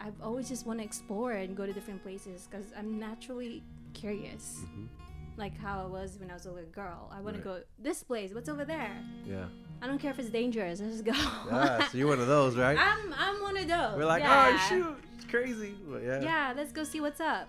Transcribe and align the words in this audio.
I've 0.00 0.20
always 0.22 0.48
just 0.48 0.66
want 0.66 0.78
to 0.80 0.84
explore 0.84 1.32
and 1.32 1.56
go 1.56 1.66
to 1.66 1.72
different 1.72 2.02
places 2.02 2.48
because 2.50 2.66
I'm 2.76 2.98
naturally 2.98 3.62
curious. 3.92 4.60
Mhm. 4.64 4.86
Like 5.36 5.56
how 5.58 5.82
I 5.82 5.86
was 5.86 6.18
when 6.18 6.30
I 6.30 6.34
was 6.34 6.46
a 6.46 6.50
little 6.52 6.70
girl. 6.70 7.08
I 7.12 7.20
want 7.20 7.36
Right. 7.36 7.44
to 7.44 7.48
go 7.50 7.60
this 7.78 8.02
place. 8.02 8.32
What's 8.34 8.48
over 8.48 8.64
there? 8.64 8.92
Yeah. 9.26 9.46
I 9.82 9.86
don't 9.86 9.98
care 9.98 10.10
if 10.10 10.18
it's 10.18 10.30
dangerous. 10.30 10.80
Let's 10.80 11.02
go. 11.02 11.12
Ah, 11.14 11.88
so 11.90 11.96
you're 11.98 12.08
one 12.08 12.20
of 12.20 12.26
those, 12.26 12.56
right? 12.56 12.76
I'm 12.90 13.14
I'm 13.16 13.40
one 13.42 13.56
of 13.56 13.66
those. 13.68 13.96
We're 13.96 14.04
like, 14.06 14.22
yeah. 14.22 14.52
oh 14.54 14.68
shoot, 14.68 14.96
it's 15.16 15.24
crazy. 15.26 15.74
But 15.88 16.02
yeah. 16.02 16.20
Yeah, 16.20 16.52
let's 16.56 16.72
go 16.72 16.82
see 16.84 17.00
what's 17.00 17.20
up. 17.20 17.48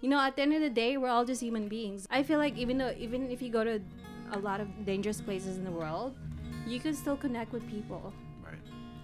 You 0.00 0.08
know, 0.08 0.20
at 0.20 0.36
the 0.36 0.42
end 0.42 0.54
of 0.54 0.60
the 0.60 0.70
day, 0.70 0.96
we're 0.96 1.08
all 1.08 1.24
just 1.24 1.40
human 1.40 1.68
beings. 1.68 2.06
I 2.10 2.22
feel 2.22 2.38
like 2.38 2.56
even 2.56 2.78
though 2.78 2.94
even 2.98 3.30
if 3.30 3.42
you 3.42 3.50
go 3.50 3.62
to 3.64 3.80
a 4.32 4.38
lot 4.38 4.60
of 4.60 4.68
dangerous 4.84 5.20
places 5.20 5.56
in 5.56 5.64
the 5.64 5.70
world, 5.70 6.14
you 6.66 6.78
can 6.80 6.94
still 6.94 7.16
connect 7.16 7.52
with 7.52 7.68
people. 7.68 8.12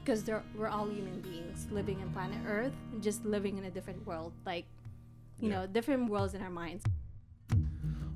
Because 0.04 0.22
we're 0.54 0.68
all 0.68 0.86
human 0.86 1.18
beings 1.20 1.66
living 1.70 1.98
in 2.00 2.10
planet 2.10 2.36
Earth, 2.46 2.72
just 3.00 3.24
living 3.24 3.56
in 3.56 3.64
a 3.64 3.70
different 3.70 4.06
world, 4.06 4.32
like 4.44 4.66
you 5.40 5.48
Yeah. 5.48 5.60
know, 5.60 5.66
different 5.66 6.10
worlds 6.10 6.34
in 6.34 6.42
our 6.42 6.50
minds. 6.50 6.84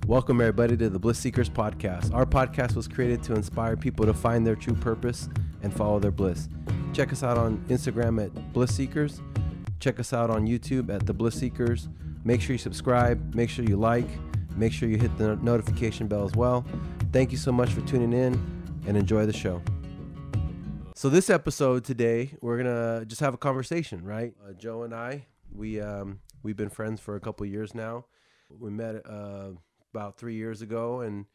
Welcome 0.07 0.41
everybody 0.41 0.77
to 0.77 0.91
the 0.91 0.99
Bliss 0.99 1.19
Seekers 1.19 1.49
podcast. 1.49 2.13
Our 2.13 2.27
podcast 2.27 2.75
was 2.77 2.89
created 2.89 3.23
to 3.25 3.35
inspire 3.35 3.77
people 3.77 4.05
to 4.07 4.13
find 4.15 4.47
their 4.47 4.55
true 4.55 4.75
purpose 4.75 5.29
and 5.63 5.73
follow 5.73 5.99
their 5.99 6.11
bliss. 6.11 6.49
Check 6.93 7.13
us 7.13 7.23
out 7.23 7.39
on 7.39 7.59
Instagram 7.69 8.23
at 8.23 8.53
Bliss 8.53 8.75
Seekers. 8.75 9.21
Check 9.81 9.99
us 9.99 10.13
out 10.13 10.29
on 10.31 10.47
YouTube 10.47 10.91
at 10.91 11.07
the 11.07 11.15
Bliss 11.15 11.37
Seekers. 11.37 11.89
Make 12.25 12.41
sure 12.43 12.53
you 12.53 12.59
subscribe. 12.59 13.35
Make 13.35 13.49
sure 13.49 13.65
you 13.65 13.77
like. 13.77 14.09
Make 14.57 14.73
sure 14.73 14.89
you 14.89 14.99
hit 14.99 15.17
the 15.17 15.37
notification 15.37 16.07
bell 16.07 16.25
as 16.25 16.35
well. 16.35 16.65
Thank 17.13 17.33
you 17.33 17.39
so 17.39 17.53
much 17.53 17.71
for 17.71 17.81
tuning 17.83 18.13
in 18.13 18.39
and 18.87 18.97
enjoy 18.97 19.25
the 19.25 19.33
show. 19.33 19.63
So 20.99 21.09
this 21.09 21.31
episode 21.31 21.85
today, 21.85 22.33
we're 22.41 22.57
gonna 22.57 23.05
just 23.05 23.21
have 23.21 23.33
a 23.33 23.37
conversation, 23.37 24.03
right? 24.03 24.35
Uh, 24.45 24.51
Jho 24.51 24.85
and 24.85 24.93
I, 24.93 25.27
we 25.55 25.81
um, 25.81 26.19
we've 26.43 26.57
been 26.57 26.71
friends 26.71 27.01
for 27.01 27.15
a 27.15 27.21
couple 27.21 27.47
years 27.47 27.73
now. 27.73 28.07
We 28.51 28.73
met 28.73 29.09
uh, 29.09 29.51
about 29.95 30.19
three 30.19 30.35
years 30.35 30.61
ago 30.61 31.03
and 31.03 31.27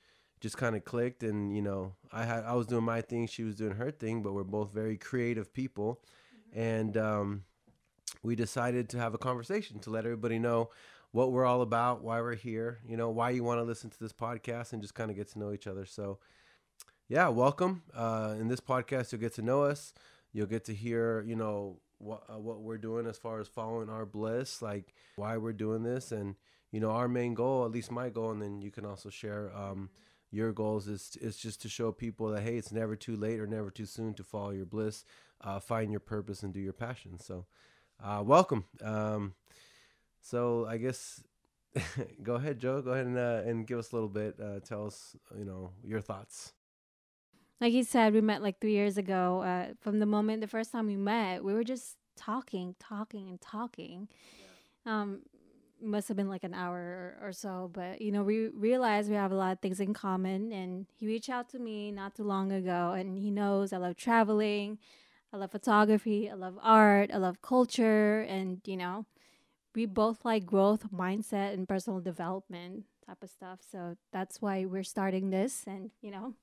just 0.41 0.57
kind 0.57 0.75
of 0.75 0.83
clicked. 0.83 1.23
And 1.23 1.55
you 1.55 1.61
know, 1.61 1.93
I 2.11 2.25
had 2.25 2.43
I 2.43 2.55
was 2.55 2.67
doing 2.67 2.83
my 2.83 2.99
thing, 2.99 3.25
she 3.25 3.45
was 3.45 3.55
doing 3.55 3.75
her 3.75 3.89
thing, 3.89 4.21
but 4.21 4.33
we're 4.33 4.43
both 4.43 4.73
very 4.73 4.97
creative 4.97 5.53
people, 5.53 6.01
and 6.51 6.97
um, 6.97 7.45
we 8.21 8.35
decided 8.35 8.89
to 8.89 8.97
have 8.97 9.13
a 9.13 9.17
conversation 9.17 9.79
to 9.79 9.91
let 9.91 10.03
everybody 10.03 10.39
know 10.39 10.71
what 11.13 11.31
we're 11.31 11.45
all 11.45 11.61
about, 11.61 12.03
why 12.03 12.19
we're 12.19 12.35
here, 12.35 12.79
you 12.85 12.97
know, 12.97 13.11
why 13.11 13.29
you 13.29 13.45
want 13.45 13.59
to 13.59 13.63
listen 13.63 13.89
to 13.91 13.99
this 14.01 14.11
podcast, 14.11 14.73
and 14.73 14.81
just 14.81 14.93
kind 14.93 15.09
of 15.09 15.15
get 15.15 15.29
to 15.29 15.39
know 15.39 15.53
each 15.53 15.67
other. 15.67 15.85
So 15.85 16.19
yeah, 17.07 17.27
welcome. 17.27 17.83
Uh, 17.93 18.35
in 18.39 18.47
this 18.47 18.59
podcast, 18.59 19.11
you'll 19.11 19.21
get 19.21 19.33
to 19.35 19.41
know 19.41 19.63
us. 19.63 19.93
You'll 20.31 20.47
get 20.47 20.65
to 20.65 20.73
hear, 20.73 21.23
you 21.27 21.35
know, 21.35 21.79
what 21.97 22.23
uh, 22.29 22.39
what 22.39 22.61
we're 22.61 22.77
doing 22.77 23.07
as 23.07 23.17
far 23.17 23.39
as 23.39 23.47
following 23.47 23.89
our 23.89 24.05
bliss, 24.05 24.61
like 24.61 24.93
why 25.15 25.37
we're 25.37 25.53
doing 25.53 25.83
this, 25.83 26.11
and 26.11 26.35
you 26.71 26.79
know, 26.79 26.91
our 26.91 27.07
main 27.07 27.33
goal, 27.33 27.65
at 27.65 27.71
least 27.71 27.91
my 27.91 28.09
goal, 28.09 28.31
and 28.31 28.41
then 28.41 28.61
you 28.61 28.71
can 28.71 28.85
also 28.85 29.09
share 29.09 29.51
um, 29.55 29.89
your 30.31 30.51
goals. 30.53 30.87
Is 30.87 31.17
is 31.21 31.37
just 31.37 31.61
to 31.63 31.69
show 31.69 31.91
people 31.91 32.29
that 32.29 32.43
hey, 32.43 32.57
it's 32.57 32.71
never 32.71 32.95
too 32.95 33.15
late 33.15 33.39
or 33.39 33.47
never 33.47 33.69
too 33.69 33.85
soon 33.85 34.13
to 34.15 34.23
follow 34.23 34.51
your 34.51 34.65
bliss, 34.65 35.05
uh, 35.41 35.59
find 35.59 35.91
your 35.91 35.99
purpose, 35.99 36.41
and 36.41 36.53
do 36.53 36.59
your 36.59 36.73
passion. 36.73 37.19
So, 37.19 37.45
uh, 38.03 38.23
welcome. 38.25 38.65
Um, 38.81 39.35
so 40.21 40.65
I 40.67 40.77
guess. 40.77 41.23
go 42.23 42.35
ahead, 42.35 42.59
Jho. 42.59 42.83
Go 42.85 42.91
ahead 42.91 43.07
and 43.07 43.17
uh, 43.17 43.41
and 43.45 43.65
give 43.65 43.79
us 43.79 43.91
a 43.91 43.95
little 43.95 44.09
bit. 44.09 44.39
Uh, 44.39 44.59
tell 44.59 44.85
us, 44.85 45.15
you 45.35 45.43
know, 45.43 45.71
your 45.83 46.01
thoughts. 46.01 46.53
Like 47.63 47.71
you 47.71 47.85
said, 47.85 48.13
we 48.13 48.19
met 48.19 48.43
like 48.43 48.59
three 48.59 48.73
years 48.73 48.97
ago. 48.97 49.41
Uh, 49.41 49.73
from 49.79 49.99
the 49.99 50.05
moment 50.05 50.41
the 50.41 50.49
first 50.49 50.73
time 50.73 50.87
we 50.87 50.97
met, 50.97 51.45
we 51.45 51.53
were 51.53 51.63
just 51.63 51.95
talking, 52.17 52.75
talking, 52.77 53.29
and 53.29 53.39
talking. 53.39 54.09
Um, 54.85 55.21
must 55.81 56.09
have 56.09 56.17
been 56.17 56.27
like 56.27 56.43
an 56.43 56.53
hour 56.53 57.15
or, 57.21 57.29
or 57.29 57.31
so, 57.31 57.71
but 57.71 58.01
you 58.01 58.11
know, 58.11 58.21
we 58.21 58.49
realized 58.49 59.09
we 59.09 59.15
have 59.15 59.31
a 59.31 59.35
lot 59.35 59.53
of 59.53 59.61
things 59.61 59.79
in 59.79 59.93
common. 59.93 60.51
And 60.51 60.87
he 60.99 61.07
reached 61.07 61.29
out 61.29 61.47
to 61.51 61.59
me 61.59 61.89
not 61.89 62.15
too 62.15 62.25
long 62.25 62.51
ago, 62.51 62.91
and 62.97 63.17
he 63.17 63.31
knows 63.31 63.71
I 63.71 63.77
love 63.77 63.95
traveling, 63.95 64.77
I 65.31 65.37
love 65.37 65.51
photography, 65.51 66.29
I 66.29 66.33
love 66.33 66.59
art, 66.61 67.11
I 67.13 67.17
love 67.17 67.41
culture, 67.41 68.23
and 68.23 68.59
you 68.65 68.75
know, 68.75 69.05
we 69.73 69.85
both 69.85 70.25
like 70.25 70.45
growth 70.45 70.91
mindset 70.91 71.53
and 71.53 71.65
personal 71.65 72.01
development 72.01 72.83
type 73.07 73.23
of 73.23 73.29
stuff. 73.29 73.59
So 73.71 73.95
that's 74.11 74.41
why 74.41 74.65
we're 74.65 74.83
starting 74.83 75.29
this, 75.29 75.63
and 75.65 75.91
you 76.01 76.11
know, 76.11 76.33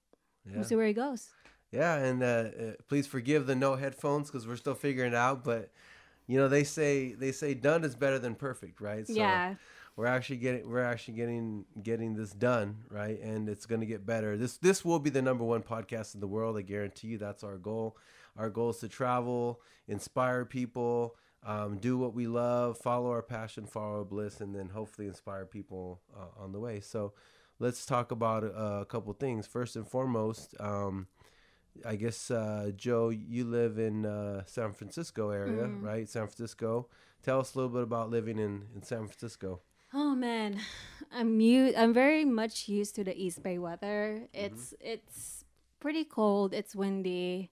Yeah. 0.50 0.56
we'll 0.56 0.64
see 0.64 0.76
where 0.76 0.86
he 0.86 0.92
goes. 0.92 1.30
Yeah, 1.72 1.96
and 1.96 2.22
uh, 2.22 2.26
uh, 2.26 2.72
please 2.88 3.06
forgive 3.06 3.46
the 3.46 3.54
no 3.54 3.76
headphones 3.76 4.28
because 4.28 4.46
we're 4.46 4.56
still 4.56 4.74
figuring 4.74 5.12
it 5.12 5.16
out. 5.16 5.44
But 5.44 5.70
you 6.26 6.38
know, 6.38 6.48
they 6.48 6.64
say 6.64 7.12
they 7.12 7.32
say 7.32 7.54
done 7.54 7.84
is 7.84 7.94
better 7.94 8.18
than 8.18 8.34
perfect, 8.34 8.80
right? 8.80 9.06
So 9.06 9.12
yeah. 9.12 9.54
we're 9.96 10.06
actually 10.06 10.38
getting 10.38 10.68
we're 10.68 10.82
actually 10.82 11.14
getting 11.14 11.64
getting 11.82 12.14
this 12.14 12.32
done, 12.32 12.78
right? 12.90 13.20
And 13.20 13.48
it's 13.48 13.66
gonna 13.66 13.86
get 13.86 14.04
better. 14.04 14.36
This 14.36 14.56
this 14.56 14.84
will 14.84 14.98
be 14.98 15.10
the 15.10 15.22
number 15.22 15.44
one 15.44 15.62
podcast 15.62 16.14
in 16.14 16.20
the 16.20 16.26
world. 16.26 16.56
I 16.56 16.62
guarantee 16.62 17.08
you. 17.08 17.18
That's 17.18 17.44
our 17.44 17.56
goal. 17.56 17.96
Our 18.36 18.50
goal 18.50 18.70
is 18.70 18.78
to 18.78 18.88
travel, 18.88 19.60
inspire 19.86 20.44
people, 20.44 21.16
um, 21.44 21.78
do 21.78 21.98
what 21.98 22.14
we 22.14 22.26
love, 22.26 22.78
follow 22.78 23.10
our 23.10 23.22
passion, 23.22 23.66
follow 23.66 23.98
our 23.98 24.04
bliss, 24.04 24.40
and 24.40 24.54
then 24.54 24.68
hopefully 24.68 25.08
inspire 25.08 25.44
people 25.44 26.00
uh, 26.16 26.42
on 26.42 26.52
the 26.52 26.60
way. 26.60 26.80
So 26.80 27.12
let's 27.60 27.86
talk 27.86 28.10
about 28.10 28.42
uh, 28.44 28.80
a 28.80 28.84
couple 28.86 29.12
things. 29.12 29.46
First 29.46 29.76
and 29.76 29.86
foremost. 29.86 30.54
Um, 30.60 31.06
I 31.86 31.96
guess 31.96 32.30
uh, 32.30 32.72
Jho, 32.76 33.16
you 33.28 33.44
live 33.44 33.78
in 33.78 34.04
uh, 34.04 34.42
San 34.46 34.72
Francisco 34.72 35.30
area, 35.30 35.64
Mhm. 35.64 35.82
right? 35.82 36.08
San 36.08 36.26
Francisco. 36.26 36.88
Tell 37.22 37.40
us 37.40 37.54
a 37.54 37.58
little 37.58 37.70
bit 37.72 37.82
about 37.82 38.10
living 38.10 38.38
in, 38.38 38.66
in 38.74 38.82
San 38.82 39.06
Francisco. 39.06 39.60
Oh 39.94 40.14
man, 40.14 40.58
I'm 41.12 41.40
u- 41.40 41.74
I'm 41.76 41.92
very 41.94 42.24
much 42.24 42.68
used 42.68 42.94
to 42.96 43.04
the 43.04 43.14
East 43.16 43.42
Bay 43.42 43.58
weather. 43.58 44.28
It's 44.32 44.74
it's 44.80 45.44
pretty 45.80 46.04
cold. 46.04 46.52
It's 46.54 46.74
windy. 46.74 47.50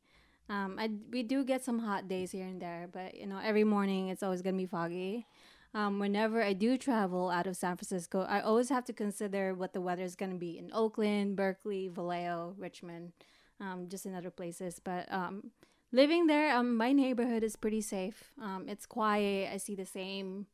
Um, 0.49 0.79
I 0.79 0.91
we 1.11 1.23
do 1.23 1.45
get 1.45 1.65
some 1.65 1.79
hot 1.81 2.09
days 2.09 2.31
here 2.33 2.47
and 2.47 2.61
there, 2.61 2.89
but 2.93 3.15
you 3.15 3.27
know 3.27 3.39
every 3.43 3.65
morning 3.65 4.09
it's 4.09 4.23
always 4.23 4.43
gonna 4.43 4.57
be 4.57 4.67
foggy. 4.67 5.27
Um, 5.75 5.99
whenever 5.99 6.43
I 6.43 6.55
do 6.55 6.79
travel 6.79 7.29
out 7.31 7.47
of 7.47 7.57
San 7.57 7.77
Francisco, 7.77 8.23
I 8.23 8.41
always 8.41 8.69
have 8.71 8.85
to 8.87 8.93
consider 8.93 9.55
what 9.55 9.73
the 9.73 9.81
weather 9.81 10.03
is 10.03 10.17
gonna 10.17 10.37
be 10.37 10.59
in 10.59 10.71
Oakland, 10.73 11.37
Berkeley, 11.37 11.89
Vallejo, 11.89 12.55
Richmond, 12.59 13.13
um, 13.61 13.89
just 13.89 14.07
in 14.07 14.15
other 14.15 14.31
places. 14.31 14.81
But 14.83 15.13
um, 15.13 15.51
living 15.93 16.27
there, 16.27 16.57
um, 16.57 16.77
my 16.77 16.93
neighborhood 16.93 17.43
is 17.43 17.55
pretty 17.57 17.83
safe. 17.83 18.33
Um, 18.41 18.65
it's 18.69 18.87
quiet. 18.87 19.51
I 19.53 19.59
see 19.59 19.75
the 19.75 19.85
same 19.85 20.47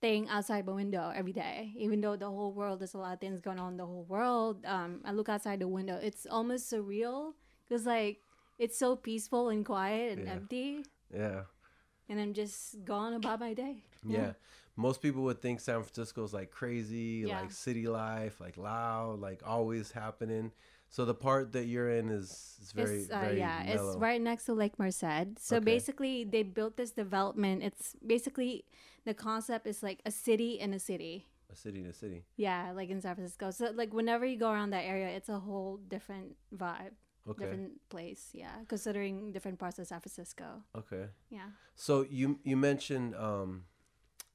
thing 0.00 0.28
outside 0.28 0.64
my 0.64 0.72
window 0.72 1.12
every 1.14 1.32
day. 1.32 1.72
Even 1.76 2.00
though 2.00 2.14
the 2.14 2.30
whole 2.30 2.52
world, 2.52 2.78
there's 2.80 2.94
a 2.94 2.98
lot 2.98 3.14
of 3.14 3.20
things 3.20 3.40
going 3.40 3.58
on 3.58 3.72
in 3.72 3.76
the 3.76 3.86
whole 3.86 4.04
world. 4.04 4.64
Um, 4.64 5.00
I 5.04 5.10
look 5.12 5.28
outside 5.28 5.58
the 5.58 5.66
window. 5.68 5.98
It's 6.00 6.26
almost 6.30 6.70
surreal 6.72 7.32
because 7.68 7.86
like 7.86 8.20
it's 8.58 8.78
so 8.78 8.94
peaceful 8.94 9.48
and 9.48 9.64
quiet 9.66 10.16
and 10.18 10.26
Yeah. 10.26 10.32
empty, 10.32 10.84
Yeah. 11.12 11.42
And 12.08 12.20
I'm 12.20 12.32
just 12.32 12.84
gone 12.84 13.14
about 13.14 13.40
my 13.40 13.54
day. 13.54 13.84
Yeah. 14.06 14.32
Most 14.76 15.02
people 15.02 15.22
would 15.24 15.42
think 15.42 15.60
San 15.60 15.82
Francisco 15.82 16.22
is 16.24 16.32
like 16.32 16.50
crazy, 16.50 17.24
Yeah. 17.26 17.40
like 17.40 17.50
city 17.52 17.88
life, 17.88 18.40
like 18.40 18.56
loud, 18.56 19.20
like 19.20 19.42
always 19.44 19.90
happening. 19.90 20.52
So 20.88 21.04
the 21.04 21.14
part 21.14 21.52
that 21.52 21.66
you're 21.66 21.90
in 21.90 22.08
is, 22.08 22.56
is 22.62 22.72
very, 22.72 23.00
it's, 23.00 23.10
uh, 23.10 23.18
very 23.20 23.38
yeah, 23.38 23.62
mellow. 23.66 23.90
it's 23.90 24.00
right 24.00 24.20
next 24.20 24.44
to 24.46 24.54
Lake 24.54 24.78
Merced. 24.78 25.38
So 25.38 25.56
Okay. 25.56 25.64
basically, 25.64 26.24
they 26.24 26.42
built 26.44 26.76
this 26.76 26.92
development. 26.92 27.62
It's 27.62 27.96
basically 28.06 28.64
the 29.04 29.14
concept 29.14 29.66
is 29.66 29.82
like 29.82 30.00
a 30.06 30.10
city 30.10 30.58
in 30.60 30.72
a 30.72 30.78
city. 30.78 31.26
A 31.52 31.56
city 31.56 31.80
in 31.80 31.86
a 31.86 31.92
city. 31.92 32.24
Yeah, 32.36 32.72
like 32.74 32.88
in 32.90 33.00
San 33.00 33.14
Francisco. 33.16 33.50
So 33.50 33.70
like 33.74 33.92
whenever 33.92 34.24
you 34.24 34.36
go 34.38 34.50
around 34.50 34.70
that 34.70 34.84
area, 34.84 35.08
it's 35.08 35.28
a 35.28 35.40
whole 35.40 35.78
different 35.88 36.36
vibe, 36.56 36.92
Okay. 37.26 37.44
different 37.44 37.72
place. 37.88 38.30
Yeah, 38.32 38.52
considering 38.68 39.32
different 39.32 39.58
parts 39.58 39.78
of 39.78 39.86
San 39.86 40.00
Francisco. 40.00 40.62
Okay. 40.76 41.06
Yeah, 41.30 41.50
So 41.74 42.04
you 42.08 42.38
you 42.44 42.56
mentioned 42.56 43.14
um, 43.16 43.64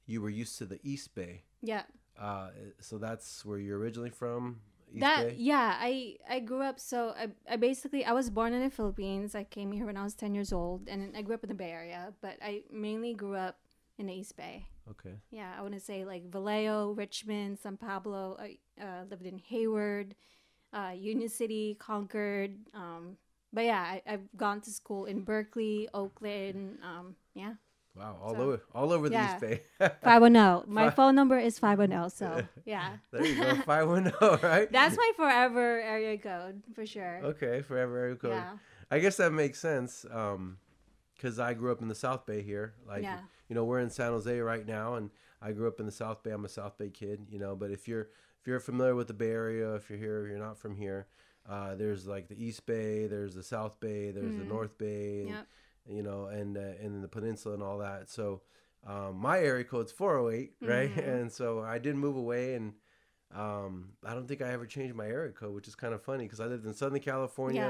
you 0.06 0.20
were 0.22 0.30
used 0.30 0.58
to 0.58 0.64
the 0.66 0.78
East 0.82 1.14
Bay. 1.14 1.44
yeah. 1.62 1.82
Uh, 2.16 2.50
so 2.80 2.96
that's 2.98 3.44
where 3.44 3.58
you're 3.58 3.78
originally 3.78 4.10
from. 4.10 4.60
East 4.92 5.00
that 5.00 5.26
Bay. 5.26 5.34
yeah, 5.36 5.74
I 5.80 6.16
I 6.30 6.38
grew 6.38 6.62
up. 6.62 6.78
So 6.78 7.10
I 7.18 7.30
I 7.50 7.56
basically 7.56 8.04
I 8.04 8.12
was 8.12 8.30
born 8.30 8.52
in 8.54 8.62
the 8.62 8.70
Philippines. 8.70 9.34
I 9.34 9.42
came 9.42 9.72
here 9.72 9.86
when 9.86 9.96
I 9.96 10.04
was 10.04 10.14
ten 10.14 10.32
years 10.34 10.52
old, 10.52 10.88
and 10.88 11.16
I 11.16 11.22
grew 11.22 11.34
up 11.34 11.42
in 11.42 11.48
the 11.48 11.58
Bay 11.58 11.72
Area. 11.72 12.14
But 12.20 12.38
I 12.40 12.62
mainly 12.70 13.14
grew 13.14 13.34
up 13.34 13.58
in 13.98 14.06
the 14.06 14.14
East 14.14 14.36
Bay. 14.36 14.66
Okay. 14.90 15.18
Yeah, 15.32 15.50
I 15.58 15.62
want 15.62 15.74
to 15.74 15.80
say 15.80 16.04
like 16.04 16.30
Vallejo, 16.30 16.92
Richmond, 16.94 17.58
San 17.58 17.76
Pablo. 17.76 18.36
I 18.38 18.58
uh, 18.80 19.04
lived 19.10 19.26
in 19.26 19.38
Hayward, 19.50 20.14
uh, 20.74 20.90
Union 20.94 21.28
City, 21.28 21.76
Concord. 21.78 22.56
Um, 22.74 23.16
but 23.52 23.64
yeah, 23.64 23.80
I, 23.80 24.02
I've 24.06 24.28
gone 24.36 24.60
to 24.62 24.70
school 24.70 25.04
in 25.06 25.22
Berkeley, 25.22 25.88
Oakland. 25.94 26.78
Um, 26.82 27.14
yeah, 27.34 27.54
Wow. 27.96 28.18
All 28.20 28.34
So- 28.34 28.40
over 28.40 28.62
all 28.74 28.92
over 28.92 29.08
the 29.08 29.14
yeah. 29.14 29.30
East 29.36 29.40
Bay. 29.40 29.62
five 30.02 30.20
one 30.20 30.34
zero. 30.34 30.64
My 30.68 30.90
Fi- 30.90 30.96
phone 30.96 31.14
number 31.14 31.38
is 31.38 31.58
five 31.60 31.78
one 31.78 31.90
zero. 31.90 32.08
So 32.08 32.42
yeah, 32.64 32.96
there 33.12 33.24
you 33.24 33.36
go. 33.40 33.54
Five 33.62 33.88
one 33.88 34.04
zero. 34.10 34.38
Right. 34.42 34.70
that's 34.72 34.96
my 34.96 35.12
forever 35.16 35.80
area 35.80 36.18
code 36.18 36.62
for 36.74 36.84
sure. 36.84 37.20
okay. 37.22 37.62
Forever 37.62 37.96
area 37.98 38.16
code. 38.16 38.32
Yeah, 38.32 38.56
I 38.90 38.98
guess 38.98 39.16
that 39.18 39.32
makes 39.32 39.60
sense. 39.60 40.04
Um, 40.10 40.58
because 41.16 41.38
I 41.38 41.54
grew 41.54 41.70
up 41.70 41.80
in 41.80 41.86
the 41.88 41.94
South 41.94 42.26
Bay 42.26 42.42
here. 42.42 42.74
Like 42.88 43.04
Yeah. 43.04 43.20
you 43.48 43.54
know 43.54 43.64
we're 43.64 43.78
in 43.78 43.90
San 43.90 44.10
Jose 44.10 44.40
right 44.40 44.66
now, 44.66 44.94
and 44.96 45.10
I 45.40 45.52
grew 45.52 45.68
up 45.68 45.78
in 45.78 45.86
the 45.86 45.92
South 45.92 46.24
Bay. 46.24 46.32
I'm 46.32 46.44
a 46.44 46.48
South 46.48 46.76
Bay 46.76 46.90
kid, 46.90 47.26
you 47.30 47.38
know. 47.38 47.54
But 47.54 47.70
if 47.70 47.86
you're 47.86 48.08
if 48.44 48.48
you're 48.48 48.60
familiar 48.60 48.94
with 48.94 49.06
the 49.08 49.14
Bay 49.14 49.30
Area, 49.30 49.74
if 49.74 49.88
you're 49.88 49.98
here, 49.98 50.22
if 50.22 50.28
you're 50.28 50.38
not 50.38 50.58
from 50.58 50.76
here, 50.76 51.06
uh, 51.48 51.74
there's 51.76 52.06
like 52.06 52.28
the 52.28 52.36
East 52.44 52.66
Bay, 52.66 53.06
there's 53.06 53.34
the 53.34 53.42
South 53.42 53.80
Bay, 53.80 54.10
there's 54.10 54.36
the 54.36 54.44
North 54.44 54.76
Bay, 54.76 55.20
and, 55.22 55.30
Yep. 55.30 55.46
you 55.86 56.02
know, 56.02 56.26
and 56.26 56.58
uh, 56.58 56.60
and 56.78 57.02
the 57.02 57.08
peninsula 57.08 57.54
and 57.54 57.62
all 57.62 57.78
that. 57.78 58.10
So 58.10 58.42
um, 58.86 59.16
my 59.16 59.38
area 59.38 59.64
code's 59.64 59.92
408, 59.92 60.56
right? 60.60 60.94
Mhm. 60.94 61.08
And 61.22 61.32
so 61.32 61.60
I 61.62 61.78
did 61.78 61.96
move 61.96 62.16
away, 62.18 62.54
and 62.54 62.74
um, 63.34 63.92
I 64.04 64.12
don't 64.12 64.28
think 64.28 64.42
I 64.42 64.50
ever 64.52 64.66
changed 64.66 64.94
my 64.94 65.06
area 65.06 65.32
code, 65.32 65.54
which 65.54 65.66
is 65.66 65.74
kind 65.74 65.94
of 65.94 66.02
funny 66.02 66.24
because 66.24 66.40
I 66.40 66.44
lived 66.46 66.66
in 66.66 66.74
Southern 66.74 67.00
California. 67.00 67.62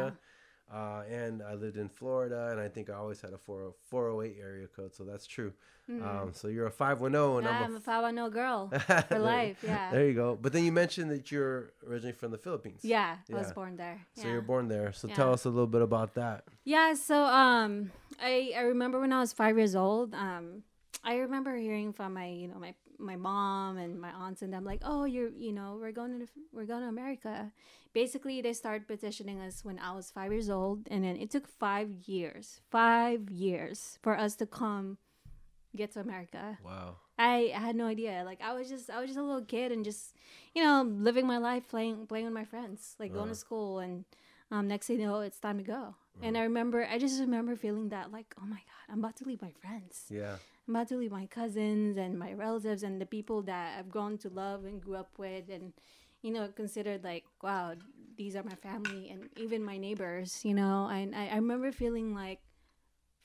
Uh, 0.72 1.02
and 1.11 1.43
I 1.43 1.55
lived 1.55 1.76
in 1.76 1.88
Florida, 1.88 2.49
and 2.50 2.58
I 2.61 2.69
think 2.69 2.88
I 2.90 2.94
always 2.94 3.20
had 3.20 3.32
a 3.32 3.38
40, 3.38 3.75
408 3.90 4.37
area 4.40 4.66
code, 4.66 4.94
so 4.94 5.05
that's 5.05 5.26
true. 5.26 5.52
Mm. 5.90 6.02
Um, 6.02 6.32
so 6.32 6.49
you're 6.49 6.66
a 6.66 6.70
510, 6.70 7.38
and 7.38 7.46
I'm 7.49 7.62
I'm 7.64 7.76
a 7.76 7.81
510 7.81 8.31
girl 8.31 8.70
for 9.08 9.19
life. 9.19 9.58
Yeah. 9.62 9.90
There 9.93 10.06
you 10.08 10.14
go. 10.14 10.38
But 10.40 10.52
then 10.55 10.64
you 10.64 10.72
mentioned 10.72 11.11
that 11.11 11.31
you're 11.31 11.72
originally 11.87 12.12
from 12.12 12.31
the 12.31 12.38
Philippines. 12.38 12.81
Yeah, 12.82 13.16
I 13.31 13.37
was 13.37 13.52
born 13.52 13.76
there. 13.76 14.00
So 14.14 14.28
you're 14.28 14.40
born 14.40 14.69
there. 14.69 14.93
So 14.93 15.08
Yeah. 15.08 15.14
tell 15.14 15.32
us 15.32 15.44
a 15.44 15.50
little 15.50 15.66
bit 15.66 15.82
about 15.82 16.14
that. 16.14 16.44
Yeah, 16.64 16.94
so 16.94 17.25
um 17.25 17.93
I 18.19 18.52
I 18.56 18.62
remember 18.62 18.99
when 18.99 19.12
I 19.12 19.20
was 19.20 19.32
5 19.34 19.58
years 19.58 19.76
old, 19.76 20.14
um 20.14 20.62
I 21.05 21.17
remember 21.17 21.55
hearing 21.56 21.93
from 21.93 22.15
my, 22.15 22.27
you 22.29 22.49
know, 22.49 22.59
my 22.59 22.75
my 22.99 23.17
mom 23.17 23.77
and 23.77 24.01
my 24.01 24.11
aunts 24.11 24.41
and 24.43 24.53
them 24.53 24.65
like, 24.65 24.81
"Oh, 24.85 25.05
you're, 25.05 25.31
you 25.31 25.53
know, 25.53 25.77
we're 25.81 25.93
going 25.93 26.21
to 26.21 26.27
we're 26.53 26.65
going 26.67 26.83
to 26.83 26.89
America." 26.89 27.53
Basically, 27.93 28.41
they 28.41 28.53
started 28.53 28.89
petitioning 28.89 29.41
us 29.41 29.65
when 29.65 29.79
I 29.79 29.93
was 29.93 30.11
5 30.11 30.33
years 30.33 30.49
old, 30.51 30.89
and 30.91 31.05
then 31.05 31.17
it 31.17 31.31
took 31.31 31.47
5 31.47 31.91
years. 32.06 32.61
5 32.71 33.31
years 33.31 33.99
for 34.03 34.17
us 34.19 34.35
to 34.37 34.47
come 34.47 34.99
get 35.77 35.93
to 35.93 36.01
America. 36.01 36.59
Wow. 36.65 36.97
I, 37.19 37.53
I 37.55 37.59
had 37.61 37.77
no 37.77 37.87
idea. 37.87 38.23
Like 38.25 38.41
I 38.43 38.55
was 38.55 38.69
just 38.69 38.91
I 38.91 38.99
was 39.01 39.06
just 39.09 39.19
a 39.19 39.23
little 39.23 39.45
kid 39.45 39.71
and 39.73 39.85
just 39.85 40.15
you 40.55 40.62
know 40.65 40.83
living 40.83 41.27
my 41.27 41.39
life 41.39 41.69
playing 41.69 42.06
playing 42.06 42.25
with 42.27 42.35
my 42.35 42.45
friends, 42.45 42.97
like 42.99 43.12
going 43.12 43.27
Uh. 43.31 43.35
to 43.35 43.39
school 43.39 43.79
and 43.79 44.05
um, 44.51 44.67
next 44.69 44.87
thing 44.87 45.01
you 45.01 45.06
know 45.06 45.21
it's 45.21 45.39
time 45.39 45.59
to 45.59 45.65
go. 45.65 45.95
And 46.23 46.39
I 46.39 46.43
remember 46.43 46.87
I 46.91 46.99
just 46.99 47.21
remember 47.21 47.55
feeling 47.56 47.89
that 47.91 48.11
like 48.12 48.35
oh 48.41 48.47
my 48.47 48.62
god 48.71 48.85
I'm 48.89 48.99
about 49.01 49.17
to 49.17 49.25
leave 49.25 49.43
my 49.43 49.53
friends. 49.62 50.06
Yeah. 50.11 50.37
About 50.69 50.88
to 50.88 50.96
leave 50.96 51.12
my 51.12 51.26
cousins 51.26 51.96
and 51.99 52.19
my 52.19 52.32
relatives 52.32 52.82
and 52.82 53.00
the 53.00 53.06
people 53.06 53.43
that 53.43 53.78
I've 53.78 53.90
grown 53.90 54.16
to 54.19 54.28
love 54.31 54.64
and 54.64 54.81
grew 54.81 54.96
up 54.96 55.11
with 55.19 55.50
and 55.50 55.72
you 56.22 56.31
know 56.32 56.49
considered 56.49 57.05
like 57.05 57.25
wow 57.43 57.75
these 58.16 58.34
are 58.34 58.43
my 58.43 58.55
family 58.55 59.11
and 59.11 59.28
even 59.37 59.62
my 59.62 59.76
neighbors 59.76 60.40
you 60.44 60.55
know? 60.55 60.88
And 60.90 61.14
I, 61.14 61.28
I 61.28 61.37
remember 61.37 61.70
feeling 61.70 62.14
like 62.14 62.40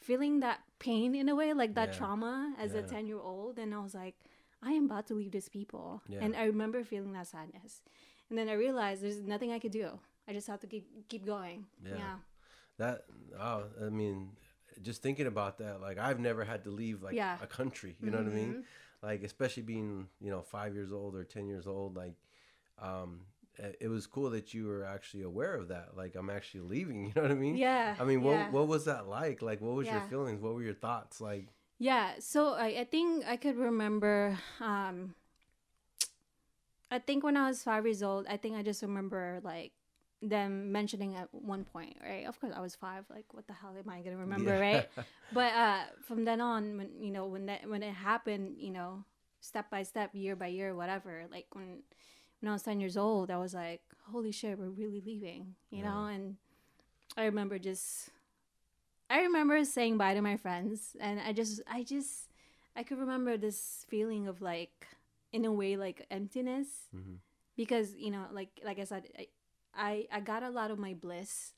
feeling 0.01 0.39
that 0.41 0.59
pain 0.79 1.15
in 1.15 1.29
a 1.29 1.35
way 1.35 1.53
like 1.53 1.75
that 1.75 1.89
Yeah. 1.89 1.97
trauma 1.97 2.53
as 2.59 2.73
a 2.73 2.81
10 2.81 3.07
year 3.07 3.19
old 3.19 3.57
and 3.59 3.73
I 3.73 3.79
was 3.79 3.93
like 3.93 4.15
I 4.61 4.73
am 4.73 4.85
about 4.85 5.07
to 5.07 5.13
leave 5.13 5.31
these 5.31 5.47
people. 5.49 6.01
Yeah. 6.09 6.19
and 6.21 6.35
I 6.35 6.43
remember 6.43 6.83
feeling 6.83 7.13
that 7.13 7.27
sadness. 7.27 7.81
And 8.29 8.37
then 8.37 8.49
I 8.49 8.53
realized 8.53 9.01
there's 9.01 9.21
nothing 9.21 9.51
I 9.53 9.59
could 9.59 9.71
do. 9.71 9.97
I 10.27 10.33
just 10.33 10.47
have 10.47 10.59
to 10.59 10.67
keep 10.67 10.85
keep 11.07 11.25
going. 11.25 11.65
Yeah. 11.85 11.97
yeah. 11.97 12.15
That 12.77 13.05
oh, 13.39 13.63
I 13.85 13.89
mean, 13.89 14.31
just 14.81 15.01
thinking 15.01 15.27
about 15.27 15.57
that, 15.59 15.81
like 15.81 15.97
I've 15.97 16.19
never 16.19 16.43
had 16.43 16.63
to 16.65 16.69
leave 16.71 17.01
like 17.03 17.15
Yeah. 17.15 17.37
a 17.41 17.47
country. 17.47 17.95
You 18.01 18.11
know 18.11 18.17
what 18.17 18.27
I 18.27 18.35
mean? 18.35 18.53
Mhm. 18.53 18.63
Like 19.01 19.23
especially 19.23 19.63
being 19.63 20.07
you 20.19 20.29
know 20.31 20.41
five 20.41 20.73
years 20.73 20.91
old 20.91 21.15
or 21.15 21.23
ten 21.23 21.47
years 21.47 21.67
old, 21.67 21.95
like 21.95 22.15
um, 22.81 23.21
it 23.79 23.89
was 23.89 24.07
cool 24.07 24.29
that 24.29 24.53
you 24.53 24.65
were 24.67 24.85
actually 24.85 25.23
aware 25.23 25.53
of 25.55 25.67
that. 25.69 25.97
Like 25.97 26.15
I'm 26.15 26.29
actually 26.29 26.61
leaving. 26.61 27.05
You 27.07 27.11
know 27.15 27.21
what 27.23 27.31
I 27.31 27.35
mean? 27.35 27.57
yeah 27.57 27.95
I 27.99 28.03
mean, 28.05 28.21
what 28.23 28.31
yeah. 28.33 28.49
what 28.51 28.67
was 28.67 28.85
that 28.85 29.07
like? 29.07 29.41
Like, 29.41 29.61
what 29.61 29.75
was 29.75 29.87
your 29.87 30.01
feelings? 30.01 30.41
What 30.41 30.53
were 30.53 30.63
your 30.63 30.73
thoughts? 30.73 31.19
Like, 31.21 31.47
Yeah, 31.77 32.13
so 32.19 32.53
I, 32.53 32.67
I 32.81 32.83
think 32.85 33.25
I 33.27 33.35
could 33.37 33.57
remember. 33.57 34.37
Um, 34.61 35.15
I 36.91 36.99
think 36.99 37.23
when 37.23 37.37
I 37.37 37.47
was 37.47 37.61
five 37.63 37.85
years 37.85 38.01
old, 38.01 38.25
I 38.27 38.37
think 38.37 38.55
I 38.55 38.63
just 38.63 38.81
remember 38.81 39.39
like 39.43 39.71
them 40.21 40.71
mentioning 40.71 41.15
at 41.15 41.29
one 41.33 41.63
point, 41.63 41.95
right? 42.03 42.25
Of 42.27 42.39
course, 42.39 42.53
I 42.55 42.59
was 42.61 42.75
five. 42.75 43.05
Like, 43.09 43.33
what 43.33 43.47
the 43.47 43.53
hell 43.53 43.75
am 43.77 43.89
I 43.89 44.01
gonna 44.01 44.17
remember, 44.17 44.51
Yeah. 44.51 44.59
right? 44.59 44.89
But 45.31 45.53
uh, 45.53 45.83
from 46.03 46.25
then 46.25 46.41
on, 46.41 46.77
when 46.77 46.89
you 47.01 47.11
know 47.11 47.25
when 47.27 47.45
that 47.45 47.69
when 47.69 47.83
it 47.83 47.93
happened, 47.93 48.57
you 48.59 48.71
know, 48.71 49.05
step 49.41 49.69
by 49.69 49.83
step, 49.83 50.09
year 50.13 50.35
by 50.35 50.47
year, 50.47 50.73
whatever. 50.75 51.25
Like 51.31 51.45
when 51.53 51.83
when 52.41 52.49
I 52.49 52.53
was 52.53 52.63
ten 52.63 52.79
years 52.79 52.97
old, 52.97 53.29
I 53.31 53.37
was 53.37 53.53
like, 53.53 53.81
holy 54.11 54.31
shit, 54.31 54.57
we're 54.57 54.69
really 54.69 55.01
leaving, 55.05 55.55
you 55.69 55.83
know. 55.83 56.05
And 56.07 56.37
I 57.15 57.25
remember 57.25 57.59
just 57.59 58.09
I 59.09 59.21
remember 59.21 59.63
saying 59.65 59.97
bye 59.97 60.13
to 60.13 60.21
my 60.21 60.37
friends, 60.37 60.95
and 60.99 61.19
I 61.19 61.33
just, 61.33 61.61
I 61.69 61.81
just, 61.83 62.29
I 62.75 62.83
could 62.83 62.99
remember 62.99 63.37
this 63.37 63.85
feeling 63.89 64.27
of 64.27 64.41
like, 64.41 64.87
in 65.33 65.45
a 65.45 65.51
way, 65.51 65.77
like 65.77 66.05
emptiness, 66.11 66.67
Mhm. 66.95 67.17
because 67.57 67.95
you 67.95 68.11
know, 68.11 68.25
like, 68.31 68.49
like 68.63 68.77
I 68.79 68.83
said, 68.83 69.09
I, 69.17 69.27
I, 69.79 70.05
I 70.11 70.19
got 70.19 70.43
a 70.43 70.49
lot 70.49 70.71
of 70.71 70.77
my 70.77 70.93
bliss, 70.93 71.53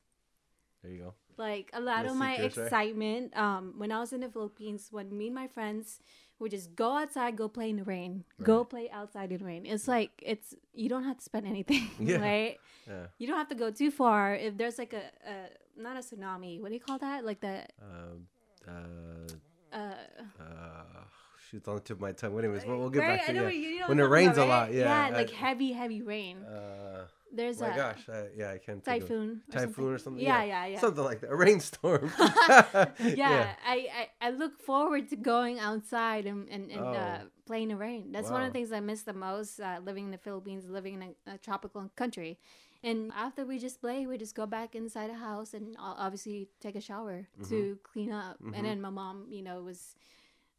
there 0.84 0.92
you 0.92 1.00
go. 1.00 1.14
like 1.38 1.70
a 1.74 1.82
lot 1.82 2.02
Bliss 2.02 2.12
of 2.14 2.18
my 2.18 2.36
seekers, 2.38 2.58
right? 2.58 2.64
excitement. 2.66 3.36
Um, 3.38 3.74
when 3.78 3.92
I 3.92 4.00
was 4.00 4.14
in 4.14 4.22
the 4.22 4.30
Philippines, 4.30 4.88
when 4.92 5.16
me 5.18 5.28
and 5.28 5.36
my 5.36 5.48
friends 5.48 6.00
would 6.40 6.52
just 6.52 6.76
go 6.76 6.98
outside, 6.98 7.36
go 7.38 7.48
play 7.48 7.70
in 7.70 7.78
the 7.78 7.84
rain, 7.84 8.24
go 8.44 8.64
play 8.64 8.90
outside 8.90 9.32
in 9.32 9.40
the 9.40 9.46
rain. 9.46 9.66
It's 9.66 9.88
like 9.88 10.12
it's 10.22 10.54
you 10.74 10.90
don't 10.90 11.04
have 11.04 11.18
to 11.18 11.24
spend 11.24 11.46
anything, 11.48 11.90
Yeah. 12.00 12.18
right? 12.18 12.58
Yeah. 12.88 13.08
You 13.20 13.28
don't 13.28 13.38
have 13.38 13.50
to 13.50 13.56
go 13.56 13.70
too 13.72 13.92
far. 13.92 14.36
If 14.36 14.58
there's 14.58 14.78
like 14.78 14.94
a, 14.94 15.04
a 15.30 15.36
not 15.82 15.98
a 15.98 16.00
tsunami, 16.02 16.60
what 16.62 16.70
do 16.70 16.74
you 16.74 16.80
call 16.82 16.98
that? 17.00 17.26
Like 17.26 17.42
the 17.42 17.66
Um, 17.82 18.28
uh, 18.68 19.76
uh 19.76 19.96
uh, 20.40 21.04
shoot, 21.50 21.58
it's 21.58 21.68
on 21.68 21.76
the 21.76 21.82
tip 21.82 21.98
of 21.98 22.02
my 22.02 22.12
tongue. 22.12 22.38
Anyways, 22.38 22.66
we'll, 22.66 22.78
we'll 22.80 22.90
get 22.90 23.00
right? 23.02 23.18
back 23.20 23.28
to 23.28 23.34
yeah. 23.34 23.50
you, 23.50 23.80
know 23.82 23.88
When 23.90 24.00
it 24.00 24.04
I'm 24.04 24.10
talking 24.10 24.12
rains 24.26 24.38
a 24.38 24.46
lot, 24.46 24.68
right? 24.68 24.74
yeah, 24.76 25.08
Yeah, 25.10 25.16
like 25.18 25.32
I- 25.32 25.36
heavy, 25.36 25.72
heavy 25.74 26.02
rain. 26.02 26.38
Uh, 26.44 27.06
There's 27.34 27.60
my 27.62 27.70
a 27.70 27.76
gosh, 27.76 28.10
I, 28.10 28.28
yeah, 28.38 28.52
I 28.52 28.58
can't 28.58 28.84
think 28.84 29.02
of 29.04 29.08
typhoon. 29.08 29.42
or 29.50 29.54
typhoon 29.54 29.94
or 29.94 29.98
something. 29.98 30.24
Yeah, 30.24 30.44
yeah, 30.44 30.66
yeah. 30.66 30.80
something 30.80 31.04
like 31.04 31.22
that. 31.22 31.32
A 31.32 31.36
rainstorm. 31.36 32.12
yeah, 33.16 33.56
I, 33.66 33.88
I 34.22 34.28
I 34.28 34.30
look 34.32 34.60
forward 34.60 35.10
to 35.10 35.16
going 35.16 35.60
outside 35.60 36.26
and 36.26 36.50
and, 36.50 36.72
and 36.72 36.82
uh, 36.96 37.18
Oh. 37.24 37.28
playing 37.46 37.64
in 37.64 37.70
the 37.70 37.76
rain. 37.78 38.12
That's 38.12 38.30
one 38.30 38.42
of 38.44 38.50
the 38.50 38.54
things 38.54 38.72
I 38.72 38.80
miss 38.80 39.04
the 39.04 39.14
most. 39.14 39.60
Uh, 39.60 39.80
living 39.84 40.06
in 40.06 40.12
the 40.12 40.18
Philippines, 40.18 40.66
living 40.70 40.96
in 40.96 41.04
a, 41.04 41.34
a 41.36 41.38
tropical 41.38 41.90
country, 41.96 42.38
and 42.84 43.12
after 43.16 43.46
we 43.46 43.60
just 43.60 43.80
play, 43.82 44.06
we 44.06 44.18
just 44.18 44.36
go 44.36 44.46
back 44.46 44.76
inside 44.76 45.10
the 45.10 45.16
house 45.30 45.54
and 45.54 45.76
obviously 45.80 46.50
take 46.60 46.76
a 46.76 46.82
shower 46.82 47.28
to 47.50 47.78
clean 47.84 48.12
up. 48.12 48.38
Mhm. 48.44 48.54
And 48.56 48.66
then 48.66 48.82
my 48.82 48.90
mom, 48.90 49.26
you 49.30 49.42
know, 49.42 49.62
was 49.64 49.96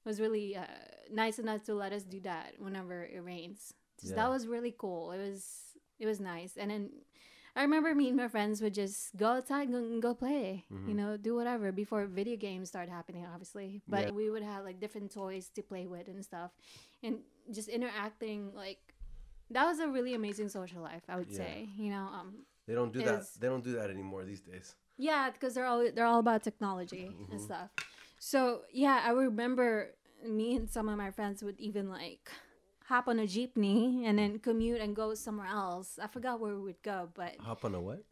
was 0.04 0.20
really 0.20 0.56
uh, 0.56 0.64
nice 1.12 1.38
enough 1.38 1.62
to 1.64 1.74
let 1.74 1.92
us 1.92 2.02
do 2.02 2.20
that 2.20 2.54
whenever 2.58 3.04
it 3.04 3.20
rains. 3.22 3.74
So 3.98 4.08
Yeah. 4.10 4.16
that 4.16 4.30
was 4.30 4.46
really 4.48 4.74
cool. 4.76 5.12
It 5.12 5.18
was 5.18 5.71
it 6.02 6.06
was 6.06 6.18
nice. 6.20 6.56
And 6.60 6.68
then 6.70 6.90
I 7.54 7.62
remember 7.62 7.94
me 7.94 8.08
and 8.08 8.16
my 8.16 8.28
friends 8.28 8.60
would 8.62 8.74
just 8.74 9.14
go 9.16 9.28
outside 9.38 9.68
and 9.68 10.02
go, 10.02 10.14
play, 10.14 10.64
you 10.70 10.76
Mhm. 10.94 10.96
know, 11.00 11.10
do 11.28 11.32
whatever 11.38 11.70
before 11.70 12.06
video 12.06 12.36
games 12.36 12.68
started 12.72 12.90
happening, 12.90 13.24
obviously. 13.32 13.68
But 13.86 14.06
Yeah. 14.06 14.10
we 14.20 14.30
would 14.32 14.42
have 14.42 14.64
like 14.64 14.80
different 14.80 15.12
toys 15.12 15.48
to 15.56 15.62
play 15.62 15.86
with 15.86 16.08
and 16.08 16.24
stuff, 16.24 16.50
and 17.04 17.14
just 17.52 17.68
interacting. 17.68 18.38
Like 18.64 18.82
that 19.54 19.64
was 19.70 19.78
a 19.78 19.88
really 19.96 20.14
amazing 20.14 20.48
social 20.48 20.82
life, 20.82 21.04
I 21.08 21.14
would 21.16 21.30
Yeah. 21.30 21.36
say. 21.42 21.54
You 21.76 21.90
know, 21.94 22.06
um, 22.18 22.28
they 22.66 22.74
don't 22.74 22.92
do 22.92 23.00
that. 23.02 23.20
Is- 23.22 23.34
They 23.40 23.48
don't 23.52 23.62
do 23.64 23.72
that 23.78 23.90
anymore 23.90 24.24
these 24.24 24.40
days. 24.40 24.74
yeah, 24.98 25.30
because 25.30 25.52
they're 25.54 25.66
all 25.72 25.82
they're 25.94 26.10
all 26.14 26.20
about 26.26 26.42
technology 26.42 27.06
and 27.30 27.38
Mhm. 27.40 27.44
stuff. 27.48 27.70
So 28.18 28.38
yeah, 28.72 28.98
I 29.08 29.10
remember 29.12 29.94
me 30.24 30.56
and 30.56 30.70
some 30.70 30.88
of 30.88 30.96
my 30.96 31.10
friends 31.18 31.42
would 31.46 31.58
even 31.68 31.84
like 31.90 32.30
hop 32.86 33.08
on 33.08 33.18
a 33.18 33.22
jeepney 33.26 34.04
and 34.04 34.18
then 34.18 34.38
commute 34.38 34.80
and 34.80 34.94
go 34.94 35.14
somewhere 35.14 35.46
else. 35.46 35.98
I 36.02 36.06
forgot 36.06 36.40
where 36.40 36.54
we 36.54 36.60
would 36.62 36.82
go, 36.82 37.08
but 37.14 37.36
Hop 37.40 37.64
on 37.64 37.74
a 37.74 37.80
what? 37.80 38.04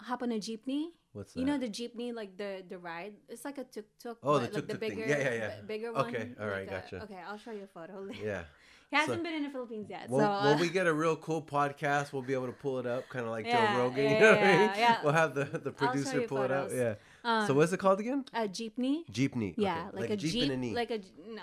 hop 0.00 0.22
on 0.22 0.30
a 0.32 0.36
jeepney. 0.38 0.86
What's 1.12 1.32
that? 1.32 1.40
You 1.40 1.46
know 1.46 1.58
the 1.58 1.68
jeepney, 1.68 2.14
like 2.14 2.36
the 2.36 2.62
the 2.68 2.78
ride. 2.78 3.14
It's 3.28 3.44
like 3.44 3.58
a 3.58 3.64
tuk 3.64 3.86
tuk. 4.02 4.18
Oh, 4.22 4.38
the 4.38 4.40
but, 4.40 4.42
like 4.42 4.52
the 4.52 4.60
tuk-tuk 4.60 4.80
thing. 4.80 4.90
bigger, 4.90 5.08
Yeah, 5.08 5.18
yeah, 5.18 5.34
yeah. 5.34 5.60
bigger 5.66 5.92
one. 5.92 6.06
Okay, 6.14 6.28
all 6.40 6.46
right, 6.46 6.68
like 6.68 6.68
a- 6.68 6.80
gotcha. 6.90 7.02
Okay, 7.04 7.18
I'll 7.26 7.38
show 7.38 7.50
you 7.52 7.64
a 7.64 7.66
photo. 7.66 8.00
later. 8.02 8.20
yeah. 8.24 8.42
he 8.90 8.96
hasn't 8.96 9.18
So- 9.18 9.22
been 9.24 9.34
in 9.34 9.42
the 9.42 9.50
Philippines 9.50 9.86
yet, 9.90 10.08
When, 10.08 10.20
so 10.24 10.30
uh, 10.30 10.44
when 10.44 10.60
we 10.60 10.68
get 10.68 10.86
a 10.86 10.92
real 10.92 11.16
cool 11.16 11.42
podcast, 11.42 12.12
we'll 12.12 12.22
be 12.22 12.34
able 12.34 12.46
to 12.46 12.52
pull 12.52 12.78
it 12.78 12.86
up, 12.86 13.08
kind 13.08 13.24
of 13.24 13.30
like 13.32 13.46
Yeah, 13.46 13.74
Joe 13.74 13.78
Rogan. 13.80 14.04
yeah, 14.04 14.10
you 14.14 14.20
know 14.20 14.30
what 14.30 14.38
I 14.38 14.46
mean? 14.46 14.70
yeah. 14.76 14.96
We'll 15.02 15.12
have 15.14 15.34
the 15.34 15.44
the 15.44 15.72
producer 15.72 16.20
pull 16.22 16.42
it 16.42 16.50
up. 16.52 16.68
Yeah. 16.72 16.94
Um, 17.24 17.46
so 17.46 17.54
what's 17.54 17.72
it 17.72 17.78
called 17.78 18.00
again? 18.00 18.24
a 18.34 18.48
jeepney? 18.48 19.04
Jeepney. 19.10 19.54
Yeah, 19.56 19.88
Okay, 19.88 20.00
like, 20.00 20.10
a 20.10 20.16
jeep, 20.16 20.32
jeep, 20.32 20.42
and 20.44 20.52
a 20.52 20.56
knee. 20.56 20.74
like 20.74 20.90
a 20.90 20.98
no. 21.28 21.42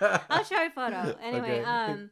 I'll 0.30 0.44
show 0.44 0.60
you 0.60 0.68
a 0.68 0.70
photo. 0.70 1.16
Anyway, 1.22 1.60
Okay. 1.60 1.64
um, 1.64 2.10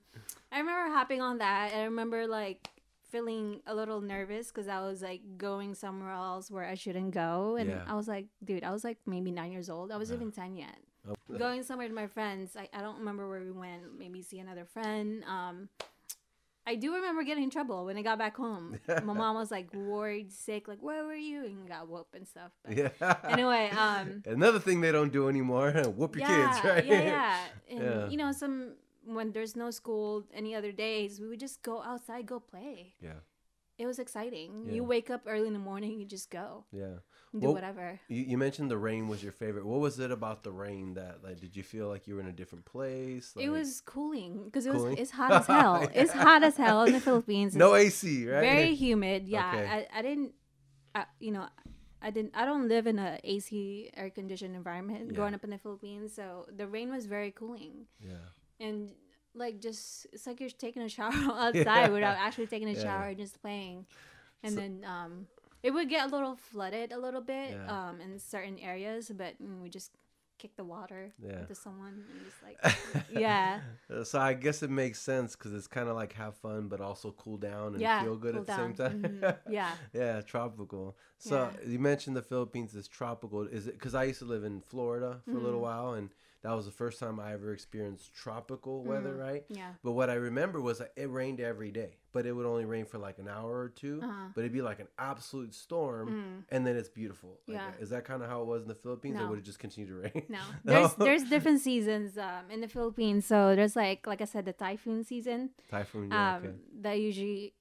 I 0.53 0.59
remember 0.59 0.95
hopping 0.95 1.21
on 1.21 1.39
that. 1.39 1.73
and 1.73 1.81
I 1.83 1.85
remember 1.85 2.27
like 2.27 2.69
feeling 3.11 3.61
a 3.67 3.75
little 3.75 4.01
nervous 4.01 4.49
because 4.49 4.67
I 4.69 4.81
was 4.81 5.01
like 5.03 5.21
going 5.37 5.75
somewhere 5.75 6.11
else 6.11 6.51
where 6.51 6.65
I 6.65 6.75
shouldn't 6.75 7.13
go, 7.13 7.57
and 7.57 7.71
Yeah. 7.71 7.85
I 7.87 7.95
was 7.95 8.09
like, 8.09 8.27
dude, 8.45 8.65
I 8.65 8.71
was 8.73 8.85
like 8.85 8.99
maybe 9.07 9.31
nine 9.31 9.53
years 9.53 9.71
old. 9.71 9.93
I 9.93 9.97
wasn't 9.97 10.21
Yeah. 10.21 10.27
even 10.29 10.33
ten 10.33 10.57
yet. 10.57 10.77
Oh, 11.09 11.15
Going 11.37 11.63
somewhere 11.63 11.87
to 11.87 11.95
my 11.95 12.07
friends. 12.07 12.57
I, 12.57 12.69
I 12.73 12.81
don't 12.81 12.99
remember 12.99 13.29
where 13.29 13.41
we 13.41 13.51
went. 13.51 13.99
Maybe 13.99 14.23
see 14.23 14.39
another 14.39 14.65
friend. 14.65 15.23
Um, 15.25 15.69
I 16.67 16.77
do 16.77 16.95
remember 16.95 17.23
getting 17.25 17.45
in 17.45 17.51
trouble 17.51 17.85
when 17.85 17.97
I 17.97 18.03
got 18.03 18.19
back 18.19 18.37
home. 18.37 18.79
My 18.89 19.13
mom 19.23 19.37
was 19.37 19.51
like 19.51 19.73
worried, 19.75 20.33
sick, 20.33 20.67
like 20.67 20.83
where 20.83 21.05
were 21.05 21.15
you, 21.15 21.45
and 21.45 21.69
got 21.69 21.89
whooped 21.89 22.15
and 22.15 22.27
stuff. 22.27 22.53
But 22.65 22.77
Yeah. 22.77 23.17
anyway, 23.29 23.71
um, 23.77 24.23
Another 24.27 24.59
thing 24.59 24.81
they 24.81 24.93
don't 24.93 25.13
do 25.13 25.29
anymore: 25.29 25.73
whoop 25.97 26.17
your 26.17 26.27
yeah, 26.29 26.53
kids, 26.53 26.65
right? 26.71 26.85
yeah, 26.87 27.03
yeah, 27.03 27.39
and 27.69 27.83
Yeah. 27.85 28.09
you 28.09 28.17
know 28.17 28.33
some 28.33 28.77
when 29.05 29.33
there's 29.33 29.55
no 29.55 29.71
school 29.71 30.25
any 30.33 30.55
other 30.55 30.73
days, 30.73 31.21
we 31.21 31.29
would 31.29 31.41
just 31.41 31.61
go 31.63 31.83
outside, 31.83 32.25
go 32.25 32.41
play. 32.41 32.95
Yeah. 33.01 33.21
It 33.77 33.85
was 33.87 33.99
exciting. 33.99 34.65
Yeah. 34.67 34.75
You 34.77 34.85
wake 34.85 35.11
up 35.11 35.23
early 35.27 35.47
in 35.47 35.53
the 35.53 35.59
morning, 35.59 35.99
you 36.01 36.07
just 36.07 36.31
go 36.31 36.65
Yeah. 36.73 37.05
Do 37.41 37.47
Well, 37.47 37.55
whatever. 37.55 37.99
You, 38.09 38.23
you 38.23 38.39
mentioned 38.39 38.71
the 38.71 38.79
rain 38.79 39.09
was 39.09 39.23
your 39.23 39.33
favorite. 39.33 39.67
What 39.67 39.81
was 39.81 39.99
it 39.99 40.11
about 40.11 40.43
the 40.45 40.53
rain 40.53 40.95
that 40.95 41.23
like 41.25 41.41
did 41.41 41.57
you 41.57 41.63
feel 41.63 41.89
like 41.89 42.07
you 42.07 42.15
were 42.15 42.21
in 42.21 42.29
a 42.29 42.33
different 42.33 42.65
place? 42.65 43.33
it 43.37 43.49
was 43.51 43.81
cooling 43.81 44.45
because 44.45 44.67
it 44.67 44.73
was 44.73 44.83
Cooling? 44.83 44.99
it's 44.99 45.11
hot 45.11 45.33
as 45.33 45.47
hell. 45.47 45.89
It's 45.95 46.13
hot 46.13 46.43
as 46.43 46.57
hell 46.57 46.85
in 46.85 46.93
the 46.93 47.01
Philippines. 47.01 47.55
no 47.57 47.75
AC, 47.75 48.27
right? 48.29 48.41
very 48.41 48.75
humid. 48.75 49.27
Yeah, 49.29 49.51
Okay. 49.53 49.67
I, 49.93 49.99
I 49.99 50.03
didn't, 50.03 50.33
I, 50.95 51.05
you 51.21 51.33
know, 51.33 51.47
I 52.01 52.11
didn't. 52.11 52.33
I 52.37 52.45
don't 52.45 52.69
live 52.69 52.87
in 52.87 52.99
a 52.99 53.19
AC 53.25 53.91
air 53.97 54.11
conditioned 54.11 54.55
environment 54.55 55.07
Yeah. 55.09 55.17
growing 55.17 55.35
up 55.35 55.43
in 55.45 55.51
the 55.51 55.59
Philippines, 55.59 56.15
so 56.15 56.47
the 56.55 56.67
rain 56.67 56.91
was 56.91 57.07
very 57.07 57.31
cooling 57.31 57.87
yeah. 58.01 58.15
and 58.61 58.91
like 59.35 59.59
just 59.61 60.07
it's 60.13 60.27
like 60.29 60.39
you're 60.39 60.51
taking 60.51 60.83
a 60.83 60.89
shower 60.89 61.11
outside 61.45 61.91
without 61.91 62.17
actually 62.19 62.47
taking 62.47 62.69
a 62.69 62.73
Yeah. 62.73 62.83
shower 62.83 63.07
and 63.09 63.19
just 63.19 63.41
playing, 63.43 63.87
and 64.43 64.53
So- 64.55 64.61
then 64.61 64.85
um. 64.87 65.27
It 65.65 65.73
would 65.73 65.89
get 65.89 66.07
a 66.07 66.11
little 66.15 66.37
flooded 66.37 66.93
a 66.93 66.99
little 66.99 67.23
bit 67.23 67.57
Yeah. 67.67 67.73
um, 67.89 68.01
in 68.01 68.19
certain 68.19 68.59
areas, 68.59 69.11
but 69.17 69.41
mm, 69.43 69.63
we 69.63 69.69
just 69.71 69.91
kick 70.39 70.57
the 70.57 70.65
water 70.65 71.13
Yeah. 71.25 71.41
into 71.41 71.55
someone 71.55 72.05
and 72.11 72.25
just 72.25 72.43
like 72.43 72.59
yeah. 73.11 73.61
Uh, 73.91 74.05
So 74.05 74.21
I 74.21 74.35
guess 74.35 74.63
it 74.63 74.71
makes 74.71 75.01
sense 75.01 75.35
because 75.37 75.55
it's 75.55 75.67
kind 75.67 75.89
of 75.89 75.97
like 75.97 76.13
have 76.15 76.37
fun, 76.37 76.69
but 76.69 76.81
also 76.81 77.13
cool 77.13 77.39
down 77.39 77.75
and 77.75 77.83
yeah, 77.83 78.03
feel 78.03 78.17
good 78.17 78.35
cool 78.35 78.41
at 78.43 78.47
the 78.47 78.53
same 78.53 78.75
down. 78.75 78.75
time. 78.75 79.23
Mhm. 79.23 79.37
Yeah. 79.51 79.73
yeah, 79.95 80.21
tropical. 80.21 80.97
So 81.19 81.35
Yeah. 81.35 81.51
you 81.67 81.79
mentioned 81.79 82.17
the 82.17 82.23
Philippines 82.23 82.75
is 82.75 82.87
tropical. 82.89 83.43
Is 83.47 83.67
it 83.67 83.75
because 83.75 83.95
I 83.95 84.05
used 84.05 84.19
to 84.21 84.25
live 84.27 84.45
in 84.45 84.61
Florida 84.61 85.21
for 85.31 85.39
a 85.39 85.41
little 85.41 85.61
Mhm. 85.61 85.63
while, 85.63 85.95
and 85.95 86.11
that 86.43 86.53
was 86.53 86.67
the 86.67 86.73
first 86.73 86.99
time 87.01 87.19
I 87.21 87.33
ever 87.33 87.53
experienced 87.53 88.13
tropical 88.15 88.83
weather, 88.85 89.15
Mhm. 89.15 89.19
right? 89.19 89.45
Yeah. 89.49 89.73
But 89.83 89.93
what 89.93 90.11
I 90.11 90.15
remember 90.15 90.61
was 90.61 90.81
it 90.81 91.11
rained 91.11 91.41
every 91.41 91.71
day, 91.71 91.99
but 92.15 92.25
it 92.25 92.33
would 92.33 92.47
only 92.47 92.65
rain 92.65 92.87
for 92.87 92.97
like 92.99 93.19
an 93.19 93.29
hour 93.29 93.53
or 93.65 93.69
2 93.69 94.01
Uh-huh. 94.03 94.13
But 94.35 94.41
it'd 94.43 94.53
be 94.61 94.63
like 94.63 94.81
an 94.81 94.89
absolute 94.99 95.53
storm, 95.53 96.07
Mm. 96.09 96.45
and 96.55 96.67
then 96.67 96.75
it's 96.81 96.89
beautiful. 96.89 97.33
Like, 97.47 97.57
Yeah. 97.59 97.71
is 97.85 97.91
that 97.91 98.05
kind 98.07 98.23
of 98.23 98.29
how 98.31 98.41
it 98.41 98.47
was 98.47 98.63
in 98.63 98.69
the 98.69 98.81
Philippines, 98.85 99.21
or 99.21 99.27
would 99.29 99.41
it 99.41 99.45
just 99.53 99.59
continue 99.59 99.89
to 99.93 99.97
rain? 100.05 100.23
No, 100.29 100.41
No? 100.65 100.73
there's 100.73 100.95
there's 100.95 101.25
different 101.35 101.61
seasons 101.61 102.17
um, 102.17 102.45
in 102.55 102.61
the 102.65 102.69
Philippines. 102.77 103.27
So 103.27 103.37
there's 103.57 103.77
like 103.85 104.07
like 104.07 104.21
I 104.23 104.29
said, 104.35 104.45
the 104.47 104.55
typhoon 104.67 105.05
season. 105.05 105.51
Typhoon. 105.71 106.09
Yeah. 106.11 106.37
Um, 106.37 106.43
okay. 106.43 106.55
that 106.87 106.97
usually, 107.01 107.55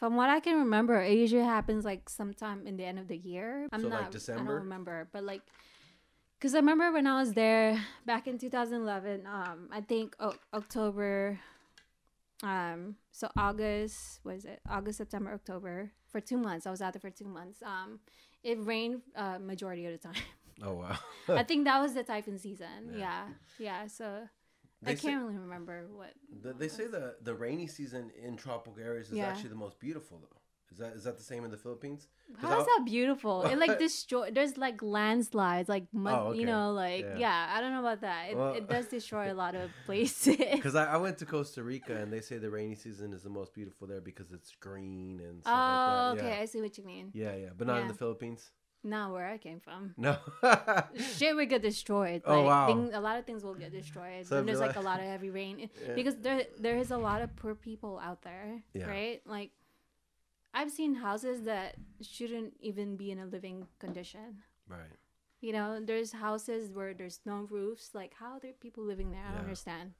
from 0.00 0.16
what 0.16 0.28
I 0.36 0.40
can 0.40 0.56
remember, 0.58 0.96
it 1.00 1.16
usually 1.24 1.44
happens 1.56 1.84
like 1.84 2.08
sometime 2.08 2.66
in 2.66 2.74
the 2.78 2.84
end 2.90 2.98
of 2.98 3.06
the 3.12 3.16
year. 3.32 3.68
I'm 3.72 3.82
So, 3.82 3.88
like, 3.88 4.12
not. 4.12 4.28
I 4.30 4.36
don't 4.36 4.48
remember, 4.66 5.08
but 5.14 5.22
like, 5.24 5.42
because 6.38 6.54
I 6.54 6.58
remember 6.64 6.92
when 6.92 7.06
I 7.06 7.20
was 7.22 7.32
there 7.34 7.78
back 8.06 8.26
in 8.28 8.38
2011. 8.38 9.26
Um, 9.26 9.68
I 9.78 9.80
think 9.80 10.14
o- 10.20 10.34
October. 10.54 11.38
Um, 12.42 12.96
so 13.10 13.28
August 13.36 14.20
was 14.24 14.44
it 14.44 14.60
August, 14.68 14.98
September, 14.98 15.32
October 15.32 15.90
for 16.08 16.20
two 16.20 16.36
months. 16.38 16.66
I 16.66 16.70
was 16.70 16.80
out 16.80 16.92
there 16.92 17.00
for 17.00 17.10
two 17.10 17.26
months. 17.26 17.62
Um, 17.62 18.00
it 18.44 18.58
rained 18.64 19.02
uh, 19.16 19.38
majority 19.40 19.86
of 19.86 19.92
the 19.92 19.98
time. 19.98 20.22
Oh 20.60 20.74
wow. 20.74 20.98
I 21.28 21.44
think 21.44 21.66
that 21.66 21.80
was 21.80 21.94
the 21.94 22.02
typhoon 22.02 22.36
season. 22.36 22.90
Yeah. 22.92 22.98
Yeah, 22.98 23.26
yeah. 23.60 23.86
So 23.86 24.26
They 24.82 24.90
I 24.92 24.94
can't 24.96 25.22
really 25.22 25.38
remember 25.38 25.86
what. 25.88 26.14
The, 26.42 26.52
they 26.52 26.66
say 26.66 26.88
the 26.88 27.14
the 27.22 27.32
rainy 27.32 27.68
season 27.68 28.10
in 28.20 28.36
tropical 28.36 28.74
areas 28.82 29.06
is 29.10 29.18
Yeah. 29.18 29.28
actually 29.28 29.50
the 29.50 29.54
most 29.66 29.78
beautiful 29.78 30.18
though. 30.18 30.40
Is 30.70 30.78
that 30.78 30.92
is 30.92 31.04
that 31.04 31.16
the 31.16 31.22
same 31.22 31.44
in 31.44 31.50
the 31.50 31.56
Philippines? 31.56 32.08
How's 32.36 32.66
that 32.66 32.82
beautiful? 32.84 33.42
It 33.44 33.58
like 33.58 33.78
destroy. 33.86 34.30
There's 34.30 34.58
like 34.58 34.82
landslides, 34.82 35.68
like 35.68 35.86
mud. 35.92 36.14
Oh, 36.14 36.26
okay. 36.28 36.40
You 36.40 36.46
know, 36.46 36.72
like 36.72 37.04
Yeah. 37.04 37.16
yeah. 37.18 37.50
I 37.54 37.60
don't 37.62 37.72
know 37.72 37.80
about 37.80 38.02
that. 38.02 38.30
It, 38.30 38.36
Well- 38.36 38.52
it 38.54 38.68
does 38.68 38.86
destroy 38.86 39.32
a 39.32 39.34
lot 39.34 39.54
of 39.54 39.70
places. 39.86 40.36
Because 40.36 40.74
I, 40.74 40.84
I 40.94 40.96
went 40.98 41.16
to 41.18 41.26
Costa 41.26 41.62
Rica 41.62 41.96
and 41.96 42.12
they 42.12 42.20
say 42.20 42.36
the 42.38 42.50
rainy 42.50 42.74
season 42.74 43.12
is 43.14 43.22
the 43.22 43.30
most 43.30 43.54
beautiful 43.54 43.86
there 43.86 44.02
because 44.02 44.30
it's 44.32 44.54
green 44.60 45.20
and 45.20 45.40
stuff 45.42 45.52
oh, 45.54 45.56
like 45.56 46.18
that. 46.18 46.24
Oh, 46.24 46.26
okay. 46.26 46.36
Yeah. 46.36 46.42
I 46.42 46.44
see 46.44 46.60
what 46.60 46.76
you 46.76 46.84
mean. 46.84 47.10
yeah, 47.14 47.34
yeah, 47.34 47.48
but 47.56 47.66
not 47.66 47.80
in 47.80 47.88
the 47.88 47.94
Philippines. 47.94 48.50
Not 48.84 49.10
where 49.12 49.26
I 49.26 49.38
came 49.38 49.58
from. 49.58 49.92
No. 49.96 50.16
Shit 51.16 51.34
would 51.34 51.48
get 51.48 51.62
destroyed. 51.62 52.22
Oh, 52.24 52.36
like, 52.42 52.46
wow. 52.46 52.66
thing- 52.68 52.94
a 52.94 53.00
lot 53.00 53.18
of 53.18 53.24
things 53.26 53.42
will 53.42 53.54
get 53.54 53.72
destroyed. 53.72 54.26
So 54.26 54.36
when 54.36 54.46
there's 54.46 54.60
like, 54.60 54.76
like- 54.76 54.84
a 54.84 54.86
lot 54.86 55.00
of 55.00 55.06
heavy 55.06 55.30
rain 55.30 55.68
Yeah. 55.84 55.94
because 55.94 56.16
there 56.16 56.44
there 56.60 56.76
is 56.78 56.90
a 56.92 56.96
lot 56.96 57.20
of 57.22 57.34
poor 57.36 57.54
people 57.56 57.98
out 57.98 58.22
there, 58.22 58.62
Yeah. 58.74 58.86
right? 58.86 59.20
Like 59.26 59.50
I've 60.54 60.70
seen 60.70 60.94
houses 60.94 61.42
that 61.42 61.76
shouldn't 62.00 62.54
even 62.60 62.96
be 62.96 63.10
in 63.10 63.18
a 63.18 63.26
living 63.26 63.66
condition. 63.78 64.42
right. 64.68 64.80
You 65.40 65.52
know, 65.52 65.78
there's 65.80 66.10
houses 66.10 66.68
where 66.72 66.92
there's 66.94 67.20
no 67.24 67.46
roofs. 67.48 67.90
Like, 67.94 68.12
how 68.18 68.32
are 68.32 68.40
there 68.40 68.54
people 68.60 68.82
living 68.82 69.12
there? 69.12 69.20
I 69.20 69.26
Yeah. 69.26 69.32
don't 69.34 69.42
understand. 69.42 69.92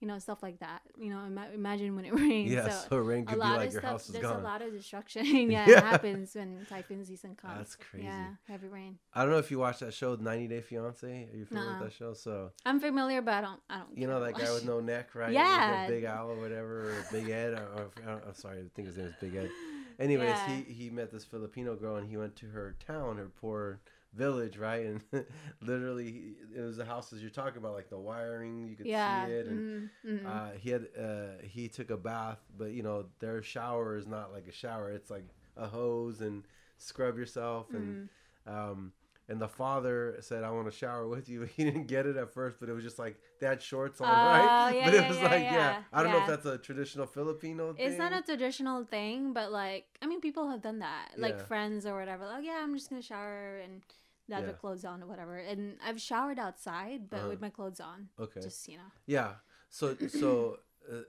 You 0.00 0.06
know, 0.06 0.18
stuff 0.20 0.40
like 0.40 0.60
that. 0.60 0.82
You 0.96 1.10
know, 1.10 1.24
ima- 1.24 1.50
imagine 1.52 1.96
when 1.96 2.04
it 2.04 2.14
rains. 2.24 2.52
Yeah, 2.52 2.68
so, 2.68 2.88
so 2.90 2.96
rain 2.98 3.22
a 3.22 3.26
could 3.26 3.34
be 3.34 3.40
lot 3.40 3.56
like 3.56 3.66
of 3.68 3.72
your 3.72 3.80
stuff. 3.82 3.90
house 3.92 4.06
is 4.06 4.12
There's 4.12 4.22
gone. 4.22 4.40
a 4.40 4.44
lot 4.44 4.62
of 4.62 4.70
destruction. 4.72 5.24
yeah, 5.50 5.66
Yeah. 5.68 5.78
it 5.78 5.84
happens 5.84 6.34
when 6.36 6.64
typhoon 6.68 7.04
season 7.04 7.34
comes. 7.34 7.54
That's 7.56 7.74
crazy. 7.76 8.04
Yeah, 8.06 8.34
heavy 8.46 8.68
rain. 8.68 8.98
I 9.14 9.22
don't 9.22 9.30
know 9.32 9.38
if 9.38 9.50
you 9.50 9.58
watched 9.58 9.80
that 9.80 9.94
show, 9.94 10.14
90 10.14 10.46
Day 10.46 10.60
Fiance. 10.60 11.28
Are 11.32 11.36
you 11.36 11.44
familiar 11.46 11.70
Nuh-uh. 11.70 11.80
with 11.80 11.88
that 11.90 11.96
show? 11.96 12.12
So 12.14 12.52
I'm 12.64 12.78
familiar, 12.78 13.20
but 13.20 13.34
I 13.34 13.40
don't. 13.40 13.60
I 13.68 13.78
don't. 13.78 13.98
you 13.98 14.06
know 14.06 14.20
that 14.20 14.34
guy 14.34 14.52
with 14.52 14.64
no 14.64 14.78
neck, 14.78 15.14
right? 15.16 15.32
Yeah. 15.32 15.88
Big 15.88 16.04
Al 16.04 16.30
or 16.30 16.36
whatever, 16.36 16.90
or 16.90 17.06
Big 17.10 17.30
Ed. 17.30 17.54
Or, 17.54 17.90
or, 18.06 18.22
I'm 18.28 18.34
sorry, 18.34 18.58
I 18.60 18.64
think 18.76 18.86
his 18.88 18.96
name 18.96 19.06
is 19.06 19.14
Big 19.20 19.34
Ed. 19.34 19.50
Anyways, 19.98 20.44
Yeah. 20.46 20.56
he 20.66 20.72
he 20.72 20.90
met 20.90 21.10
this 21.10 21.24
Filipino 21.24 21.76
girl 21.76 21.96
and 21.96 22.08
he 22.08 22.16
went 22.16 22.36
to 22.36 22.46
her 22.46 22.76
town, 22.86 23.16
her 23.16 23.28
poor 23.40 23.80
village, 24.12 24.56
right? 24.58 24.86
And 24.86 25.02
literally, 25.60 26.34
it 26.54 26.60
was 26.60 26.76
the 26.76 26.84
houses 26.84 27.20
you're 27.20 27.30
talking 27.30 27.58
about, 27.58 27.74
like 27.74 27.88
the 27.90 27.98
wiring, 27.98 28.66
you 28.68 28.76
could 28.76 28.86
Yeah. 28.88 29.24
see 29.26 29.30
it, 29.32 29.46
and 29.46 29.60
mhm, 29.60 29.90
mhm. 30.04 30.26
uh, 30.26 30.52
he 30.58 30.70
had 30.70 30.88
uh, 30.98 31.42
he 31.42 31.68
took 31.68 31.90
a 31.90 31.96
bath, 31.96 32.38
but 32.56 32.72
you 32.72 32.82
know 32.82 33.06
their 33.20 33.42
shower 33.42 33.96
is 33.96 34.06
not 34.06 34.32
like 34.32 34.46
a 34.48 34.52
shower; 34.52 34.90
it's 34.90 35.10
like 35.10 35.26
a 35.56 35.66
hose 35.66 36.20
and 36.20 36.44
scrub 36.78 37.16
yourself 37.18 37.72
and. 37.74 37.96
Mhm. 37.96 38.08
Um, 38.46 38.92
and 39.28 39.40
the 39.40 39.48
father 39.48 40.16
said, 40.20 40.44
"I 40.44 40.50
want 40.50 40.66
to 40.66 40.76
shower 40.76 41.06
with 41.08 41.28
you." 41.28 41.42
He 41.56 41.64
didn't 41.64 41.86
get 41.86 42.06
it 42.06 42.16
at 42.16 42.32
first, 42.32 42.58
but 42.60 42.68
it 42.68 42.72
was 42.72 42.84
just 42.84 42.98
like 42.98 43.16
they 43.40 43.46
had 43.46 43.62
shorts 43.62 44.00
on, 44.00 44.08
Oh, 44.08 44.28
right? 44.28 44.50
yeah, 44.70 44.70
but 44.84 44.94
it 44.94 45.02
yeah, 45.02 45.08
was 45.08 45.20
yeah, 45.20 45.30
like, 45.30 45.42
yeah. 45.52 45.74
I 45.92 46.02
don't 46.02 46.12
know 46.12 46.18
if 46.18 46.26
that's 46.26 46.46
a 46.46 46.58
traditional 46.58 47.06
Filipino 47.06 47.72
thing. 47.72 47.86
It's 47.86 47.98
not 47.98 48.12
a 48.12 48.22
traditional 48.22 48.84
thing, 48.84 49.32
but 49.32 49.50
like 49.52 49.86
I 50.02 50.06
mean, 50.06 50.20
people 50.20 50.48
have 50.50 50.62
done 50.62 50.78
that, 50.80 51.12
like 51.18 51.38
friends 51.40 51.86
or 51.86 51.98
whatever. 51.98 52.26
Like, 52.26 52.44
yeah, 52.44 52.60
I'm 52.62 52.74
just 52.74 52.90
gonna 52.90 53.02
shower 53.02 53.58
and 53.64 53.82
have 54.30 54.44
Yeah. 54.44 54.52
the 54.52 54.54
clothes 54.54 54.84
on 54.84 55.02
or 55.02 55.06
whatever. 55.06 55.36
And 55.38 55.76
I've 55.84 56.00
showered 56.00 56.38
outside, 56.38 57.10
but 57.10 57.18
Uh-huh. 57.18 57.28
with 57.30 57.40
my 57.40 57.50
clothes 57.50 57.80
on, 57.80 58.08
okay. 58.20 58.40
just 58.42 58.68
you 58.68 58.76
know. 58.76 58.90
Yeah. 59.06 59.34
So 59.70 59.96
so 60.08 60.52
uh, 60.52 60.56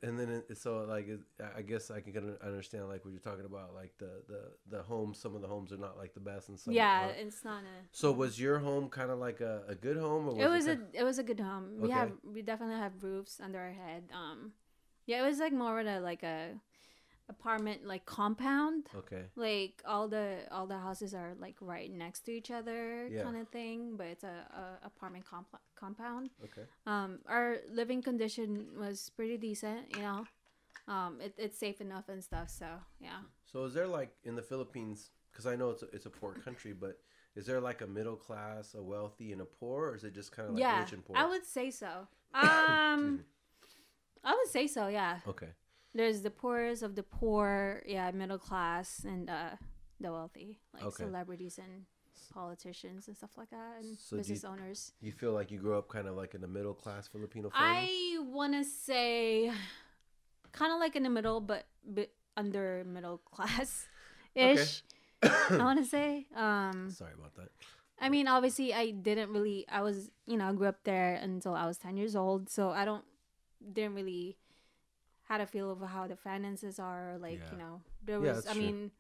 and 0.04 0.20
then 0.20 0.30
it, 0.30 0.58
so 0.58 0.86
like 0.88 1.08
it, 1.08 1.20
I 1.56 1.62
guess 1.62 1.92
I 1.92 2.02
can 2.02 2.14
kind 2.14 2.30
of 2.30 2.42
understand 2.48 2.88
like 2.88 3.04
what 3.04 3.12
you're 3.12 3.20
talking 3.20 3.46
about, 3.46 3.74
like 3.74 3.94
the 3.98 4.24
the 4.28 4.42
the 4.70 4.84
homes. 4.84 5.20
Some 5.20 5.36
of 5.36 5.42
the 5.42 5.48
homes 5.48 5.72
are 5.72 5.78
not 5.78 5.98
like 5.98 6.14
the 6.14 6.20
best, 6.20 6.50
and 6.50 6.60
some. 6.60 6.74
yeah, 6.74 7.08
are. 7.08 7.12
it's 7.12 7.44
not 7.44 7.64
a. 7.64 7.86
So 7.92 8.12
was 8.12 8.40
your 8.40 8.60
home 8.60 8.90
kind 8.90 9.12
of 9.12 9.20
like 9.20 9.42
a, 9.42 9.64
a 9.68 9.76
good 9.76 9.98
home, 9.98 10.28
or 10.28 10.34
was 10.34 10.40
it 10.40 10.50
was 10.50 10.68
it 10.68 10.80
a 10.80 11.00
it 11.02 11.04
was 11.04 11.20
a 11.20 11.24
good 11.24 11.40
home. 11.40 11.80
We 11.80 11.90
have 11.92 12.12
we 12.24 12.42
definitely 12.42 12.76
have 12.78 13.04
roofs 13.04 13.40
under 13.40 13.60
our 13.60 13.74
head. 13.74 14.04
Um, 14.14 14.54
yeah, 15.06 15.24
it 15.24 15.28
was 15.28 15.40
like 15.40 15.54
more 15.54 15.80
of 15.80 15.88
a 15.88 16.00
like 16.00 16.24
a 16.24 16.56
apartment 17.30 17.86
like 17.86 18.06
compound. 18.06 18.88
okay? 18.96 19.24
Like 19.36 19.82
all 19.86 20.08
the 20.08 20.40
all 20.52 20.68
the 20.68 20.78
houses 20.78 21.14
are 21.14 21.34
like 21.40 21.56
right 21.62 21.92
next 21.92 22.22
to 22.26 22.32
each 22.32 22.52
other, 22.52 23.08
Yeah. 23.08 23.24
kind 23.24 23.38
of 23.38 23.48
thing. 23.50 23.96
But 23.98 24.08
it's 24.08 24.24
a, 24.24 24.46
a 24.64 24.86
apartment 24.86 25.26
comp- 25.26 25.62
compound. 25.76 26.30
Okay. 26.44 26.64
Um, 26.86 27.20
our 27.28 27.58
living 27.72 28.02
condition 28.02 28.68
was 28.78 29.10
pretty 29.16 29.38
decent. 29.38 29.96
You 29.96 30.02
know, 30.04 30.26
um, 30.88 31.20
it, 31.22 31.34
it's 31.38 31.58
safe 31.58 31.82
enough 31.82 32.10
and 32.10 32.24
stuff. 32.24 32.50
So 32.50 32.68
yeah. 33.00 33.20
So 33.52 33.66
is 33.66 33.74
there 33.74 33.88
like 33.88 34.12
in 34.24 34.36
the 34.36 34.44
Philippines? 34.44 35.10
Because 35.32 35.48
I 35.48 35.56
know 35.56 35.72
it's 35.72 35.84
a, 35.84 35.88
it's 35.94 36.06
a 36.06 36.10
poor 36.10 36.34
country, 36.34 36.74
but 36.74 37.00
is 37.36 37.46
there 37.46 37.60
like 37.60 37.82
a 37.82 37.88
middle 37.88 38.16
class, 38.16 38.74
a 38.76 38.82
wealthy, 38.82 39.34
and 39.34 39.42
a 39.42 39.46
poor, 39.46 39.90
or 39.90 39.96
is 39.96 40.04
it 40.06 40.14
just 40.14 40.32
kind 40.32 40.48
of 40.48 40.54
like 40.56 40.62
yeah, 40.62 40.80
rich 40.80 40.94
and 40.94 41.04
poor? 41.04 41.18
I 41.18 41.26
would 41.26 41.46
say 41.46 41.72
so. 41.72 42.08
Um. 42.34 43.26
I 44.24 44.32
would 44.34 44.50
say 44.52 44.66
so. 44.68 44.88
Yeah. 44.88 45.20
Okay. 45.28 45.50
There's 45.96 46.22
the 46.22 46.30
poorest 46.30 46.84
of 46.84 46.94
the 46.96 47.04
poor, 47.04 47.82
yeah, 47.88 48.12
middle 48.12 48.38
class, 48.38 49.06
and 49.08 49.30
uh, 49.30 49.56
the 50.00 50.12
wealthy, 50.12 50.60
like 50.74 50.84
Okay. 50.84 51.04
celebrities 51.08 51.58
and 51.58 51.86
politicians 52.34 53.08
and 53.08 53.16
stuff 53.16 53.32
like 53.38 53.50
that, 53.50 53.80
and 53.82 53.98
So 53.98 54.18
business 54.18 54.44
you- 54.44 54.50
owners. 54.50 54.92
You 55.00 55.12
feel 55.14 55.32
like 55.32 55.52
you 55.52 55.60
grew 55.60 55.78
up 55.78 55.88
kind 55.88 56.08
of 56.08 56.16
like 56.16 56.36
in 56.36 56.44
a 56.44 56.48
middle 56.48 56.74
class 56.74 57.08
Filipino 57.08 57.50
family? 57.50 57.88
I 57.88 58.18
want 58.28 58.54
to 58.54 58.64
say, 58.66 59.52
kind 60.52 60.74
of 60.74 60.80
like 60.80 60.96
in 60.98 61.04
the 61.04 61.10
middle, 61.10 61.40
but 61.40 61.66
bit 61.94 62.12
under 62.36 62.84
middle 62.86 63.20
class, 63.20 63.88
ish. 64.36 64.84
I 65.24 65.58
want 65.58 65.80
to 65.80 65.86
say. 65.86 66.28
Um, 66.36 66.90
Sorry 66.92 67.14
about 67.18 67.36
that. 67.36 67.50
I 68.00 68.10
mean, 68.10 68.28
obviously, 68.28 68.74
I 68.74 68.92
didn't 68.92 69.32
really. 69.32 69.66
I 69.72 69.82
was, 69.82 70.12
you 70.28 70.36
know, 70.36 70.50
I 70.50 70.54
grew 70.54 70.68
up 70.68 70.84
there 70.84 71.16
until 71.16 71.56
I 71.56 71.66
was 71.66 71.78
ten 71.78 71.96
years 71.96 72.16
old, 72.18 72.50
so 72.50 72.70
I 72.72 72.84
don't 72.84 73.06
didn't 73.72 73.96
really 73.96 74.36
had 75.26 75.42
a 75.42 75.46
feel 75.46 75.72
of 75.72 75.82
how 75.82 76.08
the 76.08 76.16
finances 76.16 76.80
are. 76.80 77.18
Like 77.20 77.40
Yeah. 77.40 77.52
you 77.52 77.58
know, 77.58 77.82
there 78.04 78.20
was. 78.20 78.44
that's 78.44 78.48
I 78.48 78.54
true. 78.54 78.62
mean. 78.62 78.92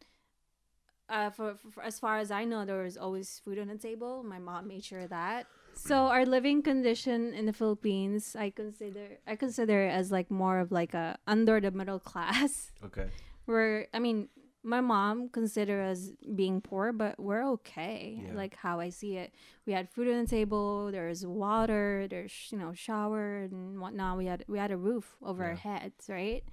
Uh, 1.07 1.29
for, 1.29 1.53
for 1.71 1.83
as 1.83 1.99
far 1.99 2.17
as 2.17 2.31
I 2.31 2.45
know, 2.45 2.65
there 2.65 2.81
was 2.81 2.97
always 2.97 3.39
food 3.45 3.59
on 3.59 3.67
the 3.67 3.77
table. 3.77 4.23
My 4.23 4.39
mom 4.39 4.67
made 4.67 4.83
sure 4.83 5.01
of 5.01 5.11
that. 5.11 5.45
So 5.75 6.07
our 6.07 6.25
living 6.25 6.63
condition 6.63 7.31
in 7.33 7.45
the 7.45 7.53
Philippines, 7.53 8.35
I 8.35 8.49
consider 8.49 9.19
I 9.27 9.35
consider 9.35 9.85
it 9.85 9.91
as 9.91 10.09
like 10.11 10.31
more 10.31 10.57
of 10.57 10.71
like 10.71 10.93
a 10.95 11.19
under 11.27 11.59
the 11.61 11.69
middle 11.69 11.99
class. 12.11 12.71
Okay. 12.83 13.07
We're 13.45 13.85
I 13.93 13.99
mean, 13.99 14.29
my 14.65 14.81
mom 14.81 15.29
consider 15.29 15.81
us 15.81 16.09
being 16.35 16.59
poor, 16.59 16.91
but 16.91 17.19
we're 17.19 17.47
okay. 17.51 18.19
Yeah. 18.25 18.33
Like 18.33 18.55
how 18.55 18.79
I 18.79 18.89
see 18.89 19.15
it, 19.17 19.33
we 19.65 19.73
had 19.73 19.89
food 19.89 20.07
on 20.09 20.23
the 20.23 20.27
table. 20.29 20.91
There's 20.91 21.25
water. 21.25 22.07
There's 22.09 22.33
you 22.51 22.57
know 22.57 22.73
shower 22.73 23.43
and 23.43 23.79
whatnot. 23.79 24.17
We 24.17 24.25
had 24.25 24.43
we 24.47 24.57
had 24.57 24.71
a 24.71 24.77
roof 24.77 25.15
over 25.21 25.43
our 25.43 25.55
heads, 25.55 26.09
right? 26.09 26.43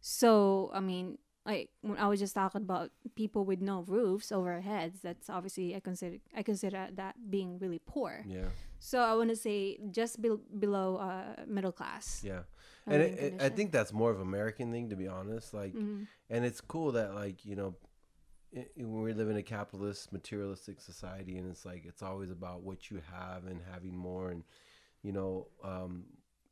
So 0.00 0.70
I 0.74 0.80
mean, 0.80 1.18
like 1.46 1.70
when 1.80 1.98
I 1.98 2.06
was 2.08 2.20
just 2.20 2.34
talking 2.34 2.60
about 2.62 2.90
people 3.16 3.44
with 3.44 3.60
no 3.60 3.82
roofs 3.82 4.30
over 4.30 4.52
our 4.52 4.60
heads. 4.60 5.00
That's 5.02 5.28
obviously 5.30 5.74
I 5.74 5.80
consider 5.80 6.18
I 6.36 6.42
consider 6.42 6.88
that 6.94 7.30
being 7.30 7.58
really 7.58 7.80
poor. 7.84 8.24
Yeah. 8.26 8.48
So 8.78 9.00
I 9.00 9.14
want 9.14 9.30
to 9.30 9.36
say 9.36 9.78
just 9.90 10.20
be- 10.20 10.42
below 10.58 10.96
uh, 10.96 11.44
middle 11.46 11.72
class. 11.72 12.22
Yeah. 12.24 12.40
And 12.86 13.02
it, 13.02 13.18
it, 13.18 13.34
I 13.40 13.48
think 13.48 13.72
that's 13.72 13.92
more 13.92 14.10
of 14.10 14.20
American 14.20 14.72
thing, 14.72 14.90
to 14.90 14.96
be 14.96 15.08
honest. 15.08 15.54
Like, 15.54 15.74
Mhm. 15.74 16.06
and 16.30 16.44
it's 16.44 16.60
cool 16.60 16.92
that 16.92 17.14
like 17.14 17.44
you 17.44 17.56
know 17.56 17.74
i 18.56 18.60
i- 18.80 18.84
we 18.84 19.12
live 19.12 19.28
in 19.30 19.36
a 19.36 19.42
capitalist 19.42 20.12
materialistic 20.12 20.80
society 20.80 21.36
and 21.38 21.48
it's 21.50 21.64
like 21.64 21.84
it's 21.86 22.02
always 22.02 22.30
about 22.30 22.62
what 22.62 22.90
you 22.90 23.00
have 23.12 23.46
and 23.46 23.60
having 23.72 23.96
more 23.96 24.30
and 24.30 24.44
you 25.02 25.12
know 25.12 25.46
um 25.64 26.04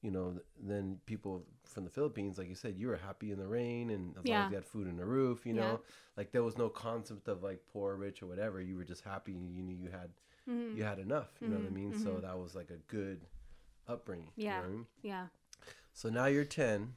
you 0.03 0.11
know 0.11 0.35
then 0.63 0.99
people 1.07 1.45
from 1.65 1.85
the 1.85 1.91
philippines 1.91 2.39
like 2.39 2.49
you 2.49 2.55
said 2.55 2.75
you 2.77 2.89
were 2.89 2.97
happy 2.97 3.31
in 3.33 3.39
the 3.39 3.47
rain 3.47 3.91
and 3.91 4.15
as 4.19 4.29
long 4.29 4.43
as 4.45 4.49
you 4.51 4.55
had 4.57 4.65
food 4.65 4.89
in 4.89 4.97
the 4.97 5.05
roof 5.05 5.45
you 5.47 5.53
Yeah. 5.55 5.63
know 5.63 5.81
like 6.17 6.33
there 6.33 6.43
was 6.43 6.57
no 6.59 6.69
concept 6.69 7.29
of 7.29 7.43
like 7.43 7.61
poor 7.73 7.97
rich 7.97 8.23
or 8.23 8.27
whatever 8.27 8.61
you 8.61 8.77
were 8.77 8.85
just 8.85 9.05
happy 9.05 9.33
and 9.33 9.51
you 9.55 9.63
knew 9.63 9.75
you 9.77 9.91
had 9.91 10.11
Mhm. 10.49 10.77
you 10.77 10.83
had 10.85 10.99
enough 10.99 11.31
you 11.41 11.49
know 11.49 11.57
what 11.57 11.67
i 11.67 11.69
Mhm, 11.69 11.75
mean 11.81 11.93
so 11.95 12.19
mhm. 12.19 12.23
that 12.23 12.39
was 12.39 12.55
like 12.55 12.71
a 12.71 12.79
good 12.89 13.21
upbringing 13.89 14.31
you 14.49 14.55
know 14.57 14.63
Yeah. 14.63 14.63
I 14.63 14.69
mean? 14.69 14.87
Yeah. 15.03 15.27
So 16.00 16.09
now 16.09 16.26
you're 16.26 16.45
10 16.47 16.95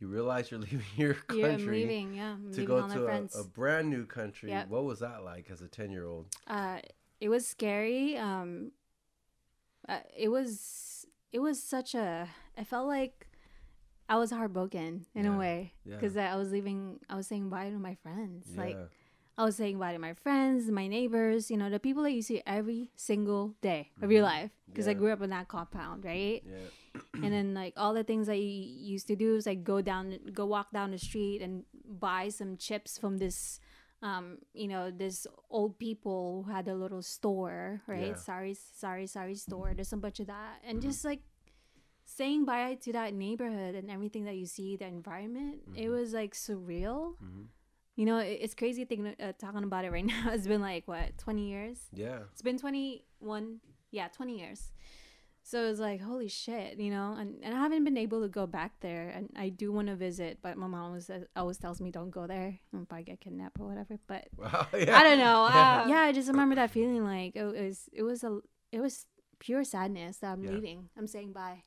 you 0.00 0.08
realize 0.08 0.50
you're 0.50 0.60
leaving 0.68 0.80
your 0.96 1.14
country 1.14 1.40
Yeah, 1.42 1.48
I'm 1.54 1.66
leaving. 1.66 2.14
Yeah, 2.14 2.32
I'm 2.32 2.52
to 2.52 2.62
go 2.64 2.88
to 2.88 3.06
a, 3.06 3.40
a 3.40 3.44
brand 3.44 3.90
new 3.90 4.06
country. 4.06 4.48
Yep. 4.50 4.68
What 4.68 4.84
was 4.84 4.98
that 5.00 5.22
like 5.24 5.50
as 5.50 5.60
a 5.60 5.68
10 5.68 5.90
year 5.90 6.06
old? 6.06 6.26
uh, 6.46 6.78
it 7.20 7.28
was 7.28 7.46
scary. 7.46 8.16
Um, 8.16 8.72
uh, 9.88 9.98
it 10.16 10.28
was 10.28 11.06
it 11.32 11.38
was 11.40 11.62
such 11.62 11.94
a. 11.94 12.28
I 12.56 12.64
felt 12.64 12.86
like 12.88 13.28
I 14.08 14.16
was 14.16 14.30
heartbroken 14.30 15.06
in 15.14 15.24
Yeah, 15.24 15.34
a 15.34 15.38
way 15.38 15.74
yeah. 15.84 15.96
because 15.96 16.16
I 16.16 16.34
was 16.36 16.50
leaving. 16.50 16.98
I 17.08 17.14
was 17.16 17.26
saying 17.26 17.50
bye 17.50 17.70
to 17.70 17.78
my 17.78 17.94
friends. 18.02 18.46
Like. 18.56 18.76
I 19.38 19.44
was 19.44 19.56
saying 19.56 19.78
bye 19.78 19.92
to 19.94 19.98
my 19.98 20.12
friends, 20.12 20.70
my 20.70 20.86
neighbors. 20.86 21.50
You 21.50 21.56
know, 21.56 21.70
the 21.70 21.80
people 21.80 22.02
that 22.02 22.12
you 22.12 22.20
see 22.20 22.42
every 22.46 22.90
single 22.94 23.54
day 23.62 23.90
of 24.02 24.12
your 24.12 24.22
life. 24.22 24.50
Because 24.68 24.86
I 24.86 24.90
Mm-hmm. 24.92 25.00
Grew 25.00 25.12
up 25.12 25.22
in 25.22 25.30
that 25.30 25.48
compound, 25.48 26.04
right? 26.04 26.42
Yeah. 26.44 26.56
And 27.14 27.32
then 27.32 27.54
like 27.54 27.74
all 27.76 27.94
the 27.94 28.04
things 28.04 28.28
I 28.28 28.34
used 28.34 29.06
to 29.08 29.16
do 29.16 29.36
is 29.36 29.46
like 29.46 29.62
go 29.64 29.80
down, 29.80 30.18
go 30.32 30.46
walk 30.46 30.72
down 30.72 30.90
the 30.90 30.98
street 30.98 31.40
and 31.42 31.64
buy 31.84 32.28
some 32.30 32.56
chips 32.56 32.98
from 32.98 33.18
this, 33.18 33.60
um, 34.02 34.38
you 34.54 34.68
know, 34.68 34.90
this 34.90 35.26
old 35.50 35.78
people 35.78 36.44
who 36.46 36.52
had 36.52 36.66
a 36.68 36.74
little 36.74 37.02
store, 37.02 37.82
right? 37.86 38.08
Yeah. 38.08 38.14
Sorry, 38.16 38.54
sorry, 38.54 39.06
sorry 39.06 39.34
store. 39.34 39.72
There's 39.74 39.92
a 39.92 39.96
bunch 39.96 40.20
of 40.20 40.26
that, 40.28 40.60
and 40.66 40.80
just 40.82 41.04
like 41.04 41.20
saying 42.04 42.44
bye 42.44 42.74
to 42.82 42.92
that 42.92 43.14
neighborhood 43.14 43.74
and 43.76 43.90
everything 43.90 44.24
that 44.24 44.34
you 44.36 44.46
see, 44.46 44.76
the 44.76 44.86
environment. 44.86 45.60
It 45.76 45.88
was 45.90 46.12
like 46.12 46.34
surreal. 46.34 47.14
Mhm. 47.22 47.46
You 47.96 48.06
know, 48.06 48.18
it's 48.18 48.54
crazy 48.54 48.84
thinking, 48.84 49.14
uh, 49.20 49.32
talking 49.38 49.62
about 49.62 49.84
it 49.84 49.92
right 49.92 50.04
now. 50.14 50.30
It's 50.32 50.46
been 50.46 50.60
like 50.62 50.88
what, 50.88 51.18
20 51.18 51.48
years? 51.48 51.78
Yeah. 51.92 52.20
It's 52.32 52.42
been 52.42 52.58
21, 52.58 53.60
yeah, 53.90 54.08
20 54.08 54.38
years. 54.38 54.72
So 55.42 55.66
it's 55.66 55.80
like, 55.80 56.00
holy 56.00 56.28
shit, 56.28 56.78
you 56.78 56.90
know? 56.90 57.16
And, 57.18 57.36
and 57.42 57.54
I 57.54 57.58
haven't 57.58 57.82
been 57.84 57.96
able 57.96 58.20
to 58.22 58.28
go 58.28 58.46
back 58.46 58.72
there. 58.80 59.08
And 59.08 59.30
I 59.36 59.48
do 59.48 59.72
want 59.72 59.88
to 59.88 59.96
visit, 59.96 60.38
but 60.42 60.56
my 60.56 60.66
mom 60.66 60.84
always, 60.84 61.10
always 61.34 61.56
tells 61.58 61.80
me, 61.80 61.90
don't 61.90 62.10
go 62.10 62.26
there. 62.26 62.58
I'll 62.74 62.84
probably 62.84 63.04
get 63.04 63.20
kidnapped 63.20 63.58
or 63.58 63.66
whatever. 63.68 63.98
But 64.06 64.28
Wow. 64.36 64.66
Yeah. 64.78 64.98
I 64.98 65.02
don't 65.02 65.18
know. 65.18 65.48
Yeah. 65.48 65.82
Uh, 65.84 65.88
yeah, 65.88 66.00
I 66.02 66.12
just 66.12 66.28
remember 66.28 66.54
that 66.56 66.70
feeling 66.70 67.02
like 67.04 67.34
it 67.36 67.44
was, 67.44 67.88
it 67.92 68.02
was 68.02 68.22
a, 68.22 68.38
it 68.70 68.80
was 68.80 69.06
pure 69.38 69.64
sadness 69.64 70.18
that 70.18 70.32
I'm 70.32 70.44
Yeah. 70.44 70.50
leaving. 70.52 70.88
I'm 70.96 71.06
saying 71.06 71.32
bye. 71.32 71.64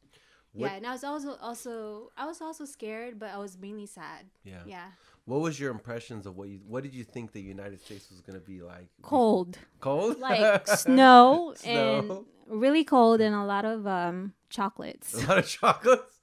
What- 0.54 0.70
Yeah, 0.70 0.78
and 0.78 0.86
I 0.88 0.92
was 0.92 1.04
also 1.04 1.36
also 1.42 2.10
I 2.16 2.28
was 2.28 2.40
also 2.40 2.66
scared, 2.66 3.18
but 3.18 3.30
I 3.32 3.38
was 3.40 3.58
mainly 3.58 3.88
sad. 3.88 4.28
Yeah. 4.44 4.62
Yeah, 4.68 4.90
What 5.26 5.40
was 5.42 5.60
your 5.60 5.72
impressions 5.72 6.26
of 6.26 6.36
what 6.36 6.50
you, 6.50 6.60
what 6.68 6.84
did 6.84 6.94
you 6.94 7.04
think 7.06 7.32
the 7.32 7.42
United 7.42 7.82
States 7.82 8.10
was 8.10 8.20
going 8.22 8.38
to 8.40 8.46
be 8.46 8.62
like? 8.62 8.88
cold, 9.02 9.58
Cold? 9.80 10.20
like 10.20 10.68
snow, 10.86 11.54
Snow. 11.56 12.26
and 12.50 12.60
really 12.62 12.84
cold, 12.84 13.22
and 13.22 13.34
a 13.36 13.44
lot 13.46 13.64
of 13.66 13.88
um 13.88 14.34
chocolates. 14.50 15.14
a 15.14 15.28
lot 15.28 15.38
of 15.38 15.48
chocolates. 15.48 16.20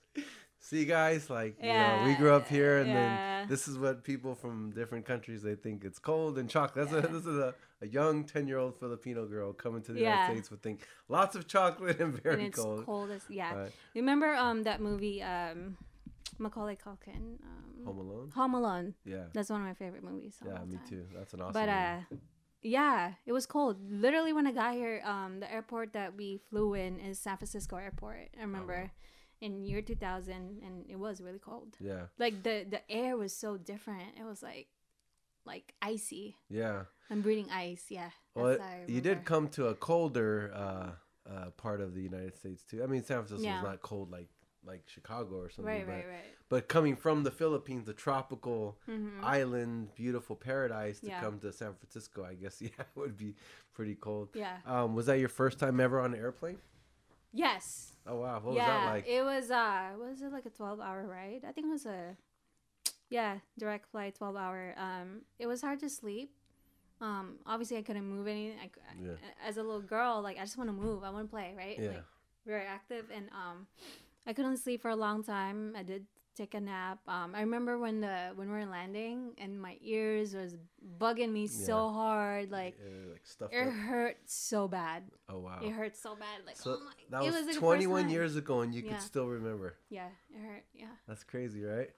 See, 0.62 0.84
guys, 0.84 1.30
like 1.30 1.56
you 1.62 1.72
know, 1.72 2.02
we 2.06 2.14
grew 2.14 2.32
up 2.34 2.46
here, 2.46 2.78
and 2.78 2.88
yeah. 2.88 2.94
then 3.40 3.48
this 3.48 3.66
is 3.66 3.78
what 3.78 4.04
people 4.04 4.34
from 4.34 4.70
different 4.70 5.06
countries 5.06 5.42
they 5.42 5.54
think 5.54 5.84
it's 5.84 5.98
cold 5.98 6.38
and 6.38 6.48
chocolate. 6.50 6.90
That's 6.90 7.06
a, 7.06 7.08
this 7.08 7.24
is 7.24 7.38
a, 7.38 7.54
a 7.80 7.86
young 7.88 8.24
ten 8.24 8.46
year 8.46 8.58
old 8.58 8.78
Filipino 8.78 9.26
girl 9.26 9.54
coming 9.54 9.80
to 9.82 9.92
the 9.94 10.00
Yeah. 10.00 10.10
United 10.16 10.32
States 10.34 10.50
would 10.50 10.62
think 10.62 10.86
lots 11.08 11.34
of 11.34 11.48
chocolate 11.48 11.98
and 12.00 12.12
very 12.22 12.34
and 12.34 12.42
it's 12.48 12.58
cold. 12.58 12.84
cold, 12.84 13.10
as 13.10 13.22
yeah. 13.30 13.54
Right. 13.54 13.72
Remember 13.94 14.34
um 14.34 14.62
that 14.64 14.80
movie 14.82 15.22
um 15.22 15.78
Macaulay 16.38 16.76
Culkin 16.76 17.38
um 17.42 17.84
Home 17.86 17.98
Alone. 17.98 18.30
Home 18.34 18.54
Alone. 18.54 18.94
Yeah, 19.04 19.24
That's 19.32 19.50
one 19.50 19.60
of 19.62 19.66
my 19.66 19.74
favorite 19.74 20.04
movies. 20.04 20.36
yeah, 20.44 20.62
me 20.64 20.76
time. 20.76 20.86
too. 20.88 21.04
That's 21.14 21.32
an 21.34 21.40
awesome. 21.40 21.52
But 21.54 21.68
movie. 21.68 22.06
uh, 22.12 22.16
yeah, 22.62 23.12
it 23.26 23.32
was 23.32 23.46
cold. 23.46 23.76
Literally, 23.90 24.32
when 24.34 24.46
I 24.46 24.52
got 24.52 24.74
here, 24.74 25.00
um, 25.04 25.40
the 25.40 25.50
airport 25.50 25.94
that 25.94 26.14
we 26.16 26.38
flew 26.50 26.74
in 26.74 27.00
is 27.00 27.18
San 27.18 27.36
Francisco 27.38 27.76
Airport. 27.76 28.28
I 28.38 28.42
remember 28.42 28.90
in 29.40 29.64
year 29.64 29.80
2000, 29.80 30.60
and 30.62 30.84
it 30.88 30.96
was 30.98 31.22
really 31.22 31.38
cold. 31.38 31.76
yeah, 31.80 32.06
Like 32.18 32.42
the 32.42 32.66
the 32.68 32.82
air 32.90 33.16
was 33.16 33.34
so 33.34 33.56
different. 33.56 34.12
It 34.20 34.24
was 34.24 34.42
like 34.42 34.68
like 35.46 35.74
icy. 35.80 36.36
yeah. 36.50 36.84
I'm 37.12 37.22
breathing 37.22 37.50
ice. 37.50 37.86
Yeah. 37.88 38.10
Well, 38.36 38.48
it- 38.48 38.60
you 38.88 39.00
did 39.00 39.24
come 39.24 39.48
to 39.56 39.66
a 39.68 39.74
colder 39.74 40.52
uh, 40.54 40.90
uh, 41.28 41.50
part 41.56 41.80
of 41.80 41.94
the 41.94 42.02
United 42.02 42.36
States 42.36 42.62
too. 42.62 42.84
I 42.84 42.86
mean, 42.86 43.02
San 43.02 43.16
Francisco 43.24 43.42
Yeah. 43.42 43.58
is 43.58 43.64
not 43.64 43.80
cold 43.82 44.10
like 44.12 44.28
like 44.64 44.82
Chicago 44.86 45.36
or 45.36 45.48
something, 45.50 45.72
Right, 45.74 45.86
but 45.86 45.92
right, 45.92 46.06
right. 46.08 46.36
but 46.48 46.68
coming 46.68 46.94
from 46.96 47.22
the 47.24 47.30
Philippines, 47.30 47.88
a 47.88 47.94
tropical 47.94 48.78
Mhm. 48.88 49.22
island, 49.24 49.94
beautiful 49.94 50.36
paradise, 50.36 51.00
to 51.00 51.06
Yeah. 51.06 51.20
come 51.20 51.38
to 51.40 51.52
San 51.52 51.74
Francisco, 51.74 52.24
I 52.24 52.34
guess 52.34 52.60
yeah, 52.62 52.68
it 52.78 52.86
would 52.96 53.16
be 53.16 53.34
pretty 53.72 53.94
cold. 53.94 54.28
Yeah. 54.34 54.58
Um, 54.66 54.94
was 54.94 55.06
that 55.06 55.18
your 55.18 55.28
first 55.30 55.58
time 55.58 55.80
ever 55.80 55.98
on 56.00 56.12
an 56.14 56.20
airplane? 56.20 56.58
Yes. 57.32 57.92
Oh 58.06 58.16
wow, 58.16 58.40
what 58.40 58.54
yeah. 58.54 58.74
was 58.74 58.84
that 58.84 58.92
like? 58.92 59.06
It 59.06 59.22
was 59.22 59.50
uh 59.50 59.92
was 59.98 60.20
it 60.22 60.32
like 60.32 60.46
a 60.46 60.50
12 60.50 60.80
hour 60.80 61.06
ride? 61.06 61.44
I 61.46 61.52
think 61.52 61.66
it 61.68 61.70
was 61.70 61.86
a 61.86 62.16
yeah, 63.08 63.38
direct 63.58 63.86
flight 63.90 64.14
12 64.16 64.36
hour. 64.36 64.74
Um 64.76 65.22
it 65.38 65.46
was 65.46 65.62
hard 65.62 65.80
to 65.80 65.88
sleep. 65.88 66.32
Um 67.00 67.38
obviously 67.46 67.76
I 67.78 67.82
couldn't 67.82 68.04
move 68.06 68.26
any 68.26 68.52
I, 68.52 68.70
Yeah. 69.00 69.14
as 69.46 69.56
a 69.56 69.62
little 69.62 69.80
girl 69.80 70.20
like 70.22 70.38
I 70.38 70.40
just 70.42 70.58
want 70.58 70.68
to 70.68 70.74
move. 70.74 71.02
I 71.04 71.10
want 71.10 71.28
to 71.28 71.30
play, 71.30 71.54
right? 71.56 71.78
Yeah. 71.78 71.88
Like 71.88 72.04
very 72.46 72.66
active 72.66 73.10
and 73.14 73.28
um 73.30 73.66
I 74.26 74.32
couldn't 74.32 74.58
sleep 74.58 74.82
for 74.82 74.90
a 74.90 74.96
long 74.96 75.22
time. 75.22 75.74
I 75.76 75.82
did 75.82 76.06
take 76.36 76.54
a 76.54 76.60
nap. 76.60 77.00
Um 77.08 77.34
I 77.34 77.40
remember 77.40 77.78
when 77.78 78.00
the 78.00 78.32
when 78.34 78.48
we 78.50 78.54
were 78.54 78.66
landing 78.66 79.34
and 79.38 79.60
my 79.60 79.76
ears 79.82 80.34
was 80.34 80.56
bugging 80.98 81.32
me 81.32 81.46
so 81.46 81.90
hard 81.90 82.50
like 82.50 82.78
Uh, 82.80 83.12
like 83.12 83.52
it 83.52 83.66
up. 83.68 83.72
hurt 83.72 84.16
so 84.26 84.68
bad. 84.68 85.02
Oh 85.28 85.38
wow. 85.38 85.58
It 85.62 85.70
hurt 85.72 85.96
so 85.96 86.14
bad. 86.14 86.46
Like 86.46 86.56
So 86.56 86.78
oh 86.78 86.84
my 86.84 86.92
that 87.10 87.22
it 87.24 87.32
was, 87.32 87.46
like 87.46 87.56
21 87.58 88.08
years 88.08 88.36
ago, 88.36 88.60
and 88.60 88.74
you 88.74 88.82
Yeah. 88.82 88.92
could 88.92 89.02
still 89.02 89.26
remember. 89.26 89.74
Yeah, 89.90 90.08
it 90.30 90.40
hurt. 90.40 90.64
Yeah. 90.72 90.94
That's 91.08 91.24
crazy, 91.24 91.62
right? 91.64 91.90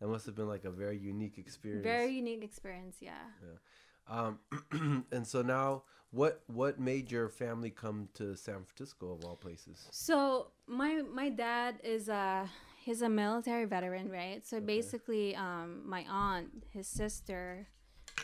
That 0.00 0.08
must 0.08 0.26
have 0.26 0.34
been 0.34 0.48
like 0.48 0.64
a 0.64 0.70
very 0.70 0.98
unique 0.98 1.38
experience. 1.38 1.84
Very 1.84 2.12
unique 2.12 2.42
experience, 2.44 2.96
yeah. 3.00 3.24
yeah. 3.40 3.58
Um, 4.08 4.38
and 5.12 5.26
so 5.26 5.42
now, 5.42 5.84
what 6.16 6.40
what 6.46 6.80
made 6.80 7.12
your 7.12 7.28
family 7.28 7.70
come 7.70 8.08
to 8.14 8.34
San 8.36 8.64
Francisco 8.64 9.12
of 9.12 9.24
all 9.24 9.36
places? 9.36 9.86
So 9.90 10.48
my 10.66 11.02
my 11.12 11.28
dad 11.28 11.76
is 11.84 12.08
a 12.08 12.48
he's 12.82 13.02
a 13.02 13.08
military 13.08 13.66
veteran, 13.66 14.10
right? 14.10 14.44
So 14.46 14.60
basically, 14.60 15.36
um, 15.36 15.82
my 15.84 16.04
aunt, 16.08 16.64
his 16.70 16.86
sister, 16.86 17.68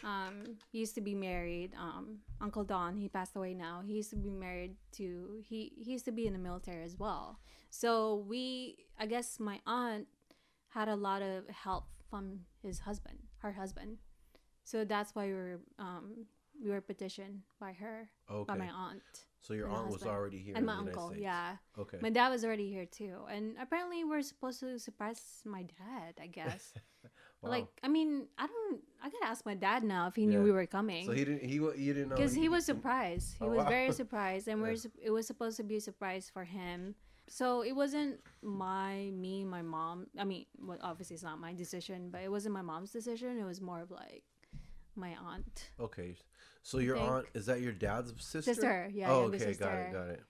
um, 0.03 0.57
used 0.73 0.95
to 0.95 1.01
be 1.01 1.15
married. 1.15 1.73
Um, 1.79 2.21
Uncle 2.41 2.65
Don, 2.65 2.97
he 2.97 3.09
passed 3.09 3.37
away 3.37 3.53
now. 3.53 3.83
He 3.87 3.93
used 3.93 4.11
to 4.11 4.17
be 4.17 4.31
married 4.31 4.75
to 4.93 5.43
he 5.45 5.73
he 5.77 5.93
used 5.93 6.07
to 6.07 6.13
be 6.13 6.27
in 6.27 6.33
the 6.33 6.39
military 6.39 6.85
as 6.85 6.97
well. 6.99 7.39
So 7.69 8.25
we, 8.29 8.77
I 8.99 9.07
guess, 9.07 9.39
my 9.39 9.61
aunt 9.67 10.07
had 10.69 10.89
a 10.89 10.97
lot 10.97 11.23
of 11.23 11.49
help 11.49 11.85
from 12.09 12.41
his 12.63 12.81
husband, 12.81 13.19
her 13.39 13.53
husband. 13.53 13.99
So 14.65 14.85
that's 14.85 15.15
why 15.15 15.27
we 15.27 15.33
were 15.33 15.61
um, 15.79 16.27
we 16.63 16.71
were 16.71 16.81
petitioned 16.81 17.43
by 17.61 17.73
her, 17.73 18.09
by 18.47 18.55
my 18.55 18.69
aunt. 18.71 19.03
So 19.41 19.55
your 19.55 19.69
aunt 19.69 19.91
was 19.91 20.05
already 20.05 20.39
here. 20.39 20.55
and 20.57 20.65
my 20.65 20.75
uncle. 20.75 21.09
States. 21.09 21.23
Yeah, 21.23 21.57
Okay. 21.79 21.99
my 22.01 22.11
dad 22.11 22.29
was 22.31 22.45
already 22.45 22.71
here 22.71 22.87
too, 22.87 23.17
and 23.29 23.57
apparently 23.61 24.05
we're 24.05 24.23
supposed 24.23 24.61
to 24.61 24.79
surprise 24.79 25.21
my 25.45 25.63
dad. 25.65 26.15
I 26.21 26.27
guess. 26.29 26.73
Wow. 27.43 27.51
Like, 27.51 27.67
I 27.83 27.89
mean, 27.89 28.29
I 28.39 28.47
don't. 28.47 28.81
I 29.03 29.11
gotta 29.11 29.27
ask 29.27 29.45
my 29.45 29.57
dad 29.57 29.83
now 29.83 30.07
if 30.07 30.15
he 30.15 30.27
knew 30.27 30.39
Yeah. 30.39 30.45
we 30.45 30.53
were 30.53 30.65
coming. 30.67 31.05
So 31.07 31.11
he 31.11 31.25
didn't. 31.25 31.43
He 31.43 31.55
you 31.57 31.75
didn't 31.93 32.11
know. 32.11 32.15
because 32.15 32.33
he 32.35 32.49
was 32.49 32.65
surprised. 32.65 33.35
He 33.37 33.45
Oh, 33.45 33.49
was 33.49 33.65
wow. 33.65 33.69
very 33.69 33.91
surprised, 34.03 34.47
and 34.47 34.61
Yeah. 34.61 34.67
we're 34.69 34.77
it 35.03 35.11
was 35.11 35.27
supposed 35.27 35.57
to 35.57 35.65
be 35.65 35.75
a 35.75 35.81
surprise 35.81 36.31
for 36.33 36.45
him. 36.45 36.95
So 37.27 37.63
it 37.63 37.73
wasn't 37.75 38.21
my 38.43 39.11
me, 39.11 39.43
my 39.45 39.63
mom. 39.63 40.07
I 40.17 40.23
mean, 40.23 40.47
well, 40.57 40.79
obviously 40.83 41.15
it's 41.15 41.25
not 41.25 41.41
my 41.41 41.53
decision, 41.53 42.11
but 42.13 42.23
it 42.23 42.31
wasn't 42.31 42.55
my 42.55 42.63
mom's 42.63 42.93
decision. 42.93 43.37
It 43.41 43.45
was 43.45 43.61
more 43.61 43.81
of 43.81 43.91
like 43.91 44.23
my 44.97 45.15
aunt, 45.27 45.71
Okay. 45.81 46.17
So 46.63 46.79
your 46.79 46.97
think. 46.97 47.11
aunt 47.11 47.27
is 47.35 47.47
that 47.47 47.61
your 47.61 47.73
dad's 47.73 48.13
sister? 48.25 48.55
sister. 48.55 48.89
Yeah, 48.93 49.11
oh, 49.11 49.23
okay. 49.25 49.39
sister. 49.39 49.65
Got 49.65 49.75
it. 49.79 49.93
Got 49.93 50.09
it. 50.11 50.23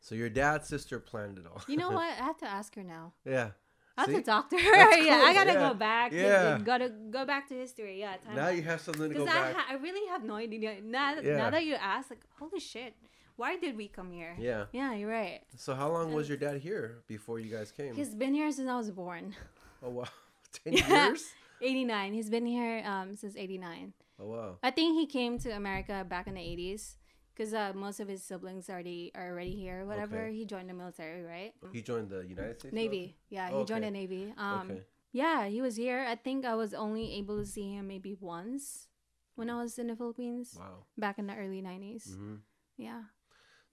So 0.00 0.14
your 0.14 0.28
dad's 0.28 0.68
sister 0.68 0.98
planned 1.00 1.38
it 1.38 1.46
all. 1.46 1.62
You 1.68 1.76
know 1.76 1.90
what? 1.90 2.10
I 2.20 2.24
have 2.24 2.36
to 2.38 2.46
ask 2.46 2.74
her 2.74 2.82
now. 2.82 3.12
yeah. 3.24 3.50
I 3.96 4.02
have 4.02 4.10
to 4.14 4.22
talk 4.22 4.48
to 4.50 4.56
her. 4.58 4.72
That's 4.72 5.04
yeah, 5.06 5.22
I 5.24 5.34
gotta 5.34 5.52
yeah. 5.52 5.68
go 5.68 5.74
back. 5.74 6.12
Yeah. 6.12 6.58
gotta 6.64 6.88
go 6.88 7.26
back 7.26 7.48
to 7.48 7.54
history. 7.54 8.00
Yeah, 8.00 8.16
time 8.24 8.36
Now 8.36 8.48
you 8.48 8.62
have 8.62 8.80
something 8.80 9.08
to 9.10 9.14
go 9.14 9.24
I, 9.24 9.26
back. 9.26 9.54
ha- 9.54 9.66
I 9.68 9.74
really 9.74 10.08
have 10.08 10.24
no 10.24 10.34
idea. 10.36 10.76
Now, 10.82 11.14
Yeah. 11.20 11.36
now 11.36 11.50
that 11.50 11.64
you 11.66 11.74
ask, 11.74 12.08
like, 12.10 12.24
holy 12.38 12.58
shit, 12.58 12.94
why 13.36 13.56
did 13.58 13.76
we 13.76 13.88
come 13.88 14.10
here? 14.10 14.34
yeah. 14.38 14.64
Yeah, 14.72 14.94
you're 14.94 15.10
right. 15.10 15.40
So 15.56 15.74
how 15.74 15.90
long 15.92 16.12
was 16.14 16.26
um, 16.26 16.28
your 16.30 16.38
dad 16.38 16.60
here 16.62 17.02
before 17.06 17.38
you 17.38 17.50
guys 17.54 17.70
came? 17.70 17.94
He's 17.94 18.14
been 18.14 18.32
here 18.34 18.50
since 18.50 18.68
I 18.68 18.76
was 18.76 18.90
born. 18.90 19.34
oh 19.82 19.90
wow. 19.90 20.04
Ten 20.64 20.72
Yeah. 20.72 21.08
years. 21.08 21.24
89. 21.62 22.12
He's 22.12 22.30
been 22.30 22.46
here 22.46 22.82
um, 22.84 23.16
since 23.16 23.36
89. 23.36 23.92
Oh 24.18 24.26
wow. 24.26 24.58
I 24.62 24.70
think 24.70 24.94
he 24.98 25.06
came 25.06 25.38
to 25.40 25.50
America 25.50 26.04
back 26.08 26.26
in 26.26 26.34
the 26.34 26.40
80s 26.40 26.96
because 27.34 27.54
uh, 27.54 27.72
most 27.74 28.00
of 28.00 28.08
his 28.08 28.22
siblings 28.22 28.68
already 28.68 29.10
are 29.14 29.28
already 29.30 29.54
here. 29.54 29.84
Whatever. 29.86 30.26
Okay. 30.26 30.34
He 30.36 30.44
joined 30.44 30.68
the 30.68 30.74
military, 30.74 31.22
right? 31.22 31.52
He 31.72 31.82
joined 31.82 32.10
the 32.10 32.24
United 32.26 32.58
States 32.60 32.74
Navy. 32.74 33.16
Yeah, 33.30 33.48
he 33.48 33.54
Oh, 33.54 33.64
joined 33.64 33.84
okay. 33.84 33.90
the 33.92 33.98
Navy. 33.98 34.34
Um, 34.36 34.70
okay. 34.70 34.82
Yeah, 35.12 35.46
he 35.46 35.60
was 35.60 35.76
here. 35.76 36.04
I 36.08 36.14
think 36.16 36.44
I 36.44 36.54
was 36.54 36.72
only 36.74 37.14
able 37.14 37.38
to 37.38 37.46
see 37.46 37.72
him 37.74 37.86
maybe 37.88 38.16
once 38.18 38.88
when 39.34 39.50
I 39.50 39.62
was 39.62 39.78
in 39.78 39.86
the 39.88 39.96
Philippines 39.96 40.56
Wow. 40.58 40.84
back 40.96 41.18
in 41.18 41.26
the 41.26 41.34
early 41.36 41.60
90s. 41.62 42.14
hmm 42.16 42.36
Yeah. 42.76 43.02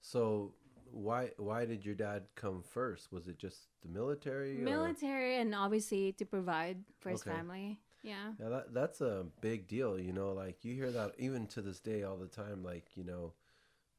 So 0.01 0.53
why 0.91 1.31
why 1.37 1.65
did 1.65 1.85
your 1.85 1.95
dad 1.95 2.23
come 2.35 2.61
first? 2.63 3.11
Was 3.11 3.27
it 3.27 3.37
just 3.37 3.67
the 3.81 3.89
military? 3.89 4.59
or- 4.61 4.63
Military 4.65 5.37
and 5.37 5.53
obviously 5.55 6.11
to 6.13 6.25
provide 6.25 6.83
for 6.99 7.09
his 7.09 7.21
Okay. 7.21 7.31
family. 7.31 7.79
Yeah. 8.03 8.33
Yeah, 8.39 8.49
that 8.49 8.73
that's 8.73 9.01
a 9.01 9.25
big 9.41 9.67
deal. 9.67 9.99
You 9.99 10.13
know, 10.13 10.31
like 10.33 10.63
you 10.63 10.73
hear 10.75 10.91
that 10.91 11.13
even 11.17 11.47
to 11.47 11.61
this 11.61 11.79
day 11.79 12.03
all 12.03 12.17
the 12.17 12.27
time. 12.27 12.63
Like 12.63 12.95
you 12.95 13.03
know, 13.03 13.33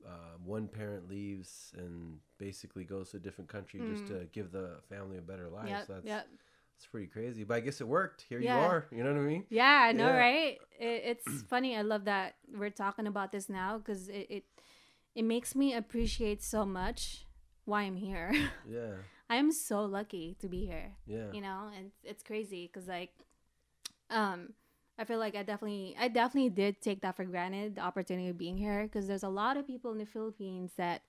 uh, 0.06 0.36
one 0.44 0.68
parent 0.68 1.08
leaves 1.08 1.72
and 1.76 2.18
basically 2.38 2.84
goes 2.84 3.10
to 3.10 3.18
a 3.18 3.20
different 3.20 3.50
country 3.50 3.80
just 3.80 4.04
Mm. 4.04 4.08
to 4.20 4.24
give 4.32 4.50
the 4.52 4.80
family 4.88 5.18
a 5.18 5.22
better 5.22 5.48
life. 5.48 5.68
Yep. 5.68 5.86
So 5.86 5.92
that's 5.94 6.06
Yep. 6.06 6.28
that's 6.72 6.86
pretty 6.86 7.08
crazy. 7.08 7.44
But 7.44 7.54
I 7.54 7.60
guess 7.60 7.80
it 7.82 7.86
worked. 7.88 8.22
Here 8.22 8.40
Yeah. 8.40 8.58
you 8.58 8.66
are. 8.66 8.86
You 8.90 9.04
know 9.04 9.12
what 9.12 9.20
I 9.20 9.24
mean? 9.24 9.44
Yeah, 9.50 9.80
I 9.88 9.92
know, 9.92 10.06
Yeah. 10.06 10.16
right? 10.18 10.58
It, 10.78 11.02
it's 11.26 11.42
funny. 11.42 11.76
I 11.76 11.82
love 11.82 12.04
that 12.06 12.36
we're 12.54 12.70
talking 12.70 13.06
about 13.06 13.32
this 13.32 13.50
now 13.50 13.76
because 13.76 14.08
it, 14.08 14.26
it 14.30 14.44
it 15.14 15.24
makes 15.24 15.54
me 15.54 15.74
appreciate 15.74 16.42
so 16.42 16.64
much 16.64 17.26
why 17.64 17.82
I'm 17.82 17.96
here. 17.96 18.32
Yeah. 18.68 18.94
I 19.28 19.36
am 19.36 19.52
so 19.52 19.84
lucky 19.84 20.36
to 20.40 20.48
be 20.48 20.66
here. 20.66 20.92
Yeah. 21.06 21.30
You 21.32 21.40
know, 21.40 21.70
and 21.76 21.92
it's 22.02 22.22
crazy 22.24 22.66
because 22.66 22.88
like, 22.88 23.12
um, 24.10 24.54
I 24.98 25.04
feel 25.04 25.18
like 25.18 25.36
I 25.36 25.42
definitely, 25.44 25.94
I 25.98 26.08
definitely 26.08 26.50
did 26.50 26.80
take 26.82 27.00
that 27.02 27.16
for 27.16 27.24
granted, 27.24 27.76
the 27.76 27.80
opportunity 27.80 28.28
of 28.28 28.36
being 28.36 28.56
here, 28.58 28.82
because 28.84 29.06
there's 29.06 29.22
a 29.22 29.28
lot 29.28 29.56
of 29.56 29.66
people 29.66 29.92
in 29.92 29.98
the 29.98 30.06
Philippines 30.06 30.72
that 30.76 31.02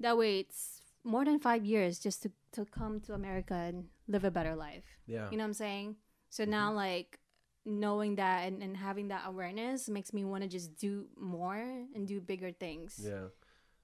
that 0.00 0.18
waits 0.18 0.82
more 1.04 1.24
than 1.24 1.38
five 1.38 1.64
years 1.64 1.98
just 1.98 2.22
to 2.24 2.30
to 2.52 2.64
come 2.64 3.00
to 3.02 3.14
America 3.14 3.54
and 3.54 3.84
live 4.08 4.24
a 4.24 4.30
better 4.30 4.54
life. 4.56 4.84
Yeah. 5.06 5.30
You 5.30 5.36
know 5.38 5.44
what 5.44 5.48
I'm 5.48 5.54
saying? 5.54 5.96
So 6.30 6.42
Mm-hmm. 6.42 6.50
now, 6.50 6.72
like, 6.72 7.18
knowing 7.66 8.14
that 8.14 8.46
and, 8.46 8.62
and 8.62 8.76
having 8.76 9.08
that 9.08 9.24
awareness 9.26 9.88
makes 9.88 10.12
me 10.12 10.24
want 10.24 10.42
to 10.44 10.48
just 10.48 10.76
do 10.76 11.06
more 11.18 11.56
and 11.94 12.06
do 12.06 12.20
bigger 12.20 12.52
things. 12.52 12.98
Yeah. 13.02 13.24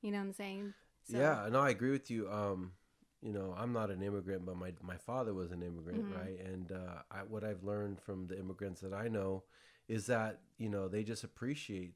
You 0.00 0.12
know 0.12 0.18
what 0.18 0.24
I'm 0.24 0.32
saying? 0.32 0.74
So- 1.04 1.18
Yeah, 1.18 1.48
no, 1.50 1.60
I 1.60 1.70
agree 1.70 1.90
with 1.90 2.10
you. 2.10 2.30
Um, 2.30 2.72
you 3.20 3.32
know, 3.32 3.54
I'm 3.58 3.72
not 3.72 3.90
an 3.90 4.02
immigrant, 4.02 4.46
but 4.46 4.56
my 4.56 4.72
my 4.82 4.96
father 4.96 5.34
was 5.34 5.52
an 5.52 5.62
immigrant, 5.62 6.04
Mhm. 6.10 6.16
right? 6.18 6.40
And 6.40 6.72
uh, 6.72 7.02
I, 7.10 7.22
what 7.24 7.44
I've 7.44 7.62
learned 7.62 8.00
from 8.00 8.26
the 8.26 8.38
immigrants 8.38 8.80
that 8.80 8.92
I 8.92 9.08
know 9.08 9.44
is 9.88 10.06
that 10.06 10.40
you 10.58 10.68
know 10.68 10.88
they 10.88 11.02
just 11.04 11.22
appreciate 11.24 11.94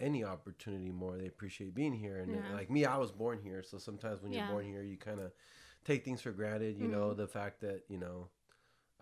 any 0.00 0.22
opportunity 0.24 0.90
more. 0.90 1.16
They 1.18 1.26
appreciate 1.26 1.74
being 1.74 1.92
here, 1.94 2.18
and 2.18 2.32
Yeah. 2.34 2.52
like 2.54 2.70
me, 2.70 2.84
I 2.86 2.96
was 2.98 3.10
born 3.12 3.38
here, 3.38 3.62
so 3.62 3.78
sometimes 3.78 4.22
when 4.22 4.32
Yeah. 4.32 4.44
you're 4.46 4.52
born 4.54 4.64
here, 4.66 4.82
you 4.82 4.96
kind 4.96 5.20
of 5.20 5.32
take 5.84 6.04
things 6.04 6.20
for 6.22 6.32
granted. 6.32 6.78
You 6.78 6.88
know, 6.88 7.10
Mhm. 7.10 7.16
the 7.16 7.28
fact 7.28 7.60
that 7.60 7.84
you 7.88 7.98
know. 7.98 8.28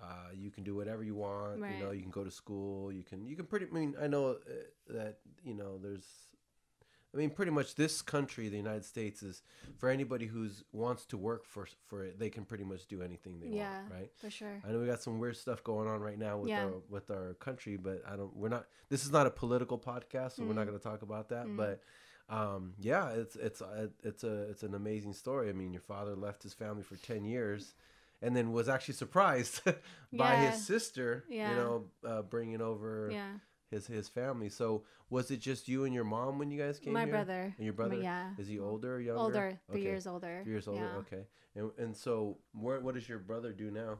Uh, 0.02 0.28
you 0.34 0.50
can 0.50 0.64
do 0.64 0.74
whatever 0.74 1.02
you 1.04 1.14
want. 1.14 1.58
You 1.58 1.84
know, 1.84 1.90
you 1.92 2.02
can 2.02 2.10
go 2.10 2.24
to 2.24 2.30
school. 2.30 2.92
You 2.92 3.02
can. 3.02 3.26
You 3.26 3.36
can 3.36 3.46
pretty. 3.46 3.66
I 3.70 3.74
mean, 3.74 3.94
I 4.00 4.06
know 4.06 4.32
uh, 4.32 4.34
that 4.88 5.18
you 5.44 5.54
know. 5.54 5.78
There's 5.78 6.04
I 7.12 7.16
mean, 7.16 7.30
pretty 7.30 7.52
much 7.52 7.76
this 7.76 8.02
country, 8.02 8.48
the 8.48 8.56
United 8.56 8.84
States, 8.84 9.22
is 9.22 9.40
for 9.78 9.88
anybody 9.88 10.26
who's 10.26 10.64
wants 10.72 11.06
to 11.06 11.16
work 11.16 11.46
for 11.46 11.68
for 11.86 12.02
it. 12.04 12.18
They 12.18 12.28
can 12.28 12.44
pretty 12.44 12.64
much 12.64 12.86
do 12.88 13.02
anything 13.02 13.38
they 13.38 13.46
Yeah. 13.56 13.82
want, 13.82 13.92
right? 13.92 14.10
For 14.16 14.30
sure. 14.30 14.60
I 14.66 14.72
know 14.72 14.80
we 14.80 14.86
got 14.86 15.00
some 15.00 15.20
weird 15.20 15.36
stuff 15.36 15.62
going 15.62 15.86
on 15.88 16.00
right 16.00 16.18
now 16.18 16.38
with 16.38 16.48
Yeah. 16.50 16.64
our 16.64 16.72
with 16.90 17.10
our 17.12 17.34
country, 17.34 17.76
but 17.76 18.02
I 18.06 18.16
don't. 18.16 18.34
We're 18.36 18.48
not. 18.48 18.66
This 18.88 19.04
is 19.04 19.12
not 19.12 19.28
a 19.28 19.30
political 19.30 19.78
podcast, 19.78 20.32
so 20.32 20.44
we're 20.44 20.54
not 20.54 20.62
Mhm. 20.62 20.70
going 20.70 20.78
to 20.78 20.84
talk 20.84 21.02
about 21.02 21.28
that. 21.28 21.46
Mhm. 21.46 21.56
But 21.56 21.82
um, 22.28 22.74
yeah, 22.80 23.10
it's 23.10 23.36
it's 23.36 23.60
a, 23.60 23.90
it's 24.02 24.24
a 24.24 24.48
it's 24.50 24.64
an 24.64 24.74
amazing 24.74 25.12
story. 25.12 25.48
I 25.50 25.52
mean, 25.52 25.72
your 25.72 25.82
father 25.82 26.16
left 26.16 26.42
his 26.42 26.52
family 26.52 26.82
for 26.82 26.96
ten 26.96 27.24
years, 27.24 27.74
and 28.22 28.34
then 28.36 28.52
was 28.52 28.68
actually 28.68 28.94
surprised 28.94 29.62
by 30.12 30.34
Yeah. 30.34 30.50
his 30.50 30.66
sister. 30.66 31.24
Yeah. 31.28 31.50
You 31.50 31.56
know, 31.56 31.84
uh, 32.06 32.22
bringing 32.22 32.60
over 32.60 33.10
Yeah. 33.12 33.32
his 33.70 33.86
his 33.86 34.08
family. 34.08 34.48
So 34.48 34.84
was 35.10 35.30
it 35.30 35.38
just 35.40 35.68
you 35.68 35.84
and 35.84 35.94
your 35.94 36.04
mom 36.04 36.38
when 36.38 36.50
you 36.50 36.58
guys 36.60 36.78
came 36.78 36.92
My 36.94 37.04
here? 37.04 37.10
brother. 37.10 37.54
And 37.56 37.64
your 37.64 37.74
brother? 37.74 37.96
Yeah. 37.96 38.30
Is 38.38 38.48
he 38.48 38.58
older 38.58 38.96
or 38.96 39.00
younger? 39.00 39.20
Older. 39.22 39.60
Three 39.70 39.80
Okay. 39.80 39.88
years 39.90 40.06
older. 40.06 40.40
Three 40.44 40.52
years 40.52 40.68
older. 40.68 40.90
Okay. 41.06 41.26
And 41.54 41.70
and 41.78 41.96
so 41.96 42.38
where 42.52 42.80
what 42.80 42.94
does 42.94 43.08
your 43.08 43.18
brother 43.20 43.52
do 43.52 43.70
now? 43.70 43.98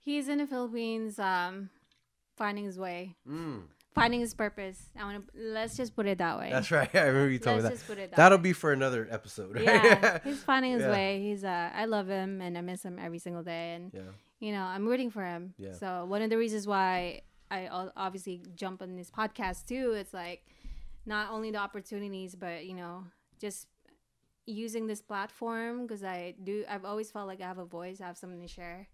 He's 0.00 0.28
in 0.28 0.38
the 0.38 0.46
Philippines, 0.46 1.18
um, 1.18 1.70
finding 2.36 2.64
his 2.64 2.78
way, 2.78 3.16
Mm, 3.28 3.64
finding 3.94 4.20
his 4.20 4.34
purpose. 4.34 4.88
I 4.98 5.04
want 5.04 5.26
to. 5.26 5.32
Let's 5.40 5.76
just 5.76 5.94
put 5.96 6.06
it 6.06 6.18
that 6.18 6.38
way. 6.38 6.50
that's 6.52 6.70
right. 6.70 6.88
I 6.94 7.06
remember 7.06 7.30
you 7.30 7.38
told 7.38 7.56
Let's 7.56 7.64
me 7.64 7.68
that. 7.70 7.74
just 7.76 7.86
put 7.88 7.98
it 7.98 8.10
that 8.10 8.16
That'll 8.16 8.38
way. 8.38 8.42
be 8.42 8.52
for 8.52 8.72
another 8.72 9.06
episode. 9.10 9.54
Right? 9.54 9.64
yeah, 9.64 10.18
he's 10.24 10.42
finding 10.42 10.72
his 10.72 10.82
Yeah. 10.82 10.90
way. 10.90 11.22
He's 11.22 11.44
uh, 11.44 11.70
I 11.74 11.84
love 11.86 12.08
him 12.08 12.40
and 12.40 12.56
I 12.56 12.60
miss 12.60 12.82
him 12.82 12.98
every 12.98 13.18
single 13.18 13.42
day, 13.42 13.74
and 13.74 13.90
yeah. 13.92 14.00
you 14.40 14.52
know 14.52 14.62
I'm 14.62 14.86
rooting 14.86 15.10
for 15.10 15.24
him. 15.24 15.54
Yeah. 15.58 15.72
So 15.72 16.04
one 16.06 16.22
of 16.22 16.30
the 16.30 16.38
reasons 16.38 16.66
why 16.66 17.22
I 17.50 17.68
obviously 17.96 18.42
jump 18.54 18.82
on 18.82 18.94
this 18.96 19.10
podcast 19.10 19.66
too, 19.66 19.92
it's 19.92 20.12
like 20.14 20.44
not 21.06 21.30
only 21.30 21.50
the 21.50 21.58
opportunities, 21.58 22.34
but 22.34 22.66
you 22.66 22.74
know 22.74 23.04
just 23.40 23.66
using 24.46 24.86
this 24.86 25.00
platform 25.02 25.86
because 25.86 26.02
I 26.04 26.34
do. 26.42 26.64
I've 26.68 26.84
always 26.84 27.10
felt 27.10 27.26
like 27.26 27.40
I 27.40 27.46
have 27.46 27.58
a 27.58 27.64
voice, 27.64 28.00
I 28.00 28.06
have 28.06 28.16
something 28.18 28.40
to 28.42 28.48
share. 28.48 28.88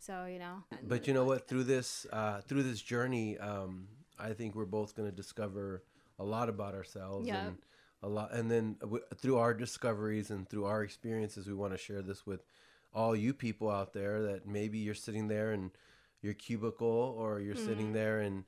So 0.00 0.26
you 0.26 0.38
know. 0.38 0.62
But 0.82 1.06
you 1.06 1.14
know 1.14 1.24
what? 1.24 1.48
Through 1.48 1.64
this 1.64 2.06
uh, 2.12 2.40
through 2.42 2.62
this 2.62 2.80
journey, 2.80 3.36
um, 3.38 3.88
I 4.18 4.32
think 4.32 4.54
we're 4.54 4.64
both 4.66 4.94
going 4.94 5.08
to 5.08 5.14
discover 5.14 5.82
a 6.18 6.24
lot 6.24 6.48
about 6.48 6.74
ourselves 6.74 7.28
Yeah. 7.28 7.34
and 7.34 7.56
a 8.02 8.08
lot. 8.08 8.32
And 8.32 8.50
then 8.50 8.76
w- 8.80 9.02
through 9.20 9.38
our 9.38 9.54
discoveries 9.54 10.30
and 10.30 10.48
through 10.48 10.64
our 10.66 10.82
experiences, 10.82 11.46
we 11.46 11.54
want 11.54 11.72
to 11.72 11.78
share 11.78 12.02
this 12.02 12.26
with 12.26 12.42
all 12.94 13.14
you 13.14 13.32
people 13.34 13.70
out 13.70 13.92
there 13.92 14.22
that 14.22 14.46
maybe 14.46 14.78
you're 14.78 14.94
sitting 14.94 15.28
there 15.28 15.52
in 15.52 15.70
your 16.22 16.34
cubicle 16.34 17.14
or 17.18 17.40
you're 17.40 17.54
sitting 17.54 17.92
Mhm. 17.92 17.92
there 17.92 18.20
and 18.20 18.44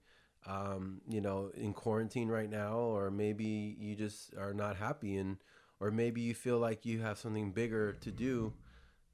um, 0.47 1.01
you 1.09 1.21
know 1.21 1.51
in 1.55 1.73
quarantine 1.75 2.29
right 2.29 2.51
now 2.51 2.75
or 2.79 3.11
maybe 3.11 3.77
you 3.79 3.95
just 3.95 4.35
are 4.37 4.55
not 4.55 4.77
happy 4.77 5.17
and 5.17 5.37
or 5.81 5.91
maybe 5.91 6.21
you 6.21 6.35
feel 6.35 6.59
like 6.59 6.85
you 6.87 7.01
have 7.01 7.19
something 7.19 7.53
bigger 7.53 7.93
to 7.95 8.11
do 8.11 8.53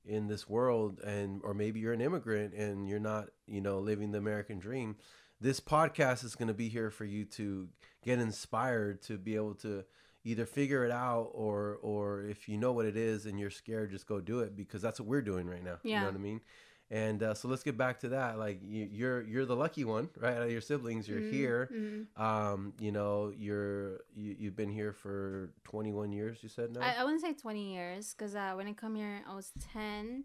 in 0.05 0.29
this 0.29 0.49
world 0.49 1.01
and 1.01 1.41
or 1.45 1.55
maybe 1.55 1.81
you're 1.81 1.93
an 1.93 2.01
immigrant 2.01 2.55
and 2.55 2.89
you're 2.89 2.99
not 3.01 3.29
you 3.47 3.61
know 3.61 3.79
living 3.79 4.13
the 4.13 4.19
american 4.19 4.59
dream 4.59 4.97
this 5.41 5.61
podcast 5.61 6.25
is 6.25 6.35
going 6.35 6.49
to 6.49 6.55
be 6.55 6.69
here 6.69 6.91
for 6.91 7.05
you 7.05 7.25
to 7.25 7.69
get 8.05 8.19
inspired 8.19 9.03
to 9.03 9.19
be 9.19 9.35
able 9.37 9.55
to 9.55 9.85
either 10.25 10.47
figure 10.47 10.85
it 10.85 10.91
out 10.91 11.31
or 11.35 11.79
or 11.83 12.23
if 12.23 12.49
you 12.49 12.57
know 12.57 12.73
what 12.73 12.87
it 12.87 12.97
is 12.97 13.27
and 13.27 13.39
you're 13.39 13.51
scared 13.51 13.91
just 13.91 14.07
go 14.07 14.21
do 14.21 14.41
it 14.41 14.57
because 14.57 14.83
that's 14.83 14.99
what 14.99 15.09
we're 15.09 15.23
doing 15.23 15.47
right 15.47 15.63
now 15.63 15.79
you 15.83 15.95
know 16.01 16.07
what 16.07 16.15
i 16.15 16.19
mean? 16.19 16.41
And 16.89 17.21
uh, 17.21 17.35
so 17.35 17.49
let's 17.49 17.65
get 17.65 17.77
back 17.77 17.99
to 18.01 18.11
that 18.11 18.39
like 18.39 18.61
you, 18.63 18.89
you're 18.93 19.23
you're 19.23 19.45
the 19.45 19.57
lucky 19.57 19.83
one 19.85 20.09
right? 20.21 20.37
Out 20.37 20.43
of 20.45 20.53
your 20.53 20.61
siblings 20.61 21.09
you're 21.09 21.21
Mhm, 21.21 21.31
here. 21.31 21.69
mhm. 21.73 22.07
um 22.21 22.73
you 22.79 22.93
know 22.93 23.33
you're 23.37 24.03
you, 24.15 24.37
you've 24.39 24.55
been 24.57 24.71
here 24.71 24.93
for 24.93 25.51
21 25.65 26.13
years 26.13 26.39
you 26.45 26.49
said 26.49 26.73
no 26.73 26.81
I, 26.81 26.95
I 27.01 27.03
wouldn't 27.05 27.23
say 27.23 27.33
20 27.33 27.75
years 27.75 28.15
because 28.15 28.37
uh, 28.37 28.53
when 28.55 28.69
I 28.69 28.73
come 28.73 28.95
here, 28.95 29.21
I 29.29 29.35
was 29.35 29.51
10. 29.73 30.25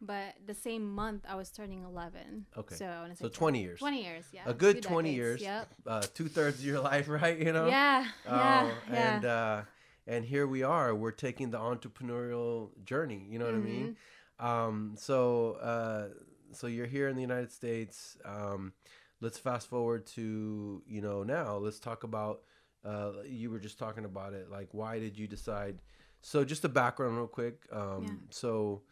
But 0.00 0.34
the 0.46 0.54
same 0.54 0.94
month 0.94 1.24
I 1.28 1.34
was 1.36 1.50
turning 1.50 1.82
11. 1.82 2.46
Okay. 2.56 2.74
So 2.74 3.06
So 3.14 3.26
say 3.26 3.32
20 3.32 3.62
years. 3.62 3.78
20 3.78 4.02
years, 4.02 4.24
yeah. 4.32 4.42
a 4.46 4.54
good 4.54 4.82
20 4.82 5.10
decades, 5.10 5.16
years. 5.16 5.40
Yep. 5.42 5.68
Uh, 5.86 6.02
two 6.14 6.28
thirds 6.28 6.58
of 6.58 6.64
your 6.64 6.80
life, 6.90 7.08
right? 7.08 7.38
You 7.38 7.52
know. 7.52 7.66
Yeah, 7.68 8.06
yeah, 8.24 8.70
Oh, 8.70 8.92
yeah. 8.92 9.14
And 9.14 9.24
uh, 9.24 9.62
and 10.06 10.24
here 10.24 10.46
we 10.46 10.62
are. 10.62 10.94
We're 10.94 11.10
taking 11.12 11.50
the 11.50 11.58
entrepreneurial 11.58 12.70
journey. 12.84 13.26
You 13.28 13.38
know 13.38 13.46
what 13.46 13.54
I 13.54 13.58
mean? 13.58 13.96
Mm-hmm. 14.40 14.46
Um, 14.46 14.94
so 14.96 15.52
uh, 15.54 16.08
so 16.52 16.66
you're 16.66 16.86
here 16.86 17.08
in 17.08 17.16
the 17.16 17.22
United 17.22 17.50
States. 17.52 18.16
Um, 18.24 18.72
let's 19.20 19.38
fast 19.38 19.68
forward 19.68 20.06
to 20.08 20.82
you 20.86 21.00
know 21.00 21.22
now. 21.22 21.56
Let's 21.56 21.80
talk 21.80 22.04
about. 22.04 22.42
Uh, 22.84 23.22
you 23.26 23.50
were 23.50 23.58
just 23.58 23.80
talking 23.80 24.04
about 24.04 24.32
it. 24.32 24.48
Like, 24.48 24.68
why 24.70 25.00
did 25.00 25.18
you 25.18 25.26
decide? 25.26 25.80
So 26.20 26.44
just 26.44 26.64
a 26.64 26.68
background, 26.68 27.16
real 27.16 27.26
quick. 27.26 27.66
Um, 27.72 28.04
Yeah. 28.04 28.10
So 28.30 28.82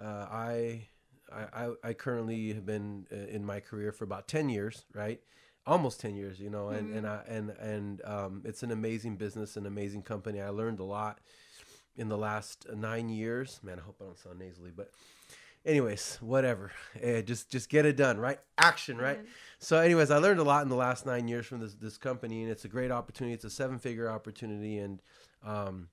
uh, 0.00 0.26
I. 0.30 0.88
I, 1.34 1.70
I, 1.82 1.92
currently 1.94 2.52
have 2.52 2.66
been 2.66 3.06
uh, 3.10 3.16
in 3.16 3.42
my 3.42 3.58
career 3.58 3.90
for 3.90 4.04
about 4.04 4.28
10 4.28 4.50
years 4.50 4.84
right? 4.92 5.18
Almost 5.66 5.98
10 6.00 6.14
years 6.14 6.38
you 6.38 6.50
know 6.50 6.68
and 6.68 6.94
and 6.94 7.06
I, 7.06 7.22
and 7.26 7.50
and 7.52 8.02
um, 8.04 8.42
it's 8.44 8.62
an 8.62 8.70
amazing 8.70 9.16
business 9.16 9.56
an 9.56 9.64
amazing 9.64 10.02
company. 10.02 10.42
I 10.42 10.50
learned 10.50 10.78
a 10.80 10.84
lot 10.84 11.20
in 11.96 12.10
the 12.10 12.18
last 12.18 12.66
nine 12.74 13.08
years. 13.08 13.60
Man 13.62 13.78
i 13.78 13.82
hope 13.82 13.96
i 14.00 14.04
don't 14.04 14.18
sound 14.18 14.40
nasally 14.40 14.72
but 14.76 14.90
anyways 15.64 16.18
whatever. 16.20 16.70
Eh, 17.00 17.22
just 17.22 17.50
just 17.50 17.70
get 17.70 17.86
it 17.86 17.96
done 17.96 18.18
right? 18.18 18.38
Action 18.58 18.98
right? 18.98 19.22
Mhm. 19.22 19.26
so 19.58 19.78
anyways 19.78 20.10
i 20.10 20.18
learned 20.18 20.40
a 20.40 20.44
lot 20.44 20.62
in 20.64 20.68
the 20.68 20.76
last 20.76 21.06
nine 21.06 21.28
years 21.28 21.46
from 21.46 21.60
this 21.60 21.74
this 21.74 21.96
company 21.96 22.42
and 22.42 22.50
it's 22.50 22.66
a 22.66 22.68
great 22.68 22.90
opportunity. 22.90 23.32
It's 23.32 23.44
a 23.44 23.50
seven 23.50 23.78
figure 23.78 24.10
opportunity 24.10 24.78
and 24.78 25.00
um 25.42 25.88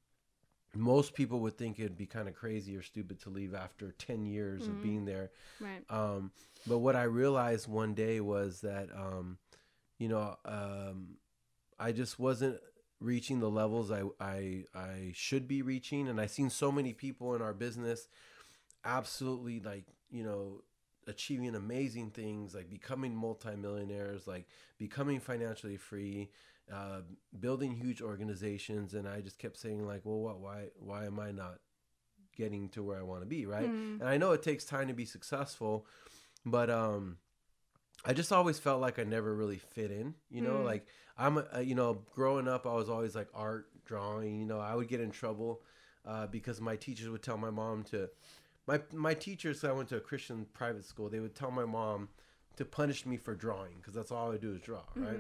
most 0.75 1.13
people 1.15 1.39
would 1.41 1.57
think 1.57 1.79
it'd 1.79 1.97
be 1.97 2.05
kind 2.05 2.27
of 2.27 2.35
crazy 2.35 2.75
or 2.77 2.81
stupid 2.81 3.19
to 3.21 3.29
leave 3.29 3.53
after 3.55 3.91
10 3.93 4.25
years 4.25 4.67
of 4.67 4.75
Mhm. 4.75 4.81
being 4.81 5.05
there 5.05 5.31
Right. 5.59 5.83
um, 5.89 6.31
but 6.67 6.79
what 6.79 6.95
I 6.95 7.03
realized 7.03 7.67
one 7.67 7.93
day 7.95 8.19
was 8.21 8.61
that, 8.61 8.89
um, 8.95 9.37
you 9.97 10.07
know, 10.07 10.37
um, 10.45 11.17
I 11.79 11.91
just 11.91 12.19
wasn't 12.19 12.59
reaching 12.99 13.39
the 13.39 13.49
levels 13.49 13.91
I, 13.91 14.03
I 14.19 14.65
I 14.75 15.11
should 15.13 15.47
be 15.47 15.61
reaching, 15.61 16.07
and 16.07 16.19
I've 16.19 16.31
seen 16.31 16.49
so 16.49 16.71
many 16.71 16.93
people 16.93 17.35
in 17.35 17.41
our 17.41 17.53
business 17.53 18.07
absolutely 18.85 19.59
like 19.59 19.85
you 20.09 20.23
know 20.23 20.61
achieving 21.07 21.55
amazing 21.55 22.11
things, 22.11 22.53
like 22.53 22.69
becoming 22.69 23.15
multimillionaires, 23.15 24.27
like 24.27 24.47
becoming 24.77 25.19
financially 25.19 25.77
free, 25.77 26.29
uh, 26.73 27.01
building 27.39 27.75
huge 27.75 28.01
organizations, 28.01 28.93
and 28.93 29.07
I 29.07 29.21
just 29.21 29.39
kept 29.39 29.57
saying 29.57 29.85
like, 29.85 30.01
well, 30.03 30.19
what, 30.19 30.39
why, 30.39 30.65
why 30.79 31.05
am 31.05 31.19
I 31.19 31.31
not 31.31 31.59
getting 32.35 32.69
to 32.69 32.83
where 32.83 32.97
I 32.97 33.03
want 33.03 33.21
to 33.21 33.25
be, 33.25 33.45
right? 33.45 33.69
Mm. 33.69 33.99
And 33.99 34.07
I 34.07 34.17
know 34.17 34.31
it 34.31 34.43
takes 34.43 34.65
time 34.65 34.87
to 34.87 34.93
be 34.93 35.05
successful, 35.05 35.85
but 36.45 36.69
um, 36.69 37.17
I 38.05 38.13
just 38.13 38.31
always 38.31 38.59
felt 38.59 38.79
like 38.81 38.97
I 38.99 39.03
never 39.03 39.35
really 39.35 39.57
fit 39.57 39.91
in. 39.91 40.15
You 40.29 40.41
know, 40.41 40.55
Mm. 40.59 40.65
like 40.65 40.87
I'm, 41.17 41.37
a, 41.51 41.61
you 41.61 41.75
know, 41.75 42.01
growing 42.13 42.47
up, 42.47 42.65
I 42.65 42.73
was 42.73 42.89
always 42.89 43.15
like 43.15 43.27
art, 43.33 43.67
drawing. 43.85 44.39
You 44.39 44.45
know, 44.45 44.59
I 44.59 44.75
would 44.75 44.87
get 44.87 45.01
in 45.01 45.11
trouble 45.11 45.61
uh, 46.05 46.27
because 46.27 46.61
my 46.61 46.75
teachers 46.75 47.09
would 47.09 47.23
tell 47.23 47.37
my 47.37 47.49
mom 47.49 47.83
to. 47.85 48.09
My 48.67 48.81
my 48.93 49.15
teachers, 49.15 49.63
I 49.63 49.71
went 49.71 49.89
to 49.89 49.97
a 49.97 49.99
Christian 49.99 50.45
private 50.53 50.85
school. 50.85 51.09
They 51.09 51.19
would 51.19 51.35
tell 51.35 51.49
my 51.51 51.65
mom 51.65 52.09
to 52.55 52.65
punish 52.65 53.05
me 53.05 53.17
for 53.17 53.33
drawing 53.35 53.77
because 53.77 53.93
that's 53.95 54.11
all 54.11 54.27
I 54.27 54.29
would 54.29 54.41
do 54.41 54.53
is 54.53 54.61
draw, 54.61 54.83
right? 54.95 55.17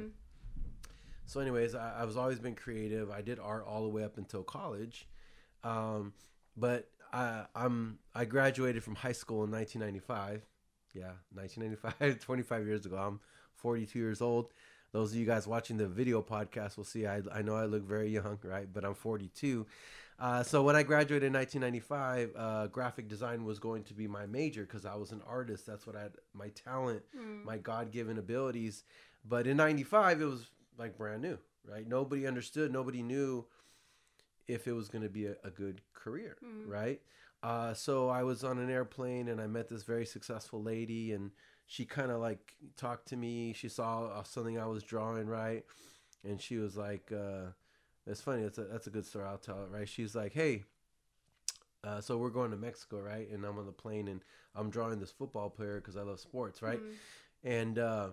So, 1.29 1.39
anyways, 1.41 1.75
I, 1.75 1.99
I 1.99 2.05
was 2.05 2.17
always 2.17 2.39
been 2.39 2.55
creative. 2.55 3.11
I 3.11 3.21
did 3.21 3.37
art 3.37 3.63
all 3.67 3.83
the 3.83 3.89
way 3.89 4.03
up 4.03 4.17
until 4.17 4.41
college, 4.41 5.07
um, 5.63 6.13
but 6.57 6.89
I, 7.13 7.45
I'm 7.55 7.99
I 8.15 8.25
graduated 8.25 8.83
from 8.83 8.95
high 8.95 9.11
school 9.11 9.43
in 9.43 9.51
1995. 9.51 10.41
Yeah, 10.95 11.11
1995, 11.35 12.19
25 12.25 12.65
years 12.65 12.87
ago. 12.87 12.97
I'm 12.97 13.19
42 13.53 13.99
years 13.99 14.21
old. 14.21 14.51
Those 14.91 15.11
of 15.11 15.19
you 15.19 15.25
guys 15.27 15.45
watching 15.45 15.77
the 15.77 15.87
video 15.87 16.23
podcast 16.23 16.77
will 16.77 16.83
see 16.83 17.05
I, 17.05 17.21
I 17.31 17.43
know 17.43 17.55
I 17.55 17.65
look 17.65 17.83
very 17.83 18.09
young, 18.09 18.39
right? 18.41 18.67
But 18.73 18.83
I'm 18.83 18.95
42. 18.95 19.67
Uh, 20.19 20.41
so 20.41 20.63
when 20.63 20.75
I 20.75 20.81
graduated 20.81 21.27
in 21.27 21.33
1995, 21.33 22.31
uh, 22.35 22.67
graphic 22.67 23.07
design 23.07 23.45
was 23.45 23.59
going 23.59 23.83
to 23.83 23.93
be 23.93 24.07
my 24.07 24.25
major 24.25 24.63
because 24.63 24.83
I 24.83 24.95
was 24.95 25.11
an 25.11 25.21
artist. 25.27 25.67
That's 25.67 25.85
what 25.85 25.95
I 25.95 26.01
had 26.01 26.13
my 26.33 26.49
talent 26.49 27.03
Mm. 27.15 27.45
my 27.45 27.57
god-given 27.57 28.17
abilities 28.17 28.83
but 29.25 29.47
in 29.47 29.57
95 29.57 30.21
it 30.21 30.25
was 30.25 30.49
like 30.79 30.97
brand 30.97 31.21
new 31.21 31.37
right? 31.69 31.87
Nobody 31.87 32.25
understood 32.25 32.71
nobody 32.71 33.03
knew 33.03 33.45
if 34.47 34.67
it 34.67 34.71
was 34.73 34.87
going 34.87 35.03
to 35.03 35.09
be 35.09 35.27
a, 35.27 35.35
a 35.43 35.51
good 35.51 35.81
career 35.93 36.37
Mm. 36.43 36.67
right? 36.71 37.01
Uh, 37.43 37.73
so 37.73 38.09
i 38.09 38.23
was 38.23 38.43
on 38.43 38.57
an 38.59 38.69
airplane 38.69 39.27
and 39.29 39.39
i 39.39 39.47
met 39.47 39.69
this 39.69 39.83
very 39.83 40.05
successful 40.05 40.61
lady 40.61 41.13
and 41.13 41.31
she 41.67 41.85
kind 41.85 42.09
of 42.11 42.19
like 42.19 42.55
talked 42.75 43.07
to 43.09 43.15
me. 43.15 43.53
She 43.53 43.69
saw 43.69 44.05
uh, 44.07 44.23
something 44.23 44.57
i 44.59 44.65
was 44.65 44.81
drawing 44.83 45.27
right? 45.27 45.63
And 46.23 46.41
she 46.41 46.57
was 46.57 46.75
like 46.75 47.11
uh, 47.13 47.51
it's 48.07 48.21
funny 48.21 48.41
that's 48.43 48.57
a, 48.57 48.63
that's 48.63 48.87
a 48.87 48.89
good 48.89 49.05
story 49.05 49.25
i'll 49.27 49.37
tell 49.37 49.61
it 49.63 49.69
right? 49.69 49.87
She's 49.87 50.15
like 50.15 50.33
hey 50.33 50.63
uh, 51.83 52.01
so 52.01 52.17
we're 52.17 52.29
going 52.29 52.51
to 52.51 52.57
mexico 52.57 52.99
right? 52.99 53.29
And 53.29 53.45
i'm 53.45 53.57
on 53.57 53.65
the 53.65 53.71
plane 53.71 54.07
and 54.07 54.21
i'm 54.55 54.69
drawing 54.69 54.99
this 54.99 55.11
football 55.11 55.49
player 55.49 55.75
because 55.79 55.95
i 55.95 56.01
love 56.01 56.19
sports 56.19 56.61
right? 56.61 56.81
Mm. 56.81 56.93
and 57.43 57.79
uh 57.79 58.09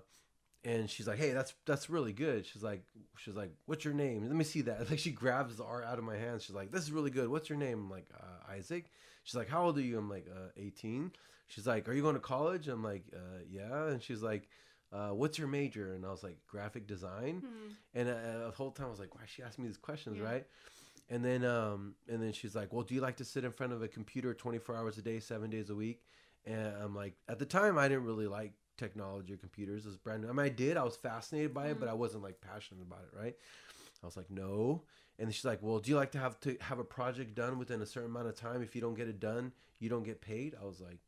and 0.67 0.91
she's 0.91 1.07
like 1.07 1.19
hey 1.19 1.31
that's 1.31 1.55
that's 1.65 1.89
really 1.89 2.13
good. 2.13 2.45
She's 2.45 2.63
like 2.63 2.83
she's 3.17 3.37
like 3.37 3.53
what's 3.67 3.85
your 3.85 3.95
name? 3.95 4.27
Let 4.27 4.35
me 4.35 4.45
see 4.45 4.63
that. 4.63 4.91
Like 4.91 4.99
she 4.99 5.13
grabs 5.13 5.57
the 5.57 5.65
art 5.65 5.85
out 5.85 5.99
of 5.99 6.05
my 6.05 6.17
hands. 6.17 6.45
She's 6.45 6.57
like 6.57 6.73
this 6.73 6.83
is 6.83 6.93
really 6.93 7.11
good. 7.11 7.29
What's 7.29 7.49
your 7.49 7.57
name? 7.59 7.79
I'm 7.79 7.91
like 7.91 8.09
uh, 8.19 8.53
isaac. 8.53 8.91
She's 9.23 9.37
like 9.37 9.49
how 9.49 9.65
old 9.65 9.79
are 9.79 9.83
you? 9.83 9.97
I'm 9.97 10.11
like 10.11 10.27
uh, 10.31 10.49
18 10.57 11.13
she's 11.47 11.67
like 11.67 11.89
are 11.89 11.93
you 11.93 12.03
going 12.03 12.17
to 12.17 12.21
college? 12.21 12.67
I'm 12.69 12.83
like 12.83 13.05
uh, 13.15 13.39
yeah. 13.49 13.87
And 13.87 14.03
she's 14.03 14.23
like 14.23 14.49
uh, 14.93 15.11
what's 15.11 15.39
your 15.39 15.49
major? 15.49 15.95
And 15.95 16.05
i 16.05 16.11
was 16.11 16.23
like 16.23 16.39
graphic 16.49 16.87
design. 16.87 17.43
Mm. 17.45 17.75
and 17.95 18.09
uh, 18.09 18.47
the 18.47 18.53
whole 18.55 18.73
time 18.73 18.87
i 18.87 18.91
was 18.91 18.99
like 19.01 19.15
why 19.15 19.23
is 19.23 19.31
she 19.31 19.43
asking 19.43 19.65
me 19.65 19.69
these 19.69 19.79
questions? 19.79 20.19
Yeah. 20.19 20.25
right? 20.25 20.47
And 21.09 21.25
then 21.25 21.45
um 21.45 21.95
and 22.09 22.21
then 22.21 22.33
she's 22.33 22.57
like 22.57 22.73
well 22.73 22.83
do 22.83 22.95
you 22.95 23.01
like 23.01 23.19
to 23.19 23.25
sit 23.25 23.45
in 23.45 23.53
front 23.53 23.73
of 23.73 23.83
a 23.83 23.89
computer 23.89 24.35
24 24.35 24.77
hours 24.77 24.99
a 24.99 25.03
day 25.03 25.21
seven 25.21 25.49
days 25.49 25.71
a 25.71 25.77
week? 25.77 26.03
And 26.45 26.75
i'm 26.83 26.95
like 26.95 27.15
at 27.29 27.39
the 27.39 27.47
time 27.47 27.79
i 27.79 27.89
didn't 27.89 28.05
really 28.05 28.27
like 28.27 28.53
technology 28.77 29.33
or 29.33 29.37
computers 29.37 29.85
it 29.85 29.89
was 29.89 29.97
brand 29.97 30.23
new. 30.23 30.29
I 30.29 30.33
mean 30.33 30.47
i 30.47 30.49
did 30.49 30.77
i 30.77 30.83
was 30.83 30.97
fascinated 30.97 31.55
by 31.55 31.69
it 31.69 31.81
but 31.81 31.89
i 31.89 31.93
mm-hmm. 31.93 32.01
wasn't 32.01 32.23
like 32.23 32.41
passionate 32.41 32.83
about 32.83 33.01
it 33.01 33.19
right? 33.19 33.35
I 34.03 34.07
was 34.07 34.17
like 34.17 34.31
no. 34.31 34.83
And 35.19 35.35
she's 35.35 35.45
like 35.45 35.63
well 35.63 35.79
do 35.79 35.91
you 35.91 35.97
like 35.97 36.13
to 36.13 36.19
have 36.19 36.39
to 36.41 36.57
have 36.61 36.79
a 36.79 36.85
project 36.85 37.35
done 37.35 37.59
within 37.59 37.83
a 37.83 37.87
certain 37.87 38.11
amount 38.11 38.29
of 38.29 38.35
time? 38.35 38.63
If 38.63 38.75
you 38.75 38.81
don't 38.81 38.95
get 38.95 39.09
it 39.09 39.21
done 39.21 39.53
you 39.79 39.89
don't 39.89 40.05
get 40.05 40.21
paid? 40.21 40.55
I 40.61 40.65
was 40.65 40.81
like 40.81 40.99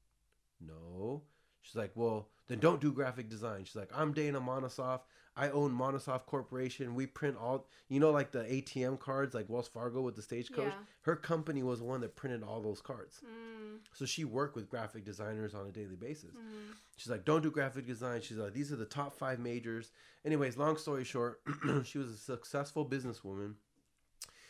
no. 0.60 1.22
She's 1.62 1.76
like 1.76 1.92
well 1.94 2.28
then 2.48 2.58
don't 2.58 2.80
do 2.80 2.92
graphic 2.92 3.28
design. 3.28 3.64
She's 3.64 3.76
like 3.76 3.90
i'm 3.94 4.12
dana 4.12 4.40
monosoft 4.40 5.02
i 5.38 5.48
own 5.50 5.72
monosoft 5.72 6.26
corporation 6.26 6.94
we 6.94 7.06
print 7.06 7.36
all 7.40 7.66
you 7.88 8.00
know 8.00 8.10
like 8.10 8.32
the 8.32 8.40
atm 8.44 8.98
cards 8.98 9.34
like 9.34 9.48
wells 9.48 9.68
fargo 9.68 10.00
with 10.02 10.16
the 10.16 10.22
stagecoach 10.22 10.66
Yeah. 10.66 10.84
her 11.02 11.16
company 11.16 11.62
was 11.62 11.78
the 11.78 11.84
one 11.86 12.00
that 12.02 12.16
printed 12.16 12.42
all 12.42 12.60
those 12.60 12.80
cards 12.80 13.20
Mm. 13.24 13.78
so 13.92 14.04
she 14.04 14.24
worked 14.24 14.56
with 14.56 14.68
graphic 14.68 15.04
designers 15.04 15.54
on 15.54 15.66
a 15.66 15.70
daily 15.70 15.96
basis 15.96 16.34
Mm. 16.34 16.74
She's 16.96 17.10
like, 17.10 17.24
don't 17.24 17.42
do 17.44 17.50
graphic 17.52 17.86
design. 17.86 18.22
She's 18.22 18.38
like, 18.38 18.54
these 18.54 18.72
are 18.72 18.76
the 18.76 18.84
top 18.84 19.14
five 19.16 19.38
majors. 19.38 19.92
Anyways, 20.24 20.56
long 20.56 20.76
story 20.76 21.04
short, 21.04 21.40
she 21.84 21.96
was 21.96 22.08
a 22.10 22.16
successful 22.16 22.84
businesswoman. 22.84 23.54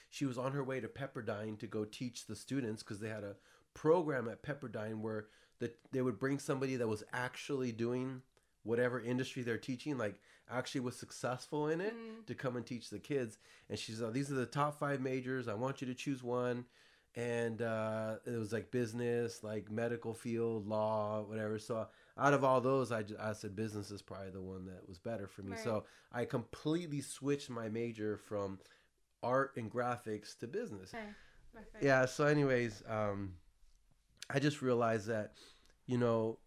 She 0.08 0.24
was 0.24 0.38
on 0.38 0.52
her 0.52 0.64
way 0.64 0.80
to 0.80 0.88
Pepperdine 0.88 1.58
to 1.58 1.66
go 1.66 1.84
teach 1.84 2.26
the 2.26 2.34
students 2.34 2.82
because 2.82 3.00
they 3.00 3.10
had 3.10 3.22
a 3.24 3.36
program 3.74 4.28
at 4.30 4.42
Pepperdine 4.42 5.00
where 5.02 5.26
the, 5.58 5.70
they 5.92 6.00
would 6.00 6.18
bring 6.18 6.38
somebody 6.38 6.76
that 6.76 6.88
was 6.88 7.04
actually 7.12 7.70
doing 7.70 8.22
whatever 8.68 9.00
industry 9.00 9.42
they're 9.42 9.56
teaching, 9.58 9.96
like 9.98 10.20
actually 10.50 10.80
was 10.82 10.96
successful 10.96 11.68
in 11.68 11.80
it, 11.80 11.94
Mm. 11.94 12.26
to 12.26 12.34
come 12.34 12.56
and 12.56 12.64
teach 12.66 12.90
the 12.90 12.98
kids. 12.98 13.38
And 13.68 13.78
she's 13.78 14.00
like, 14.00 14.12
these 14.12 14.30
are 14.30 14.34
the 14.34 14.46
top 14.46 14.78
five 14.78 15.00
majors. 15.00 15.48
I 15.48 15.54
want 15.54 15.80
you 15.80 15.86
to 15.88 15.94
choose 15.94 16.22
one. 16.22 16.64
And 17.16 17.62
uh, 17.62 18.16
it 18.26 18.38
was 18.38 18.52
like 18.52 18.70
business, 18.70 19.42
like 19.42 19.70
medical 19.70 20.14
field, 20.14 20.68
law, 20.68 21.22
whatever. 21.22 21.58
So 21.58 21.88
out 22.16 22.34
of 22.34 22.44
all 22.44 22.60
those, 22.60 22.92
I, 22.92 23.02
I 23.18 23.32
said 23.32 23.56
business 23.56 23.90
is 23.90 24.02
probably 24.02 24.30
the 24.30 24.42
one 24.42 24.66
that 24.66 24.86
was 24.88 24.98
better 24.98 25.26
for 25.26 25.42
me. 25.42 25.52
Right. 25.52 25.60
So 25.64 25.84
I 26.12 26.26
completely 26.26 27.00
switched 27.00 27.50
my 27.50 27.68
major 27.68 28.16
from 28.16 28.58
art 29.22 29.56
and 29.56 29.72
graphics 29.72 30.38
to 30.38 30.46
business. 30.46 30.94
Okay. 30.94 31.04
Yeah. 31.80 32.06
So, 32.06 32.26
anyways, 32.26 32.84
um, 32.88 33.32
I 34.30 34.38
just 34.38 34.62
realized 34.62 35.06
that, 35.08 35.32
you 35.86 35.98
know, 35.98 36.38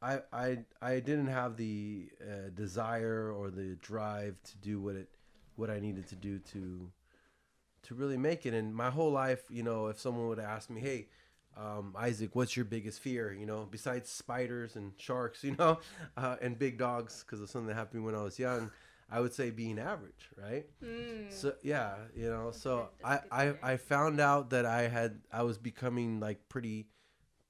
I 0.00 0.20
I 0.32 0.58
I 0.80 1.00
didn't 1.00 1.28
have 1.28 1.56
the 1.56 2.08
uh, 2.20 2.50
desire 2.54 3.32
or 3.32 3.50
the 3.50 3.76
drive 3.80 4.36
to 4.44 4.56
do 4.58 4.80
what 4.80 4.96
it 4.96 5.08
what 5.56 5.70
I 5.70 5.80
needed 5.80 6.06
to 6.08 6.16
do 6.16 6.38
to 6.52 6.90
to 7.84 7.94
really 7.94 8.16
make 8.16 8.46
it. 8.46 8.54
And 8.54 8.74
my 8.74 8.90
whole 8.90 9.10
life, 9.10 9.42
you 9.50 9.62
know, 9.62 9.88
if 9.88 9.98
someone 9.98 10.28
would 10.28 10.40
ask 10.40 10.70
me, 10.70 10.80
hey. 10.80 11.08
Um, 11.54 11.94
Isaac, 11.98 12.30
what's 12.32 12.56
your 12.56 12.64
biggest 12.64 13.00
fear? 13.00 13.30
You 13.30 13.44
know, 13.44 13.68
besides 13.70 14.08
spiders 14.08 14.74
and 14.74 14.92
sharks, 14.96 15.44
you 15.44 15.54
know, 15.58 15.80
uh, 16.16 16.36
and 16.40 16.58
big 16.58 16.78
dogs, 16.78 17.22
because 17.22 17.42
of 17.42 17.50
something 17.50 17.68
that 17.68 17.74
happened 17.74 18.06
when 18.06 18.14
I 18.14 18.22
was 18.22 18.38
young, 18.38 18.70
I 19.12 19.20
would 19.20 19.34
say 19.34 19.50
being 19.50 19.78
average, 19.78 20.30
right? 20.42 20.64
Mm. 20.82 21.30
So 21.30 21.52
yeah, 21.62 21.96
you 22.16 22.30
know, 22.30 22.52
so 22.52 22.88
I, 23.04 23.10
that's 23.10 23.24
good 23.24 23.30
to 23.30 23.66
I. 23.66 23.72
I 23.72 23.76
found 23.76 24.18
out 24.18 24.48
that 24.50 24.64
I 24.64 24.88
had 24.88 25.20
I 25.30 25.42
was 25.42 25.58
becoming 25.58 26.20
like 26.20 26.48
pretty 26.48 26.86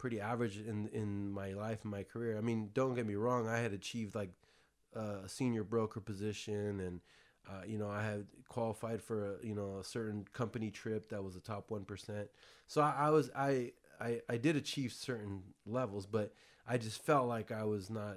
pretty 0.02 0.20
average 0.20 0.58
in 0.58 0.88
in 0.88 1.30
my 1.30 1.52
life 1.52 1.78
and 1.82 1.92
my 1.92 2.02
career. 2.02 2.36
I 2.36 2.40
mean, 2.40 2.70
don't 2.74 2.94
get 2.94 3.06
me 3.06 3.14
wrong. 3.14 3.46
I 3.46 3.58
had 3.58 3.72
achieved 3.72 4.16
like 4.16 4.32
a 4.94 5.28
senior 5.28 5.62
broker 5.62 6.00
position, 6.00 6.80
and 6.80 7.00
uh, 7.48 7.62
you 7.64 7.78
know, 7.78 7.88
I 7.88 8.02
had 8.02 8.26
qualified 8.48 9.00
for 9.00 9.36
a, 9.36 9.46
you 9.46 9.54
know 9.54 9.78
a 9.78 9.84
certain 9.84 10.26
company 10.32 10.72
trip 10.72 11.08
that 11.10 11.22
was 11.22 11.36
a 11.36 11.40
top 11.40 11.70
one 11.70 11.84
percent. 11.84 12.28
So 12.66 12.82
I, 12.82 12.94
I 13.06 13.10
was 13.10 13.30
I, 13.36 13.70
I 14.00 14.20
I 14.28 14.38
did 14.38 14.56
achieve 14.56 14.92
certain 14.92 15.44
levels, 15.66 16.04
but 16.04 16.34
I 16.66 16.78
just 16.78 17.00
felt 17.00 17.28
like 17.28 17.52
I 17.52 17.62
was 17.62 17.88
not. 17.88 18.16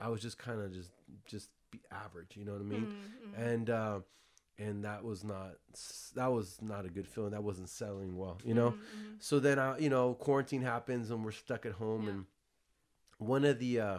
I 0.00 0.08
was 0.08 0.22
just 0.22 0.38
kind 0.38 0.62
of 0.62 0.72
just 0.72 0.92
just 1.26 1.50
be 1.70 1.82
average. 1.92 2.38
You 2.38 2.46
know 2.46 2.52
what 2.52 2.62
I 2.62 2.64
mean? 2.64 2.86
Mm-hmm. 2.86 3.42
And. 3.42 3.70
Uh, 3.70 4.00
and 4.58 4.84
that 4.84 5.04
was 5.04 5.22
not 5.24 5.52
that 6.14 6.26
was 6.32 6.58
not 6.60 6.84
a 6.84 6.88
good 6.88 7.06
feeling 7.06 7.30
that 7.30 7.42
wasn't 7.42 7.68
selling 7.68 8.16
well 8.16 8.38
you 8.44 8.54
know 8.54 8.70
Mm-hmm. 8.70 9.14
so 9.20 9.38
then 9.38 9.58
I, 9.58 9.78
you 9.78 9.88
know 9.90 10.14
quarantine 10.14 10.62
happens 10.62 11.10
and 11.10 11.24
we're 11.24 11.30
stuck 11.32 11.64
at 11.66 11.72
home 11.72 12.04
Yeah. 12.04 12.10
and 12.10 12.24
one 13.18 13.44
of 13.44 13.58
the 13.58 13.80
uh 13.80 13.98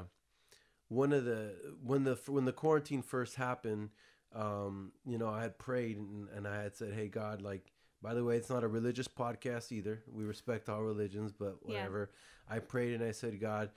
one 0.88 1.14
of 1.14 1.26
the 1.26 1.54
when 1.84 2.04
the 2.04 2.16
when 2.28 2.46
the 2.46 2.52
quarantine 2.54 3.02
first 3.02 3.36
happened 3.36 3.90
um 4.34 4.92
you 5.06 5.18
know 5.18 5.30
i 5.30 5.42
had 5.42 5.58
prayed 5.58 5.98
and, 5.98 6.28
and 6.36 6.48
i 6.48 6.62
had 6.62 6.76
said 6.76 6.94
hey 6.94 7.08
god 7.08 7.42
like 7.42 7.72
by 8.02 8.14
the 8.14 8.24
way 8.24 8.38
it's 8.38 8.50
not 8.50 8.64
a 8.64 8.68
religious 8.68 9.08
podcast 9.08 9.72
either 9.72 10.04
we 10.12 10.24
respect 10.24 10.70
all 10.70 10.82
religions 10.84 11.32
but 11.32 11.58
Yeah. 11.66 11.76
whatever 11.76 12.12
i 12.50 12.60
prayed 12.60 12.94
and 12.94 13.04
i 13.04 13.12
said 13.12 13.40
god 13.40 13.70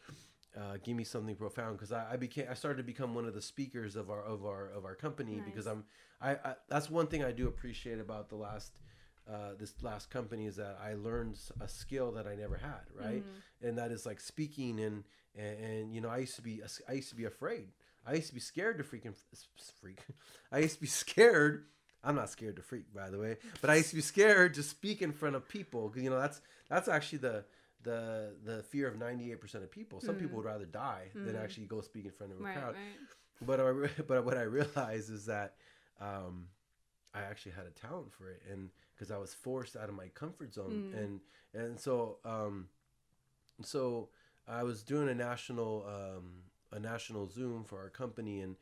uh, 0.56 0.76
give 0.82 0.96
me 0.96 1.04
something 1.04 1.34
profound 1.34 1.78
because 1.78 1.92
I, 1.92 2.12
I 2.12 2.16
became 2.16 2.46
I 2.50 2.54
started 2.54 2.78
to 2.78 2.82
become 2.82 3.14
one 3.14 3.26
of 3.26 3.34
the 3.34 3.40
speakers 3.40 3.96
of 3.96 4.10
our 4.10 4.22
of 4.22 4.44
our 4.44 4.70
of 4.70 4.84
our 4.84 4.94
company 4.94 5.40
because 5.44 5.66
I'm 5.66 5.84
I, 6.20 6.32
I 6.32 6.54
that's 6.68 6.90
one 6.90 7.06
thing 7.06 7.24
I 7.24 7.32
do 7.32 7.48
appreciate 7.48 7.98
about 7.98 8.28
the 8.28 8.36
last 8.36 8.72
uh, 9.30 9.54
this 9.58 9.74
last 9.82 10.10
company 10.10 10.46
is 10.46 10.56
that 10.56 10.78
I 10.82 10.94
learned 10.94 11.38
a 11.60 11.68
skill 11.68 12.12
that 12.12 12.26
I 12.26 12.34
never 12.34 12.56
had 12.56 12.80
right? 12.94 13.22
Mm-hmm. 13.22 13.66
and 13.66 13.78
that 13.78 13.92
is 13.92 14.04
like 14.04 14.20
speaking 14.20 14.80
and, 14.80 15.04
and 15.34 15.64
and 15.64 15.94
you 15.94 16.00
know 16.00 16.08
I 16.08 16.18
used 16.18 16.36
to 16.36 16.42
be 16.42 16.60
I 16.88 16.92
used 16.92 17.08
to 17.10 17.16
be 17.16 17.24
afraid. 17.24 17.68
I 18.06 18.14
used 18.14 18.28
to 18.28 18.34
be 18.34 18.40
scared 18.40 18.78
to 18.78 18.84
freaking 18.84 19.14
freak. 19.80 20.00
I 20.52 20.58
used 20.58 20.74
to 20.74 20.80
be 20.80 20.86
scared 20.86 21.64
I'm 22.04 22.16
not 22.16 22.30
scared 22.30 22.56
to 22.56 22.62
freak 22.62 22.92
by 22.94 23.08
the 23.08 23.18
way 23.18 23.36
but 23.62 23.70
I 23.70 23.76
used 23.76 23.90
to 23.90 23.96
be 23.96 24.02
scared 24.02 24.54
to 24.54 24.62
speak 24.62 25.00
in 25.00 25.12
front 25.12 25.36
of 25.36 25.48
people 25.48 25.92
you 25.96 26.10
know 26.10 26.20
that's 26.20 26.42
that's 26.68 26.88
actually 26.88 27.18
the 27.18 27.44
the 27.82 28.34
the 28.44 28.62
fear 28.62 28.86
of 28.88 28.96
98% 28.96 29.54
of 29.56 29.70
people 29.70 30.00
some 30.00 30.14
people 30.16 30.36
would 30.36 30.44
rather 30.46 30.64
die 30.66 31.10
than 31.14 31.34
Mm. 31.34 31.42
actually 31.42 31.66
go 31.66 31.80
speak 31.80 32.04
in 32.04 32.10
front 32.12 32.32
of 32.32 32.40
a 32.40 32.44
Right, 32.44 32.54
crowd 32.54 32.74
right. 32.74 33.46
but 33.46 33.60
I, 33.60 34.02
but 34.06 34.24
what 34.24 34.36
I 34.38 34.42
realized 34.42 35.10
is 35.10 35.26
that 35.26 35.54
um, 36.00 36.48
I 37.14 37.20
actually 37.22 37.52
had 37.52 37.66
a 37.66 37.70
talent 37.70 38.12
for 38.12 38.28
it, 38.30 38.42
and 38.50 38.70
because 38.94 39.10
I 39.10 39.18
was 39.18 39.34
forced 39.34 39.76
out 39.76 39.88
of 39.88 39.94
my 39.94 40.08
comfort 40.08 40.54
zone, 40.54 40.82
Mm. 40.94 40.98
and 41.02 41.20
and 41.54 41.80
so 41.80 42.18
um, 42.24 42.68
so 43.62 44.08
I 44.48 44.62
was 44.62 44.82
doing 44.82 45.08
a 45.08 45.14
national 45.14 45.84
um, 45.86 46.42
a 46.72 46.78
national 46.80 47.28
Zoom 47.28 47.64
for 47.64 47.78
our 47.80 47.90
company, 47.90 48.40
and 48.40 48.56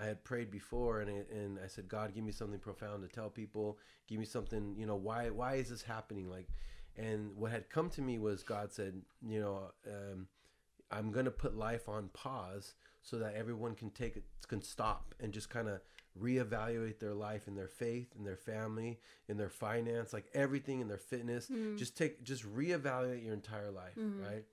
I 0.00 0.06
had 0.06 0.24
prayed 0.24 0.50
before, 0.50 1.00
and 1.00 1.10
I, 1.10 1.34
and 1.34 1.58
I 1.62 1.66
said, 1.68 1.88
God, 1.88 2.14
give 2.14 2.24
me 2.24 2.32
something 2.32 2.58
profound 2.58 3.02
to 3.02 3.08
tell 3.14 3.28
people. 3.30 3.78
Give 4.08 4.18
me 4.18 4.24
something, 4.24 4.74
you 4.76 4.86
know, 4.86 4.96
why 4.96 5.30
why 5.30 5.54
is 5.54 5.68
this 5.70 5.82
happening? 5.82 6.28
Like, 6.30 6.48
and 6.96 7.36
what 7.36 7.50
had 7.50 7.70
come 7.70 7.90
to 7.90 8.02
me 8.02 8.18
was 8.18 8.42
God 8.42 8.72
said, 8.72 9.02
you 9.26 9.40
know. 9.40 9.70
Um, 9.86 10.28
I'm 10.90 11.10
gonna 11.10 11.30
put 11.30 11.56
life 11.56 11.88
on 11.88 12.08
pause 12.12 12.74
so 13.00 13.18
that 13.18 13.34
everyone 13.34 13.74
can 13.74 13.88
take 13.90 14.16
it, 14.16 14.24
can 14.46 14.60
stop 14.60 15.14
and 15.18 15.32
just 15.32 15.48
kind 15.48 15.68
of 15.68 15.80
reevaluate 16.20 16.98
their 16.98 17.14
life 17.14 17.46
and 17.46 17.56
their 17.56 17.66
faith 17.68 18.08
and 18.16 18.26
their 18.26 18.36
family 18.36 19.00
and 19.28 19.40
their 19.40 19.48
finance, 19.48 20.12
like 20.12 20.26
everything 20.34 20.80
in 20.80 20.88
their 20.88 20.98
fitness. 20.98 21.48
Just 21.78 21.96
take, 21.96 22.22
just 22.22 22.44
reevaluate 22.54 23.24
your 23.24 23.32
entire 23.32 23.70
life, 23.70 23.96
right? 24.22 24.44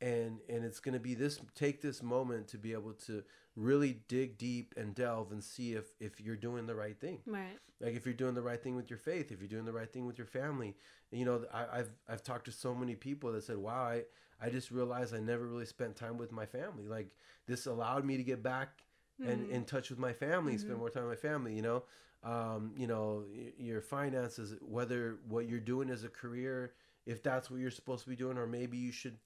And 0.00 0.40
and 0.48 0.64
it's 0.64 0.80
gonna 0.80 0.98
be 1.00 1.14
this. 1.14 1.40
Take 1.54 1.80
this 1.80 2.02
moment 2.02 2.48
to 2.48 2.58
be 2.58 2.72
able 2.72 2.92
to 3.06 3.22
really 3.56 4.00
dig 4.08 4.36
deep 4.36 4.74
and 4.76 4.94
delve 4.94 5.32
and 5.32 5.42
see 5.42 5.72
if 5.72 5.86
if 6.00 6.20
you're 6.20 6.36
doing 6.36 6.66
the 6.66 6.74
right 6.74 7.00
thing 7.00 7.20
Right. 7.24 7.58
like 7.80 7.94
if 7.94 8.04
you're 8.04 8.14
doing 8.14 8.34
the 8.34 8.42
right 8.42 8.62
thing 8.62 8.76
with 8.76 8.90
your 8.90 8.98
faith 8.98 9.32
if 9.32 9.40
you're 9.40 9.48
doing 9.48 9.64
the 9.64 9.72
right 9.72 9.90
thing 9.90 10.04
with 10.04 10.18
your 10.18 10.26
family 10.26 10.76
you 11.10 11.24
know 11.24 11.42
I, 11.54 11.78
i've 11.78 11.90
i've 12.06 12.22
talked 12.22 12.44
to 12.44 12.52
so 12.52 12.74
many 12.74 12.94
people 12.96 13.32
that 13.32 13.44
said 13.44 13.56
wow 13.56 13.80
i 13.84 14.02
i 14.42 14.50
just 14.50 14.70
realized 14.70 15.14
i 15.14 15.20
never 15.20 15.46
really 15.46 15.64
spent 15.64 15.96
time 15.96 16.18
with 16.18 16.32
my 16.32 16.44
family 16.44 16.86
like 16.86 17.08
this 17.46 17.64
allowed 17.64 18.04
me 18.04 18.18
to 18.18 18.22
get 18.22 18.42
back 18.42 18.82
and 19.26 19.48
in 19.50 19.64
touch 19.64 19.88
with 19.88 19.98
my 19.98 20.12
family 20.12 20.58
spend 20.58 20.76
more 20.78 20.90
time 20.90 21.06
with 21.06 21.22
my 21.24 21.28
family 21.30 21.54
you 21.54 21.62
know 21.62 21.84
um, 22.22 22.72
you 22.76 22.86
know 22.86 23.24
your 23.56 23.80
finances 23.80 24.54
whether 24.60 25.16
what 25.26 25.48
you're 25.48 25.60
doing 25.60 25.88
as 25.88 26.04
a 26.04 26.10
career 26.10 26.74
if 27.06 27.22
that's 27.22 27.50
what 27.50 27.58
you're 27.60 27.70
supposed 27.70 28.04
to 28.04 28.10
be 28.10 28.16
doing 28.16 28.36
or 28.36 28.46
maybe 28.46 28.76
you 28.76 28.92
should 28.92 29.16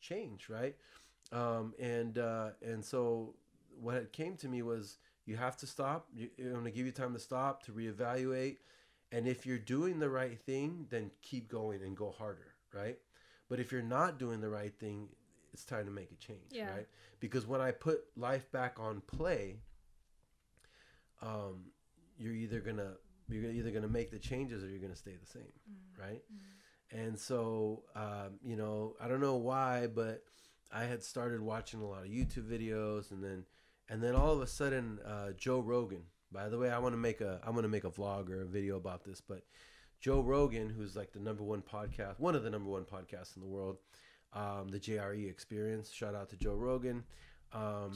change 0.00 0.48
right 0.48 0.76
um, 1.32 1.74
and 1.78 2.18
uh, 2.18 2.50
and 2.62 2.84
so 2.84 3.34
what 3.80 3.96
it 3.96 4.12
came 4.12 4.36
to 4.36 4.48
me 4.48 4.62
was 4.62 4.98
you 5.26 5.36
have 5.36 5.56
to 5.58 5.66
stop. 5.66 6.08
You, 6.14 6.30
I'm 6.38 6.52
going 6.52 6.64
to 6.64 6.70
give 6.70 6.86
you 6.86 6.92
time 6.92 7.12
to 7.12 7.18
stop 7.18 7.62
to 7.64 7.72
reevaluate, 7.72 8.56
and 9.12 9.28
if 9.28 9.44
you're 9.44 9.58
doing 9.58 9.98
the 9.98 10.08
right 10.08 10.40
thing, 10.40 10.86
then 10.88 11.10
keep 11.22 11.50
going 11.50 11.82
and 11.82 11.94
go 11.96 12.10
harder, 12.10 12.54
right? 12.72 12.98
But 13.48 13.60
if 13.60 13.70
you're 13.70 13.82
not 13.82 14.18
doing 14.18 14.40
the 14.40 14.48
right 14.48 14.72
thing, 14.78 15.08
it's 15.52 15.64
time 15.64 15.84
to 15.84 15.90
make 15.90 16.10
a 16.12 16.16
change, 16.16 16.40
Yeah. 16.50 16.70
right? 16.74 16.88
Because 17.20 17.46
when 17.46 17.60
I 17.60 17.72
put 17.72 18.04
life 18.16 18.50
back 18.52 18.80
on 18.80 19.02
play, 19.02 19.60
um, 21.22 21.66
you're 22.18 22.34
either 22.34 22.60
gonna 22.60 22.92
you're 23.28 23.50
either 23.50 23.70
gonna 23.70 23.88
make 23.88 24.10
the 24.10 24.18
changes 24.18 24.64
or 24.64 24.68
you're 24.68 24.80
gonna 24.80 24.96
stay 24.96 25.14
the 25.20 25.26
same, 25.26 25.52
right? 25.98 26.22
And 26.90 27.18
so, 27.18 27.82
um, 27.94 28.38
you 28.42 28.56
know, 28.56 28.94
I 29.00 29.08
don't 29.08 29.20
know 29.20 29.36
why, 29.36 29.88
but 29.88 30.22
I 30.72 30.84
had 30.84 31.02
started 31.02 31.40
watching 31.40 31.80
a 31.80 31.86
lot 31.86 32.04
of 32.04 32.08
YouTube 32.08 32.48
videos, 32.50 33.10
and 33.10 33.22
then, 33.22 33.44
and 33.88 34.02
then 34.02 34.14
all 34.14 34.32
of 34.32 34.40
a 34.40 34.46
sudden, 34.46 34.98
uh, 35.04 35.32
Joe 35.36 35.60
Rogan. 35.60 36.02
By 36.30 36.48
the 36.48 36.58
way, 36.58 36.70
I 36.70 36.78
want 36.78 36.92
to 36.92 36.98
make 36.98 37.20
a 37.20 37.40
I 37.42 37.50
want 37.50 37.62
to 37.62 37.68
make 37.68 37.84
a 37.84 37.90
vlog 37.90 38.30
or 38.30 38.42
a 38.42 38.46
video 38.46 38.76
about 38.76 39.04
this, 39.04 39.20
but 39.20 39.42
Joe 40.00 40.20
Rogan, 40.20 40.68
who's 40.68 40.94
like 40.94 41.12
the 41.12 41.18
number 41.18 41.42
one 41.42 41.62
podcast, 41.62 42.20
one 42.20 42.34
of 42.34 42.42
the 42.42 42.50
number 42.50 42.70
one 42.70 42.84
podcasts 42.84 43.36
in 43.36 43.42
the 43.42 43.48
world, 43.48 43.78
um, 44.32 44.68
the 44.68 44.78
JRE 44.78 45.28
Experience. 45.28 45.90
Shout 45.90 46.14
out 46.14 46.28
to 46.30 46.36
Joe 46.36 46.54
Rogan. 46.54 47.04
Um, 47.52 47.92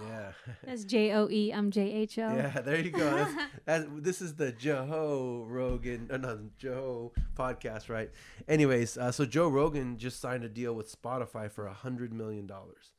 yeah. 0.00 0.32
That's 0.64 0.84
J 0.84 1.12
O 1.12 1.28
E. 1.30 1.52
I'm 1.52 1.70
J 1.70 1.92
H 1.92 2.18
O. 2.18 2.34
Yeah, 2.34 2.60
there 2.60 2.80
you 2.80 2.90
go. 2.90 3.10
That's, 3.10 3.34
that's, 3.64 3.86
this 3.96 4.22
is 4.22 4.34
the 4.34 4.52
Joe 4.52 5.44
Rogan, 5.48 6.08
uh, 6.10 6.16
no, 6.16 6.38
Joe 6.58 7.12
podcast, 7.34 7.88
right? 7.88 8.10
Anyways, 8.48 8.98
uh, 8.98 9.12
so 9.12 9.24
Joe 9.24 9.48
Rogan 9.48 9.98
just 9.98 10.20
signed 10.20 10.44
a 10.44 10.48
deal 10.48 10.74
with 10.74 10.94
Spotify 11.00 11.50
for 11.50 11.66
a 11.66 11.72
hundred 11.72 12.12
million 12.12 12.46
dollars, 12.46 12.92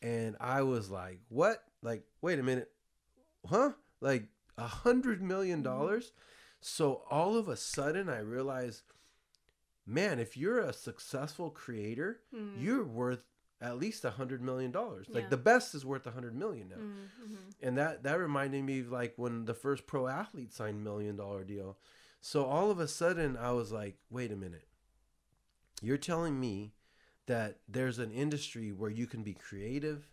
and 0.00 0.36
I 0.40 0.62
was 0.62 0.90
like, 0.90 1.20
"What? 1.28 1.64
Like, 1.82 2.04
wait 2.20 2.38
a 2.38 2.42
minute, 2.42 2.70
huh? 3.46 3.72
Like 4.00 4.28
a 4.56 4.66
hundred 4.66 5.22
million 5.22 5.62
dollars?" 5.62 6.12
So 6.60 7.02
all 7.10 7.36
of 7.36 7.48
a 7.48 7.56
sudden, 7.56 8.08
I 8.08 8.20
realized, 8.20 8.82
man, 9.84 10.20
if 10.20 10.36
you're 10.36 10.60
a 10.60 10.72
successful 10.72 11.50
creator, 11.50 12.20
you're 12.56 12.84
worth 12.84 13.24
at 13.62 13.78
least 13.78 14.04
a 14.04 14.10
hundred 14.10 14.42
million 14.42 14.70
dollars. 14.72 15.06
Like 15.08 15.24
Yeah. 15.24 15.28
the 15.30 15.36
best 15.38 15.74
is 15.74 15.84
worth 15.86 16.06
a 16.06 16.10
hundred 16.10 16.34
million 16.34 16.68
now 16.68 16.76
Mm-hmm. 16.76 17.34
and 17.62 17.78
that 17.78 18.02
that 18.02 18.18
reminded 18.18 18.64
me 18.64 18.80
of 18.80 18.90
like 18.90 19.14
when 19.16 19.44
the 19.44 19.54
first 19.54 19.86
pro 19.86 20.08
athlete 20.08 20.52
signed 20.52 20.82
million 20.84 21.16
dollar 21.16 21.44
deal 21.44 21.78
so 22.20 22.44
all 22.44 22.70
of 22.70 22.78
a 22.80 22.88
sudden 22.88 23.36
i 23.36 23.50
was 23.52 23.70
like 23.72 23.96
wait 24.10 24.32
a 24.32 24.36
minute 24.36 24.66
you're 25.80 25.96
telling 25.98 26.38
me 26.40 26.72
that 27.26 27.58
there's 27.68 27.98
an 27.98 28.10
industry 28.10 28.72
where 28.72 28.90
you 28.90 29.06
can 29.06 29.22
be 29.22 29.34
creative 29.34 30.08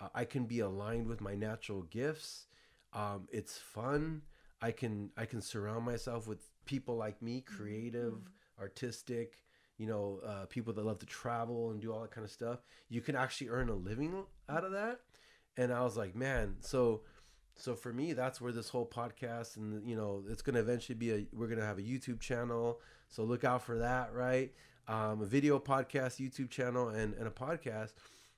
uh, 0.00 0.08
i 0.14 0.24
can 0.24 0.44
be 0.46 0.60
aligned 0.60 1.06
with 1.06 1.20
my 1.20 1.34
natural 1.34 1.82
gifts 1.82 2.46
um, 2.94 3.28
it's 3.32 3.58
fun 3.58 4.22
i 4.62 4.70
can 4.70 5.10
i 5.16 5.24
can 5.26 5.40
surround 5.42 5.84
myself 5.84 6.26
with 6.26 6.40
people 6.64 6.96
like 6.96 7.20
me 7.22 7.40
creative 7.40 8.14
artistic 8.60 9.36
you 9.78 9.86
know 9.86 10.20
uh, 10.26 10.46
people 10.46 10.72
that 10.72 10.84
love 10.84 10.98
to 10.98 11.06
travel 11.06 11.70
and 11.70 11.80
do 11.80 11.92
all 11.92 12.00
that 12.00 12.10
kind 12.10 12.24
of 12.24 12.30
stuff 12.30 12.60
you 12.88 13.00
can 13.00 13.16
actually 13.16 13.48
earn 13.48 13.68
a 13.68 13.74
living 13.74 14.24
out 14.48 14.64
of 14.64 14.72
that. 14.72 15.00
And 15.56 15.72
i 15.72 15.82
was 15.82 15.96
like 15.96 16.14
man 16.14 16.56
so 16.60 17.02
so 17.54 17.74
for 17.74 17.92
me 17.92 18.12
that's 18.12 18.40
where 18.40 18.52
this 18.52 18.68
whole 18.68 18.86
podcast 18.86 19.56
and 19.56 19.86
you 19.88 19.96
know 19.96 20.22
it's 20.28 20.42
going 20.42 20.54
to 20.54 20.60
eventually 20.60 20.96
be 20.96 21.12
a 21.12 21.26
we're 21.32 21.46
going 21.46 21.58
to 21.58 21.64
have 21.64 21.78
a 21.78 21.82
youtube 21.82 22.20
channel. 22.20 22.80
So 23.08 23.22
look 23.22 23.44
out 23.44 23.62
for 23.62 23.78
that 23.78 24.12
right? 24.14 24.52
Um, 24.88 25.22
a 25.22 25.26
video 25.26 25.58
podcast 25.58 26.20
youtube 26.20 26.50
channel 26.50 26.88
and, 26.88 27.14
and 27.14 27.26
a 27.26 27.30
podcast. 27.30 27.92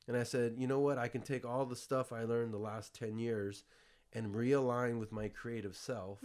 And 0.07 0.17
i 0.17 0.23
said 0.23 0.55
you 0.57 0.67
know 0.67 0.81
what? 0.81 0.99
I 0.99 1.09
can 1.09 1.21
take 1.23 1.45
all 1.45 1.67
the 1.67 1.77
stuff 1.77 2.13
i 2.13 2.23
learned 2.25 2.53
the 2.55 2.59
last 2.59 2.95
10 2.95 3.19
years 3.19 3.65
and 4.13 4.35
realign 4.35 4.99
with 4.99 5.13
my 5.13 5.29
creative 5.29 5.77
self 5.77 6.21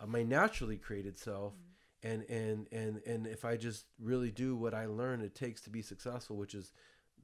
uh, 0.00 0.06
my 0.06 0.22
naturally 0.22 0.76
created 0.76 1.18
self 1.18 1.54
and 2.02 2.22
and 2.30 2.66
and 2.72 3.00
and 3.06 3.26
if 3.26 3.44
i 3.44 3.56
just 3.56 3.84
really 3.98 4.30
do 4.30 4.54
what 4.56 4.72
i 4.74 4.86
learn 4.86 5.20
it 5.20 5.34
takes 5.34 5.60
to 5.60 5.70
be 5.70 5.82
successful 5.82 6.36
which 6.36 6.54
is 6.54 6.72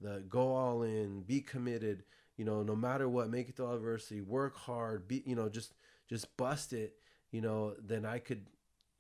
the 0.01 0.25
go 0.29 0.53
all 0.55 0.83
in 0.83 1.23
be 1.23 1.41
committed 1.41 2.05
you 2.37 2.45
know 2.45 2.63
no 2.63 2.75
matter 2.75 3.09
what 3.09 3.31
make 3.31 3.49
it 3.49 3.57
to 3.57 3.65
adversity 3.71 4.21
work 4.21 4.57
hard 4.57 5.07
be 5.07 5.23
you 5.27 5.37
know 5.37 5.49
just 5.49 5.75
just 6.09 6.37
bust 6.37 6.73
it 6.73 6.97
you 7.31 7.41
know 7.41 7.75
then 7.79 8.05
i 8.05 8.19
could 8.19 8.47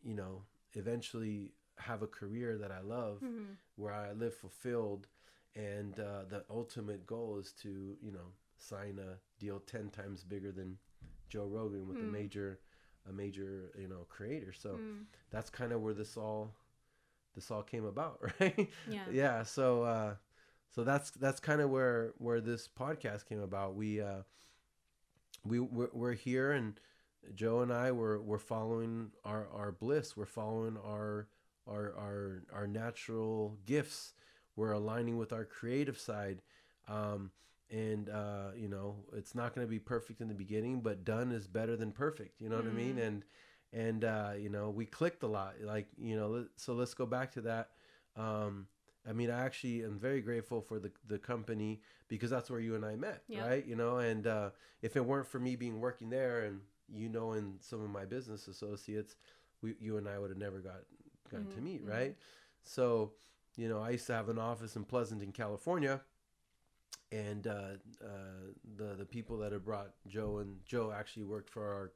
you 0.05 0.14
know 0.14 0.43
eventually 0.75 1.53
have 1.77 2.03
a 2.03 2.07
career 2.07 2.57
that 2.59 2.70
I 2.70 2.81
love, 2.81 3.20
Mhm. 3.20 3.57
where 3.77 3.93
I 3.93 4.12
live 4.12 4.35
fulfilled, 4.35 5.09
and 5.57 5.99
uh, 5.99 6.25
the 6.29 6.45
ultimate 6.49 7.05
goal 7.07 7.39
is 7.39 7.53
to 7.62 7.97
you 8.01 8.12
know 8.12 8.33
sign 8.57 8.99
a 9.01 9.18
deal 9.41 9.59
ten 9.61 9.91
times 9.91 10.22
bigger 10.22 10.53
than 10.53 10.79
Joe 11.29 11.47
Rogan 11.47 11.87
with 11.89 11.97
a 11.99 12.05
Mm. 12.05 12.11
major 12.12 12.61
a 13.09 13.12
major 13.12 13.70
you 13.78 13.88
know 13.88 14.07
creator. 14.09 14.52
So 14.52 14.70
Mm. 14.80 15.05
that's 15.30 15.50
kind 15.50 15.72
of 15.72 15.80
where 15.82 15.94
this 15.94 16.16
all 16.16 16.52
this 17.34 17.50
all 17.50 17.62
came 17.62 17.84
about, 17.84 18.20
right? 18.40 18.68
Yeah. 18.90 19.05
yeah. 19.11 19.42
So 19.44 19.82
uh, 19.82 20.14
so 20.70 20.84
that's 20.84 21.11
that's 21.11 21.40
kind 21.40 21.61
of 21.61 21.70
where 21.70 22.12
where 22.18 22.40
this 22.40 22.68
podcast 22.68 23.26
came 23.26 23.40
about. 23.40 23.74
We 23.74 24.00
uh, 24.00 24.22
we 25.44 25.61
we're, 25.61 25.90
we're 25.92 26.12
here 26.14 26.52
and 26.52 26.80
Jho 27.34 27.62
and 27.62 27.72
I 27.72 27.92
were 27.92 28.20
we're 28.20 28.38
following 28.38 29.11
our 29.24 29.46
our 29.52 29.72
bliss. 29.72 30.16
We're 30.16 30.26
following 30.26 30.76
our 30.84 31.28
our 31.66 31.94
our 31.96 32.42
our 32.52 32.66
natural 32.66 33.57
gifts. 33.66 34.12
We're 34.57 34.72
aligning 34.72 35.16
with 35.16 35.32
our 35.32 35.44
creative 35.44 35.98
side. 35.98 36.42
Um, 36.88 37.30
and 37.71 38.09
uh, 38.09 38.51
you 38.57 38.69
know, 38.69 38.97
it's 39.15 39.35
not 39.35 39.55
going 39.55 39.67
to 39.67 39.71
be 39.71 39.79
perfect 39.79 40.21
in 40.21 40.29
the 40.29 40.35
beginning, 40.35 40.81
but 40.81 41.05
done 41.05 41.33
is 41.33 41.47
better 41.47 41.77
than 41.77 41.93
perfect. 41.93 42.41
You 42.41 42.49
know 42.49 42.57
what 42.57 42.67
I 42.67 42.71
mean? 42.73 42.99
Mhm. 42.99 43.07
And 43.07 43.25
and 43.73 44.05
uh, 44.05 44.33
you 44.39 44.49
know, 44.51 44.71
we 44.71 44.87
clicked 44.87 45.23
a 45.23 45.27
lot. 45.27 45.55
Like 45.62 45.89
you 45.99 46.17
know, 46.17 46.47
so 46.57 46.75
let's 46.75 46.95
go 46.95 47.07
back 47.07 47.33
to 47.33 47.41
that. 47.43 47.71
Um, 48.17 48.67
I 49.09 49.12
mean, 49.12 49.31
I 49.31 49.41
actually 49.45 49.83
am 49.85 49.99
very 49.99 50.21
grateful 50.21 50.61
for 50.61 50.79
the 50.79 50.91
the 51.09 51.19
company 51.19 51.81
because 52.09 52.31
that's 52.31 52.51
where 52.51 52.61
you 52.61 52.75
and 52.75 52.85
I 52.85 52.97
met, 52.97 53.23
Yeah. 53.29 53.45
right? 53.45 53.65
You 53.67 53.77
know, 53.77 53.99
and 53.99 54.27
uh, 54.27 54.51
if 54.83 54.97
it 54.97 55.05
weren't 55.05 55.27
for 55.27 55.39
me 55.39 55.57
being 55.57 55.81
working 55.81 56.11
there 56.11 56.45
and 56.45 56.61
you 56.89 57.09
know 57.09 57.21
knowing 57.21 57.57
some 57.61 57.83
of 57.83 57.91
my 57.91 58.05
business 58.05 58.49
associates, 58.49 59.17
we 59.62 59.75
you 59.81 59.97
and 59.97 60.09
I 60.09 60.19
would 60.19 60.31
have 60.31 60.39
never 60.39 60.61
got 60.61 60.83
gotten 61.31 61.49
to 61.49 61.61
Mhm, 61.61 61.62
meet, 61.62 61.83
mhm. 61.85 61.87
right? 61.87 62.17
So, 62.62 63.12
you 63.57 63.69
know, 63.69 63.81
I 63.81 63.91
used 63.91 64.07
to 64.07 64.15
have 64.15 64.29
an 64.29 64.39
office 64.39 64.77
in 64.77 64.85
Pleasanton, 64.85 65.33
California, 65.33 66.01
and 67.23 67.47
uh, 67.47 67.53
uh, 68.05 68.09
the 68.77 68.89
the 69.01 69.05
people 69.17 69.37
that 69.39 69.53
had 69.53 69.65
brought 69.65 69.91
Jho 70.09 70.41
and 70.43 70.51
Joe 70.65 70.93
actually 71.01 71.25
worked 71.25 71.51
for 71.51 71.62
our 71.77 71.93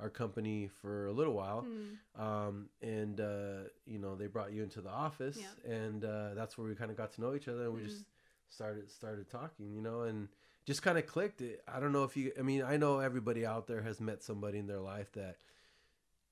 our 0.00 0.10
company 0.10 0.68
for 0.80 1.06
a 1.06 1.12
little 1.12 1.34
while 1.34 1.62
Mm. 1.66 2.22
um, 2.26 2.68
and 2.82 3.20
uh, 3.20 3.68
you 3.86 3.98
know 3.98 4.14
they 4.20 4.26
brought 4.28 4.52
you 4.52 4.62
into 4.62 4.80
the 4.80 4.90
office 4.90 5.38
Yeah. 5.38 5.78
and 5.78 6.04
uh, 6.04 6.34
that's 6.34 6.56
where 6.56 6.66
we 6.68 6.74
kind 6.74 6.90
of 6.90 6.96
got 6.96 7.10
to 7.14 7.20
know 7.20 7.34
each 7.34 7.48
other 7.48 7.64
and 7.64 7.74
we 7.74 7.80
Mhm. 7.80 7.88
just 7.88 8.04
started 8.48 8.90
started 8.90 9.28
talking 9.28 9.72
you 9.74 9.82
know 9.82 10.02
and 10.02 10.28
just 10.64 10.82
kind 10.82 10.98
of 10.98 11.04
clicked 11.06 11.40
it 11.42 11.62
i 11.74 11.76
don't 11.80 11.92
know 11.92 12.04
if 12.04 12.16
you 12.16 12.32
i 12.38 12.42
mean 12.42 12.62
i 12.62 12.76
know 12.76 12.98
everybody 13.00 13.44
out 13.44 13.66
there 13.66 13.82
has 13.82 14.00
met 14.00 14.22
somebody 14.22 14.58
in 14.58 14.66
their 14.66 14.80
life 14.94 15.10
that 15.12 15.36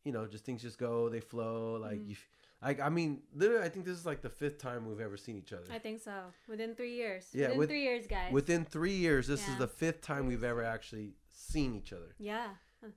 you 0.04 0.12
know 0.12 0.26
just 0.26 0.44
things 0.44 0.62
just 0.62 0.78
go 0.78 1.08
they 1.08 1.20
flow 1.20 1.74
like 1.88 2.00
Mhm. 2.00 2.08
you 2.10 2.16
like 2.62 2.80
i 2.80 2.88
mean 2.88 3.20
literally 3.34 3.64
i 3.64 3.68
think 3.68 3.84
this 3.84 3.96
is 3.98 4.06
like 4.06 4.22
the 4.22 4.30
fifth 4.30 4.58
time 4.58 4.86
we've 4.88 5.00
ever 5.00 5.16
seen 5.16 5.36
each 5.36 5.52
other 5.52 5.64
I 5.70 5.78
think 5.78 6.00
so. 6.00 6.12
Within 6.48 6.74
three 6.74 6.94
years. 6.94 7.26
Yeah, 7.32 7.46
Within 7.48 7.58
with- 7.58 7.68
three 7.68 7.82
years, 7.82 8.06
guys. 8.06 8.32
within 8.32 8.64
three 8.64 8.94
years 8.96 9.26
this 9.26 9.46
is 9.48 9.56
the 9.56 9.68
fifth 9.68 10.00
time 10.00 10.26
we've 10.26 10.44
ever 10.44 10.62
actually 10.64 11.14
seen 11.32 11.74
each 11.74 11.92
other 11.92 12.14
yeah. 12.18 12.48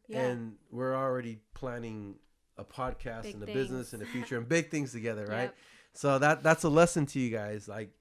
Yeah. 0.07 0.28
and 0.28 0.55
we're 0.72 0.95
already 0.95 1.39
planning 1.53 2.16
a 2.57 2.64
podcast 2.64 3.24
Big 3.24 3.34
and 3.36 3.43
a 3.43 3.45
business 3.47 3.91
things. 3.91 4.01
and 4.01 4.03
a 4.03 4.05
future 4.12 4.38
and 4.38 4.47
big 4.47 4.70
things 4.70 4.91
together, 4.91 5.26
right? 5.30 5.43
Yep. 5.43 5.55
So 5.93 6.20
that 6.20 6.43
that's 6.43 6.64
a 6.64 6.70
lesson 6.70 7.05
to 7.07 7.20
you 7.20 7.30
guys. 7.32 7.68
Like, 7.70 7.91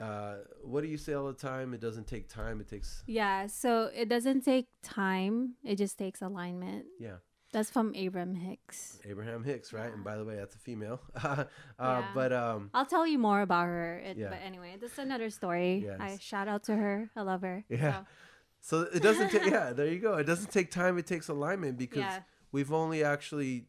uh, 0.00 0.36
what 0.62 0.82
do 0.82 0.88
you 0.88 0.96
say 0.96 1.12
all 1.14 1.26
the 1.26 1.32
time? 1.32 1.74
It 1.74 1.80
doesn't 1.80 2.06
take 2.06 2.28
time; 2.28 2.60
it 2.60 2.68
takes 2.68 3.02
Yeah. 3.08 3.48
So 3.48 3.90
it 3.94 4.08
doesn't 4.08 4.42
take 4.44 4.66
time. 4.84 5.54
It 5.64 5.76
just 5.76 5.98
takes 5.98 6.22
alignment. 6.22 6.86
yeah. 7.00 7.16
That's 7.52 7.70
from 7.70 7.94
Abram 7.94 8.34
Hicks. 8.34 8.98
Abraham 9.08 9.42
Hicks, 9.42 9.72
right? 9.72 9.92
And 9.92 10.04
by 10.04 10.16
the 10.16 10.24
way, 10.24 10.36
that's 10.36 10.54
a 10.54 10.58
female. 10.58 11.00
uh, 11.24 11.44
Yeah. 11.80 12.04
But 12.14 12.32
um, 12.32 12.70
I'll 12.74 12.84
tell 12.86 13.06
you 13.06 13.18
more 13.18 13.40
about 13.40 13.66
her. 13.66 13.98
It, 13.98 14.16
Yeah. 14.18 14.28
But 14.28 14.40
anyway, 14.44 14.76
that's 14.80 14.98
another 14.98 15.30
story. 15.30 15.84
Yes. 15.86 15.98
I 16.00 16.18
shout 16.20 16.48
out 16.48 16.64
to 16.64 16.76
her. 16.76 17.10
I 17.16 17.22
love 17.22 17.42
her. 17.42 17.64
Yeah. 17.68 18.02
So, 18.60 18.84
so 18.84 18.90
it 18.92 19.02
doesn't 19.02 19.30
take. 19.30 19.46
yeah, 19.50 19.72
there 19.72 19.86
you 19.86 19.98
go. 19.98 20.14
It 20.14 20.24
doesn't 20.24 20.50
take 20.50 20.70
time; 20.70 20.98
it 20.98 21.06
takes 21.06 21.28
alignment 21.28 21.78
because 21.78 21.98
yeah. 22.00 22.20
we've 22.52 22.72
only 22.72 23.02
actually 23.02 23.64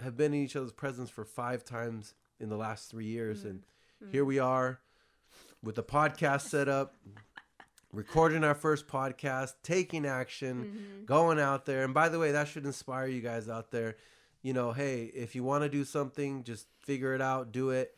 have 0.00 0.16
been 0.16 0.34
in 0.34 0.40
each 0.44 0.54
other's 0.54 0.72
presence 0.72 1.10
for 1.10 1.24
five 1.24 1.64
times 1.64 2.14
in 2.38 2.48
the 2.50 2.56
last 2.56 2.90
three 2.90 3.06
years, 3.06 3.44
and 3.44 3.64
Mm. 4.02 4.10
here 4.10 4.24
we 4.24 4.38
are 4.40 4.80
with 5.62 5.76
the 5.76 5.82
podcast 5.82 6.42
set 6.42 6.68
up, 6.68 6.96
recording 7.94 8.44
our 8.44 8.54
first 8.54 8.86
podcast, 8.88 9.54
taking 9.62 10.04
action, 10.06 10.64
Mhm. 11.02 11.06
going 11.06 11.38
out 11.38 11.64
there. 11.66 11.84
And 11.84 11.94
by 11.94 12.08
the 12.08 12.18
way, 12.18 12.32
that 12.32 12.48
should 12.48 12.66
inspire 12.66 13.06
you 13.06 13.20
guys 13.20 13.48
out 13.48 13.70
there. 13.70 13.96
You 14.42 14.52
know, 14.52 14.72
hey, 14.72 15.04
if 15.06 15.34
you 15.34 15.42
want 15.44 15.62
to 15.64 15.68
do 15.70 15.84
something, 15.84 16.44
just 16.44 16.66
figure 16.82 17.14
it 17.14 17.20
out, 17.22 17.52
do 17.52 17.70
it. 17.70 17.96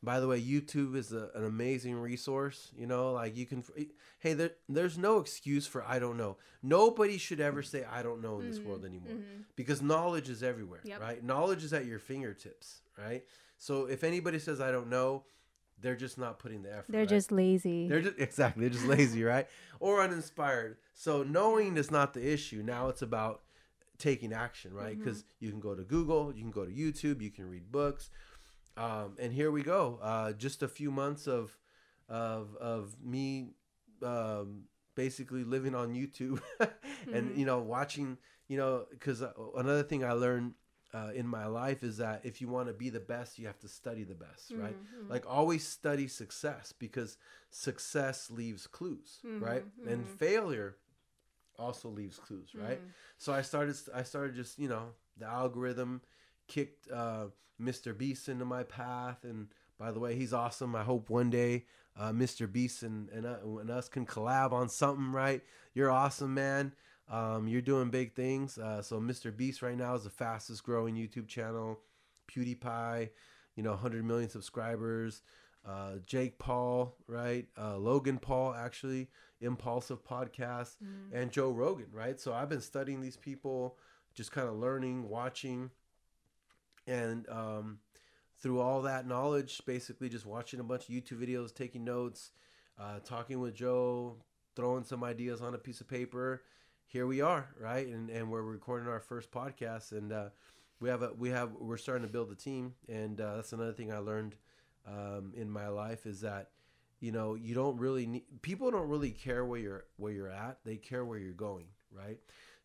By 0.00 0.20
the 0.20 0.28
way, 0.28 0.40
YouTube 0.40 0.94
is 0.94 1.12
a, 1.12 1.30
an 1.34 1.44
amazing 1.44 1.96
resource. 1.96 2.70
You 2.76 2.86
know, 2.86 3.12
like 3.12 3.34
you 3.36 3.46
can. 3.46 3.64
Hey, 4.20 4.32
there, 4.34 4.52
there's 4.68 4.96
no 4.96 5.18
excuse 5.18 5.66
for 5.66 5.82
I 5.84 5.98
don't 5.98 6.16
know. 6.16 6.36
Nobody 6.62 7.18
should 7.18 7.40
ever 7.40 7.62
say 7.64 7.84
I 7.84 8.02
don't 8.04 8.20
know 8.22 8.38
in 8.38 8.46
this 8.46 8.60
Mhm, 8.60 8.64
world 8.64 8.84
anymore 8.84 9.14
mhm. 9.14 9.44
because 9.56 9.82
knowledge 9.82 10.28
is 10.28 10.42
everywhere, 10.44 10.82
Yep. 10.84 11.00
right? 11.00 11.24
Knowledge 11.24 11.64
is 11.64 11.72
at 11.72 11.84
your 11.86 11.98
fingertips, 11.98 12.82
right? 12.96 13.24
So 13.56 13.86
if 13.86 14.04
anybody 14.04 14.38
says 14.38 14.60
I 14.60 14.70
don't 14.70 14.88
know, 14.88 15.24
they're 15.80 15.96
just 15.96 16.18
not 16.18 16.38
putting 16.38 16.62
the 16.62 16.70
effort. 16.72 16.92
They're 16.92 17.00
right? 17.02 17.08
just 17.08 17.30
lazy. 17.32 17.88
They're 17.88 18.00
just 18.00 18.18
exactly 18.18 18.62
they're 18.62 18.70
just 18.78 18.86
lazy, 18.96 19.22
right? 19.24 19.48
Or 19.80 20.02
uninspired. 20.02 20.76
So 20.94 21.22
knowing 21.22 21.76
is 21.76 21.90
not 21.90 22.14
the 22.14 22.32
issue. 22.32 22.62
Now 22.62 22.88
it's 22.88 23.02
about 23.02 23.42
taking 23.98 24.32
action, 24.32 24.72
right? 24.74 24.96
Because 24.98 25.24
you 25.40 25.50
can 25.50 25.60
go 25.60 25.74
to 25.74 25.82
Google, 25.82 26.32
you 26.34 26.42
can 26.42 26.50
go 26.50 26.64
to 26.64 26.72
YouTube, 26.72 27.20
you 27.20 27.30
can 27.30 27.48
read 27.48 27.70
books, 27.72 28.10
um, 28.76 29.16
and 29.18 29.32
here 29.32 29.50
we 29.50 29.62
go. 29.62 29.98
Uh, 30.02 30.32
just 30.32 30.62
a 30.62 30.68
few 30.68 30.90
months 30.90 31.26
of 31.26 31.56
of 32.08 32.54
of 32.56 32.96
me 33.02 33.50
um, 34.02 34.62
basically 34.94 35.44
living 35.44 35.74
on 35.74 35.94
YouTube, 35.94 36.40
and 37.12 37.30
Mhm. 37.32 37.36
you 37.36 37.46
know 37.46 37.58
watching. 37.60 38.18
You 38.48 38.56
know, 38.56 38.86
because 38.90 39.22
another 39.56 39.82
thing 39.82 40.02
I 40.02 40.12
learned 40.12 40.54
uh, 40.94 41.10
in 41.14 41.26
my 41.26 41.46
life 41.46 41.82
is 41.82 41.98
that 41.98 42.20
if 42.24 42.40
you 42.40 42.48
want 42.48 42.68
to 42.68 42.72
be 42.74 42.88
the 42.90 43.00
best, 43.00 43.38
you 43.38 43.46
have 43.46 43.58
to 43.60 43.68
study 43.68 44.04
the 44.04 44.14
best, 44.14 44.52
right? 44.56 44.76
Mhm, 44.76 45.04
mhm. 45.06 45.10
like 45.10 45.24
always 45.26 45.66
study 45.66 46.08
success 46.08 46.72
because 46.72 47.16
success 47.50 48.30
leaves 48.30 48.66
clues 48.66 49.20
right? 49.40 49.64
Mhm, 49.84 49.92
and 49.92 50.08
failure 50.08 50.76
also 51.58 51.88
leaves 51.88 52.18
clues 52.18 52.54
right? 52.54 52.80
Mhm. 52.80 52.90
so 53.18 53.32
i 53.32 53.42
started 53.42 53.76
i 53.94 54.02
started 54.02 54.34
just 54.34 54.58
you 54.58 54.68
know 54.68 54.92
the 55.18 55.26
algorithm 55.26 56.00
kicked 56.46 56.88
uh, 56.90 57.26
mr 57.60 57.96
beast 57.96 58.28
into 58.28 58.44
my 58.44 58.62
path. 58.62 59.24
And 59.24 59.48
by 59.78 59.90
the 59.90 60.00
way 60.00 60.14
he's 60.14 60.32
awesome. 60.32 60.74
I 60.76 60.82
hope 60.84 61.10
one 61.10 61.30
day 61.30 61.66
uh, 61.98 62.10
mr 62.12 62.50
beast 62.50 62.82
and, 62.82 63.08
and, 63.10 63.26
uh, 63.26 63.36
and 63.60 63.70
us 63.70 63.88
can 63.88 64.06
collab 64.06 64.52
on 64.52 64.68
something 64.68 65.12
right? 65.12 65.42
You're 65.74 65.90
awesome 65.90 66.34
man 66.34 66.72
um, 67.10 67.48
you're 67.48 67.62
doing 67.62 67.90
big 67.90 68.14
things. 68.14 68.58
Uh, 68.58 68.82
so 68.82 69.00
mr 69.00 69.34
beast 69.34 69.62
right 69.62 69.76
now 69.76 69.94
is 69.94 70.04
the 70.04 70.10
fastest 70.10 70.62
growing 70.64 70.94
youtube 70.94 71.28
channel. 71.28 71.80
Pewdiepie 72.30 73.10
you 73.56 73.62
know 73.62 73.70
100 73.70 74.04
million 74.04 74.28
subscribers. 74.30 75.22
Uh, 75.66 75.94
jake 76.06 76.38
paul 76.38 76.96
right? 77.06 77.46
Uh, 77.58 77.76
logan 77.76 78.18
paul 78.18 78.54
actually 78.54 79.08
impulsive 79.40 80.02
podcast 80.04 80.76
Mhm. 80.82 81.10
and 81.12 81.32
joe 81.32 81.50
rogan 81.50 81.88
right? 81.92 82.18
So 82.20 82.32
i've 82.32 82.48
been 82.48 82.60
studying 82.60 83.00
these 83.00 83.16
people 83.16 83.76
just 84.14 84.32
kind 84.32 84.48
of 84.48 84.54
learning 84.54 85.08
watching 85.08 85.70
and 86.86 87.28
um, 87.28 87.78
through 88.40 88.60
all 88.60 88.82
that 88.82 89.06
knowledge 89.06 89.60
basically 89.66 90.08
just 90.08 90.26
watching 90.26 90.60
a 90.60 90.64
bunch 90.64 90.88
of 90.88 90.94
youtube 90.94 91.20
videos 91.22 91.54
taking 91.54 91.84
notes 91.84 92.30
uh, 92.78 93.00
talking 93.04 93.40
with 93.40 93.56
Jho 93.56 94.14
throwing 94.54 94.84
some 94.84 95.04
ideas 95.04 95.40
on 95.40 95.54
a 95.54 95.58
piece 95.58 95.80
of 95.80 95.88
paper 95.88 96.42
here 96.88 97.06
we 97.06 97.20
are 97.20 97.48
right? 97.60 97.86
And, 97.86 98.10
and 98.10 98.30
we're 98.30 98.42
recording 98.42 98.88
our 98.88 99.00
first 99.00 99.30
podcast 99.30 99.92
and 99.92 100.12
uh, 100.12 100.28
we 100.80 100.88
have 100.88 101.02
a 101.02 101.12
we 101.16 101.30
have 101.30 101.52
we're 101.60 101.76
starting 101.76 102.06
to 102.06 102.12
build 102.12 102.32
a 102.32 102.34
team 102.34 102.74
and 102.88 103.20
uh, 103.20 103.36
that's 103.36 103.52
another 103.52 103.72
thing 103.72 103.92
i 103.92 103.98
learned 103.98 104.34
um, 104.86 105.32
in 105.36 105.50
my 105.50 105.68
life 105.68 106.06
is 106.06 106.22
that 106.22 106.50
you 107.00 107.12
know 107.12 107.34
you 107.34 107.54
don't 107.54 107.76
really 107.78 108.06
need 108.06 108.24
people 108.42 108.70
don't 108.70 108.88
really 108.88 109.10
care 109.10 109.44
where 109.44 109.60
you're 109.60 109.84
where 109.96 110.12
you're 110.12 110.30
at. 110.30 110.58
They 110.64 110.76
care 110.76 111.04
where 111.04 111.18
you're 111.18 111.32
going 111.32 111.66
right? 111.92 112.18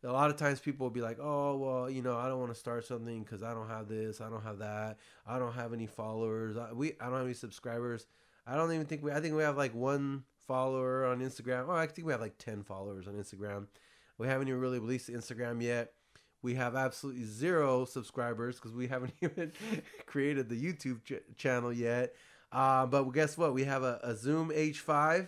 A 0.06 0.12
lot 0.12 0.30
of 0.30 0.36
times 0.36 0.60
people 0.60 0.86
will 0.86 0.92
be 0.92 1.02
like 1.02 1.18
oh 1.22 1.56
well 1.58 1.90
you 1.90 2.02
know 2.02 2.18
i 2.18 2.28
don't 2.28 2.40
want 2.40 2.54
to 2.54 2.60
start 2.60 2.86
something 2.86 3.24
because 3.24 3.42
i 3.42 3.54
don't 3.54 3.70
have 3.70 3.88
this 3.88 4.20
i 4.20 4.30
don't 4.30 4.44
have 4.44 4.58
that 4.58 4.98
i 5.26 5.40
don't 5.40 5.54
have 5.54 5.72
any 5.72 5.88
followers 5.88 6.58
I, 6.58 6.74
we 6.74 6.92
i 7.00 7.06
don't 7.06 7.14
have 7.14 7.26
any 7.26 7.34
subscribers. 7.34 8.06
I 8.46 8.56
don't 8.58 8.74
even 8.74 8.86
think 8.86 9.02
we 9.02 9.14
i 9.14 9.22
think 9.22 9.34
we 9.34 9.44
have 9.44 9.56
like 9.56 9.74
one 9.74 10.24
follower 10.46 11.06
on 11.06 11.22
instagram. 11.22 11.68
Oh 11.70 11.72
i 11.72 11.88
think 11.88 12.06
we 12.06 12.12
have 12.12 12.20
like 12.20 12.38
10 12.38 12.64
followers 12.64 13.08
on 13.08 13.14
instagram 13.14 13.68
we 14.18 14.28
haven't 14.28 14.48
even 14.48 14.60
really 14.60 14.80
released 14.80 15.08
the 15.08 15.14
instagram 15.14 15.62
yet 15.62 15.94
we 16.42 16.56
have 16.56 16.76
absolutely 16.76 17.24
zero 17.24 17.86
subscribers 17.86 18.56
because 18.56 18.74
we 18.74 18.88
haven't 18.88 19.14
even 19.22 19.52
created 20.06 20.50
the 20.50 20.56
youtube 20.56 21.04
ch- 21.04 21.38
channel 21.38 21.72
yet 21.74 22.14
uh, 22.54 22.86
but 22.86 23.04
guess 23.12 23.38
what? 23.38 23.54
We 23.54 23.64
have 23.64 23.84
a, 23.84 24.00
a 24.04 24.16
Zoom 24.16 24.50
H5. 24.50 25.28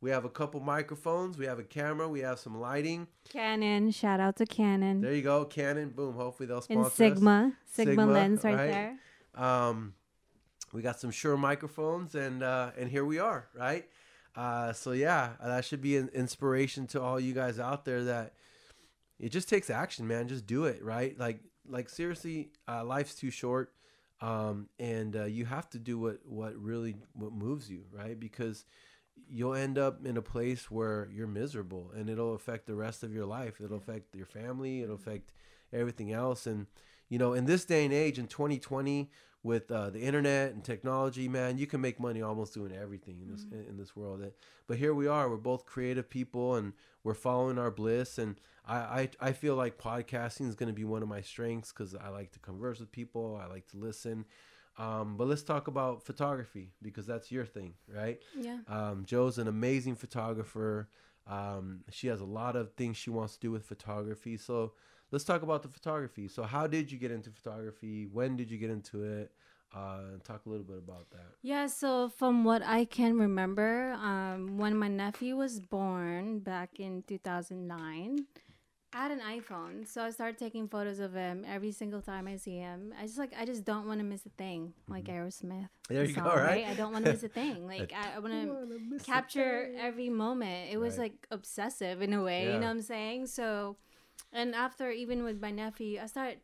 We 0.00 0.10
have 0.10 0.24
a 0.24 0.28
couple 0.28 0.60
microphones. 0.60 1.38
We 1.38 1.46
have 1.46 1.58
a 1.58 1.62
camera. 1.62 2.08
We 2.08 2.20
have 2.20 2.38
some 2.38 2.60
lighting. 2.60 3.06
Canon. 3.30 3.90
Shout 3.92 4.20
out 4.20 4.36
to 4.36 4.44
Canon. 4.44 5.00
There 5.00 5.14
you 5.14 5.22
go. 5.22 5.44
Canon. 5.44 5.90
Boom. 5.90 6.16
Hopefully 6.16 6.48
they'll 6.48 6.60
sponsor 6.60 6.78
and 6.78 6.86
us. 6.86 6.94
Sigma. 6.94 7.52
Sigma. 7.72 7.90
Sigma, 7.92 8.06
lens 8.06 8.44
right, 8.44 8.54
right? 8.54 8.70
there. 8.70 8.98
Um, 9.34 9.94
we 10.72 10.82
got 10.82 11.00
some 11.00 11.12
Shure 11.12 11.36
microphones, 11.36 12.16
and 12.16 12.42
uh, 12.42 12.72
and 12.76 12.90
here 12.90 13.04
we 13.04 13.20
are, 13.20 13.46
right? 13.54 13.88
Uh, 14.36 14.72
so 14.72 14.92
yeah, 14.92 15.30
that 15.42 15.64
should 15.64 15.80
be 15.80 15.96
an 15.96 16.08
inspiration 16.12 16.86
to 16.88 17.00
all 17.00 17.20
you 17.20 17.32
guys 17.32 17.58
out 17.58 17.84
there 17.84 18.04
that 18.04 18.34
it 19.18 19.30
just 19.30 19.48
takes 19.48 19.70
action, 19.70 20.06
man. 20.06 20.28
Just 20.28 20.46
do 20.46 20.64
it, 20.64 20.82
right? 20.82 21.18
Like 21.18 21.40
like 21.68 21.88
seriously, 21.88 22.50
uh, 22.68 22.84
life's 22.84 23.14
too 23.14 23.30
short, 23.30 23.72
um, 24.20 24.68
and 24.78 25.16
uh, 25.16 25.24
you 25.24 25.44
have 25.44 25.68
to 25.70 25.78
do 25.78 25.98
what 25.98 26.18
what 26.24 26.56
really 26.56 26.96
what 27.12 27.32
moves 27.32 27.70
you, 27.70 27.84
right? 27.92 28.18
Because 28.18 28.64
you'll 29.28 29.54
end 29.54 29.78
up 29.78 30.04
in 30.04 30.16
a 30.16 30.22
place 30.22 30.70
where 30.70 31.08
you're 31.12 31.28
miserable, 31.28 31.92
and 31.94 32.10
it'll 32.10 32.34
affect 32.34 32.66
the 32.66 32.74
rest 32.74 33.02
of 33.04 33.14
your 33.14 33.26
life. 33.26 33.60
It'll 33.60 33.78
affect 33.78 34.16
your 34.16 34.26
family. 34.26 34.82
It'll 34.82 34.96
affect 34.96 35.32
everything 35.72 36.12
else, 36.12 36.46
and 36.46 36.66
you 37.08 37.18
know, 37.18 37.34
in 37.34 37.46
this 37.46 37.64
day 37.64 37.84
and 37.84 37.94
age, 37.94 38.18
in 38.18 38.26
2020, 38.26 39.10
with 39.44 39.70
uh, 39.70 39.90
the 39.90 40.00
internet 40.00 40.54
and 40.54 40.64
technology, 40.64 41.28
man, 41.28 41.58
you 41.58 41.66
can 41.66 41.80
make 41.80 42.00
money 42.00 42.22
almost 42.22 42.54
doing 42.54 42.72
everything 42.72 43.18
in 43.20 43.30
this 43.30 43.44
mm-hmm. 43.44 43.68
in 43.68 43.76
this 43.76 43.94
world. 43.94 44.24
But 44.66 44.78
here 44.78 44.94
we 44.94 45.06
are. 45.06 45.28
We're 45.28 45.36
both 45.36 45.66
creative 45.66 46.08
people, 46.08 46.56
and 46.56 46.72
we're 47.04 47.14
following 47.14 47.58
our 47.58 47.70
bliss. 47.70 48.18
And 48.18 48.40
I 48.66 48.76
I, 48.76 49.10
I 49.20 49.32
feel 49.32 49.54
like 49.54 49.78
podcasting 49.78 50.48
is 50.48 50.56
going 50.56 50.70
to 50.70 50.74
be 50.74 50.84
one 50.84 51.02
of 51.02 51.08
my 51.08 51.20
strengths 51.20 51.72
because 51.72 51.94
I 51.94 52.08
like 52.08 52.32
to 52.32 52.38
converse 52.40 52.80
with 52.80 52.90
people. 52.90 53.38
I 53.40 53.46
like 53.46 53.68
to 53.68 53.76
listen. 53.76 54.24
Um, 54.76 55.16
but 55.16 55.28
let's 55.28 55.44
talk 55.44 55.68
about 55.68 56.02
photography 56.02 56.72
because 56.82 57.06
that's 57.06 57.30
your 57.30 57.44
thing, 57.44 57.74
right? 57.86 58.20
Yeah. 58.36 58.58
Um, 58.66 59.04
Jho's 59.06 59.38
an 59.38 59.46
amazing 59.46 59.94
photographer. 59.94 60.88
Um, 61.28 61.84
she 61.90 62.08
has 62.08 62.20
a 62.20 62.24
lot 62.24 62.56
of 62.56 62.72
things 62.72 62.96
she 62.96 63.10
wants 63.10 63.34
to 63.34 63.40
do 63.40 63.50
with 63.52 63.64
photography. 63.64 64.36
So 64.36 64.72
let's 65.14 65.24
talk 65.24 65.42
about 65.42 65.62
the 65.62 65.68
photography. 65.68 66.26
So, 66.26 66.42
how 66.42 66.66
did 66.66 66.90
you 66.90 66.98
get 66.98 67.12
into 67.12 67.30
photography? 67.30 68.06
When 68.12 68.36
did 68.36 68.50
you 68.50 68.58
get 68.58 68.68
into 68.68 69.04
it? 69.04 69.30
Uh, 69.72 70.18
talk 70.24 70.42
a 70.46 70.48
little 70.48 70.64
bit 70.64 70.78
about 70.78 71.08
that. 71.10 71.36
Yeah, 71.42 71.66
so 71.66 72.08
from 72.08 72.44
what 72.44 72.62
I 72.62 72.84
can 72.84 73.16
remember, 73.16 73.92
um, 73.92 74.58
when 74.58 74.76
my 74.76 74.88
nephew 74.88 75.36
was 75.36 75.60
born 75.60 76.40
back 76.40 76.78
in 76.78 77.02
2009, 77.08 78.26
I 78.92 78.96
had 78.96 79.10
an 79.10 79.20
iPhone, 79.20 79.86
so 79.88 80.02
I 80.02 80.10
started 80.10 80.38
taking 80.38 80.68
photos 80.68 81.00
of 81.00 81.14
him 81.14 81.44
every 81.48 81.72
single 81.72 82.00
time 82.00 82.28
I 82.28 82.36
see 82.36 82.58
him. 82.58 82.92
I 83.00 83.06
just 83.06 83.18
like 83.18 83.32
I 83.38 83.44
just 83.44 83.64
don't 83.64 83.86
want 83.86 83.98
to 83.98 84.04
miss 84.04 84.26
a 84.26 84.30
thing, 84.30 84.72
like 84.88 85.04
mm-hmm. 85.04 85.26
Aerosmith. 85.26 85.68
There 85.88 86.04
you 86.04 86.14
song, 86.14 86.24
go, 86.24 86.36
right? 86.36 86.66
I 86.66 86.74
don't 86.74 86.92
want 86.92 87.04
to 87.04 87.12
miss 87.12 87.22
a 87.22 87.28
thing. 87.28 87.66
Like 87.74 87.92
I, 87.92 88.16
I 88.16 88.18
want 88.18 88.32
to 88.32 89.04
capture 89.04 89.70
every 89.78 90.08
moment. 90.08 90.70
It 90.72 90.78
was 90.78 90.98
right. 90.98 91.04
like 91.04 91.26
obsessive 91.30 92.02
in 92.02 92.12
a 92.12 92.22
way, 92.22 92.46
yeah. 92.46 92.54
you 92.54 92.60
know 92.60 92.66
what 92.66 92.72
I'm 92.72 92.82
saying? 92.82 93.26
So 93.26 93.76
and 94.34 94.54
after 94.54 94.90
even 94.90 95.24
with 95.24 95.40
my 95.40 95.50
nephew, 95.50 96.00
I 96.02 96.06
started 96.06 96.40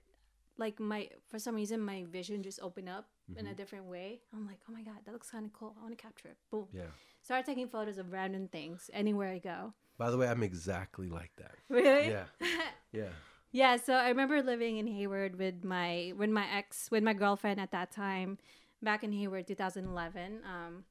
like 0.56 0.78
my 0.78 1.08
for 1.28 1.38
some 1.38 1.56
reason 1.56 1.80
my 1.80 2.04
vision 2.10 2.42
just 2.42 2.60
opened 2.60 2.88
up 2.88 3.08
mm-hmm. 3.28 3.40
in 3.40 3.46
a 3.46 3.48
mm-hmm. 3.48 3.56
different 3.56 3.84
way. 3.86 4.20
I'm 4.32 4.46
like, 4.46 4.60
oh 4.68 4.72
my 4.72 4.82
god, 4.82 4.98
that 5.04 5.12
looks 5.12 5.30
kind 5.30 5.44
of 5.44 5.52
cool. 5.52 5.74
I 5.78 5.82
want 5.82 5.96
to 5.96 6.02
capture 6.02 6.28
it. 6.28 6.36
Boom. 6.50 6.66
Yeah. 6.72 6.92
Started 7.22 7.46
taking 7.46 7.68
photos 7.68 7.98
of 7.98 8.12
random 8.12 8.48
things 8.48 8.88
anywhere 8.92 9.28
I 9.28 9.38
go. 9.38 9.74
By 9.98 10.10
the 10.10 10.16
way, 10.16 10.28
I'm 10.28 10.42
exactly 10.42 11.08
like 11.08 11.32
that. 11.36 11.56
Really? 11.68 12.08
Yeah. 12.08 12.24
yeah. 12.92 13.12
Yeah. 13.52 13.76
So 13.76 13.94
I 13.94 14.08
remember 14.08 14.42
living 14.42 14.76
in 14.76 14.86
Hayward 14.86 15.36
with 15.36 15.64
my 15.64 16.12
with 16.16 16.30
my 16.30 16.46
ex 16.50 16.90
with 16.90 17.02
my 17.02 17.12
girlfriend 17.12 17.60
at 17.60 17.72
that 17.72 17.90
time, 17.90 18.38
back 18.82 19.02
in 19.02 19.12
Hayward, 19.12 19.46
2011. 19.48 20.40
Um, 20.44 20.84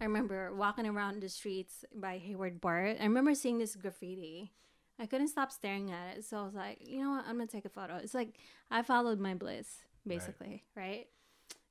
I 0.00 0.04
remember 0.04 0.54
walking 0.54 0.86
around 0.86 1.22
the 1.22 1.28
streets 1.28 1.84
by 1.94 2.18
Hayward 2.18 2.60
BART. 2.60 2.98
I 3.00 3.04
remember 3.04 3.34
seeing 3.34 3.58
this 3.58 3.74
graffiti 3.74 4.52
I 4.98 5.06
couldn't 5.06 5.28
stop 5.28 5.52
staring 5.52 5.90
at 5.90 6.16
it. 6.16 6.24
So 6.24 6.38
I 6.38 6.42
was 6.42 6.54
like, 6.54 6.78
you 6.80 7.02
know 7.02 7.10
what? 7.10 7.24
I'm 7.26 7.36
gonna 7.36 7.46
take 7.46 7.64
a 7.64 7.70
photo. 7.70 7.96
It's 7.96 8.14
like 8.14 8.36
I 8.70 8.82
followed 8.82 9.20
my 9.20 9.34
bliss, 9.34 9.82
basically, 10.06 10.64
right? 10.74 10.82
right? 10.82 11.06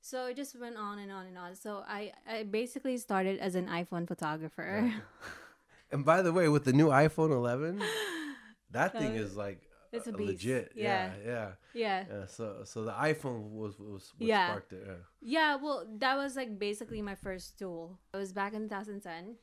So 0.00 0.26
it 0.26 0.36
just 0.36 0.58
went 0.58 0.76
on 0.76 0.98
and 0.98 1.12
on 1.12 1.26
and 1.26 1.36
on. 1.36 1.54
So 1.54 1.84
I, 1.86 2.12
I 2.26 2.44
basically 2.44 2.96
started 2.96 3.38
as 3.40 3.54
an 3.54 3.66
iPhone 3.66 4.06
photographer. 4.06 4.84
Yeah. 4.86 5.00
and 5.92 6.04
by 6.04 6.22
the 6.22 6.32
way, 6.32 6.48
with 6.48 6.64
the 6.64 6.72
new 6.72 6.88
iPhone 6.88 7.30
11, 7.30 7.82
that 8.70 8.92
thing 8.92 9.14
is 9.16 9.36
like 9.36 9.60
it's 9.92 10.06
a 10.06 10.12
beast. 10.12 10.30
legit. 10.30 10.72
Yeah. 10.74 11.12
Yeah, 11.24 11.50
yeah. 11.74 12.04
Yeah. 12.08 12.26
So 12.26 12.62
so 12.64 12.84
the 12.84 12.92
iPhone 12.92 13.50
was 13.50 13.78
was 13.78 14.12
what 14.16 14.28
yeah. 14.28 14.48
sparked 14.48 14.72
it. 14.72 14.84
Yeah. 14.86 14.94
Yeah, 15.20 15.56
well, 15.56 15.86
that 15.98 16.16
was 16.16 16.36
like 16.36 16.58
basically 16.58 17.02
my 17.02 17.14
first 17.14 17.58
tool. 17.58 17.98
It 18.14 18.16
was 18.16 18.32
back 18.32 18.54
in 18.54 18.62
2010. 18.62 19.36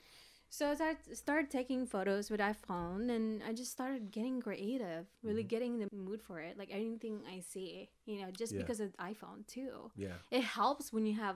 So 0.56 0.72
as 0.72 0.80
I 0.80 0.96
started 1.12 1.52
taking 1.52 1.86
photos 1.86 2.32
with 2.32 2.40
iPhone, 2.40 3.14
and 3.14 3.44
I 3.46 3.52
just 3.52 3.74
started 3.74 4.10
getting 4.10 4.40
creative, 4.40 5.06
really 5.22 5.42
mm-hmm. 5.42 5.50
getting 5.50 5.80
the 5.80 5.90
mood 5.94 6.22
for 6.22 6.40
it. 6.40 6.58
Like 6.58 6.70
anything 6.72 7.20
I 7.30 7.42
see, 7.42 7.90
you 8.06 8.22
know, 8.22 8.32
just 8.32 8.54
yeah. 8.54 8.62
because 8.62 8.80
of 8.80 8.96
iPhone 8.96 9.46
too. 9.48 9.92
Yeah. 9.98 10.14
It 10.32 10.46
helps 10.46 10.94
when 10.94 11.06
you 11.06 11.16
have 11.16 11.36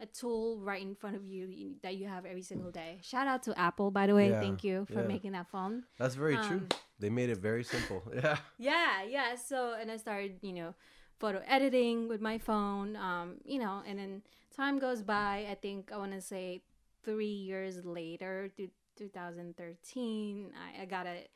a 0.00 0.06
tool 0.06 0.58
right 0.58 0.82
in 0.82 0.96
front 0.96 1.14
of 1.14 1.24
you 1.24 1.76
that 1.84 1.94
you 1.94 2.08
have 2.08 2.26
every 2.26 2.42
single 2.42 2.72
day. 2.72 2.98
Shout 3.02 3.28
out 3.28 3.44
to 3.44 3.56
Apple, 3.56 3.92
by 3.92 4.08
the 4.08 4.16
way. 4.16 4.30
Yeah. 4.30 4.40
Thank 4.40 4.64
you 4.64 4.84
for 4.86 5.02
yeah. 5.02 5.06
making 5.06 5.30
that 5.32 5.46
phone. 5.46 5.84
That's 5.96 6.16
very 6.16 6.34
um, 6.34 6.48
true. 6.48 6.66
They 6.98 7.08
made 7.08 7.30
it 7.30 7.38
very 7.38 7.62
simple. 7.62 8.02
Yeah. 8.12 8.36
Yeah, 8.58 9.04
yeah. 9.08 9.36
So 9.36 9.76
and 9.80 9.92
I 9.92 9.96
started, 9.96 10.38
you 10.42 10.54
know, 10.54 10.74
photo 11.20 11.40
editing 11.46 12.08
with 12.08 12.20
my 12.20 12.38
phone. 12.38 12.96
Um, 12.96 13.36
you 13.44 13.60
know, 13.60 13.82
and 13.86 13.96
then 13.96 14.22
time 14.56 14.80
goes 14.80 15.02
by. 15.02 15.46
I 15.48 15.54
think 15.54 15.92
I 15.92 15.98
want 15.98 16.14
to 16.14 16.20
say 16.20 16.62
three 17.06 17.26
years 17.26 17.82
later, 17.84 18.50
to 18.58 18.68
2013, 18.98 20.50
I, 20.54 20.82
I 20.82 20.84
got 20.84 21.06
a 21.06 21.26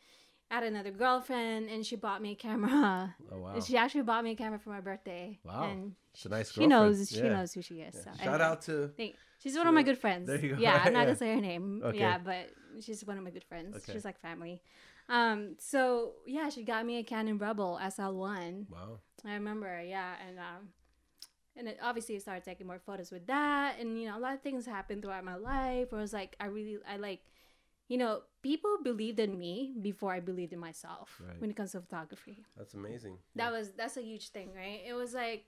I 0.50 0.54
had 0.56 0.64
another 0.64 0.90
girlfriend 0.90 1.68
and 1.68 1.86
she 1.86 1.94
bought 1.94 2.20
me 2.20 2.32
a 2.32 2.34
camera. 2.34 3.14
Oh 3.30 3.38
wow! 3.38 3.60
She 3.60 3.76
actually 3.76 4.02
bought 4.02 4.24
me 4.24 4.32
a 4.32 4.34
camera 4.34 4.58
for 4.58 4.70
my 4.70 4.80
birthday. 4.80 5.38
Wow, 5.44 5.70
and 5.70 5.92
it's 6.12 6.24
a 6.24 6.28
nice. 6.28 6.50
Girlfriend. 6.50 6.64
She 6.64 6.66
knows. 6.66 7.12
Yeah. 7.12 7.22
She 7.22 7.28
knows 7.28 7.52
who 7.52 7.62
she 7.62 7.74
is. 7.76 7.94
Yeah. 7.94 8.12
So 8.12 8.24
Shout 8.24 8.40
out 8.40 8.62
to. 8.62 8.90
Thank, 8.96 9.14
she's 9.38 9.56
one 9.56 9.68
of 9.68 9.74
my 9.74 9.84
good 9.84 9.98
friends. 9.98 10.26
There 10.26 10.40
you 10.40 10.56
go. 10.56 10.60
Yeah, 10.60 10.82
I'm 10.84 10.92
not 10.92 11.04
gonna 11.06 11.16
say 11.16 11.32
her 11.34 11.40
name. 11.40 11.82
Okay. 11.84 11.98
Yeah, 11.98 12.18
but 12.18 12.50
she's 12.80 13.04
one 13.04 13.16
of 13.16 13.22
my 13.22 13.30
good 13.30 13.44
friends. 13.44 13.76
Okay. 13.76 13.92
She's 13.92 14.04
like 14.04 14.20
family. 14.20 14.60
Um. 15.08 15.54
So 15.60 16.14
yeah, 16.26 16.48
she 16.48 16.64
got 16.64 16.84
me 16.84 16.98
a 16.98 17.04
Canon 17.04 17.38
Rebel 17.38 17.78
SL1. 17.80 18.68
Wow. 18.70 18.98
I 19.24 19.34
remember. 19.34 19.80
Yeah, 19.80 20.14
and 20.26 20.38
um, 20.40 20.68
and 21.56 21.68
it 21.68 21.78
obviously 21.82 22.14
I 22.16 22.18
started 22.18 22.44
taking 22.44 22.66
more 22.66 22.78
photos 22.78 23.10
with 23.10 23.26
that 23.26 23.76
and 23.78 24.00
you 24.00 24.08
know 24.08 24.18
a 24.18 24.20
lot 24.20 24.34
of 24.34 24.42
things 24.42 24.66
happened 24.66 25.02
throughout 25.02 25.24
my 25.24 25.36
life 25.36 25.90
where 25.90 25.98
I 25.98 26.02
was 26.02 26.12
like 26.12 26.36
I 26.40 26.46
really 26.46 26.78
I 26.88 26.96
like 26.96 27.20
you 27.88 27.98
know 27.98 28.22
people 28.42 28.78
believed 28.82 29.20
in 29.20 29.38
me 29.38 29.74
before 29.80 30.12
I 30.12 30.20
believed 30.20 30.52
in 30.52 30.58
myself 30.58 31.20
right. 31.26 31.40
when 31.40 31.50
it 31.50 31.56
comes 31.56 31.72
to 31.72 31.80
photography 31.80 32.44
that's 32.56 32.74
amazing 32.74 33.18
that 33.36 33.52
yeah. 33.52 33.58
was 33.58 33.70
that's 33.72 33.96
a 33.96 34.02
huge 34.02 34.28
thing 34.28 34.50
right 34.54 34.80
it 34.86 34.94
was 34.94 35.12
like 35.14 35.44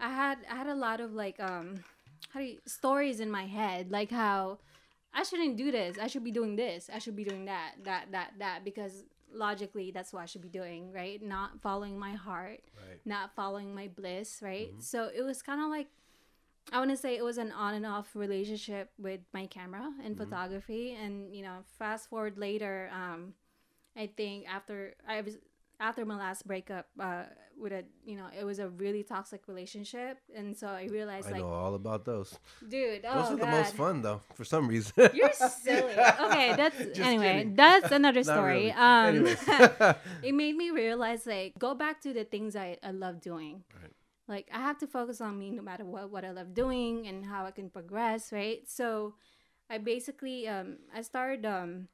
I 0.00 0.08
had 0.08 0.38
I 0.50 0.56
had 0.56 0.66
a 0.66 0.74
lot 0.74 1.00
of 1.00 1.12
like 1.12 1.38
um 1.40 1.84
how 2.30 2.40
do 2.40 2.46
you, 2.46 2.58
stories 2.66 3.20
in 3.20 3.30
my 3.30 3.46
head 3.46 3.90
like 3.90 4.10
how 4.10 4.58
I 5.14 5.22
shouldn't 5.22 5.56
do 5.56 5.70
this 5.70 5.98
I 5.98 6.06
should 6.06 6.24
be 6.24 6.32
doing 6.32 6.56
this 6.56 6.90
I 6.92 6.98
should 6.98 7.16
be 7.16 7.24
doing 7.24 7.44
that 7.44 7.74
that 7.84 8.06
that 8.12 8.32
that 8.38 8.64
because 8.64 9.04
logically 9.32 9.90
that's 9.90 10.12
what 10.12 10.22
I 10.22 10.26
should 10.26 10.42
be 10.42 10.48
doing, 10.48 10.92
right? 10.92 11.22
Not 11.22 11.60
following 11.60 11.98
my 11.98 12.12
heart, 12.12 12.60
right. 12.76 13.00
not 13.04 13.34
following 13.34 13.74
my 13.74 13.88
bliss, 13.88 14.40
right? 14.42 14.70
Mm-hmm. 14.70 14.80
So 14.80 15.10
it 15.14 15.22
was 15.22 15.42
kind 15.42 15.60
of 15.60 15.68
like 15.68 15.88
I 16.72 16.78
want 16.78 16.90
to 16.90 16.96
say 16.96 17.16
it 17.16 17.24
was 17.24 17.38
an 17.38 17.52
on 17.52 17.74
and 17.74 17.86
off 17.86 18.10
relationship 18.14 18.90
with 18.98 19.20
my 19.32 19.46
camera 19.46 19.92
and 20.04 20.16
mm-hmm. 20.16 20.24
photography, 20.24 20.96
and 21.00 21.34
you 21.34 21.42
know, 21.42 21.58
fast 21.78 22.10
forward 22.10 22.38
later, 22.38 22.90
um, 22.92 23.34
I 23.96 24.08
think 24.16 24.46
after 24.48 24.94
I 25.08 25.20
was 25.20 25.36
after 25.80 26.04
my 26.04 26.16
last 26.16 26.46
breakup 26.46 26.86
uh, 26.98 27.24
with 27.58 27.72
a 27.72 27.84
you 28.04 28.16
know 28.16 28.26
it 28.38 28.44
was 28.44 28.58
a 28.58 28.68
really 28.68 29.02
toxic 29.02 29.48
relationship 29.48 30.18
and 30.34 30.56
so 30.56 30.66
i 30.66 30.84
realized 30.90 31.28
I 31.28 31.32
like 31.32 31.40
know 31.40 31.48
all 31.48 31.74
about 31.74 32.04
those 32.04 32.38
dude 32.68 33.04
oh 33.06 33.14
those 33.14 33.30
are 33.32 33.36
God. 33.36 33.40
the 33.40 33.46
most 33.46 33.74
fun 33.74 34.02
though 34.02 34.20
for 34.34 34.44
some 34.44 34.68
reason 34.68 34.92
you're 35.14 35.32
silly 35.32 35.92
okay 35.92 36.54
that's 36.56 36.98
anyway 36.98 37.38
kidding. 37.38 37.54
that's 37.54 37.92
another 37.92 38.22
story 38.22 38.66
really. 38.66 38.72
um 38.72 39.26
it 40.22 40.34
made 40.34 40.56
me 40.56 40.70
realize 40.70 41.26
like 41.26 41.54
go 41.58 41.74
back 41.74 42.00
to 42.02 42.12
the 42.12 42.24
things 42.24 42.56
i, 42.56 42.76
I 42.82 42.90
love 42.90 43.20
doing 43.20 43.64
right. 43.80 43.92
like 44.28 44.48
i 44.52 44.58
have 44.58 44.78
to 44.78 44.86
focus 44.86 45.20
on 45.20 45.38
me 45.38 45.50
no 45.50 45.62
matter 45.62 45.84
what 45.84 46.10
what 46.10 46.24
i 46.24 46.30
love 46.30 46.54
doing 46.54 47.06
and 47.06 47.24
how 47.24 47.46
i 47.46 47.50
can 47.50 47.70
progress 47.70 48.32
right 48.32 48.60
so 48.66 49.14
i 49.70 49.78
basically 49.78 50.46
um 50.46 50.76
i 50.94 51.00
started 51.00 51.46
um 51.46 51.88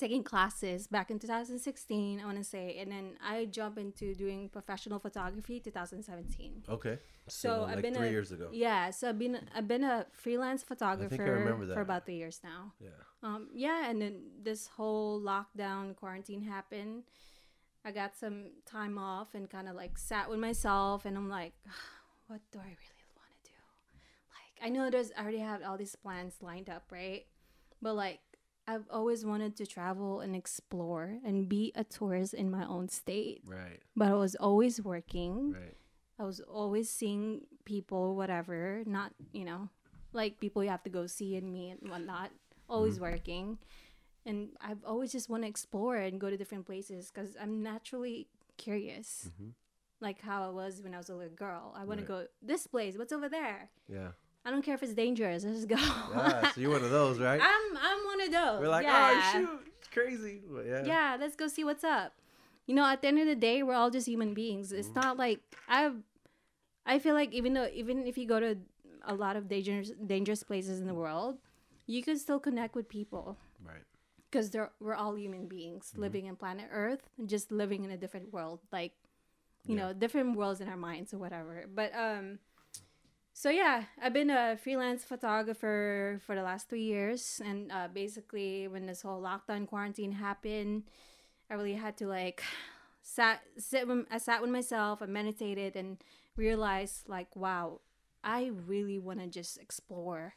taking 0.00 0.22
classes 0.22 0.86
back 0.86 1.10
in 1.10 1.18
2016 1.18 2.20
i 2.20 2.24
want 2.24 2.38
to 2.38 2.42
say 2.42 2.76
and 2.80 2.90
then 2.90 3.12
i 3.22 3.44
jump 3.44 3.76
into 3.78 4.14
doing 4.14 4.48
professional 4.48 4.98
photography 4.98 5.60
2017 5.60 6.64
okay. 6.68 6.98
So, 7.28 7.48
so 7.48 7.62
like 7.62 7.76
i've 7.76 7.82
been 7.82 7.94
three 7.94 8.08
a, 8.08 8.10
years 8.10 8.32
ago. 8.32 8.48
Yeah 8.50 8.90
so 8.90 9.10
i've 9.10 9.18
been 9.18 9.38
i've 9.54 9.68
been 9.68 9.84
a 9.84 10.06
freelance 10.12 10.62
photographer 10.62 11.66
for 11.74 11.80
about 11.80 12.06
three 12.06 12.16
years 12.16 12.40
now. 12.42 12.72
Yeah. 12.80 12.88
Um 13.22 13.48
yeah 13.54 13.88
and 13.88 14.00
then 14.02 14.22
this 14.42 14.66
whole 14.66 15.20
lockdown 15.20 15.94
quarantine 15.94 16.42
happened. 16.42 17.04
I 17.84 17.92
got 17.92 18.16
some 18.16 18.50
time 18.66 18.98
off 18.98 19.34
and 19.34 19.48
kind 19.48 19.68
of 19.68 19.76
like 19.76 19.96
sat 19.96 20.28
with 20.28 20.38
myself 20.38 21.04
and 21.04 21.16
i'm 21.16 21.28
like 21.28 21.52
what 22.26 22.40
do 22.52 22.58
i 22.58 22.62
really 22.62 23.06
want 23.16 23.32
to 23.44 23.50
do? 23.50 23.56
Like 24.36 24.66
i 24.66 24.68
know 24.70 24.90
there's 24.90 25.12
i 25.16 25.22
already 25.22 25.38
have 25.38 25.62
all 25.62 25.76
these 25.76 25.94
plans 25.94 26.34
lined 26.40 26.70
up 26.70 26.84
right? 26.90 27.26
But 27.82 27.94
like 27.94 28.20
I've 28.70 28.88
always 28.90 29.24
wanted 29.24 29.56
to 29.56 29.66
travel 29.66 30.20
and 30.20 30.36
explore 30.36 31.18
and 31.26 31.48
be 31.48 31.72
a 31.74 31.82
tourist 31.84 32.34
in 32.34 32.50
my 32.50 32.64
own 32.66 32.88
state. 32.88 33.42
Right. 33.44 33.80
But 33.96 34.08
I 34.08 34.14
was 34.14 34.34
always 34.36 34.80
working. 34.80 35.52
Right. 35.52 35.76
I 36.18 36.24
was 36.24 36.38
always 36.40 36.88
seeing 36.90 37.46
people, 37.64 38.14
whatever, 38.14 38.82
not 38.86 39.10
you 39.32 39.44
know, 39.44 39.68
like 40.12 40.38
people 40.38 40.62
you 40.62 40.70
have 40.70 40.84
to 40.84 40.90
go 40.90 41.06
see 41.06 41.34
and 41.36 41.52
meet 41.52 41.80
and 41.82 41.90
whatnot. 41.90 42.30
Always 42.68 43.00
working, 43.00 43.58
and 44.24 44.50
I've 44.60 44.84
always 44.84 45.10
just 45.10 45.28
want 45.28 45.42
to 45.42 45.48
explore 45.48 45.96
and 45.96 46.20
go 46.20 46.30
to 46.30 46.36
different 46.36 46.66
places 46.66 47.10
because 47.10 47.34
I'm 47.42 47.64
naturally 47.64 48.28
curious. 48.56 49.28
Mhm. 49.34 49.54
Like 50.00 50.20
how 50.20 50.46
I 50.46 50.50
was 50.50 50.80
when 50.82 50.94
I 50.94 50.98
was 50.98 51.08
a 51.10 51.16
little 51.16 51.34
girl. 51.34 51.74
I 51.74 51.82
want 51.84 51.98
Right. 52.00 52.06
to 52.06 52.12
go 52.14 52.26
this 52.40 52.66
place. 52.68 52.96
What's 52.96 53.12
over 53.12 53.28
there? 53.28 53.70
Yeah. 53.88 54.12
I 54.44 54.50
don't 54.50 54.62
care 54.62 54.74
if 54.74 54.82
it's 54.82 54.94
dangerous. 54.94 55.44
Let's 55.44 55.56
just 55.58 55.68
go. 55.68 55.76
Ah, 55.78 56.50
so 56.54 56.60
you're 56.60 56.70
one 56.70 56.82
of 56.82 56.90
those, 56.90 57.18
right? 57.18 57.40
I'm 57.42 57.76
I'm 57.76 58.04
one 58.06 58.20
of 58.22 58.32
those. 58.32 58.60
We're 58.60 58.68
like, 58.68 58.84
yeah. 58.86 59.12
oh 59.34 59.38
shoot, 59.38 59.72
it's 59.78 59.88
crazy. 59.88 60.40
But 60.48 60.66
yeah. 60.66 60.84
Yeah, 60.84 61.16
let's 61.20 61.36
go 61.36 61.46
see 61.48 61.64
what's 61.64 61.84
up. 61.84 62.14
You 62.66 62.74
know, 62.74 62.84
at 62.86 63.02
the 63.02 63.08
end 63.08 63.18
of 63.18 63.26
the 63.26 63.34
day, 63.36 63.62
we're 63.62 63.74
all 63.74 63.90
just 63.90 64.06
human 64.06 64.32
beings. 64.34 64.72
It's 64.72 64.88
Mm-hmm. 64.88 65.00
not 65.00 65.16
like 65.18 65.40
I 65.68 65.90
I 66.86 66.98
feel 66.98 67.14
like 67.14 67.32
even 67.32 67.52
though 67.54 67.68
even 67.72 68.06
if 68.06 68.16
you 68.16 68.26
go 68.26 68.40
to 68.40 68.56
a 69.06 69.14
lot 69.14 69.36
of 69.36 69.48
dangerous 69.48 69.90
dangerous 70.06 70.42
places 70.42 70.80
in 70.80 70.86
the 70.86 70.94
world, 70.94 71.38
you 71.86 72.02
can 72.02 72.18
still 72.18 72.40
connect 72.40 72.74
with 72.74 72.88
people 72.88 73.36
Right. 73.64 73.84
because 74.30 74.50
we're 74.80 74.94
all 74.94 75.16
human 75.16 75.48
beings 75.48 75.90
Mm-hmm. 75.92 76.00
living 76.00 76.26
in 76.26 76.36
planet 76.36 76.68
Earth, 76.72 77.02
just 77.26 77.52
living 77.52 77.84
in 77.84 77.90
a 77.90 77.96
different 77.98 78.32
world, 78.32 78.60
like 78.72 78.92
you 79.66 79.76
Yeah. 79.76 79.88
know, 79.88 79.92
different 79.92 80.36
worlds 80.36 80.60
in 80.62 80.68
our 80.68 80.76
minds 80.78 81.12
or 81.12 81.18
whatever. 81.18 81.66
But 81.68 81.92
um, 81.94 82.38
so 83.32 83.48
yeah, 83.50 83.84
I've 84.02 84.12
been 84.12 84.30
a 84.30 84.56
freelance 84.62 85.04
photographer 85.04 86.20
for 86.26 86.34
the 86.34 86.42
last 86.42 86.68
three 86.68 86.82
years, 86.82 87.40
and 87.44 87.70
uh, 87.72 87.88
basically 87.92 88.68
when 88.68 88.86
this 88.86 89.02
whole 89.02 89.22
lockdown 89.22 89.66
quarantine 89.66 90.12
happened, 90.12 90.84
I 91.50 91.54
really 91.54 91.74
had 91.74 91.96
to 91.98 92.06
like 92.06 92.42
sat 93.02 93.40
sit. 93.56 93.88
With, 93.88 94.06
I 94.10 94.18
sat 94.18 94.42
with 94.42 94.50
myself, 94.50 95.00
I 95.02 95.06
meditated, 95.06 95.76
and 95.76 95.98
realized 96.36 97.08
like, 97.08 97.34
wow, 97.34 97.80
I 98.22 98.50
really 98.66 98.98
want 98.98 99.20
to 99.20 99.26
just 99.26 99.58
explore 99.58 100.34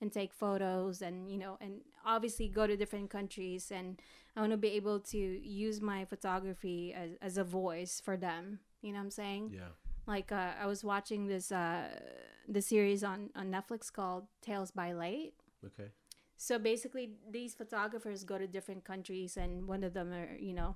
and 0.00 0.12
take 0.12 0.34
photos 0.34 1.00
and 1.00 1.30
you 1.30 1.38
know 1.38 1.56
and 1.60 1.80
obviously 2.04 2.48
go 2.48 2.66
to 2.66 2.76
different 2.76 3.08
countries 3.08 3.70
and 3.70 4.02
i 4.36 4.40
want 4.40 4.50
to 4.50 4.56
be 4.56 4.70
able 4.70 4.98
to 4.98 5.16
use 5.16 5.80
my 5.80 6.04
photography 6.04 6.92
as, 6.92 7.10
as 7.22 7.38
a 7.38 7.44
voice 7.44 8.02
for 8.04 8.16
them 8.16 8.58
you 8.80 8.90
know 8.90 8.98
what 8.98 9.04
i'm 9.04 9.10
saying 9.12 9.52
Yeah. 9.54 9.68
like 10.08 10.32
uh, 10.32 10.54
i 10.60 10.66
was 10.66 10.82
watching 10.82 11.28
this 11.28 11.52
uh 11.52 11.86
the 12.48 12.60
series 12.62 13.02
on 13.04 13.30
on 13.36 13.50
netflix 13.50 13.92
called 13.92 14.26
tales 14.40 14.70
by 14.70 14.92
light 14.92 15.34
Okay. 15.64 15.90
so 16.36 16.58
basically 16.58 17.12
these 17.30 17.54
photographers 17.54 18.24
go 18.24 18.36
to 18.38 18.46
different 18.46 18.84
countries 18.84 19.36
and 19.36 19.66
one 19.68 19.84
of 19.84 19.94
them 19.94 20.12
are 20.12 20.36
you 20.38 20.52
know 20.54 20.74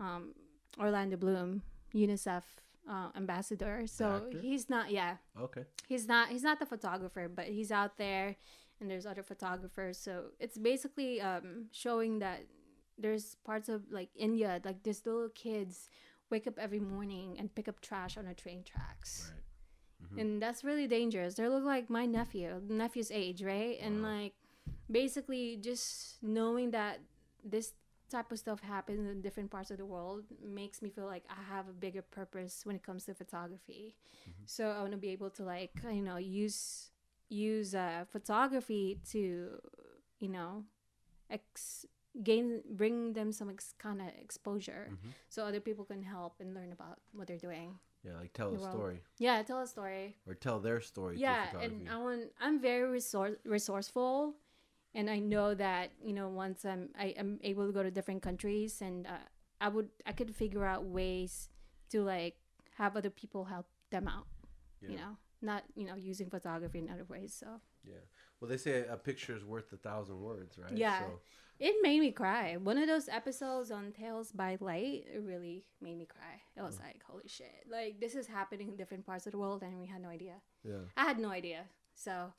um 0.00 0.34
orlando 0.80 1.16
bloom 1.16 1.62
unicef 1.94 2.42
uh, 2.90 3.08
ambassador 3.16 3.86
so 3.86 4.26
he's 4.42 4.68
not 4.68 4.90
yeah 4.90 5.16
Okay. 5.40 5.64
he's 5.88 6.06
not 6.08 6.28
he's 6.28 6.42
not 6.42 6.58
the 6.58 6.66
photographer 6.66 7.28
but 7.28 7.46
he's 7.46 7.70
out 7.72 7.96
there 7.96 8.36
and 8.80 8.90
there's 8.90 9.06
other 9.06 9.22
photographers 9.22 9.96
so 9.96 10.24
it's 10.40 10.58
basically 10.58 11.20
um 11.20 11.66
showing 11.72 12.18
that 12.18 12.40
there's 12.98 13.36
parts 13.44 13.68
of 13.68 13.90
like 13.90 14.10
india 14.16 14.60
like 14.64 14.82
these 14.82 15.06
little 15.06 15.28
kids 15.30 15.88
wake 16.30 16.46
up 16.46 16.58
every 16.58 16.80
morning 16.80 17.36
and 17.38 17.54
pick 17.54 17.68
up 17.68 17.80
trash 17.80 18.18
on 18.18 18.24
the 18.26 18.34
train 18.34 18.62
tracks 18.64 19.30
Right. 19.32 19.43
And 20.18 20.40
that's 20.42 20.62
really 20.64 20.86
dangerous 20.86 21.34
they 21.34 21.48
look 21.48 21.64
like 21.64 21.88
my 21.90 22.06
nephew 22.06 22.60
nephew's 22.68 23.10
age 23.10 23.42
right 23.42 23.78
and 23.80 24.02
like 24.02 24.34
basically 24.90 25.56
just 25.56 26.22
knowing 26.22 26.70
that 26.70 27.00
this 27.44 27.72
type 28.10 28.30
of 28.30 28.38
stuff 28.38 28.60
happens 28.60 29.08
in 29.10 29.20
different 29.22 29.50
parts 29.50 29.70
of 29.70 29.78
the 29.78 29.84
world 29.84 30.24
makes 30.42 30.82
me 30.82 30.88
feel 30.90 31.06
like 31.06 31.24
I 31.28 31.42
have 31.54 31.68
a 31.68 31.72
bigger 31.72 32.02
purpose 32.02 32.60
when 32.64 32.76
it 32.76 32.82
comes 32.82 33.04
to 33.06 33.14
photography. 33.14 33.94
So 34.44 34.68
I 34.68 34.80
want 34.80 34.92
to 34.92 34.98
be 34.98 35.08
able 35.08 35.30
to 35.30 35.42
like 35.42 35.72
you 35.90 36.02
know 36.02 36.16
use 36.18 36.90
use 37.30 37.74
uh, 37.74 38.04
photography 38.12 39.00
to 39.12 39.58
you 40.20 40.28
know 40.28 40.64
ex 41.30 41.86
gain 42.22 42.62
bring 42.70 43.14
them 43.14 43.32
some 43.32 43.50
ex- 43.50 43.74
kind 43.78 44.00
of 44.00 44.08
exposure 44.20 44.90
Mhm. 44.92 45.10
so 45.28 45.42
other 45.44 45.60
people 45.60 45.84
can 45.84 46.02
help 46.02 46.34
and 46.40 46.54
learn 46.54 46.70
about 46.72 47.00
what 47.12 47.26
they're 47.26 47.38
doing. 47.50 47.78
Yeah, 48.04 48.12
like 48.20 48.32
tell 48.34 48.52
a 48.54 48.58
story 48.58 49.00
Yeah, 49.18 49.42
tell 49.42 49.60
a 49.62 49.66
story. 49.66 50.16
or 50.26 50.34
tell 50.34 50.60
their 50.60 50.80
story. 50.80 51.16
yeah 51.18 51.46
and 51.64 51.88
i 51.88 51.96
want 51.96 52.22
i'm 52.40 52.60
very 52.60 52.88
resource 52.88 53.36
resourceful 53.44 54.34
and 54.94 55.08
i 55.10 55.18
know 55.18 55.54
that 55.54 55.90
you 56.02 56.12
know 56.12 56.28
once 56.28 56.64
i'm 56.64 56.90
i 56.98 57.06
am 57.16 57.38
able 57.42 57.66
to 57.66 57.72
go 57.72 57.82
to 57.82 57.90
different 57.90 58.22
countries 58.22 58.80
and 58.82 59.06
uh, 59.06 59.16
i 59.60 59.68
would 59.68 59.88
i 60.06 60.12
could 60.12 60.34
figure 60.34 60.64
out 60.64 60.84
ways 60.84 61.48
to 61.90 62.02
like 62.02 62.36
have 62.76 62.96
other 62.96 63.10
people 63.10 63.44
help 63.44 63.66
them 63.90 64.06
out 64.08 64.26
you 64.92 64.96
know 64.98 65.16
not 65.40 65.62
you 65.74 65.86
know 65.86 65.94
using 65.96 66.28
photography 66.28 66.78
in 66.78 66.88
other 66.90 67.04
ways 67.08 67.32
so 67.34 67.60
Yeah. 67.84 68.04
Well, 68.44 68.50
they 68.50 68.58
say 68.58 68.84
a 68.88 68.96
picture 68.96 69.34
is 69.34 69.44
worth 69.44 69.72
a 69.72 69.76
thousand 69.76 70.20
words, 70.20 70.58
right? 70.58 70.76
Yeah. 70.76 71.00
So, 71.00 71.20
it 71.58 71.76
made 71.82 72.00
me 72.00 72.10
cry 72.10 72.56
one 72.56 72.76
of 72.78 72.88
those 72.88 73.08
episodes 73.08 73.70
on 73.70 73.92
tales 73.92 74.32
by 74.32 74.56
light 74.60 75.04
it 75.14 75.22
really 75.22 75.64
made 75.80 75.96
me 75.96 76.04
cry 76.04 76.34
it 76.56 76.62
was 76.62 76.78
mm. 76.78 76.82
like 76.82 77.00
holy 77.08 77.28
shit 77.28 77.64
like 77.70 78.00
this 78.00 78.16
is 78.16 78.26
happening 78.26 78.66
in 78.66 78.74
different 78.74 79.06
parts 79.06 79.26
of 79.26 79.30
the 79.32 79.38
world 79.38 79.62
and 79.62 79.78
we 79.78 79.86
had 79.86 80.02
no 80.02 80.08
idea 80.08 80.34
yeah. 80.64 80.84
I 80.96 81.04
had 81.04 81.18
no 81.18 81.28
idea. 81.30 81.64
So 81.94 82.32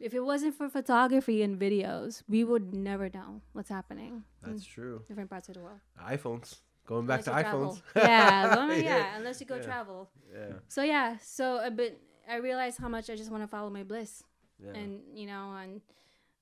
if 0.00 0.14
it 0.14 0.20
wasn't 0.20 0.54
for 0.54 0.68
photography 0.68 1.42
and 1.42 1.58
videos, 1.60 2.22
we 2.28 2.42
would 2.44 2.72
never 2.72 3.10
know 3.12 3.42
what's 3.52 3.68
happening 3.68 4.24
That's 4.42 4.64
true. 4.64 5.02
different 5.06 5.30
parts 5.30 5.48
of 5.48 5.54
the 5.54 5.60
world. 5.60 5.80
iPhones. 6.02 6.56
Going 6.86 7.06
back 7.06 7.26
Unless 7.26 7.44
to 7.44 7.48
iPhones. 7.50 7.82
yeah, 7.96 8.54
well, 8.54 8.72
yeah, 8.72 8.78
yeah. 8.78 9.16
unless 9.16 9.40
you 9.40 9.46
go 9.46 9.56
Yeah. 9.56 9.62
travel. 9.62 10.10
Yeah. 10.32 10.52
So 10.68 10.82
yeah, 10.82 11.16
so 11.20 11.56
uh, 11.58 11.66
a 11.66 11.70
bit 11.70 12.00
I 12.28 12.36
realized 12.36 12.78
how 12.78 12.88
much 12.88 13.10
I 13.10 13.16
just 13.16 13.30
want 13.30 13.42
to 13.42 13.48
follow 13.48 13.70
my 13.70 13.82
bliss. 13.82 14.22
Yeah. 14.64 14.72
And 14.72 15.00
you 15.14 15.26
know, 15.26 15.54
and 15.54 15.80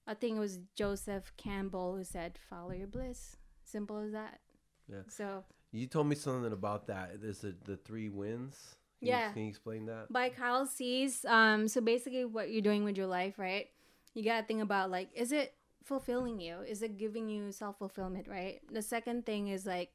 I 0.06 0.14
think 0.14 0.36
it 0.36 0.40
was 0.40 0.58
Joseph 0.74 1.32
Campbell 1.36 1.96
who 1.96 2.04
said, 2.04 2.38
"Follow 2.48 2.72
your 2.72 2.86
bliss." 2.86 3.36
Simple 3.64 3.98
as 3.98 4.12
that. 4.12 4.40
Yeah. 4.88 5.02
So 5.08 5.44
You 5.72 5.86
told 5.86 6.06
me 6.06 6.14
something 6.14 6.52
about 6.52 6.86
that. 6.86 7.20
There's 7.20 7.38
the, 7.40 7.56
the 7.64 7.76
three 7.76 8.08
wins. 8.08 8.76
Can 9.00 9.08
you- 9.08 9.12
Yeah. 9.14 9.32
can 9.32 9.42
you 9.42 9.48
explain 9.48 9.86
that? 9.86 10.12
by 10.12 10.28
Kyle 10.28 10.66
Cease. 10.66 11.24
Um, 11.24 11.66
so 11.66 11.80
basically, 11.80 12.24
what 12.24 12.50
you're 12.50 12.62
doing 12.62 12.84
with 12.84 12.96
your 12.96 13.06
life, 13.08 13.38
right? 13.38 13.68
You 14.14 14.22
gotta 14.22 14.46
think 14.46 14.62
about 14.62 14.90
like, 14.90 15.10
is 15.14 15.32
it 15.32 15.54
fulfilling 15.82 16.38
you? 16.40 16.60
Is 16.60 16.82
it 16.82 16.96
giving 16.96 17.28
you 17.28 17.50
self 17.52 17.78
fulfillment, 17.78 18.28
right? 18.28 18.60
The 18.70 18.82
second 18.82 19.26
thing 19.26 19.48
is 19.48 19.66
like, 19.66 19.92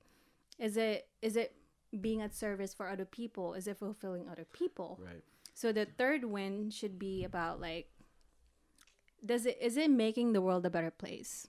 is 0.57 0.75
it 0.75 1.07
is 1.21 1.35
it 1.37 1.55
being 2.01 2.21
at 2.21 2.35
service 2.35 2.73
for 2.73 2.89
other 2.89 3.05
people? 3.05 3.53
Is 3.53 3.67
it 3.67 3.77
fulfilling 3.77 4.27
other 4.27 4.45
people? 4.51 4.99
Right. 5.01 5.23
So 5.53 5.71
the 5.71 5.85
third 5.85 6.25
win 6.25 6.69
should 6.71 6.97
be 6.99 7.23
about 7.23 7.61
like, 7.61 7.89
does 9.25 9.45
it 9.45 9.57
is 9.61 9.77
it 9.77 9.89
making 9.89 10.33
the 10.33 10.41
world 10.41 10.65
a 10.65 10.69
better 10.69 10.91
place? 10.91 11.47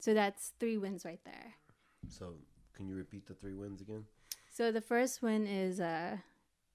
So 0.00 0.14
that's 0.14 0.52
three 0.58 0.78
wins 0.78 1.04
right 1.04 1.20
there. 1.24 1.54
So 2.08 2.34
can 2.74 2.88
you 2.88 2.94
repeat 2.94 3.26
the 3.26 3.34
three 3.34 3.54
wins 3.54 3.80
again? 3.80 4.04
So 4.52 4.72
the 4.72 4.80
first 4.80 5.22
one 5.22 5.46
is 5.46 5.80
uh, 5.80 6.16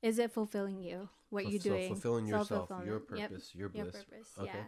is 0.02 0.20
it 0.20 0.32
fulfilling 0.32 0.82
you? 0.82 1.10
What 1.30 1.44
So- 1.44 1.50
you're 1.50 1.60
so 1.62 1.70
doing? 1.70 1.88
fulfilling 1.90 2.28
yourself, 2.28 2.50
your 2.50 2.68
Self-fulfillment. 2.68 3.06
Yep. 3.18 3.30
purpose, 3.30 3.56
your 3.56 3.72
your 3.74 3.86
bliss. 3.86 4.04
purpose. 4.04 4.30
Okay. 4.38 4.52
Yeah. 4.54 4.64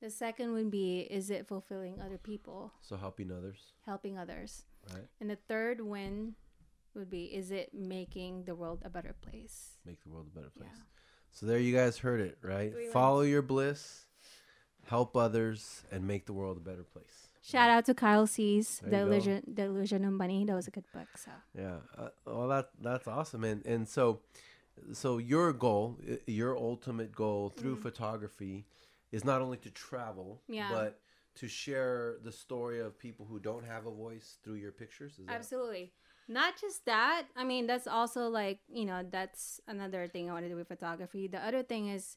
The 0.00 0.10
second 0.10 0.52
would 0.52 0.70
be 0.70 1.00
is 1.00 1.30
it 1.30 1.46
fulfilling 1.48 2.00
other 2.02 2.18
people, 2.18 2.72
So 2.82 2.96
helping 2.96 3.32
others, 3.32 3.72
helping 3.86 4.18
others. 4.18 4.64
right? 4.92 5.08
And 5.20 5.30
the 5.30 5.36
third 5.48 5.80
win 5.80 6.34
would 6.94 7.08
be 7.08 7.24
is 7.34 7.50
it 7.50 7.72
making 7.72 8.44
the 8.44 8.54
world 8.54 8.82
a 8.84 8.90
better 8.90 9.14
place? 9.22 9.78
Make 9.86 10.02
the 10.02 10.10
world 10.10 10.26
a 10.30 10.34
better 10.38 10.50
place. 10.50 10.68
Yeah. 10.74 10.82
So 11.32 11.46
there 11.46 11.58
you 11.58 11.74
guys 11.74 11.98
heard 11.98 12.20
it, 12.20 12.38
right? 12.42 12.72
Three 12.72 12.88
Follow 12.88 13.22
your 13.22 13.42
bliss, 13.42 14.05
help 14.86 15.16
others, 15.16 15.82
and 15.90 16.06
make 16.06 16.26
the 16.26 16.32
world 16.32 16.56
a 16.56 16.60
better 16.60 16.84
place. 16.84 17.28
Shout 17.42 17.70
out 17.70 17.84
to 17.86 17.94
Kyle 17.94 18.26
Cease 18.26 18.80
There 18.84 18.90
The 19.06 19.16
you 19.20 19.42
go. 19.54 19.62
Illusion 19.64 20.04
of 20.04 20.12
Money. 20.12 20.44
That 20.44 20.54
was 20.56 20.66
a 20.66 20.72
good 20.72 20.84
book. 20.92 21.06
So 21.16 21.30
Yeah. 21.56 21.76
Uh, 21.96 22.08
well, 22.26 22.48
that 22.48 22.70
that's 22.80 23.06
awesome. 23.06 23.44
And 23.44 23.64
and 23.64 23.88
so, 23.88 24.20
so 24.92 25.18
your 25.18 25.52
goal, 25.52 25.98
your 26.26 26.56
ultimate 26.56 27.12
goal 27.14 27.50
through 27.50 27.76
photography, 27.76 28.66
is 29.12 29.24
not 29.24 29.42
only 29.42 29.58
to 29.58 29.70
travel. 29.70 30.42
Yeah. 30.48 30.70
but 30.72 31.00
to 31.36 31.48
share 31.48 32.16
the 32.24 32.32
story 32.32 32.80
of 32.80 32.98
people 32.98 33.26
who 33.26 33.38
don't 33.38 33.64
have 33.64 33.86
a 33.86 33.90
voice 33.90 34.38
through 34.42 34.54
your 34.54 34.72
pictures. 34.72 35.16
That 35.18 35.34
absolutely. 35.34 35.92
Not 36.28 36.54
just 36.60 36.84
that. 36.86 37.26
I 37.36 37.44
mean, 37.44 37.66
that's 37.66 37.86
also 37.86 38.28
like 38.28 38.58
you 38.68 38.84
know 38.84 39.04
that's 39.08 39.60
another 39.68 40.08
thing 40.08 40.28
I 40.28 40.32
want 40.32 40.44
to 40.46 40.48
do 40.48 40.56
with 40.56 40.66
photography. 40.68 41.28
The 41.28 41.38
other 41.46 41.62
thing 41.62 41.88
is, 41.88 42.16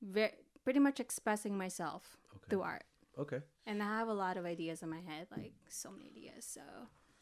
very 0.00 0.32
pretty 0.68 0.80
much 0.80 1.00
expressing 1.00 1.56
myself 1.56 2.18
okay? 2.36 2.44
through 2.50 2.60
art. 2.60 2.84
Okay. 3.18 3.40
And 3.64 3.82
I 3.82 3.86
have 3.86 4.08
a 4.08 4.12
lot 4.12 4.36
of 4.36 4.44
ideas 4.44 4.82
in 4.82 4.90
my 4.90 5.00
head, 5.00 5.26
like 5.34 5.54
so 5.66 5.90
many 5.90 6.10
ideas. 6.14 6.44
So 6.44 6.60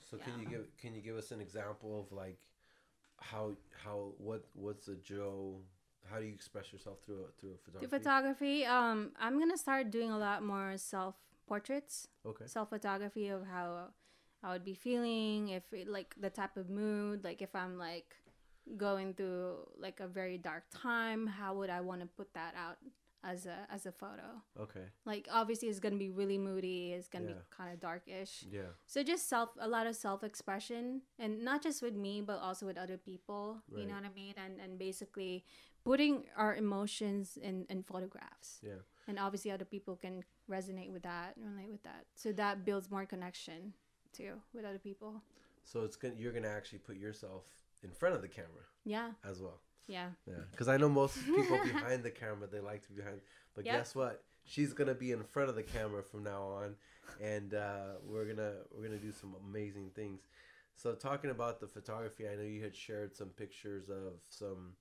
So 0.00 0.16
can 0.16 0.40
you 0.40 0.48
give 0.48 0.64
can 0.82 0.96
you 0.96 1.00
give 1.00 1.16
us 1.16 1.30
an 1.30 1.40
example 1.40 2.00
of 2.00 2.10
like 2.10 2.40
how 3.20 3.52
how 3.84 4.14
what 4.18 4.42
what's 4.54 4.88
a 4.88 4.96
Jho? 5.08 5.60
How 6.10 6.18
do 6.18 6.24
you 6.24 6.34
express 6.34 6.72
yourself 6.72 6.98
through 7.06 7.20
a, 7.26 7.28
through 7.38 7.54
a 7.54 7.58
photography? 7.64 7.86
Do 7.86 7.98
photography. 7.98 8.64
Um, 8.64 9.12
I'm 9.20 9.38
gonna 9.38 9.56
start 9.56 9.92
doing 9.92 10.10
a 10.10 10.18
lot 10.18 10.42
more 10.42 10.76
self 10.76 11.14
portraits, 11.46 12.08
okay. 12.26 12.46
self 12.46 12.70
photography 12.70 13.28
of 13.28 13.46
how 13.46 13.94
I 14.42 14.52
would 14.52 14.64
be 14.64 14.74
feeling, 14.74 15.50
if 15.50 15.72
it, 15.72 15.86
like 15.86 16.16
the 16.20 16.30
type 16.30 16.56
of 16.56 16.68
mood, 16.68 17.22
like 17.22 17.42
if 17.42 17.54
I'm 17.54 17.78
like 17.78 18.16
going 18.76 19.14
through 19.14 19.70
like 19.78 20.00
a 20.00 20.08
very 20.08 20.36
dark 20.36 20.64
time, 20.74 21.28
how 21.28 21.54
would 21.54 21.70
I 21.70 21.80
want 21.80 22.00
to 22.00 22.08
put 22.08 22.34
that 22.34 22.54
out 22.56 22.78
as 23.26 23.46
a 23.46 23.56
as 23.70 23.86
a 23.86 23.92
photo? 23.92 24.28
Okay. 24.64 24.86
Like 25.04 25.28
obviously 25.30 25.68
it's 25.68 25.80
gonna 25.80 25.96
be 25.96 26.10
really 26.10 26.38
moody. 26.38 26.92
It's 26.92 27.08
gonna 27.08 27.26
Yeah. 27.26 27.32
be 27.34 27.56
kind 27.58 27.72
of 27.74 27.80
darkish. 27.80 28.44
Yeah. 28.48 28.70
So 28.86 29.02
just 29.02 29.28
self, 29.28 29.50
a 29.58 29.68
lot 29.68 29.86
of 29.86 29.96
self 29.96 30.22
expression, 30.22 31.02
and 31.18 31.42
not 31.42 31.62
just 31.62 31.82
with 31.82 31.94
me, 31.94 32.20
but 32.22 32.38
also 32.38 32.66
with 32.66 32.78
other 32.78 32.96
people. 32.98 33.62
You 33.74 33.86
know 33.86 33.94
what 33.94 34.04
I 34.04 34.14
mean? 34.14 34.34
And 34.44 34.60
and 34.60 34.78
basically 34.78 35.44
putting 35.84 36.24
our 36.36 36.54
emotions 36.54 37.36
in 37.36 37.66
in 37.68 37.82
photographs. 37.82 38.60
Yeah. 38.62 38.80
And 39.08 39.18
obviously 39.18 39.50
other 39.52 39.64
people 39.64 39.94
can 39.96 40.24
resonate 40.50 40.90
with 40.92 41.02
that, 41.02 41.34
relate 41.36 41.70
with 41.70 41.82
that. 41.84 42.06
So 42.14 42.32
that 42.32 42.64
builds 42.64 42.90
more 42.90 43.06
connection 43.06 43.72
too 44.12 44.34
with 44.54 44.64
other 44.64 44.78
people. 44.88 45.22
So 45.64 45.76
it's 45.84 45.96
gonna 45.96 46.14
you're 46.16 46.32
gonna 46.32 46.54
actually 46.60 46.78
put 46.80 46.96
yourself 46.96 47.44
in 47.82 47.90
front 47.92 48.14
of 48.16 48.22
the 48.22 48.28
camera 48.28 48.64
Yeah. 48.84 49.12
as 49.24 49.40
well. 49.42 49.60
Yeah. 49.86 50.08
Yeah. 50.26 50.34
Because 50.50 50.68
I 50.68 50.76
know 50.76 50.88
most 50.88 51.16
people 51.24 51.58
behind 51.64 52.02
the 52.02 52.10
camera 52.10 52.46
they 52.50 52.60
like 52.60 52.82
to 52.86 52.90
be 52.92 52.96
behind, 53.02 53.20
but 53.54 53.64
Yep. 53.64 53.74
guess 53.74 53.94
what? 53.94 54.22
She's 54.44 54.72
gonna 54.72 54.94
be 54.94 55.10
in 55.12 55.22
front 55.24 55.48
of 55.48 55.56
the 55.56 55.62
camera 55.62 56.02
from 56.02 56.22
now 56.22 56.42
on, 56.42 56.76
and 57.20 57.54
uh, 57.54 57.94
we're 58.04 58.24
gonna 58.24 58.52
we're 58.70 58.84
gonna 58.84 58.98
do 58.98 59.12
some 59.12 59.34
amazing 59.48 59.90
things. 59.94 60.20
So 60.74 60.94
talking 60.94 61.30
about 61.30 61.58
the 61.60 61.66
photography, 61.66 62.28
I 62.28 62.36
know 62.36 62.42
you 62.42 62.62
had 62.62 62.76
shared 62.76 63.16
some 63.16 63.28
pictures 63.30 63.88
of 63.88 64.20
some 64.30 64.74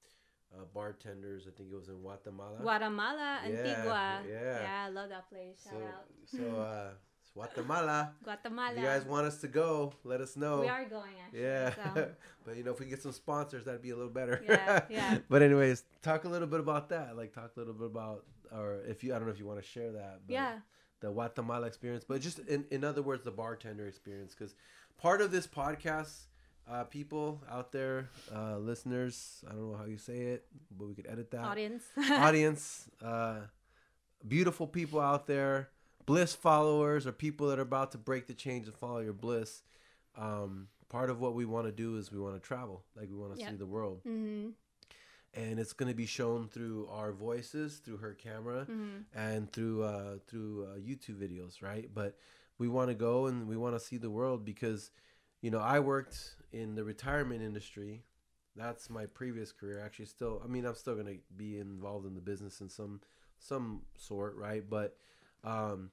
uh, 0.53 0.66
bartenders. 0.74 1.47
I 1.47 1.51
think 1.58 1.72
it 1.72 1.76
was 1.76 1.88
in 1.89 2.01
Guatemala. 2.01 2.58
Guatemala, 2.62 3.39
Yeah, 3.43 3.49
Antigua. 3.58 4.22
yeah. 4.30 4.62
Yeah, 4.62 4.84
I 4.86 4.89
love 4.89 5.10
that 5.10 5.30
place. 5.30 5.64
Shout 5.64 5.74
so 5.74 6.43
out. 6.43 6.53
so 6.56 6.60
uh, 6.62 6.89
Guatemala. 7.36 8.13
Guatemala. 8.23 8.71
If 8.71 8.79
you 8.79 8.86
guys 8.86 9.05
want 9.05 9.27
us 9.27 9.41
to 9.41 9.49
go, 9.49 9.93
let 10.05 10.21
us 10.21 10.38
know. 10.38 10.61
we 10.61 10.69
are 10.69 10.86
going 10.86 11.11
actually. 11.23 11.41
Yeah, 11.41 11.73
So. 11.93 12.09
but 12.45 12.55
you 12.55 12.63
know, 12.63 12.71
if 12.71 12.79
we 12.79 12.86
get 12.86 13.01
some 13.01 13.11
sponsors, 13.11 13.65
that'd 13.65 13.81
be 13.81 13.89
a 13.89 13.95
little 13.95 14.09
better. 14.11 14.41
Yeah, 14.47 14.81
yeah. 14.89 15.17
but 15.29 15.41
anyways, 15.41 15.83
talk 16.01 16.23
a 16.23 16.29
little 16.29 16.47
bit 16.47 16.61
about 16.61 16.89
that. 16.89 17.17
Like, 17.17 17.33
talk 17.33 17.51
a 17.57 17.59
little 17.59 17.73
bit 17.73 17.88
about, 17.88 18.23
or 18.51 18.79
if 18.88 19.03
you, 19.03 19.13
I 19.13 19.17
don't 19.17 19.27
know 19.27 19.33
if 19.33 19.39
you 19.39 19.45
want 19.45 19.61
to 19.61 19.67
share 19.67 19.91
that. 19.91 20.21
But 20.25 20.33
yeah. 20.33 20.53
The 21.01 21.11
Guatemala 21.11 21.67
experience, 21.67 22.05
but 22.07 22.21
just 22.21 22.39
in, 22.39 22.63
in 22.71 22.86
other 22.86 23.01
words, 23.01 23.23
the 23.25 23.31
bartender 23.31 23.86
experience, 23.86 24.33
because 24.33 24.55
part 24.97 25.19
of 25.21 25.29
this 25.29 25.45
podcast, 25.45 26.13
uh, 26.71 26.86
people 26.86 27.41
out 27.51 27.73
there, 27.73 28.09
uh, 28.33 28.57
listeners, 28.57 29.43
I 29.45 29.51
don't 29.51 29.71
know 29.73 29.77
how 29.77 29.86
you 29.86 29.97
say 29.97 30.19
it, 30.19 30.45
but 30.71 30.88
we 30.88 30.95
could 30.95 31.05
edit 31.07 31.31
that 31.31 31.41
Audience. 31.43 31.83
audience, 32.09 32.89
uh, 33.03 33.39
beautiful 34.25 34.67
people 34.67 35.01
out 35.01 35.27
there, 35.27 35.69
bliss 36.06 36.34
followers, 36.36 37.08
or 37.08 37.12
people 37.12 37.47
that 37.47 37.60
are 37.60 37.64
about 37.64 37.91
to 37.93 37.97
break 37.97 38.28
the 38.28 38.34
chains 38.34 38.68
and 38.68 38.76
follow 38.76 38.99
your 38.99 39.14
bliss. 39.14 39.64
Um, 40.18 40.68
part 40.89 41.10
of 41.10 41.20
what 41.20 41.34
we 41.36 41.45
want 41.45 41.66
to 41.66 41.72
do 41.72 41.97
is 41.97 42.12
we 42.12 42.20
want 42.20 42.36
to 42.36 42.39
travel, 42.47 42.84
like 42.95 43.10
we 43.10 43.18
want 43.18 43.36
to 43.36 43.39
Yeah. 43.41 43.49
see 43.49 43.56
the 43.56 43.66
world, 43.66 44.01
mm-hmm. 44.08 44.49
and 45.34 45.60
it's 45.60 45.74
going 45.74 45.89
to 45.91 45.95
be 45.95 46.06
shown 46.06 46.47
through 46.47 46.88
our 46.91 47.12
voices, 47.12 47.78
through 47.78 47.97
her 47.97 48.14
camera, 48.14 48.66
Mm-hmm. 48.70 48.97
and 49.18 49.51
through 49.51 49.84
uh, 49.84 50.18
through 50.28 50.66
uh, 50.66 50.78
YouTube 50.78 51.18
videos, 51.20 51.62
right? 51.62 51.89
But 51.93 52.18
we 52.58 52.68
want 52.70 52.89
to 52.89 52.95
go 52.95 53.26
and 53.26 53.47
we 53.47 53.58
want 53.58 53.76
to 53.76 53.80
see 53.80 53.97
the 53.97 54.10
world 54.10 54.45
because, 54.45 54.91
you 55.41 55.51
know, 55.51 55.60
I 55.60 55.80
worked 55.80 56.18
in 56.53 56.76
the 56.76 56.84
retirement 56.86 57.41
industry. 57.41 58.03
That's 58.56 58.89
my 58.89 59.06
previous 59.08 59.51
career. 59.51 59.82
Actually, 59.84 60.06
still, 60.06 60.41
I 60.41 60.47
mean, 60.47 60.66
I'm 60.66 60.76
still 60.76 60.95
gonna 60.95 61.18
be 61.36 61.58
involved 61.60 62.06
in 62.06 62.14
the 62.16 62.22
business 62.22 62.62
in 62.62 62.70
some 62.70 63.01
some 63.38 63.82
sort, 63.97 64.38
right? 64.38 64.64
But 64.70 64.95
um, 65.46 65.91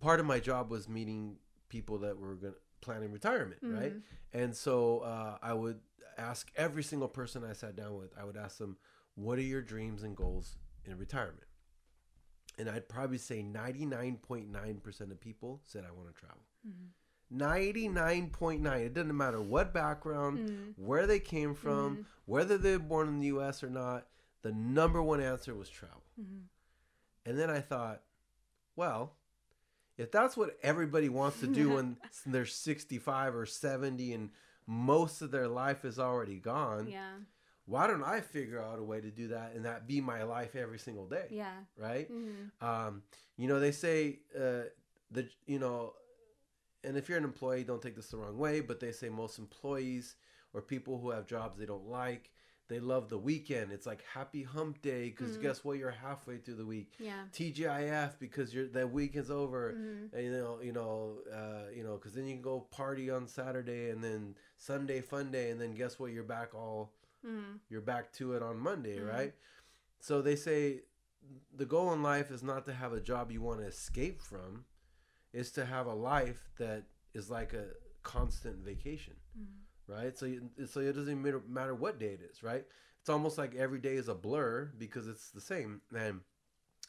part 0.00 0.20
of 0.20 0.26
my 0.26 0.40
job 0.40 0.70
was 0.70 0.88
meeting 0.88 1.36
people 1.68 1.98
that 1.98 2.18
were 2.18 2.34
gonna 2.34 2.54
planning 2.80 3.12
retirement, 3.12 3.64
mm-hmm. 3.64 3.78
right? 3.78 3.92
And 4.32 4.54
so 4.54 5.00
uh, 5.00 5.38
I 5.42 5.54
would 5.54 5.80
ask 6.18 6.50
every 6.56 6.82
single 6.82 7.08
person 7.08 7.42
I 7.44 7.54
sat 7.54 7.76
down 7.76 7.96
with. 7.96 8.10
I 8.18 8.24
would 8.24 8.36
ask 8.36 8.58
them, 8.58 8.76
"What 9.14 9.38
are 9.38 9.42
your 9.42 9.62
dreams 9.62 10.02
and 10.02 10.16
goals 10.16 10.56
in 10.84 10.96
retirement?" 10.98 11.44
And 12.58 12.68
I'd 12.68 12.88
probably 12.88 13.18
say 13.18 13.42
99.9% 13.42 15.00
of 15.10 15.20
people 15.20 15.60
said, 15.64 15.84
I 15.86 15.92
want 15.92 16.14
to 16.14 16.20
travel. 16.20 16.42
Mm-hmm. 16.66 17.36
99.9. 17.36 18.80
It 18.80 18.94
doesn't 18.94 19.16
matter 19.16 19.40
what 19.40 19.74
background, 19.74 20.38
mm-hmm. 20.38 20.70
where 20.76 21.06
they 21.06 21.18
came 21.18 21.54
from, 21.54 22.06
whether 22.26 22.56
they 22.56 22.72
were 22.72 22.78
born 22.78 23.08
in 23.08 23.20
the 23.20 23.26
US 23.38 23.62
or 23.62 23.70
not. 23.70 24.06
The 24.42 24.52
number 24.52 25.02
one 25.02 25.20
answer 25.20 25.54
was 25.54 25.68
travel. 25.68 26.02
And 27.26 27.38
then 27.38 27.50
I 27.50 27.60
thought, 27.60 28.02
well, 28.76 29.12
if 29.96 30.10
that's 30.10 30.36
what 30.36 30.56
everybody 30.62 31.08
wants 31.08 31.40
to 31.40 31.46
do 31.46 31.70
when 31.74 31.96
they're 32.26 32.46
65 32.46 33.34
or 33.34 33.46
70 33.46 34.12
and 34.12 34.30
most 34.66 35.22
of 35.22 35.30
their 35.30 35.48
life 35.48 35.84
is 35.84 35.98
already 35.98 36.36
gone, 36.38 36.88
Yeah. 36.88 37.12
why 37.66 37.86
don't 37.86 38.02
I 38.02 38.20
figure 38.20 38.60
out 38.62 38.78
a 38.78 38.82
way 38.82 39.00
to 39.00 39.10
do 39.10 39.28
that 39.28 39.52
and 39.54 39.64
that 39.64 39.86
be 39.86 40.00
my 40.00 40.22
life 40.24 40.56
every 40.56 40.78
single 40.78 41.06
day? 41.06 41.26
Yeah. 41.30 41.52
Right? 41.78 42.10
Mm-hmm. 42.10 42.64
Um, 42.66 43.02
you 43.36 43.48
know, 43.48 43.60
they 43.60 43.72
say 43.72 44.20
uh, 44.36 44.64
the 45.10 45.28
you 45.46 45.58
know, 45.58 45.92
and 46.82 46.96
if 46.96 47.08
you're 47.08 47.18
an 47.18 47.24
employee, 47.24 47.64
don't 47.64 47.80
take 47.80 47.96
this 47.96 48.08
the 48.08 48.16
wrong 48.18 48.36
way, 48.36 48.60
but 48.60 48.80
they 48.80 48.92
say 48.92 49.08
most 49.08 49.38
employees 49.38 50.16
or 50.52 50.60
people 50.60 50.98
who 50.98 51.10
have 51.10 51.26
jobs 51.26 51.58
they 51.58 51.66
don't 51.66 51.88
like, 51.88 52.30
they 52.68 52.80
love 52.80 53.08
the 53.10 53.18
weekend. 53.18 53.72
It's 53.72 53.86
like 53.86 54.02
happy 54.12 54.42
hump 54.42 54.80
day 54.80 55.10
because 55.10 55.36
Mhm. 55.36 55.42
guess 55.42 55.64
what? 55.64 55.76
You're 55.78 55.90
halfway 55.90 56.38
through 56.38 56.54
the 56.54 56.64
week. 56.66 56.94
Yeah. 56.98 57.26
TGIF 57.32 58.18
because 58.18 58.54
you're 58.54 58.68
that 58.68 58.90
weekend's 58.90 59.30
over. 59.30 59.72
Mhm. 59.74 60.12
And, 60.12 60.24
you 60.24 60.30
know, 60.32 60.60
you 60.60 60.72
know, 60.72 61.18
uh, 61.30 61.70
you 61.74 61.82
know, 61.84 61.96
because 61.96 62.14
then 62.14 62.26
you 62.26 62.34
can 62.34 62.42
go 62.42 62.60
party 62.60 63.10
on 63.10 63.26
Saturday 63.28 63.90
and 63.90 64.02
then 64.02 64.34
Sunday 64.56 65.00
fun 65.02 65.30
day, 65.30 65.50
and 65.50 65.60
then 65.60 65.74
guess 65.74 65.98
what? 65.98 66.12
You're 66.12 66.24
back 66.24 66.54
all 66.54 66.92
Mm-hmm. 67.24 67.56
you're 67.68 67.80
back 67.80 68.12
to 68.14 68.34
it 68.34 68.42
on 68.42 68.58
Monday, 68.58 68.98
Mhm. 68.98 69.08
right? 69.08 69.34
So 70.00 70.20
they 70.22 70.36
say 70.36 70.82
the 71.54 71.64
goal 71.66 71.92
in 71.94 72.02
life 72.02 72.30
is 72.30 72.42
not 72.42 72.66
to 72.66 72.72
have 72.74 72.92
a 72.92 73.00
job 73.00 73.30
you 73.32 73.40
want 73.40 73.60
to 73.60 73.66
escape 73.66 74.20
from, 74.20 74.66
is 75.32 75.50
to 75.52 75.64
have 75.64 75.86
a 75.86 75.94
life 75.94 76.50
that 76.58 76.84
is 77.14 77.30
like 77.30 77.52
a 77.54 77.74
constant 78.02 78.56
vacation, 78.58 79.16
right? 79.88 80.16
So 80.16 80.26
you, 80.26 80.42
so 80.66 80.80
it 80.80 80.94
doesn't 80.94 81.22
matter, 81.22 81.42
matter 81.48 81.74
what 81.74 81.98
day 81.98 82.08
it 82.08 82.20
is, 82.30 82.42
right? 82.42 82.64
It's 83.00 83.10
almost 83.10 83.36
like 83.36 83.54
every 83.54 83.80
day 83.80 83.94
is 83.94 84.08
a 84.08 84.14
blur 84.14 84.72
because 84.78 85.06
it's 85.06 85.30
the 85.30 85.40
same, 85.40 85.82
and 85.94 86.20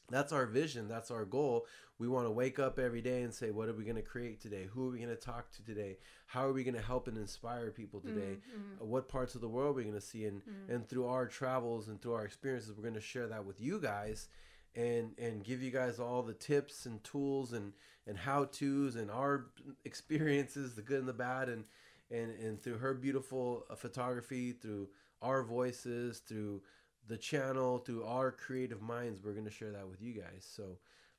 that's 0.10 0.32
our 0.32 0.46
vision. 0.46 0.88
That's 0.88 1.12
our 1.12 1.26
goal. 1.26 1.66
We 1.98 2.08
want 2.08 2.28
to 2.28 2.32
wake 2.32 2.60
up 2.60 2.78
every 2.78 3.02
day 3.02 3.22
and 3.22 3.34
say, 3.34 3.52
what 3.52 3.70
are 3.70 3.74
we 3.74 3.84
going 3.84 3.96
to 3.96 4.02
create 4.02 4.41
today? 4.41 4.68
Who 4.74 4.88
are 4.88 4.91
we 4.91 4.98
going 5.00 5.10
to 5.10 5.16
talk 5.16 5.52
to 5.52 5.64
today? 5.64 5.98
How 6.26 6.46
are 6.46 6.54
we 6.54 6.64
going 6.64 6.76
to 6.76 6.82
help 6.82 7.08
and 7.08 7.18
inspire 7.18 7.72
people 7.72 8.02
today? 8.02 8.38
Mm-hmm. 8.38 8.82
Uh, 8.82 8.86
what 8.86 9.08
parts 9.08 9.36
of 9.36 9.41
the 9.41 9.48
world 9.48 9.72
are 9.72 9.74
we're 9.74 9.84
going 9.84 9.96
to 9.96 10.02
see 10.02 10.26
and 10.26 10.41
and 10.70 10.88
through 10.88 11.08
our 11.08 11.26
travels 11.26 11.88
and 11.88 12.02
through 12.02 12.14
our 12.14 12.26
experiences 12.26 12.74
we're 12.76 12.84
going 12.84 12.93
to 12.96 13.02
share 13.02 13.28
that 13.28 13.46
with 13.46 13.62
you 13.62 13.80
guys 13.80 14.28
and 14.76 15.12
and 15.18 15.43
give 15.43 15.62
you 15.62 15.72
guys 15.72 16.00
all 16.00 16.22
the 16.22 16.34
tips 16.34 16.86
and 16.86 17.04
tools 17.04 17.54
and 17.54 17.74
and 18.08 18.18
how 18.18 18.46
to's 18.46 18.96
and 18.96 19.10
our 19.10 19.48
experiences 19.86 20.76
the 20.76 20.82
good 20.82 21.00
and 21.00 21.08
the 21.08 21.14
bad 21.14 21.50
and 21.50 21.66
and 22.12 22.32
and 22.39 22.62
through 22.62 22.78
her 22.78 22.93
beautiful 22.93 23.66
uh, 23.70 23.76
photography 23.76 24.51
through 24.51 24.88
our 25.22 25.43
voices 25.43 26.20
through 26.20 26.62
the 27.08 27.18
channel 27.18 27.80
through 27.80 28.03
our 28.03 28.32
creative 28.32 28.82
minds 28.82 29.22
we're 29.24 29.34
to 29.45 29.51
share 29.51 29.72
that 29.72 29.88
with 29.88 30.01
you 30.01 30.14
guys. 30.14 30.47
So 30.49 30.78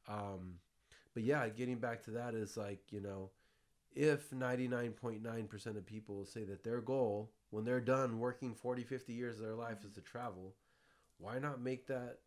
um 0.09 0.55
but 1.15 1.23
yeah 1.23 1.49
getting 1.49 1.79
back 1.79 2.03
to 2.05 2.11
that 2.13 2.35
is 2.35 2.57
like 2.57 2.81
you 2.91 3.01
know 3.01 3.31
if 3.95 4.29
99.9% 4.31 5.67
of 5.77 5.87
people 5.87 6.27
say 6.27 6.45
that 6.45 6.63
their 6.63 6.83
goal 6.83 7.31
when 7.51 7.65
they're 7.65 7.81
done 7.81 8.19
working 8.19 8.55
40 8.55 8.85
50 8.85 9.13
years 9.13 9.37
of 9.37 9.43
their 9.43 9.55
life 9.55 9.85
is 9.85 9.93
to 9.93 10.01
travel 10.01 10.55
why 11.19 11.39
not 11.39 11.61
make 11.63 11.87
that 11.87 12.19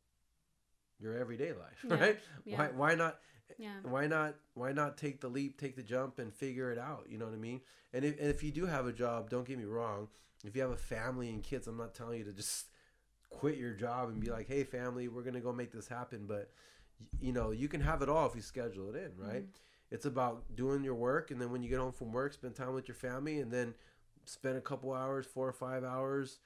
your 1.00 1.18
everyday 1.18 1.54
life 1.54 1.84
Yeah, 1.90 1.96
right 1.96 2.20
yeah. 2.46 2.58
why 2.58 2.68
why 2.76 2.96
not 2.96 3.20
Yeah. 3.58 3.74
why 3.84 4.08
not 4.08 4.36
why 4.54 4.72
not 4.72 4.98
take 4.98 5.22
the 5.22 5.28
leap 5.30 5.60
take 5.60 5.76
the 5.76 5.84
jump 5.84 6.20
and 6.20 6.34
figure 6.34 6.72
it 6.72 6.78
out 6.78 7.06
you 7.10 7.18
know 7.18 7.26
what 7.26 7.34
i 7.34 7.38
mean 7.38 7.62
and 7.94 8.06
if, 8.06 8.20
and 8.20 8.30
if 8.30 8.44
you 8.44 8.52
do 8.52 8.66
have 8.66 8.86
a 8.88 8.94
job 8.94 9.30
don't 9.30 9.48
get 9.48 9.58
me 9.58 9.66
wrong 9.66 10.08
if 10.46 10.56
you 10.56 10.62
have 10.62 10.72
a 10.72 10.78
family 10.78 11.30
and 11.30 11.44
kids 11.44 11.68
i'm 11.68 11.78
not 11.78 11.94
telling 11.94 12.20
you 12.20 12.26
to 12.26 12.34
just 12.34 12.68
quit 13.30 13.58
your 13.58 13.74
job 13.74 14.10
and 14.10 14.20
be 14.20 14.30
like 14.32 14.48
hey 14.48 14.64
family 14.64 15.08
we're 15.08 15.24
gonna 15.24 15.40
go 15.40 15.54
make 15.54 15.72
this 15.72 15.88
happen 15.88 16.26
but 16.28 16.50
you 17.22 17.32
know 17.32 17.52
you 17.52 17.68
can 17.68 17.82
have 17.82 18.02
it 18.02 18.10
all 18.10 18.26
if 18.28 18.36
you 18.36 18.42
schedule 18.42 18.90
it 18.90 18.96
in 18.96 19.12
right 19.18 19.44
mm-hmm. 19.44 19.92
it's 19.92 20.06
about 20.06 20.44
doing 20.56 20.84
your 20.84 20.96
work 20.96 21.32
and 21.32 21.40
then 21.40 21.52
when 21.52 21.62
you 21.62 21.70
get 21.70 21.80
home 21.80 21.92
from 21.94 22.12
work 22.12 22.34
spend 22.34 22.56
time 22.56 22.74
with 22.74 22.88
your 22.88 22.96
family 22.96 23.40
and 23.40 23.52
then 23.52 23.74
spend 24.26 24.58
a 24.58 24.62
couple 24.62 24.94
hours 24.94 25.26
four 25.26 25.48
or 25.48 25.54
five 25.54 25.84
hours 25.84 26.40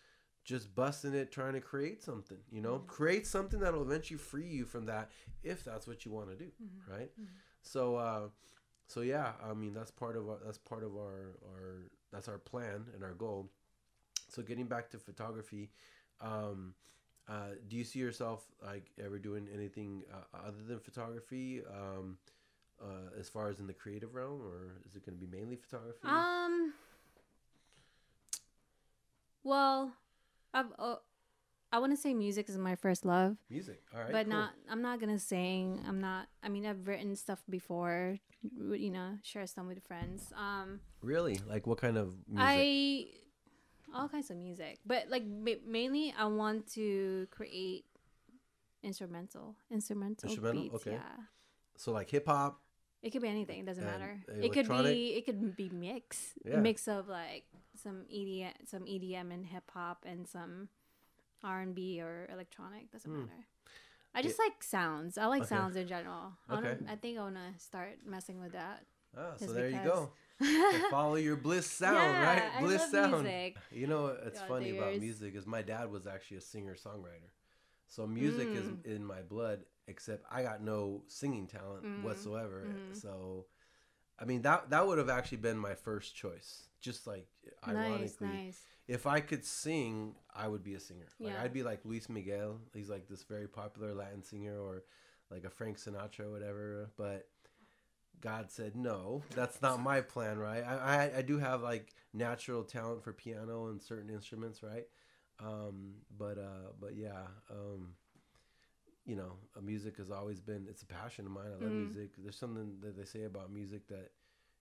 just 0.44 0.74
busting 0.76 1.14
it 1.14 1.32
trying 1.32 1.54
to 1.54 1.62
create 1.62 2.04
something 2.04 2.38
you 2.52 2.62
know? 2.62 2.80
Create 2.80 3.26
something 3.26 3.60
that'll 3.60 3.82
eventually 3.82 4.18
free 4.18 4.48
you 4.48 4.66
from 4.66 4.86
that 4.86 5.10
if 5.44 5.64
that's 5.64 5.88
what 5.88 6.06
you 6.06 6.12
want 6.12 6.30
to 6.30 6.36
do 6.36 6.52
right? 6.89 7.12
So 7.62 7.96
uh 7.96 8.28
so 8.88 9.00
yeah 9.02 9.32
i 9.50 9.54
mean 9.54 9.74
that's 9.74 9.89
part 9.91 10.18
of 10.18 10.28
our 10.28 10.38
that's 10.46 10.58
part 10.58 10.84
of 10.84 10.96
our 10.98 11.38
our 11.48 11.89
that's 12.12 12.28
our 12.28 12.38
plan 12.38 12.86
and 12.94 13.04
our 13.04 13.14
goal. 13.14 13.50
So 14.30 14.41
getting 14.41 14.66
back 14.66 14.89
to 14.91 15.00
photography 15.00 15.72
um 16.22 16.74
uh, 17.30 17.56
do 17.70 17.78
you 17.78 17.86
see 17.86 18.00
yourself 18.00 18.44
like 18.66 18.91
ever 19.04 19.18
doing 19.18 19.48
anything 19.54 20.04
uh, 20.14 20.48
other 20.48 20.62
than 20.68 20.78
photography 20.80 21.62
um, 21.72 22.18
uh, 22.82 23.18
as 23.18 23.30
far 23.30 23.48
as 23.48 23.60
in 23.60 23.68
the 23.68 23.74
creative 23.74 24.14
realm, 24.14 24.41
or 24.41 24.74
is 24.86 24.96
it 24.96 25.06
going 25.06 25.18
to 25.18 25.26
be 25.26 25.32
mainly 25.38 25.56
photography? 25.56 26.06
Um, 26.06 26.74
Well, 29.44 29.94
I've 30.54 30.68
uh, 30.78 30.95
I 31.72 31.80
want 31.80 31.91
to 31.91 31.97
say 31.97 32.14
music 32.14 32.49
is 32.49 32.58
my 32.58 32.76
first 32.76 33.04
love, 33.04 33.36
Music. 33.49 33.82
All 33.93 34.01
right. 34.01 34.12
but 34.12 34.26
cool. 34.26 34.36
not. 34.36 34.51
I'm 34.70 34.82
not 34.82 34.99
gonna 34.99 35.18
sing. 35.20 35.82
I'm 35.88 35.99
not. 35.99 36.28
I 36.43 36.49
mean, 36.49 36.66
I've 36.68 36.88
written 36.88 37.16
stuff 37.16 37.41
before. 37.49 38.20
You 38.43 38.91
know, 38.91 39.18
share 39.24 39.47
some 39.47 39.68
with 39.68 39.82
friends. 39.88 40.32
Um, 40.38 40.82
really. 41.01 41.39
Like 41.47 41.66
what 41.66 41.80
kind 41.80 41.97
of 41.97 42.14
music? 42.28 42.45
I 42.47 43.06
all 43.95 44.08
kinds 44.10 44.30
of 44.30 44.38
music, 44.38 44.80
but 44.86 45.10
like 45.10 45.24
ma- 45.26 45.62
mainly 45.66 46.14
I 46.18 46.26
want 46.26 46.68
to 46.74 47.28
create 47.32 47.86
instrumental, 48.84 49.56
instrumental, 49.72 50.30
Instrumental? 50.30 50.62
beats. 50.64 50.76
Okay. 50.76 50.91
Yeah, 50.91 51.24
so 51.78 51.91
like 51.91 52.10
hip 52.10 52.26
hop. 52.28 52.60
It 53.04 53.12
could 53.12 53.22
be 53.22 53.28
anything. 53.28 53.60
It 53.60 53.66
doesn't 53.66 53.84
And 53.84 53.99
matter. 53.99 54.24
It 54.41 54.54
could 54.54 54.68
be. 54.70 55.14
It 55.18 55.26
could 55.26 55.56
be 55.56 55.70
mix. 55.70 56.34
Yeah. 56.45 56.56
A 56.56 56.58
mix 56.62 56.88
of 56.88 57.08
like 57.08 57.43
some 57.82 58.06
EDM, 58.10 58.54
some 58.66 58.84
EDM 58.86 59.32
and 59.34 59.45
hip 59.45 59.70
hop, 59.74 60.06
and 60.08 60.28
some 60.28 60.70
R 61.43 61.62
and 61.62 61.76
B 61.76 62.01
or 62.01 62.28
electronic. 62.32 62.91
Doesn't 62.91 63.12
Hmm. 63.12 63.22
matter. 63.22 63.45
I 64.16 64.22
just 64.22 64.39
like 64.39 64.64
sounds. 64.64 65.18
I 65.18 65.26
like 65.26 65.41
Okay. 65.43 65.49
sounds 65.56 65.76
in 65.76 65.88
general. 65.88 66.34
I, 66.49 66.58
Okay. 66.58 66.78
I 66.88 66.95
think 66.95 67.18
I 67.18 67.22
wanna 67.22 67.54
start 67.58 67.99
messing 68.06 68.39
with 68.39 68.54
that. 68.54 68.86
Ah, 69.18 69.36
so 69.38 69.47
there 69.54 69.70
you 69.70 69.80
go. 69.84 70.12
So 70.39 70.80
follow 70.89 71.16
your 71.16 71.36
bliss 71.36 71.68
sound, 71.84 71.95
Yeah, 71.95 72.24
right? 72.54 72.62
Bliss 72.62 72.89
sound. 72.91 73.24
music. 73.24 73.58
You 73.72 73.88
know 73.88 74.04
what's 74.04 74.39
Throughout 74.39 74.47
funny 74.47 74.70
about 74.78 74.99
music 74.99 75.36
is 75.36 75.45
my 75.47 75.62
dad 75.62 75.91
was 75.91 76.06
actually 76.08 76.38
a 76.38 76.41
singer 76.41 76.76
songwriter. 76.76 77.30
So 77.88 78.08
music 78.08 78.49
Mm. 78.49 78.56
is 78.86 78.95
in 78.95 79.04
my 79.06 79.22
blood, 79.22 79.66
except 79.88 80.26
I 80.32 80.44
got 80.44 80.62
no 80.62 81.04
singing 81.08 81.48
talent 81.48 81.84
Mm. 81.86 82.04
whatsoever. 82.04 82.66
Mhm. 82.68 82.96
So, 82.96 83.48
I 84.20 84.26
mean 84.26 84.42
that 84.44 84.70
that 84.70 84.86
would 84.88 84.98
have 84.98 85.10
actually 85.10 85.40
been 85.40 85.58
my 85.58 85.76
first 85.76 86.16
choice. 86.16 86.70
Just 86.80 87.08
like 87.08 87.28
ironically, 87.68 88.28
Nice, 88.28 88.46
nice. 88.46 88.68
if 88.88 89.08
I 89.08 89.22
could 89.22 89.46
sing, 89.46 90.16
I 90.34 90.48
would 90.48 90.64
be 90.64 90.76
a 90.76 90.80
singer. 90.80 91.08
Like 91.20 91.34
Yeah. 91.34 91.44
I'd 91.44 91.54
be 91.54 91.64
like 91.64 91.84
Luis 91.86 92.10
Miguel. 92.10 92.60
He's 92.74 92.90
like 92.90 93.08
this 93.08 93.24
very 93.24 93.48
popular 93.48 93.94
Latin 93.94 94.24
singer, 94.24 94.60
or 94.60 94.84
like 95.30 95.46
a 95.46 95.50
Frank 95.50 95.78
Sinatra 95.78 96.22
or 96.26 96.32
whatever. 96.32 96.92
But 96.98 97.30
God 98.22 98.52
said 98.52 98.76
no. 98.76 99.24
That's 99.32 99.62
not 99.62 99.82
my 99.82 100.02
plan, 100.02 100.38
right? 100.38 100.64
I 100.64 100.76
I, 101.14 101.18
I 101.18 101.22
do 101.24 101.38
have 101.40 101.62
like 101.62 101.94
natural 102.14 102.64
talent 102.64 103.04
for 103.04 103.12
piano 103.14 103.68
and 103.68 103.82
certain 103.82 104.10
instruments, 104.10 104.62
right? 104.64 104.88
Um, 105.40 105.96
but 106.18 106.38
uh, 106.38 106.72
but 106.80 106.96
yeah, 106.96 107.28
um, 107.50 107.96
you 109.06 109.16
know, 109.16 109.34
music 109.62 109.97
has 109.97 110.12
always 110.12 110.39
been 110.39 110.66
it's 110.70 110.84
a 110.84 110.86
passion 110.88 111.26
of 111.26 111.32
mine. 111.32 111.47
I 111.47 111.64
love 111.64 111.74
Mhm. 111.74 111.86
music. 111.86 112.12
There's 112.18 112.38
something 112.38 112.80
that 112.82 112.95
they 112.97 113.06
say 113.06 113.24
about 113.24 113.51
music 113.51 113.88
that 113.88 114.12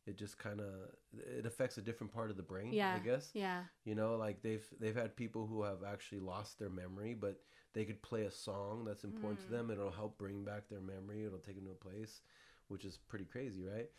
it 0.07 0.17
just 0.17 0.37
kind 0.39 0.61
of 0.61 0.67
it 1.13 1.47
affects 1.47 1.79
a 1.79 1.83
different 1.83 2.13
part 2.13 2.31
of 2.31 2.37
the 2.37 2.43
brain. 2.43 2.73
Yeah. 2.73 2.95
I 2.97 2.99
guess. 2.99 3.31
Yeah. 3.35 3.65
You 3.85 3.95
know, 3.95 4.17
like 4.17 4.43
they've 4.43 4.67
they've 4.81 4.97
had 4.97 5.17
people 5.17 5.47
who 5.47 5.63
have 5.63 5.83
actually 5.85 6.21
lost 6.21 6.59
their 6.59 6.71
memory, 6.71 7.15
but 7.15 7.41
they 7.73 7.85
could 7.85 8.03
play 8.03 8.23
a 8.23 8.31
song 8.31 8.85
that's 8.85 9.05
important 9.05 9.41
to 9.41 9.47
Mm. 9.47 9.51
them. 9.51 9.71
It'll 9.71 9.91
help 9.91 10.19
bring 10.19 10.45
back 10.45 10.69
their 10.69 10.81
memory. 10.81 11.25
It'll 11.25 11.39
take 11.39 11.57
them 11.57 11.67
to 11.67 11.73
a 11.73 11.75
place, 11.75 12.21
which 12.69 12.85
is 12.85 12.97
pretty 12.99 13.25
crazy, 13.25 13.65
right? 13.65 13.91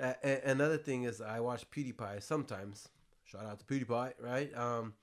Uh, 0.00 0.14
another 0.44 0.78
thing 0.78 1.02
is 1.02 1.20
I 1.20 1.40
watch 1.40 1.68
PewDiePie 1.70 2.22
sometimes. 2.22 2.88
Shout 3.24 3.44
out 3.44 3.58
to 3.60 3.64
PewDiePie, 3.66 4.14
right? 4.20 4.54
Um, 4.56 4.94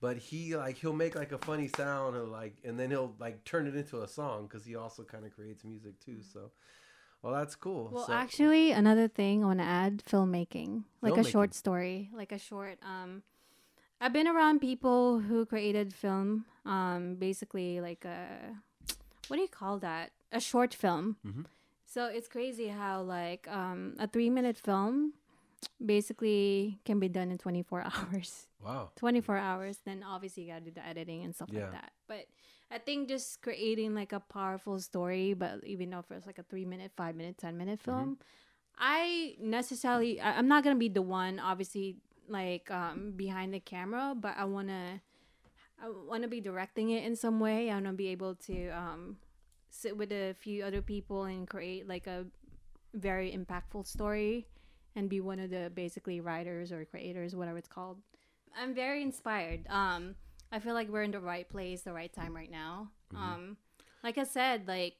but 0.00 0.16
he 0.16 0.56
like 0.56 0.76
he'll 0.76 0.92
make 0.92 1.14
like 1.14 1.32
a 1.32 1.38
funny 1.38 1.68
sound 1.68 2.16
and 2.16 2.30
like, 2.30 2.56
and 2.64 2.78
then 2.78 2.90
he'll 2.90 3.14
like 3.18 3.44
turn 3.44 3.66
it 3.66 3.74
into 3.74 4.02
a 4.02 4.08
song 4.08 4.46
because 4.46 4.64
he 4.64 4.76
also 4.76 5.02
kind 5.02 5.24
of 5.24 5.34
creates 5.34 5.64
music 5.64 5.98
too. 6.00 6.22
So, 6.22 6.50
well, 7.22 7.32
that's 7.32 7.54
cool. 7.56 7.90
Well, 7.92 8.06
so, 8.06 8.12
actually, 8.12 8.72
another 8.72 9.08
thing 9.08 9.42
I 9.42 9.46
want 9.46 9.60
to 9.60 9.64
add: 9.64 10.02
filmmaking, 10.04 10.84
like 11.02 11.16
a 11.16 11.24
short 11.24 11.54
story, 11.54 12.10
like 12.14 12.32
a 12.32 12.38
short. 12.38 12.78
Um, 12.82 13.22
I've 14.00 14.12
been 14.12 14.28
around 14.28 14.60
people 14.60 15.20
who 15.20 15.46
created 15.46 15.92
film. 15.94 16.44
Um, 16.64 17.14
basically, 17.14 17.80
like 17.80 18.04
a 18.04 18.56
what 19.28 19.36
do 19.36 19.42
you 19.42 19.48
call 19.48 19.78
that? 19.78 20.10
A 20.32 20.40
short 20.40 20.74
film. 20.74 21.16
Mhm. 21.26 21.46
So 21.86 22.06
it's 22.06 22.28
crazy 22.28 22.68
how 22.68 23.02
like 23.02 23.48
um, 23.48 23.94
a 23.98 24.06
three-minute 24.06 24.58
film 24.58 25.14
basically 25.84 26.78
can 26.84 26.98
be 26.98 27.08
done 27.08 27.30
in 27.30 27.38
24 27.38 27.84
hours. 27.94 28.46
wow, 28.62 28.90
24 28.96 29.36
hours 29.36 29.78
then 29.84 30.02
obviously 30.02 30.44
you 30.44 30.52
gotta 30.52 30.64
do 30.64 30.70
the 30.70 30.84
editing 30.86 31.24
and 31.24 31.34
stuff 31.34 31.48
Yeah. 31.52 31.60
like 31.62 31.72
that 31.72 31.92
but 32.08 32.26
i 32.70 32.78
think 32.78 33.08
just 33.08 33.42
creating 33.42 33.94
like 33.94 34.12
a 34.12 34.20
powerful 34.20 34.80
story 34.80 35.34
but 35.34 35.60
even 35.64 35.90
though 35.90 36.04
it's 36.10 36.26
like 36.26 36.38
a 36.38 36.42
three 36.44 36.64
minute 36.64 36.92
five 36.96 37.14
minute 37.14 37.36
ten 37.38 37.56
minute 37.56 37.78
Mm-hmm. 37.80 37.90
film 37.92 38.18
i 38.78 39.34
necessarily 39.40 40.20
I, 40.20 40.38
i'm 40.38 40.48
not 40.48 40.64
gonna 40.64 40.76
be 40.76 40.88
the 40.88 41.02
one 41.02 41.38
obviously 41.38 41.98
like 42.28 42.70
um 42.70 43.12
behind 43.16 43.52
the 43.54 43.60
camera 43.60 44.14
but 44.18 44.34
i 44.36 44.44
want 44.44 44.68
to 44.68 45.00
i 45.82 45.88
want 46.08 46.22
to 46.22 46.28
be 46.28 46.40
directing 46.40 46.90
it 46.90 47.04
in 47.04 47.16
some 47.16 47.38
way 47.40 47.70
i 47.70 47.74
want 47.74 47.86
to 47.86 47.92
be 47.92 48.08
able 48.08 48.34
to 48.34 48.68
um 48.70 49.16
sit 49.70 49.96
with 49.96 50.10
a 50.12 50.34
few 50.40 50.64
other 50.64 50.80
people 50.82 51.24
and 51.24 51.46
create 51.48 51.86
like 51.86 52.06
a 52.06 52.24
very 52.94 53.30
impactful 53.32 53.86
story 53.86 54.46
and 54.96 55.08
be 55.08 55.20
one 55.20 55.38
of 55.38 55.50
the 55.50 55.70
basically 55.74 56.20
writers 56.20 56.72
or 56.72 56.84
creators 56.84 57.36
whatever 57.36 57.58
it's 57.58 57.68
called 57.68 57.98
i'm 58.60 58.74
very 58.74 59.02
inspired 59.02 59.60
um 59.68 60.14
i 60.50 60.58
feel 60.58 60.74
like 60.74 60.88
we're 60.88 61.02
in 61.02 61.10
the 61.12 61.20
right 61.20 61.48
place 61.48 61.82
the 61.82 61.92
right 61.92 62.12
time 62.12 62.34
right 62.34 62.50
now 62.50 62.88
Mm-hmm. 63.14 63.22
um 63.22 63.56
like 64.02 64.18
i 64.18 64.24
said 64.24 64.66
like 64.66 64.94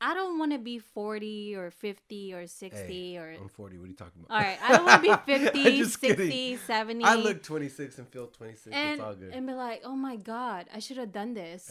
i 0.00 0.12
don't 0.14 0.38
want 0.38 0.52
to 0.52 0.58
be 0.58 0.78
40 0.78 1.56
or 1.56 1.70
50 1.70 2.34
or 2.34 2.46
60 2.46 2.76
Hey, 2.84 3.16
or 3.16 3.34
I'm 3.40 3.48
40. 3.48 3.78
What 3.78 3.84
are 3.84 3.88
you 3.88 3.94
talking 3.94 4.22
about? 4.26 4.36
all 4.36 4.42
right 4.42 4.58
i 4.62 4.76
don't 4.76 4.84
want 4.84 5.02
to 5.02 5.08
be 5.08 5.38
50 5.38 5.84
60 5.84 6.06
kidding. 6.06 6.58
70 6.58 7.04
I 7.04 7.14
look 7.14 7.42
26 7.42 7.98
and 7.98 8.08
feel 8.08 8.26
26. 8.26 8.76
and, 8.76 8.90
it's 8.90 9.00
all 9.00 9.14
good. 9.14 9.32
and 9.32 9.46
be 9.46 9.54
like 9.54 9.80
oh 9.84 9.96
my 9.96 10.16
god 10.16 10.66
i 10.74 10.78
should 10.80 10.98
have 10.98 11.12
done 11.12 11.32
this 11.32 11.70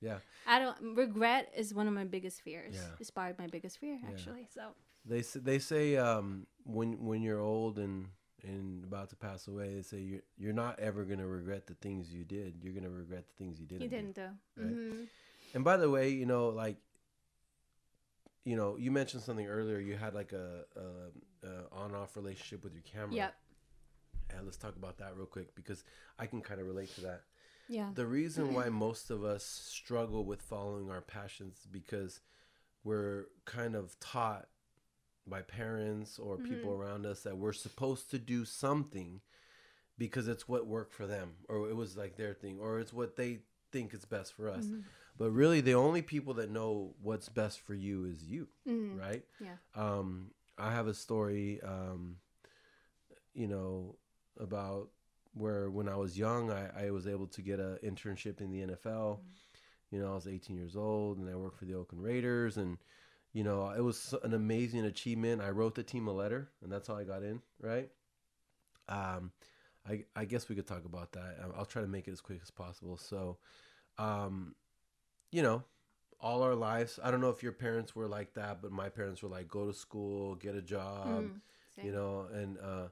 yeah. 0.00 0.10
Yeah. 0.12 0.18
i 0.46 0.58
don't 0.60 0.96
regret 0.96 1.50
is 1.56 1.74
one 1.74 1.88
of 1.88 1.94
my 1.94 2.04
biggest 2.04 2.40
fears 2.42 2.74
Yeah. 2.76 2.80
it's 3.00 3.10
probably 3.10 3.34
my 3.38 3.48
biggest 3.48 3.78
fear 3.78 3.98
Yeah. 4.00 4.08
actually 4.10 4.46
so 4.54 4.62
They 5.04 5.22
say, 5.22 5.40
they 5.40 5.58
say 5.58 5.96
um, 5.96 6.46
when 6.64 7.04
when 7.04 7.22
you're 7.22 7.40
old 7.40 7.78
and 7.78 8.08
and 8.42 8.84
about 8.84 9.10
to 9.10 9.16
pass 9.16 9.48
away, 9.48 9.74
they 9.74 9.82
say 9.82 9.98
you're 9.98 10.20
you're 10.38 10.52
not 10.52 10.78
ever 10.78 11.04
gonna 11.04 11.26
regret 11.26 11.66
the 11.66 11.74
things 11.74 12.12
you 12.12 12.24
did. 12.24 12.54
You're 12.62 12.74
gonna 12.74 12.90
regret 12.90 13.24
the 13.28 13.34
things 13.44 13.60
you 13.60 13.66
didn't. 13.66 13.82
you 13.82 13.88
didn't 13.88 14.14
do 14.14 14.28
right? 14.56 14.66
hmm 14.68 15.04
And 15.54 15.64
by 15.64 15.76
the 15.76 15.88
way, 15.90 16.08
you 16.10 16.26
know, 16.26 16.48
like, 16.48 16.76
you 18.44 18.56
know, 18.56 18.76
you 18.76 18.90
mentioned 18.90 19.22
something 19.22 19.46
earlier. 19.46 19.78
You 19.78 19.96
had 19.96 20.14
like 20.14 20.32
a, 20.32 20.64
a, 20.76 21.46
a 21.48 21.52
on-off 21.72 22.16
relationship 22.16 22.62
with 22.64 22.74
your 22.74 22.82
camera. 22.82 23.16
yep 23.16 23.34
And 24.30 24.44
let's 24.44 24.56
talk 24.56 24.76
about 24.76 24.98
that 24.98 25.16
real 25.16 25.26
quick 25.26 25.54
because 25.54 25.84
I 26.18 26.26
can 26.26 26.40
kind 26.40 26.60
of 26.60 26.66
relate 26.66 26.94
to 26.96 27.00
that. 27.02 27.22
yeah 27.68 27.88
The 27.94 28.06
reason 28.06 28.52
why 28.54 28.68
most 28.86 29.10
of 29.10 29.24
us 29.24 29.44
struggle 29.44 30.24
with 30.24 30.42
following 30.42 30.90
our 30.90 31.00
passions 31.00 31.58
is 31.60 31.66
because 31.66 32.20
we're 32.84 33.26
kind 33.46 33.74
of 33.74 33.98
taught 34.00 34.48
by 35.26 35.40
parents 35.42 36.18
or 36.18 36.36
people 36.36 36.70
Mm-hmm. 36.72 36.82
around 36.82 37.06
us 37.06 37.22
that 37.22 37.36
we're 37.38 37.52
supposed 37.52 38.10
to 38.10 38.18
do 38.18 38.44
something 38.44 39.20
because 39.96 40.28
it's 40.28 40.48
what 40.48 40.66
worked 40.66 40.92
for 40.92 41.06
them 41.06 41.32
or 41.48 41.68
it 41.70 41.76
was 41.76 41.96
like 41.96 42.16
their 42.16 42.34
thing 42.34 42.58
or 42.60 42.78
it's 42.80 42.92
what 42.92 43.16
they 43.16 43.40
think 43.72 43.94
is 43.94 44.04
best 44.04 44.32
for 44.34 44.48
us. 44.48 44.66
Mhm. 44.66 44.82
But 45.16 45.30
really 45.30 45.60
the 45.60 45.74
only 45.74 46.02
people 46.02 46.34
that 46.34 46.50
know 46.50 46.94
what's 47.00 47.28
best 47.28 47.60
for 47.60 47.74
you 47.74 48.04
is 48.04 48.24
you, 48.24 48.48
Mhm. 48.66 48.98
right? 48.98 49.24
Yeah. 49.40 49.56
Um 49.74 50.32
I 50.58 50.72
have 50.72 50.86
a 50.88 50.94
story 50.94 51.60
um 51.62 52.18
you 53.32 53.46
know 53.48 53.96
about 54.38 54.90
where 55.32 55.68
when 55.70 55.88
I 55.88 55.96
was 55.96 56.16
young, 56.18 56.50
I, 56.50 56.86
I 56.86 56.90
was 56.90 57.06
able 57.06 57.26
to 57.28 57.42
get 57.42 57.58
an 57.58 57.78
internship 57.82 58.40
in 58.40 58.50
the 58.52 58.60
NFL. 58.62 59.20
You 59.90 60.00
know, 60.00 60.12
I 60.12 60.14
was 60.14 60.28
18 60.28 60.56
years 60.56 60.76
old 60.76 61.18
and 61.18 61.28
I 61.28 61.34
worked 61.34 61.58
for 61.58 61.64
the 61.64 61.74
Oakland 61.74 62.04
Raiders. 62.04 62.56
And, 62.56 62.78
you 63.34 63.44
know, 63.44 63.70
it 63.70 63.82
was 63.82 64.14
an 64.24 64.34
amazing 64.34 64.86
achievement. 64.86 65.42
I 65.42 65.50
wrote 65.50 65.76
the 65.76 65.84
team 65.84 66.08
a 66.08 66.12
letter 66.12 66.48
and 66.62 66.72
that's 66.72 66.88
how 66.88 66.96
I 66.96 67.04
got 67.04 67.22
in, 67.22 67.42
right? 67.60 67.90
Um, 68.88 69.32
I, 69.88 70.04
I 70.16 70.24
guess 70.24 70.48
we 70.48 70.56
could 70.56 70.66
talk 70.66 70.84
about 70.86 71.12
that. 71.12 71.38
I'll- 71.56 71.66
try 71.66 71.82
to 71.82 71.88
make 71.88 72.08
it 72.08 72.12
as 72.12 72.20
quick 72.22 72.40
as 72.42 72.50
possible. 72.50 72.96
So, 72.96 73.38
um, 73.98 74.54
you 75.32 75.42
know, 75.42 75.64
all 76.20 76.42
our 76.42 76.54
lives, 76.54 77.00
I 77.02 77.10
don't 77.10 77.20
know 77.20 77.30
if 77.30 77.42
your 77.42 77.52
parents 77.52 77.94
were 77.96 78.08
like 78.08 78.34
that, 78.34 78.62
but 78.62 78.72
my 78.72 78.88
parents 78.90 79.22
were 79.22 79.30
like, 79.30 79.48
go 79.48 79.66
to 79.66 79.74
school, 79.74 80.36
get 80.36 80.54
a 80.54 80.62
job, 80.62 81.24
Mhm. 81.24 81.40
you 81.82 81.92
know 81.92 82.26
and 82.32 82.58
uh 82.58 82.88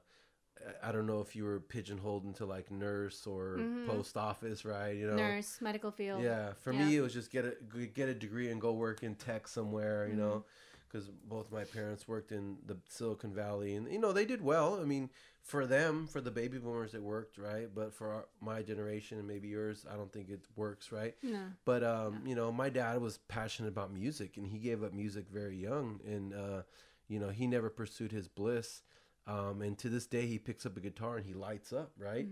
I- 0.81 0.91
don't 0.91 1.07
know 1.07 1.21
if 1.21 1.35
you 1.35 1.43
were 1.43 1.59
pigeonholed 1.59 2.25
into 2.25 2.45
like 2.45 2.71
nurse 2.71 3.25
or 3.27 3.59
Mhm. 3.59 3.85
post 3.85 4.17
office 4.17 4.63
right 4.65 4.95
you 4.95 5.07
know 5.07 5.17
nurse 5.17 5.59
medical 5.61 5.91
field 5.91 6.21
yeah 6.21 6.53
for 6.53 6.71
Yeah. 6.73 6.79
me 6.85 6.97
it 6.97 7.01
was 7.01 7.13
just 7.13 7.31
get 7.31 7.45
a 7.45 7.55
get 7.87 8.09
a 8.09 8.13
degree 8.13 8.49
and 8.49 8.59
go 8.61 8.71
work 8.73 9.03
in 9.03 9.15
tech 9.15 9.47
somewhere 9.47 10.07
you 10.07 10.13
Mm-hmm. 10.13 10.21
know 10.21 10.45
because 10.87 11.09
both 11.09 11.51
my 11.51 11.63
parents 11.63 12.07
worked 12.07 12.31
in 12.31 12.57
the 12.67 12.77
silicon 12.87 13.33
valley 13.33 13.75
and 13.75 13.91
you 13.91 13.97
know 13.99 14.11
they 14.13 14.25
did 14.25 14.41
well 14.43 14.79
i 14.79 14.85
mean 14.85 15.09
for 15.41 15.65
them 15.65 16.05
for 16.07 16.21
the 16.21 16.29
baby 16.31 16.59
boomers 16.59 16.93
it 16.93 17.01
worked 17.01 17.37
right 17.39 17.67
but 17.73 17.91
for 17.93 18.11
our, 18.13 18.25
my 18.39 18.61
generation 18.61 19.17
and 19.17 19.27
maybe 19.27 19.47
yours 19.47 19.85
i 19.91 19.95
don't 19.95 20.11
think 20.13 20.29
it 20.29 20.45
works 20.55 20.91
right 20.91 21.15
no 21.23 21.39
but 21.65 21.81
um, 21.83 22.21
you 22.25 22.35
know, 22.35 22.51
my 22.51 22.69
dad 22.69 22.99
was 22.99 23.19
passionate 23.29 23.69
about 23.69 23.93
music, 23.93 24.35
and 24.35 24.45
he 24.45 24.57
gave 24.57 24.83
up 24.83 24.91
music 24.93 25.29
very 25.29 25.55
young, 25.55 26.01
and 26.05 26.33
uh, 26.33 26.63
you 27.07 27.19
know, 27.21 27.29
he 27.29 27.47
never 27.47 27.69
pursued 27.69 28.11
his 28.11 28.27
bliss. 28.27 28.81
Um, 29.25 29.61
and 29.61 29.77
to 29.79 29.89
this 29.89 30.05
day, 30.05 30.25
he 30.25 30.37
picks 30.37 30.65
up 30.65 30.75
a 30.77 30.81
guitar 30.81 31.17
and 31.17 31.25
he 31.25 31.33
lights 31.33 31.71
up, 31.71 31.91
right? 31.97 32.27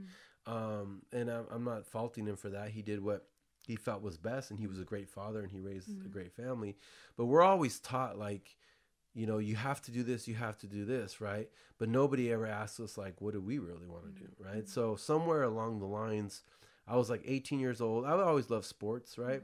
Um, 0.45 1.03
and 1.13 1.29
I'm, 1.29 1.45
I'm 1.51 1.63
not 1.63 1.85
faulting 1.85 2.25
him 2.25 2.35
for 2.35 2.49
that. 2.49 2.69
He 2.69 2.81
did 2.81 3.03
what 3.03 3.25
he 3.65 3.75
felt 3.75 4.01
was 4.01 4.17
best, 4.17 4.49
and 4.49 4.59
he 4.59 4.67
was 4.67 4.79
a 4.79 4.83
great 4.83 5.09
father, 5.09 5.41
and 5.41 5.51
he 5.51 5.59
raised 5.59 5.89
a 6.05 6.09
great 6.09 6.33
family. 6.33 6.75
But 7.15 7.25
we're 7.25 7.43
always 7.43 7.79
taught 7.79 8.17
like, 8.17 8.57
you 9.13 9.27
know, 9.27 9.37
you 9.37 9.55
have 9.55 9.81
to 9.83 9.91
do 9.91 10.03
this, 10.03 10.27
you 10.27 10.35
have 10.35 10.57
to 10.59 10.67
do 10.67 10.85
this, 10.85 11.21
right? 11.21 11.49
But 11.77 11.89
nobody 11.89 12.31
ever 12.31 12.47
asks 12.47 12.79
us 12.79 12.97
like, 12.97 13.21
what 13.21 13.33
do 13.33 13.41
we 13.41 13.59
really 13.59 13.87
want 13.87 14.05
to 14.05 14.21
do, 14.21 14.29
right? 14.39 14.67
So 14.67 14.95
somewhere 14.95 15.43
along 15.43 15.79
the 15.79 15.85
lines, 15.85 16.43
I 16.87 16.95
was 16.95 17.09
like 17.09 17.23
18 17.25 17.59
years 17.59 17.81
old. 17.81 18.05
I 18.05 18.11
always 18.11 18.49
loved 18.49 18.65
sports, 18.65 19.17
right? 19.17 19.43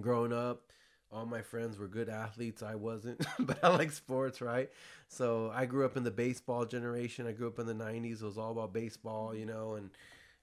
Growing 0.00 0.32
up, 0.32 0.72
all 1.12 1.26
my 1.26 1.42
friends 1.42 1.78
were 1.78 1.88
good 1.88 2.08
athletes. 2.08 2.62
I 2.62 2.74
wasn't, 2.74 3.24
but 3.38 3.62
I 3.62 3.68
like 3.68 3.92
sports, 3.92 4.40
right? 4.40 4.70
So 5.08 5.50
I 5.54 5.66
grew 5.66 5.84
up 5.84 5.96
in 5.96 6.04
the 6.04 6.10
baseball 6.10 6.64
generation. 6.64 7.26
I 7.26 7.32
grew 7.32 7.48
up 7.48 7.58
in 7.58 7.66
the 7.66 7.74
90s. 7.74 8.22
It 8.22 8.22
was 8.22 8.38
all 8.38 8.52
about 8.52 8.72
baseball, 8.72 9.34
you 9.34 9.46
know, 9.46 9.74
and 9.74 9.90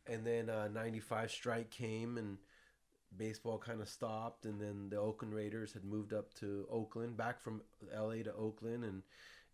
and 0.06 0.26
then 0.26 0.50
uh, 0.50 0.68
95 0.68 1.32
strike 1.32 1.70
came 1.70 2.18
and 2.18 2.38
baseball 3.16 3.58
kind 3.58 3.80
of 3.80 3.88
stopped 3.88 4.46
and 4.46 4.60
then 4.60 4.90
the 4.90 4.98
Oakland 4.98 5.34
Raiders 5.34 5.72
had 5.72 5.86
moved 5.86 6.14
up 6.14 6.34
to 6.36 6.66
Oakland, 6.70 7.16
back 7.16 7.42
from 7.42 7.62
LA 7.96 8.24
to 8.24 8.34
Oakland 8.36 8.84
and 8.84 9.04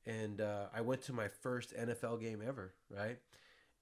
and 0.06 0.42
uh, 0.42 0.68
I 0.74 0.82
went 0.82 1.02
to 1.04 1.14
my 1.14 1.28
first 1.28 1.76
NFL 1.76 2.22
game 2.22 2.42
ever, 2.46 2.74
right? 2.90 3.18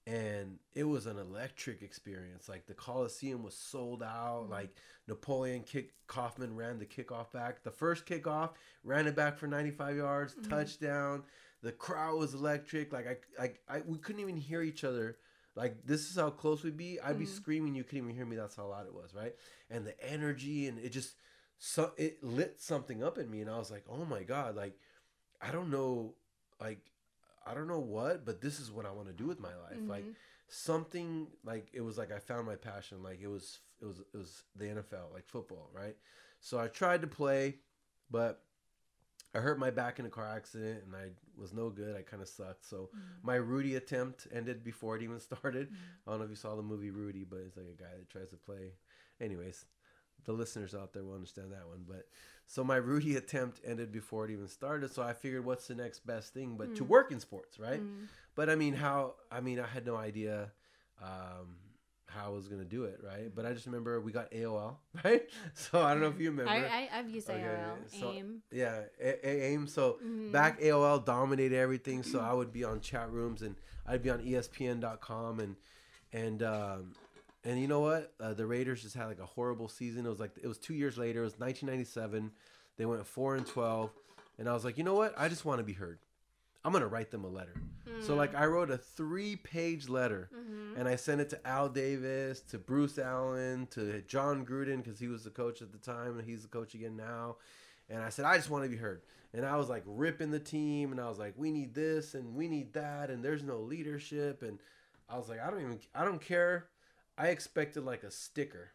And 0.08 0.60
it 0.74 0.86
was 0.86 1.06
an 1.06 1.20
electric 1.20 1.82
experience. 1.82 2.48
Like 2.48 2.66
the 2.66 2.74
Coliseum 2.74 3.44
was 3.44 3.56
sold 3.56 4.02
out. 4.02 4.44
Mm-hmm. 4.44 4.54
Like 4.54 4.76
Napoleon 5.08 5.64
kick 5.64 5.92
Kaufman 6.08 6.56
ran 6.56 6.80
the 6.80 6.86
kickoff 6.86 7.34
back. 7.34 7.62
The 7.62 7.72
first 7.72 8.06
kickoff 8.06 8.52
ran 8.86 9.06
it 9.06 9.18
back 9.18 9.38
for 9.38 9.48
95 9.48 9.98
yards, 9.98 10.34
mm-hmm. 10.34 10.50
touchdown. 10.50 11.24
The 11.62 11.74
crowd 11.74 12.18
was 12.18 12.34
electric. 12.34 12.94
Like 12.94 13.06
I, 13.38 13.44
I, 13.44 13.52
I, 13.68 13.82
we 13.86 13.98
couldn't 13.98 14.22
even 14.22 14.38
hear 14.38 14.62
each 14.62 14.86
other. 14.86 15.18
Like 15.56 15.86
this 15.86 16.10
is 16.10 16.16
how 16.16 16.30
close 16.30 16.64
we'd 16.64 16.78
be. 16.78 17.02
I'd 17.02 17.20
be 17.20 17.26
mm-hmm. 17.26 17.34
screaming, 17.34 17.76
you 17.76 17.84
couldn't 17.84 18.06
even 18.06 18.16
hear 18.16 18.26
me. 18.26 18.38
That's 18.38 18.56
how 18.56 18.68
loud 18.68 18.86
it 18.86 18.94
was, 18.94 19.14
right? 19.14 19.36
And 19.70 19.86
the 19.86 20.02
energy 20.02 20.68
and 20.68 20.80
it 20.80 20.94
just, 20.94 21.16
so 21.60 21.92
it 21.98 22.24
lit 22.24 22.62
something 22.62 23.04
up 23.04 23.18
in 23.18 23.30
me, 23.30 23.42
and 23.42 23.50
I 23.50 23.58
was 23.58 23.72
like, 23.72 23.84
oh 23.90 24.06
my 24.06 24.24
god, 24.24 24.56
like 24.56 24.78
I 25.42 25.52
don't 25.52 25.70
know, 25.70 26.14
like 26.62 26.80
I 27.50 27.54
don't 27.54 27.68
know 27.68 27.80
what, 27.80 28.26
but 28.26 28.42
this 28.42 28.60
is 28.60 28.72
what 28.72 28.86
I 28.86 28.92
want 28.92 29.08
to 29.08 29.14
do 29.14 29.26
with 29.26 29.40
my 29.40 29.50
life. 29.50 29.80
Like 29.88 30.04
mm-hmm. 30.04 30.12
something 30.48 31.28
like 31.46 31.70
it 31.74 31.82
was 31.82 31.98
like 31.98 32.12
I 32.12 32.20
found 32.20 32.46
my 32.46 32.56
passion. 32.56 33.04
Like 33.04 33.20
it 33.22 33.28
was 33.28 33.60
it 33.82 33.86
was 33.86 34.00
it 34.00 34.18
was 34.18 34.44
the 34.56 34.66
NFL, 34.66 35.14
like 35.14 35.28
football, 35.28 35.70
right? 35.74 35.96
So 36.40 36.60
I 36.60 36.68
tried 36.68 37.02
to 37.02 37.08
play, 37.08 37.56
but 38.12 38.42
I 39.36 39.40
hurt 39.40 39.60
my 39.60 39.70
back 39.70 40.00
in 40.00 40.06
a 40.06 40.10
car 40.10 40.28
accident 40.36 40.84
and 40.86 40.96
I 40.96 41.10
was 41.40 41.54
no 41.54 41.70
good. 41.70 41.96
I 41.96 42.02
kind 42.02 42.22
of 42.22 42.28
sucked. 42.28 42.66
So 42.66 42.90
mm. 42.96 43.00
my 43.24 43.36
Rudy 43.36 43.76
attempt 43.76 44.28
ended 44.34 44.64
before 44.64 44.96
it 44.96 45.04
even 45.04 45.20
started. 45.20 45.70
Mm. 45.70 45.76
I 46.06 46.12
don't 46.12 46.20
know 46.20 46.26
if 46.26 46.32
you 46.32 46.36
saw 46.36 46.56
the 46.56 46.64
movie 46.64 46.92
Rudy, 46.92 47.24
but 47.24 47.40
it's 47.46 47.58
like 47.58 47.68
a 47.68 47.82
guy 47.82 47.90
that 47.98 48.10
tries 48.10 48.30
to 48.30 48.38
play. 48.38 48.74
Anyways, 49.22 49.66
the 50.26 50.34
listeners 50.34 50.74
out 50.74 50.94
there 50.94 51.04
will 51.04 51.14
understand 51.14 51.52
that 51.52 51.68
one. 51.68 51.84
But 51.88 52.08
so 52.50 52.64
my 52.64 52.78
Rudy 52.78 53.16
attempt 53.18 53.60
ended 53.66 53.92
before 53.92 54.26
it 54.26 54.32
even 54.32 54.48
started. 54.48 54.92
So 54.92 55.04
I 55.04 55.14
figured, 55.14 55.44
what's 55.46 55.68
the 55.68 55.76
next 55.76 56.06
best 56.08 56.34
thing 56.34 56.56
but 56.58 56.76
to 56.78 56.84
work 56.84 57.12
in 57.12 57.20
sports, 57.20 57.60
right? 57.60 57.82
But 58.36 58.50
I 58.50 58.56
mean, 58.56 58.74
how? 58.74 59.16
I 59.32 59.42
mean, 59.42 59.60
I 59.60 59.68
had 59.68 59.86
no 59.86 59.96
idea 59.98 60.52
um, 61.04 61.58
how 62.06 62.28
I 62.28 62.30
was 62.30 62.48
gonna 62.48 62.64
do 62.64 62.86
it, 62.86 63.00
right? 63.04 63.30
But 63.36 63.46
I 63.46 63.54
just 63.54 63.66
remember 63.66 64.00
we 64.00 64.12
got 64.12 64.32
AOL, 64.32 64.78
right? 65.04 65.24
So 65.54 65.82
I 65.82 65.92
don't 65.94 66.02
know 66.02 66.08
if 66.08 66.20
you 66.20 66.30
remember. 66.32 66.52
I, 66.52 66.88
I 66.94 67.00
I've 67.00 67.10
used 67.10 67.30
Okay, 67.30 67.42
AOL, 67.42 68.00
so- 68.00 68.12
AIM. 68.14 68.42
Yeah, 68.52 68.82
A- 69.02 69.28
A- 69.28 69.54
AIM. 69.54 69.68
So 69.68 69.94
Mm-hmm. 70.04 70.32
back 70.32 70.62
AOL 70.62 71.04
dominated 71.06 71.58
everything. 71.58 72.02
So 72.04 72.20
I 72.22 72.32
would 72.34 72.52
be 72.54 72.64
on 72.64 72.80
chat 72.80 73.12
rooms 73.12 73.42
and 73.42 73.56
I'd 73.86 74.02
be 74.04 74.10
on 74.10 74.20
ESPN.com 74.24 75.40
and 75.42 75.56
and 76.14 76.42
um, 76.44 76.94
and 77.48 77.62
you 77.62 77.68
know 77.68 77.80
what? 77.80 78.14
Uh, 78.20 78.34
the 78.34 78.46
Raiders 78.46 78.82
just 78.82 78.94
had 78.94 79.06
like 79.06 79.20
a 79.20 79.26
horrible 79.26 79.70
season. 79.70 80.06
It 80.06 80.10
was 80.10 80.20
like 80.20 80.32
it 80.42 80.48
was 80.48 80.58
two 80.58 80.74
years 80.74 80.98
later. 80.98 81.22
It 81.22 81.24
was 81.24 81.40
1997. 81.40 82.32
They 82.78 82.86
went 82.86 83.08
four 83.08 83.36
and 83.36 83.48
12, 83.48 83.90
and 84.38 84.50
I 84.50 84.54
was 84.54 84.66
like, 84.66 84.78
you 84.78 84.84
know 84.84 84.96
what? 84.96 85.14
I 85.18 85.30
just 85.30 85.46
want 85.46 85.60
to 85.60 85.64
be 85.64 85.74
heard. 85.74 86.00
I'm 86.66 86.74
gonna 86.74 86.88
write 86.88 87.10
them 87.10 87.24
a 87.24 87.30
letter. 87.30 87.54
So 88.02 88.16
like 88.16 88.36
I 88.36 88.46
wrote 88.46 88.70
a 88.70 88.78
three-page 88.78 89.88
letter, 89.88 90.30
and 90.78 90.88
I 90.90 90.98
sent 90.98 91.22
it 91.22 91.30
to 91.30 91.48
Al 91.48 91.70
Davis, 91.70 92.42
to 92.52 92.60
Bruce 92.60 93.00
Allen, 93.00 93.68
to 93.72 94.02
Jon 94.02 94.46
Gruden 94.46 94.84
because 94.84 95.00
he 95.00 95.08
was 95.08 95.24
the 95.24 95.30
coach 95.30 95.62
at 95.62 95.72
the 95.72 95.78
time, 95.78 96.20
and 96.20 96.28
he's 96.28 96.42
the 96.42 96.50
coach 96.50 96.74
again 96.74 96.98
now. 96.98 97.38
And 97.90 98.04
I 98.04 98.10
said, 98.10 98.26
I 98.26 98.36
just 98.36 98.50
want 98.50 98.66
to 98.66 98.70
be 98.70 98.76
heard. 98.76 99.02
And 99.34 99.46
I 99.46 99.56
was 99.56 99.70
like 99.70 99.84
ripping 99.86 100.32
the 100.32 100.40
team, 100.40 100.92
and 100.92 101.00
I 101.00 101.08
was 101.08 101.18
like, 101.18 101.34
we 101.38 101.52
need 101.52 101.74
this 101.74 102.14
and 102.14 102.36
we 102.36 102.50
need 102.50 102.74
that, 102.74 103.10
and 103.10 103.24
there's 103.24 103.44
no 103.44 103.60
leadership. 103.60 104.44
And 104.44 104.60
I 105.10 105.18
was 105.18 105.30
like, 105.30 105.40
I 105.40 105.50
don't 105.50 105.62
even, 105.62 105.80
I 105.96 106.04
don't 106.04 106.22
care. 106.22 106.66
I 107.18 107.28
expected 107.28 107.84
like 107.84 108.04
a 108.04 108.12
sticker 108.12 108.72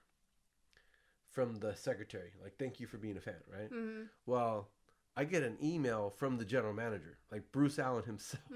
from 1.31 1.57
the 1.57 1.75
secretary, 1.75 2.33
like, 2.43 2.59
thank 2.59 2.79
you 2.79 2.87
for 2.87 2.99
being 2.99 3.17
a 3.17 3.21
fan, 3.21 3.37
right? 3.51 3.73
Mm-hmm. 3.73 4.03
Well, 4.27 4.69
I 5.17 5.25
get 5.25 5.43
an 5.43 5.57
email 5.63 6.11
from 6.11 6.37
the 6.37 6.45
general 6.45 6.75
manager, 6.75 7.19
like 7.31 7.53
Bruce 7.53 7.79
Allen 7.79 8.05
himself. 8.05 8.43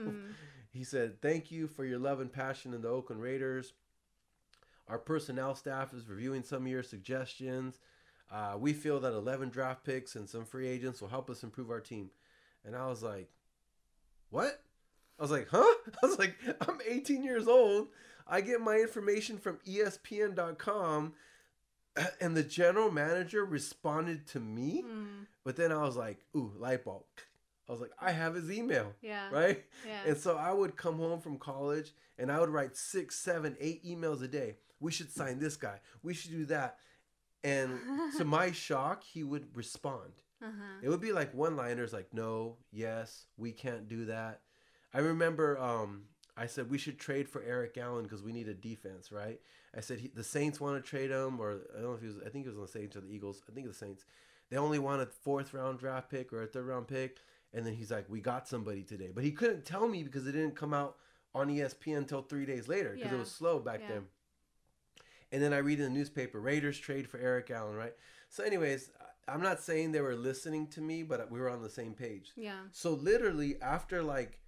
He 0.76 0.84
said, 0.84 1.22
Thank 1.22 1.50
you 1.50 1.68
for 1.68 1.86
your 1.86 1.98
love 1.98 2.20
and 2.20 2.30
passion 2.30 2.74
in 2.74 2.82
the 2.82 2.88
Oakland 2.88 3.22
Raiders. 3.22 3.72
Our 4.88 4.98
personnel 4.98 5.54
staff 5.54 5.94
is 5.94 6.06
reviewing 6.06 6.42
some 6.42 6.66
of 6.66 6.68
your 6.68 6.82
suggestions. 6.82 7.80
Uh, 8.30 8.56
we 8.58 8.74
feel 8.74 9.00
that 9.00 9.14
11 9.14 9.48
draft 9.48 9.84
picks 9.84 10.16
and 10.16 10.28
some 10.28 10.44
free 10.44 10.68
agents 10.68 11.00
will 11.00 11.08
help 11.08 11.30
us 11.30 11.42
improve 11.42 11.70
our 11.70 11.80
team. 11.80 12.10
And 12.64 12.76
I 12.76 12.86
was 12.88 13.02
like, 13.02 13.30
What? 14.28 14.60
I 15.18 15.22
was 15.22 15.30
like, 15.30 15.48
Huh? 15.50 15.74
I 16.02 16.06
was 16.06 16.18
like, 16.18 16.36
I'm 16.60 16.78
18 16.86 17.22
years 17.24 17.48
old. 17.48 17.88
I 18.26 18.40
get 18.40 18.60
my 18.60 18.76
information 18.76 19.38
from 19.38 19.58
ESPN.com. 19.66 21.14
And 22.20 22.36
the 22.36 22.42
general 22.44 22.90
manager 22.90 23.42
responded 23.46 24.26
to 24.28 24.40
me. 24.40 24.84
Mm-hmm. 24.86 25.22
But 25.44 25.56
then 25.56 25.72
I 25.72 25.78
was 25.78 25.96
like, 25.96 26.18
Ooh, 26.36 26.52
light 26.58 26.84
bulb. 26.84 27.04
I 27.66 27.72
was 27.72 27.80
like, 27.80 27.92
I 27.98 28.10
have 28.12 28.34
his 28.34 28.50
email 28.50 28.92
Yeah. 29.00 29.30
right? 29.30 29.64
Yeah. 29.86 30.10
And 30.10 30.16
so 30.18 30.36
I 30.36 30.52
would 30.52 30.76
come 30.76 30.98
home 30.98 31.20
from 31.20 31.38
college 31.38 31.94
and 32.18 32.30
I 32.30 32.38
would 32.38 32.50
write 32.50 32.76
six, 32.76 33.16
seven, 33.18 33.56
eight 33.60 33.82
emails 33.84 34.22
a 34.22 34.28
day. 34.28 34.56
We 34.78 34.92
should 34.92 35.10
sign 35.10 35.38
this 35.38 35.56
guy. 35.56 35.80
We 36.02 36.12
should 36.12 36.32
do 36.32 36.44
that. 36.46 36.76
And 37.42 37.80
to 38.18 38.24
my 38.26 38.52
shock, 38.52 39.02
he 39.02 39.24
would 39.24 39.56
respond. 39.56 40.12
Uh-huh. 40.42 40.80
It 40.82 40.90
would 40.90 41.00
be 41.00 41.12
like 41.12 41.32
one 41.32 41.56
liners 41.56 41.94
like, 41.94 42.12
no, 42.12 42.56
yes, 42.70 43.24
we 43.38 43.52
can't 43.52 43.88
do 43.88 44.04
that. 44.04 44.40
I 44.92 44.98
remember 44.98 45.58
um, 45.58 46.02
I 46.36 46.46
said 46.46 46.70
we 46.70 46.78
should 46.78 46.98
trade 46.98 47.28
for 47.28 47.42
Eric 47.42 47.78
Allen 47.78 48.04
because 48.04 48.22
we 48.22 48.32
need 48.32 48.48
a 48.48 48.54
defense, 48.54 49.10
right? 49.10 49.40
I 49.74 49.80
said 49.80 50.00
he, 50.00 50.08
the 50.08 50.22
Saints 50.24 50.60
want 50.60 50.82
to 50.82 50.86
trade 50.88 51.10
him, 51.10 51.40
or 51.40 51.60
I 51.72 51.80
don't 51.80 51.90
know 51.90 51.94
if 51.94 52.00
he 52.00 52.06
was, 52.08 52.16
I 52.24 52.28
think 52.28 52.44
he 52.44 52.48
was 52.48 52.56
on 52.56 52.62
the 52.62 52.68
Saints 52.68 52.94
or 52.96 53.00
the 53.00 53.12
Eagles. 53.12 53.42
I 53.50 53.52
think 53.54 53.66
the 53.66 53.74
Saints. 53.74 54.04
They 54.50 54.56
only 54.58 54.78
want 54.78 55.02
a 55.02 55.06
fourth 55.06 55.54
round 55.54 55.78
draft 55.78 56.10
pick 56.10 56.32
or 56.32 56.42
a 56.42 56.46
third 56.46 56.66
round 56.66 56.88
pick. 56.88 57.16
And 57.54 57.64
then 57.66 57.74
he's 57.74 57.90
like, 57.90 58.04
we 58.08 58.20
got 58.20 58.46
somebody 58.46 58.82
today. 58.82 59.10
But 59.14 59.24
he 59.24 59.32
couldn't 59.32 59.64
tell 59.64 59.88
me 59.88 60.02
because 60.02 60.26
it 60.26 60.32
didn't 60.32 60.56
come 60.56 60.74
out 60.74 60.96
on 61.34 61.48
ESPN 61.48 61.96
until 61.98 62.22
three 62.22 62.44
days 62.44 62.68
later 62.68 62.90
because 62.94 63.10
Yeah. 63.10 63.16
it 63.16 63.20
was 63.20 63.30
slow 63.30 63.58
back 63.58 63.80
Yeah. 63.80 63.88
then. 63.88 64.06
And 65.32 65.42
then 65.42 65.52
I 65.52 65.58
read 65.58 65.78
in 65.80 65.84
the 65.86 65.98
newspaper, 65.98 66.40
Raiders 66.40 66.78
trade 66.78 67.08
for 67.08 67.18
Eric 67.18 67.50
Allen, 67.50 67.74
right? 67.76 67.94
So, 68.28 68.44
anyways, 68.44 68.90
I'm 69.26 69.42
not 69.42 69.60
saying 69.60 69.92
they 69.92 70.00
were 70.00 70.14
listening 70.14 70.68
to 70.68 70.80
me, 70.80 71.02
but 71.02 71.30
we 71.30 71.40
were 71.40 71.48
on 71.50 71.62
the 71.62 71.70
same 71.70 71.94
page. 71.94 72.32
Yeah. 72.36 72.60
So 72.72 72.92
literally 72.92 73.60
after 73.60 74.02
like 74.02 74.38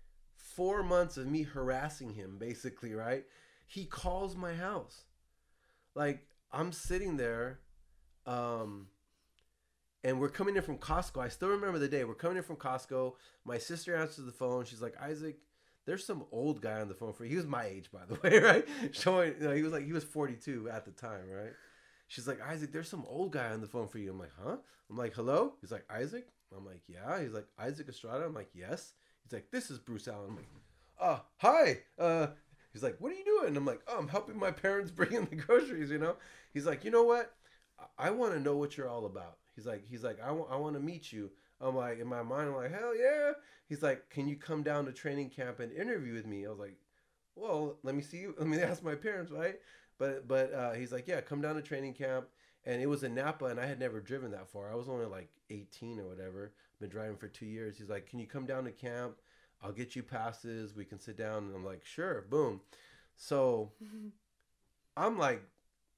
four 0.59 0.83
months 0.83 1.17
of 1.17 1.29
me 1.29 1.45
harassing 1.45 2.13
him, 2.13 2.37
basically, 2.37 2.93
right? 2.93 3.25
He 3.69 3.85
calls 3.85 4.35
my 4.35 4.55
house. 4.55 5.05
Like 5.95 6.27
I'm 6.51 6.73
sitting 6.73 7.17
there, 7.17 7.61
um, 8.27 8.89
and 10.03 10.19
we're 10.19 10.31
coming 10.31 10.57
in 10.57 10.63
from 10.63 10.79
Costco. 10.79 11.23
I 11.23 11.29
still 11.29 11.51
remember 11.51 11.79
the 11.79 11.87
day. 11.87 12.03
We're 12.03 12.15
coming 12.15 12.39
in 12.39 12.43
from 12.43 12.57
Costco. 12.57 13.15
My 13.45 13.59
sister 13.59 13.95
answers 13.95 14.27
the 14.27 14.33
phone. 14.33 14.65
She's 14.65 14.83
like, 14.83 15.01
Isaac, 15.01 15.37
there's 15.87 16.05
some 16.05 16.25
old 16.33 16.61
guy 16.61 16.81
on 16.81 16.89
the 16.89 16.95
phone 16.95 17.13
for 17.13 17.23
you. 17.23 17.31
He 17.31 17.37
was 17.37 17.47
my 17.47 17.65
age, 17.65 17.91
by 17.93 18.01
the 18.09 18.19
way, 18.21 18.39
right? 18.43 18.67
Showing, 18.91 19.35
you 19.41 19.47
know, 19.47 19.55
he 19.55 19.63
was 19.63 19.73
like, 19.73 19.87
he 19.87 19.93
was 19.93 20.03
42 20.03 20.71
at 20.71 20.85
the 20.85 20.91
time, 20.91 21.31
right? 21.31 21.53
She's 22.09 22.27
like, 22.27 22.41
Isaac, 22.41 22.73
there's 22.73 22.89
some 22.89 23.05
old 23.09 23.31
guy 23.31 23.51
on 23.51 23.61
the 23.61 23.69
phone 23.69 23.87
for 23.87 23.99
you. 23.99 24.11
I'm 24.11 24.19
like, 24.19 24.33
huh? 24.43 24.57
I'm 24.91 24.97
like, 24.97 25.15
hello? 25.15 25.53
He's 25.61 25.71
like, 25.71 25.85
Isaac? 25.89 26.27
I'm 26.57 26.67
like, 26.67 26.83
yeah. 26.89 27.23
He's 27.23 27.33
like, 27.33 27.47
Isaac 27.61 27.89
Estrada? 27.89 28.25
I'm 28.25 28.35
like, 28.35 28.51
yes. 28.55 28.93
He's 29.29 29.35
like, 29.35 29.51
this 29.51 29.71
is 29.71 29.79
Bruce 29.79 30.09
Allen. 30.09 30.31
I'm 30.31 30.37
like, 30.37 30.47
uh, 30.99 31.19
hi. 31.37 31.79
Uh, 31.99 32.29
he's 32.73 32.83
like, 32.83 32.97
what 32.99 33.13
are 33.13 33.15
you 33.15 33.25
doing? 33.25 33.59
I'm 33.59 33.67
like, 33.67 33.83
oh, 33.87 33.99
I'm 33.99 34.09
helping 34.09 34.39
my 34.39 34.51
parents 34.51 34.91
bring 34.95 35.13
in 35.13 35.27
the 35.27 35.37
groceries, 35.37 35.91
you 35.91 35.99
know? 35.99 36.17
He's 36.55 36.65
like, 36.65 36.83
you 36.83 36.91
know 36.91 37.03
what? 37.05 37.35
I, 37.79 38.09
I 38.09 38.11
want 38.11 38.33
to 38.33 38.41
know 38.41 38.57
what 38.57 38.79
you're 38.79 38.89
all 38.89 39.05
about. 39.05 39.37
He's 39.55 39.67
like, 39.67 39.85
he's 39.87 40.03
like, 40.03 40.19
I 40.25 40.31
want, 40.33 40.51
I 40.51 40.57
want 40.57 40.77
to 40.77 40.81
meet 40.81 41.13
you. 41.13 41.31
I'm 41.61 41.77
like, 41.77 41.99
in 42.01 42.07
my 42.07 42.23
mind, 42.23 42.49
I'm 42.49 42.57
like, 42.57 42.73
hell 42.73 42.97
yeah. 42.97 43.33
He's 43.69 43.83
like, 43.83 44.09
can 44.09 44.29
you 44.29 44.37
come 44.37 44.63
down 44.63 44.87
to 44.87 44.93
training 44.93 45.29
camp 45.29 45.61
and 45.61 45.73
interview 45.73 46.15
with 46.15 46.27
me? 46.27 46.47
I 46.47 46.49
was 46.49 46.59
like, 46.59 46.77
well, 47.35 47.77
let 47.83 47.95
me 47.95 48.03
see 48.03 48.19
you. 48.19 48.35
Let 48.39 48.49
me 48.49 48.59
ask 48.63 48.83
my 48.83 48.95
parents, 48.95 49.31
right? 49.31 49.57
But 49.99 50.27
but 50.27 50.53
uh, 50.55 50.73
he's 50.73 50.91
like, 50.91 51.07
yeah, 51.07 51.21
come 51.21 51.41
down 51.41 51.55
to 51.57 51.63
training 51.63 51.95
camp. 51.95 52.27
And 52.65 52.83
it 52.83 52.87
was 52.87 53.03
in 53.05 53.15
Napa, 53.15 53.47
and 53.47 53.61
I 53.61 53.67
had 53.67 53.79
never 53.79 54.01
driven 54.01 54.33
that 54.33 54.49
far. 54.49 54.71
I 54.71 54.75
was 54.75 54.89
only 54.89 55.07
like 55.07 55.29
18 55.51 56.01
or 56.01 56.09
whatever. 56.09 56.53
Been 56.81 56.91
driving 56.91 57.17
for 57.17 57.29
two 57.29 57.47
years. 57.47 57.77
He's 57.77 57.89
like, 57.91 58.09
can 58.09 58.19
you 58.19 58.27
come 58.27 58.47
down 58.47 58.65
to 58.65 58.71
camp? 58.73 59.17
I'll 59.63 59.73
get 59.73 59.97
you 59.97 60.03
passes. 60.03 60.75
We 60.77 60.85
can 60.85 61.01
sit 61.01 61.17
down. 61.17 61.45
And 61.45 61.55
I'm 61.57 61.65
like, 61.65 61.85
sure. 61.85 62.25
Boom. 62.31 62.61
So 63.17 63.73
I'm 64.97 65.19
like, 65.19 65.43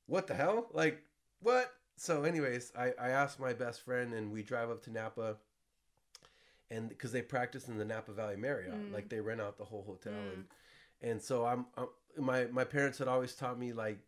what 0.06 0.26
the 0.26 0.34
hell? 0.34 0.68
Like, 0.72 1.02
what? 1.40 1.70
So, 1.96 2.24
anyways, 2.24 2.72
I, 2.78 2.92
I 2.98 3.10
asked 3.10 3.38
my 3.38 3.52
best 3.52 3.82
friend, 3.84 4.14
and 4.14 4.32
we 4.32 4.42
drive 4.42 4.70
up 4.70 4.82
to 4.84 4.90
Napa, 4.90 5.36
and 6.70 6.88
because 6.88 7.12
they 7.12 7.20
practice 7.22 7.68
in 7.68 7.76
the 7.78 7.84
Napa 7.84 8.12
Valley 8.12 8.36
Marriott, 8.36 8.72
Mm. 8.74 8.92
like 8.92 9.08
they 9.10 9.20
rent 9.20 9.40
out 9.40 9.58
the 9.58 9.64
whole 9.64 9.82
hotel, 9.82 10.12
Mm. 10.12 10.32
and 10.32 10.44
and 11.02 11.22
so 11.22 11.44
I'm, 11.44 11.66
I'm 11.76 11.88
my 12.18 12.46
my 12.46 12.64
parents 12.64 12.98
had 12.98 13.08
always 13.08 13.34
taught 13.34 13.58
me 13.58 13.72
like 13.72 13.98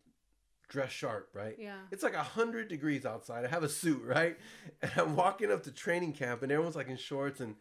dress 0.69 0.91
sharp, 0.91 1.29
right? 1.33 1.55
Yeah. 1.59 1.77
It's 1.91 2.03
like 2.03 2.15
a 2.15 2.23
hundred 2.23 2.67
degrees 2.67 3.05
outside. 3.05 3.45
I 3.45 3.47
have 3.47 3.63
a 3.63 3.69
suit, 3.69 4.01
right? 4.05 4.37
And 4.81 4.91
I'm 4.97 5.15
walking 5.15 5.51
up 5.51 5.63
to 5.63 5.71
training 5.71 6.13
camp, 6.13 6.43
and 6.43 6.51
everyone's 6.51 6.75
like 6.75 6.89
in 6.89 6.97
shorts, 6.97 7.39
and 7.39 7.55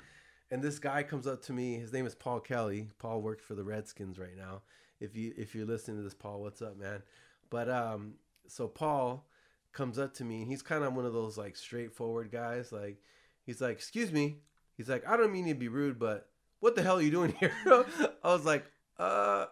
and 0.50 0.62
this 0.62 0.78
guy 0.78 1.03
comes 1.03 1.26
up 1.26 1.42
to 1.44 1.53
me. 1.53 1.76
His 1.76 1.92
name 1.92 2.07
is 2.07 2.14
Paul 2.14 2.40
Kelly. 2.40 2.88
Paul 2.98 3.22
works 3.22 3.44
for 3.44 3.55
the 3.55 3.64
Redskins 3.64 4.18
right 4.18 4.36
now. 4.36 4.62
If 5.00 5.16
you 5.16 5.32
if 5.36 5.55
you're 5.55 5.66
listening 5.66 5.98
to 5.98 6.03
this, 6.03 6.14
Paul, 6.14 6.40
what's 6.40 6.62
up, 6.62 6.78
man? 6.78 7.03
But 7.50 7.68
um, 7.68 8.14
so 8.48 8.68
Paul 8.68 9.26
comes 9.72 9.98
up 9.98 10.14
to 10.14 10.24
me, 10.24 10.42
and 10.42 10.50
he's 10.50 10.62
kind 10.62 10.84
of 10.84 10.94
one 10.94 11.07
of 11.07 11.12
those 11.12 11.36
like 11.38 11.57
straightforward 11.57 12.30
guys. 12.30 12.72
Like 12.72 12.98
he's 13.44 13.61
like, 13.61 13.72
"Excuse 13.72 14.12
me." 14.12 14.38
He's 14.76 14.88
like, 14.88 15.07
"I 15.07 15.16
don't 15.16 15.32
mean 15.32 15.46
to 15.48 15.55
be 15.55 15.68
rude, 15.68 15.98
but 15.98 16.28
what 16.61 16.76
the 16.76 16.82
hell 16.82 16.98
are 16.98 17.03
you 17.03 17.11
doing 17.11 17.34
here?" 17.40 17.53
I 17.66 18.32
was 18.32 18.44
like, 18.44 18.64
"Uh." 18.98 19.46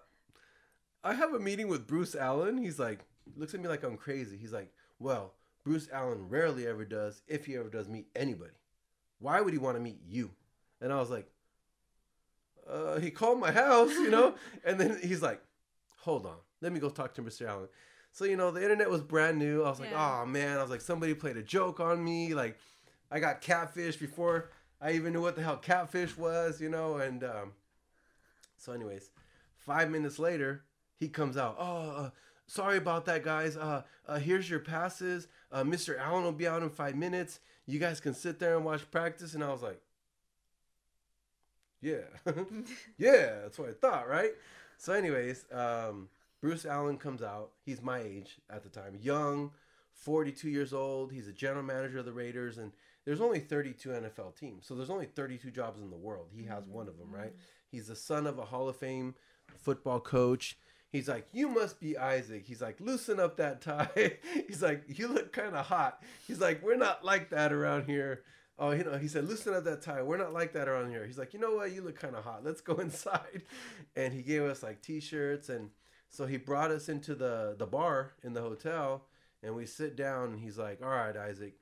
I 1.03 1.15
have 1.15 1.33
a 1.33 1.41
meeting 1.41 1.69
with 1.69 1.87
Bruce 1.87 2.15
Allen. 2.15 2.59
He's 2.59 2.79
like, 2.79 3.07
looks 3.37 3.55
at 3.55 3.61
me 3.61 3.69
like 3.69 3.83
I'm 3.83 3.97
crazy. 3.97 4.37
He's 4.37 4.53
like, 4.53 4.73
well, 4.99 5.35
Bruce 5.65 5.89
Allen 5.93 6.29
rarely 6.29 6.67
ever 6.67 6.85
does, 6.85 7.23
if 7.29 7.47
he 7.47 7.57
ever 7.57 7.69
does 7.69 7.89
meet 7.89 8.07
anybody. 8.17 8.53
Why 9.19 9.41
would 9.41 9.53
he 9.53 9.59
want 9.59 9.77
to 9.77 9.83
meet 9.83 10.01
you? 10.07 10.31
And 10.81 10.93
I 10.93 10.97
was 10.97 11.11
like, 11.11 11.31
uh, 12.69 12.99
he 12.99 13.11
called 13.11 13.41
my 13.41 13.51
house, 13.51 13.91
you 13.93 14.11
know? 14.11 14.35
and 14.65 14.79
then 14.81 14.99
he's 15.03 15.23
like, 15.23 15.43
hold 15.99 16.27
on, 16.27 16.37
let 16.61 16.73
me 16.73 16.81
go 16.81 16.89
talk 16.89 17.15
to 17.15 17.23
Mr. 17.23 17.47
Allen. 17.47 17.69
So, 18.13 18.25
you 18.25 18.37
know, 18.37 18.51
the 18.51 18.63
internet 18.63 18.91
was 18.91 19.03
brand 19.03 19.39
new. 19.39 19.63
I 19.63 19.71
was 19.71 19.81
like, 19.81 19.91
Yeah. 19.91 20.23
oh 20.23 20.27
man, 20.27 20.59
I 20.59 20.63
was 20.63 20.71
like, 20.71 20.81
somebody 20.81 21.15
played 21.15 21.37
a 21.37 21.43
joke 21.43 21.79
on 21.81 22.03
me. 22.03 22.35
Like, 22.35 22.57
I 23.11 23.21
got 23.21 23.41
catfish 23.41 23.97
before 23.97 24.51
I 24.81 24.93
even 24.93 25.13
knew 25.13 25.21
what 25.21 25.37
the 25.37 25.43
hell 25.43 25.57
catfish 25.57 26.17
was, 26.17 26.61
you 26.61 26.69
know? 26.71 26.97
And 26.97 27.23
um, 27.23 27.53
so, 28.57 28.73
anyways, 28.73 29.11
five 29.59 29.91
minutes 29.91 30.19
later, 30.19 30.65
he 30.97 31.09
comes 31.09 31.37
out. 31.37 31.57
Oh, 31.59 31.91
uh, 31.91 32.11
sorry 32.51 32.79
about 32.79 33.05
that, 33.07 33.23
guys. 33.23 33.57
Uh, 33.57 33.83
uh, 34.07 34.19
here's 34.19 34.51
your 34.51 34.59
passes. 34.59 35.29
Uh, 35.53 35.63
Mr. 35.63 35.99
Allen 35.99 36.25
will 36.25 36.33
be 36.33 36.49
out 36.49 36.63
in 36.63 36.71
five 36.71 36.97
minutes. 36.97 37.41
You 37.67 37.79
guys 37.79 38.01
can 38.01 38.13
sit 38.13 38.39
there 38.39 38.57
and 38.57 38.65
watch 38.65 38.91
practice. 38.91 39.35
And 39.35 39.45
I 39.45 39.53
was 39.53 39.63
like, 39.63 39.81
yeah, 41.81 42.03
yeah, 42.99 43.41
that's 43.43 43.59
what 43.59 43.69
I 43.69 43.73
thought, 43.73 44.09
right? 44.09 44.33
So, 44.77 44.93
anyways, 44.93 45.47
um, 45.53 46.09
Bruce 46.41 46.67
Allen 46.67 46.99
comes 46.99 47.23
out. 47.23 47.53
He's 47.65 47.81
my 47.81 48.01
age 48.01 48.39
at 48.51 48.63
the 48.63 48.69
time, 48.69 48.99
young, 49.01 49.53
42 49.93 50.51
years 50.51 50.73
old. 50.75 51.13
He's 51.13 51.29
a 51.29 51.33
general 51.33 51.63
manager 51.63 51.99
of 51.99 52.05
the 52.05 52.13
Raiders, 52.13 52.59
and 52.59 52.73
there's 53.07 53.21
only 53.21 53.41
32 53.41 53.89
NFL 53.89 54.37
teams, 54.37 54.67
so 54.67 54.75
there's 54.75 54.91
only 54.91 55.07
32 55.07 55.51
jobs 55.51 55.81
in 55.81 55.91
the 55.91 55.97
world. 55.97 56.29
He 56.35 56.45
has 56.45 56.67
one 56.67 56.87
of 56.87 56.99
them, 56.99 57.11
right? 57.11 57.33
He's 57.71 57.87
the 57.87 57.97
son 57.97 58.27
of 58.27 58.39
a 58.39 58.45
Hall 58.45 58.69
of 58.69 58.77
Fame 58.77 59.15
football 59.57 60.01
coach. 60.01 60.59
He's 60.91 61.09
like, 61.09 61.29
you 61.33 61.49
must 61.49 61.81
be 61.81 61.97
Isaac. 61.97 62.45
He's 62.47 62.61
like, 62.61 62.81
loosen 62.81 63.21
up 63.21 63.37
that 63.37 63.61
tie. 63.61 64.19
He's 64.49 64.63
like, 64.63 64.99
you 64.99 65.07
look 65.09 65.33
kind 65.33 65.55
of 65.55 65.67
hot. 65.67 66.03
He's 66.27 66.41
like, 66.41 66.63
we're 66.63 66.77
not 66.77 67.05
like 67.05 67.31
that 67.31 67.53
around 67.53 67.87
here. 67.87 68.23
Oh, 68.59 68.73
you 68.73 68.85
know, 68.85 68.99
he 68.99 69.09
said, 69.09 69.29
loosen 69.29 69.55
up 69.55 69.65
that 69.65 69.83
tie. 69.83 70.03
We're 70.03 70.19
not 70.19 70.33
like 70.33 70.53
that 70.55 70.69
around 70.69 70.91
here. 70.91 71.07
He's 71.07 71.17
like, 71.17 71.33
you 71.33 71.39
know 71.39 71.55
what? 71.55 71.73
You 71.73 71.83
look 71.83 71.99
kind 71.99 72.17
of 72.17 72.25
hot. 72.25 72.45
Let's 72.45 72.61
go 72.61 72.75
inside. 72.81 73.43
And 73.95 74.13
he 74.13 74.23
gave 74.23 74.43
us 74.43 74.63
like 74.63 74.83
t-shirts. 74.83 75.49
And 75.49 75.71
so 76.09 76.27
he 76.27 76.37
brought 76.37 76.73
us 76.73 76.89
into 76.89 77.15
the, 77.15 77.55
the 77.57 77.67
bar 77.67 78.13
in 78.25 78.33
the 78.33 78.43
hotel 78.43 79.05
and 79.43 79.55
we 79.55 79.67
sit 79.67 79.97
down 79.97 80.31
and 80.31 80.41
he's 80.41 80.59
like, 80.59 80.81
all 80.83 80.91
right, 80.91 81.17
Isaac. 81.17 81.55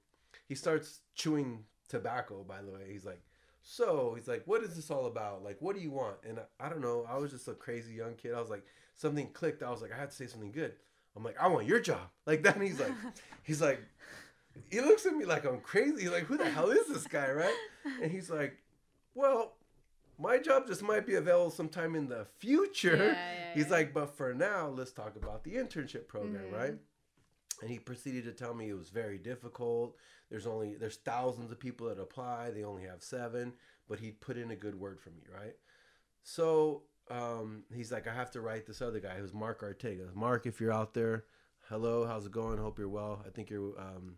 He 0.47 0.55
starts 0.55 1.01
chewing 1.15 1.65
tobacco, 1.89 2.45
by 2.49 2.63
the 2.63 2.73
way. 2.73 2.91
He's 2.91 3.05
like, 3.05 3.21
so 3.63 4.15
he's 4.17 4.27
like, 4.27 4.43
what 4.47 4.63
is 4.63 4.75
this 4.75 4.91
all 4.91 5.07
about? 5.07 5.45
Like, 5.45 5.59
what 5.61 5.77
do 5.77 5.83
you 5.83 5.91
want? 5.91 6.17
And 6.27 6.39
I, 6.39 6.67
I 6.67 6.69
don't 6.69 6.81
know. 6.81 7.07
I 7.09 7.19
was 7.19 7.31
just 7.31 7.49
a 7.49 7.53
crazy 7.53 7.95
young 7.95 8.15
kid. 8.15 8.35
I 8.35 8.41
was 8.41 8.51
like, 8.51 8.65
something 8.99 9.29
clicked. 9.33 9.63
I 9.63 9.71
was 9.71 9.81
like, 9.81 9.93
I 9.93 9.97
had 9.97 10.11
to 10.11 10.17
say 10.17 10.27
something 10.27 10.53
good. 10.53 10.75
I'm 11.17 11.25
like, 11.25 11.37
I 11.41 11.49
want 11.49 11.67
your 11.67 11.81
job. 11.81 12.11
Like 12.27 12.43
that. 12.43 12.57
And 12.57 12.65
he's 12.65 12.79
like, 12.79 12.93
he's 13.43 13.63
like, 13.63 13.81
he 14.71 14.81
looks 14.83 15.07
at 15.07 15.15
me 15.17 15.25
like 15.25 15.45
I'm 15.47 15.61
crazy. 15.61 16.03
He's 16.03 16.11
like, 16.11 16.25
who 16.25 16.37
the 16.37 16.49
hell 16.51 16.71
is 16.71 16.87
this 16.89 17.07
guy, 17.07 17.31
right? 17.31 17.55
And 18.03 18.11
he's 18.13 18.29
like, 18.29 18.59
well, 19.15 19.55
my 20.19 20.37
job 20.39 20.67
just 20.67 20.83
might 20.83 21.07
be 21.07 21.15
available 21.15 21.51
sometime 21.51 21.95
in 21.95 22.09
the 22.09 22.27
future. 22.39 22.97
Yeah, 22.97 23.05
yeah, 23.15 23.55
he's 23.55 23.67
yeah. 23.67 23.73
like, 23.73 23.95
but 23.95 24.17
for 24.17 24.35
now, 24.35 24.69
let's 24.69 24.91
talk 24.93 25.17
about 25.17 25.43
the 25.45 25.55
internship 25.55 26.07
program, 26.09 26.43
Mhm. 26.51 26.53
right? 26.53 26.75
And 27.63 27.71
he 27.71 27.79
proceeded 27.79 28.25
to 28.25 28.33
tell 28.33 28.53
me 28.55 28.69
it 28.69 28.77
was 28.79 28.91
very 28.91 29.17
difficult. 29.19 29.97
There's 30.31 30.47
only 30.47 30.75
there's 30.75 30.97
thousands 30.97 31.51
of 31.51 31.59
people 31.59 31.89
that 31.89 31.99
apply. 31.99 32.51
They 32.51 32.63
only 32.65 32.85
have 32.85 33.03
seven, 33.03 33.55
but 33.89 33.99
he 34.01 34.11
put 34.11 34.37
in 34.37 34.51
a 34.51 34.57
good 34.57 34.75
word 34.79 35.01
for 35.01 35.11
me, 35.11 35.23
right? 35.33 35.57
So 36.23 36.83
um, 37.11 37.65
he's 37.75 37.93
like, 37.93 38.07
I 38.07 38.15
have 38.15 38.31
to 38.33 38.41
write 38.41 38.67
this 38.67 38.83
other 38.83 39.01
guy 39.01 39.17
who's 39.19 39.35
Mark 39.35 39.63
Ortega. 39.63 40.09
Mark, 40.15 40.47
if 40.47 40.61
you're 40.61 40.73
out 40.73 40.95
there, 40.95 41.25
hello, 41.69 42.07
how's 42.07 42.27
it 42.27 42.33
going? 42.33 42.59
Hope 42.59 42.79
you're 42.79 42.89
well. 42.89 43.23
I 43.27 43.31
think 43.31 43.51
you're 43.51 43.79
um, 43.79 44.17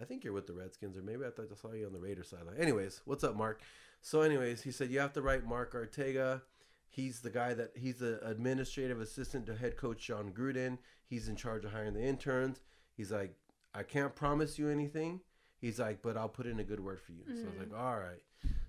I 0.00 0.04
think 0.04 0.24
you're 0.24 0.32
with 0.32 0.46
the 0.46 0.52
Redskins, 0.52 0.96
or 0.96 1.02
maybe 1.02 1.24
I 1.24 1.30
thought 1.30 1.48
I 1.50 1.56
saw 1.56 1.72
you 1.72 1.86
on 1.86 1.92
the 1.92 1.98
Raiders 1.98 2.28
sideline. 2.28 2.56
Anyways, 2.58 3.00
what's 3.04 3.24
up, 3.24 3.36
Mark? 3.36 3.60
So, 4.02 4.20
anyways, 4.20 4.62
he 4.62 4.70
said 4.70 4.90
you 4.90 5.00
have 5.00 5.14
to 5.14 5.22
write 5.22 5.46
Mark 5.46 5.74
Ortega. 5.74 6.42
He's 6.88 7.20
the 7.20 7.30
guy 7.30 7.54
that 7.54 7.72
he's 7.74 7.96
the 7.98 8.26
administrative 8.26 9.00
assistant 9.00 9.46
to 9.46 9.56
head 9.56 9.76
coach 9.76 10.06
Jon 10.06 10.32
Gruden. 10.32 10.78
He's 11.06 11.28
in 11.28 11.36
charge 11.36 11.64
of 11.64 11.72
hiring 11.72 11.94
the 11.94 12.04
interns. 12.04 12.60
He's 12.94 13.10
like, 13.10 13.34
I 13.74 13.82
can't 13.82 14.14
promise 14.14 14.58
you 14.58 14.68
anything. 14.68 15.20
He's 15.58 15.78
like, 15.78 16.02
but 16.02 16.16
I'll 16.16 16.28
put 16.28 16.46
in 16.46 16.60
a 16.60 16.64
good 16.64 16.80
word 16.80 17.00
for 17.00 17.12
you. 17.12 17.24
So 17.26 17.42
I 17.42 17.50
was 17.50 17.58
like, 17.58 17.80
all 17.80 17.98
right. 17.98 18.22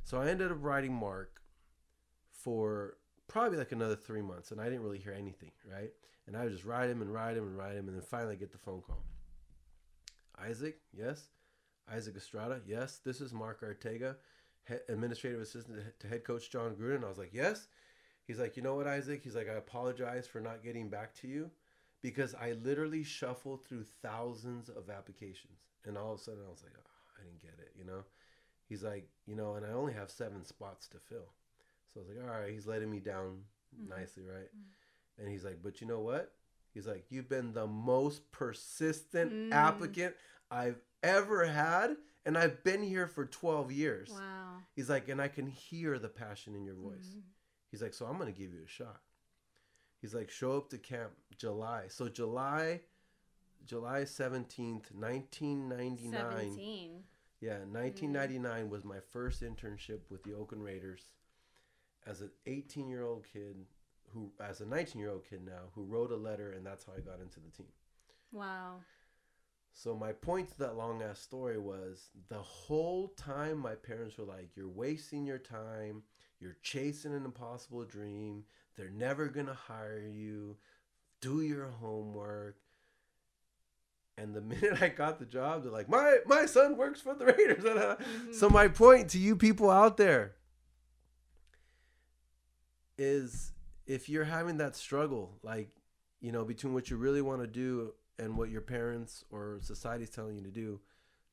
So 0.04 0.20
I 0.20 0.28
ended 0.30 0.52
up 0.52 0.58
writing 0.62 0.94
Mark 0.94 1.42
for 2.32 2.98
probably 3.28 3.58
like 3.58 3.72
another 3.72 3.96
three 3.96 4.22
months, 4.22 4.52
and 4.52 4.60
I 4.60 4.66
didn't 4.66 4.84
really 4.84 5.00
hear 5.00 5.14
anything, 5.14 5.52
right? 5.70 5.92
And 6.26 6.36
I 6.36 6.44
would 6.44 6.52
just 6.52 6.66
write 6.66 6.90
him 6.90 7.02
and 7.02 7.14
write 7.14 7.38
him 7.38 7.44
and 7.44 7.58
write 7.58 7.76
him, 7.76 7.88
and 7.88 7.96
then 7.96 8.04
finally 8.04 8.36
get 8.36 8.52
the 8.52 8.58
phone 8.58 8.82
call. 8.82 9.04
Isaac, 10.40 10.80
yes. 10.94 11.30
Isaac 11.92 12.18
Estrada, 12.18 12.62
yes. 12.66 13.00
This 13.04 13.22
is 13.22 13.34
Mark 13.34 13.64
Ortega, 13.64 14.18
administrative 14.90 15.42
assistant 15.42 15.80
to 16.00 16.08
head 16.08 16.24
coach 16.24 16.52
Jon 16.52 16.76
Gruden. 16.76 17.04
I 17.04 17.10
was 17.10 17.18
like, 17.18 17.34
yes. 17.34 17.68
He's 18.26 18.40
like, 18.40 18.58
you 18.58 18.64
know 18.64 18.76
what, 18.76 18.88
Isaac? 18.88 19.22
He's 19.24 19.36
like, 19.36 19.50
I 19.50 19.54
apologize 19.54 20.28
for 20.28 20.42
not 20.42 20.64
getting 20.64 20.90
back 20.90 21.16
to 21.22 21.28
you 21.28 21.50
because 22.02 22.36
I 22.36 22.52
literally 22.52 23.04
shuffled 23.04 23.66
through 23.66 23.86
thousands 24.02 24.68
of 24.68 24.90
applications. 24.90 25.60
And 25.86 25.98
all 25.98 26.14
of 26.14 26.20
a 26.20 26.24
sudden 26.24 26.42
I 26.46 26.50
was 26.50 26.62
like, 26.62 26.74
oh, 26.78 26.90
I 27.18 27.24
didn't 27.24 27.42
get 27.42 27.58
it, 27.60 27.72
you 27.78 27.86
know? 27.86 28.04
He's 28.68 28.84
like, 28.84 29.08
you 29.26 29.36
know, 29.36 29.56
and 29.56 29.66
I 29.66 29.70
only 29.70 29.94
have 29.94 30.12
seven 30.12 30.44
spots 30.44 30.90
to 30.90 30.98
fill. 31.00 31.32
So 31.98 32.04
I 32.04 32.08
was 32.08 32.16
like, 32.16 32.30
all 32.30 32.42
right, 32.42 32.52
he's 32.52 32.68
letting 32.68 32.92
me 32.92 33.00
down 33.00 33.40
nicely, 33.88 34.24
right? 34.24 34.50
And 35.18 35.28
he's 35.28 35.44
like, 35.44 35.60
but 35.64 35.82
you 35.82 35.88
know 35.88 36.00
what? 36.02 36.32
He's 36.74 36.86
like, 36.86 37.06
you've 37.10 37.28
been 37.30 37.54
the 37.54 37.66
most 37.66 38.32
persistent 38.32 39.32
Mm. 39.32 39.52
applicant 39.52 40.16
I've 40.52 40.80
ever 41.02 41.46
had. 41.46 41.98
And 42.26 42.38
I've 42.38 42.64
been 42.64 42.84
here 42.84 43.08
for 43.08 43.26
12 43.26 43.72
years. 43.72 44.10
Wow. 44.12 44.58
He's 44.76 44.90
like, 44.90 45.08
and 45.08 45.20
I 45.22 45.28
can 45.30 45.48
hear 45.48 45.98
the 45.98 46.10
passion 46.10 46.54
in 46.56 46.66
your 46.66 46.76
voice. 46.76 47.16
Mhm. 47.16 47.22
He's 47.72 47.82
like, 47.82 47.94
so 47.94 48.06
I'm 48.06 48.18
going 48.20 48.32
to 48.32 48.38
give 48.40 48.54
you 48.54 48.64
a 48.64 48.68
shot. 48.68 49.02
He's 50.02 50.14
like, 50.14 50.30
show 50.30 50.58
up 50.58 50.70
to 50.70 50.78
camp 50.78 51.14
July. 51.38 51.86
So 51.88 52.10
July, 52.10 52.82
July 53.66 54.02
17th, 54.04 54.92
1999. 54.92 56.12
17. 56.12 57.04
Yeah, 57.40 57.60
1999 57.64 58.70
was 58.70 58.84
my 58.84 59.00
first 59.00 59.42
internship 59.42 60.02
with 60.10 60.24
the 60.24 60.34
Oakland 60.34 60.64
Raiders 60.64 61.10
as 62.08 62.22
an 62.22 62.32
18 62.46 62.88
year 62.88 63.04
old 63.04 63.26
kid 63.32 63.56
who, 64.14 64.32
as 64.40 64.62
a 64.62 64.66
19 64.66 65.00
year 65.00 65.12
old 65.12 65.28
kid 65.30 65.46
now, 65.46 65.70
who 65.76 65.84
wrote 65.84 66.12
a 66.12 66.16
letter, 66.16 66.54
and 66.54 66.66
that's 66.66 66.86
how 66.86 66.94
I 66.94 67.02
got 67.02 67.20
into 67.20 67.40
the 67.40 67.52
team. 67.56 67.68
Wow. 68.32 68.78
So 69.74 69.96
my 69.96 70.12
point 70.12 70.50
to 70.50 70.60
that 70.60 70.76
long 70.76 71.04
ass 71.04 71.20
story 71.20 71.60
was 71.60 72.10
the 72.30 72.40
whole 72.40 73.10
time 73.10 73.60
my 73.60 73.76
parents 73.76 74.18
were 74.18 74.26
like, 74.26 74.56
"You're 74.56 74.70
wasting 74.70 75.26
your 75.26 75.38
time. 75.38 76.04
You're 76.40 76.58
chasing 76.62 77.14
an 77.14 77.26
impossible 77.26 77.84
dream. 77.84 78.46
They're 78.76 78.90
never 78.90 79.28
gonna 79.28 79.54
hire 79.54 80.00
you. 80.00 80.58
Do 81.22 81.42
your 81.42 81.68
homework." 81.68 82.58
And 84.18 84.34
the 84.34 84.42
minute 84.54 84.82
I 84.82 84.90
got 84.90 85.20
the 85.20 85.26
job, 85.26 85.64
they're 85.64 85.72
like, 85.72 85.90
"My 85.90 86.20
my 86.26 86.48
son 86.48 86.76
works 86.76 87.02
for 87.02 87.14
the 87.14 87.26
Raiders." 87.26 87.64
Mm-hmm. 87.64 88.34
So 88.34 88.50
my 88.50 88.68
point 88.68 89.10
to 89.12 89.20
you 89.20 89.36
people 89.36 89.70
out 89.70 89.98
there 89.98 90.38
is 92.98 93.52
if 93.86 94.10
you're 94.10 94.26
having 94.26 94.58
that 94.58 94.76
struggle, 94.76 95.38
like, 95.44 95.70
you 96.20 96.32
know, 96.32 96.44
between 96.44 96.74
what 96.74 96.90
you 96.90 96.98
really 96.98 97.22
want 97.22 97.42
to 97.42 97.48
do 97.48 97.94
and 98.20 98.38
what 98.38 98.50
your 98.50 98.62
parents 98.62 99.24
or 99.30 99.60
society's 99.62 100.10
telling 100.10 100.36
you 100.36 100.44
to 100.44 100.52
do, 100.52 100.80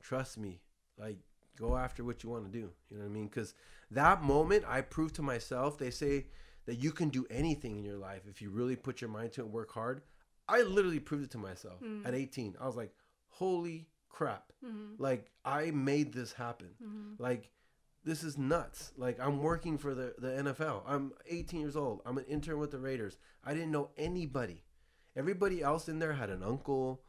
trust 0.03 0.39
me, 0.39 0.61
like, 0.99 1.19
go 1.57 1.77
after 1.77 2.05
what 2.05 2.23
you 2.23 2.29
want 2.31 2.45
to 2.45 2.51
do. 2.51 2.71
You 2.91 2.97
know 2.99 3.05
what 3.05 3.11
I 3.11 3.13
mean? 3.15 3.27
Because 3.29 3.55
that 3.91 4.23
moment, 4.23 4.65
I 4.67 4.81
proved 4.83 5.15
to 5.17 5.23
myself, 5.23 5.79
they 5.79 5.91
say 5.91 6.27
that 6.67 6.77
you 6.77 6.93
can 6.93 7.09
do 7.09 7.27
anything 7.31 7.77
in 7.79 7.85
your 7.85 7.97
life 7.99 8.23
if 8.29 8.41
you 8.43 8.51
really 8.51 8.77
put 8.77 9.01
your 9.01 9.11
mind 9.11 9.33
to 9.33 9.41
it 9.43 9.45
and 9.45 9.53
work 9.53 9.73
hard. 9.73 10.03
I 10.49 10.63
literally 10.63 11.01
proved 11.01 11.25
it 11.25 11.31
to 11.33 11.39
myself 11.39 11.81
Mm. 11.81 12.07
at 12.07 12.15
18. 12.15 12.57
I 12.61 12.67
was 12.67 12.77
like, 12.77 12.95
holy 13.29 13.89
crap. 14.09 14.53
Mhm. 14.65 14.95
Like, 14.99 15.31
I 15.45 15.71
made 15.71 16.13
this 16.13 16.33
happen. 16.33 16.75
Mhm. 16.83 17.19
Like, 17.19 17.51
this 18.05 18.23
is 18.23 18.37
nuts. 18.37 18.93
Like, 18.97 19.19
I'm 19.21 19.39
working 19.39 19.79
for 19.79 19.95
the, 19.95 20.15
the 20.19 20.29
NFL. 20.29 20.83
I'm 20.87 21.13
18 21.29 21.61
years 21.61 21.77
old. 21.77 22.03
I'm 22.05 22.19
an 22.19 22.25
intern 22.25 22.59
with 22.59 22.71
the 22.71 22.79
Raiders. 22.79 23.17
I 23.45 23.55
didn't 23.55 23.73
know 23.73 23.91
anybody. 23.97 24.63
Everybody 25.17 25.63
else 25.63 25.89
in 25.89 25.99
there 25.99 26.13
had 26.13 26.31
an 26.31 26.43
uncle, 26.43 27.03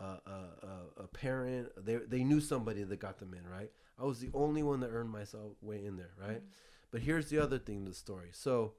uh, 0.00 0.16
a, 0.26 0.30
a, 0.30 1.04
a 1.04 1.06
parent. 1.08 1.68
They, 1.76 1.96
they 1.96 2.24
knew 2.24 2.40
somebody 2.40 2.82
that 2.82 3.00
got 3.00 3.18
them 3.18 3.34
in, 3.34 3.48
right? 3.48 3.70
I 3.98 4.04
was 4.04 4.20
the 4.20 4.30
only 4.34 4.62
one 4.62 4.80
that 4.80 4.90
earned 4.90 5.10
myself 5.10 5.52
way 5.62 5.84
in 5.84 5.96
there, 5.96 6.12
right? 6.20 6.42
But 6.90 7.02
here's 7.02 7.30
the 7.30 7.38
other 7.38 7.58
thing 7.58 7.84
to 7.84 7.90
the 7.90 7.96
story. 7.96 8.30
So, 8.32 8.74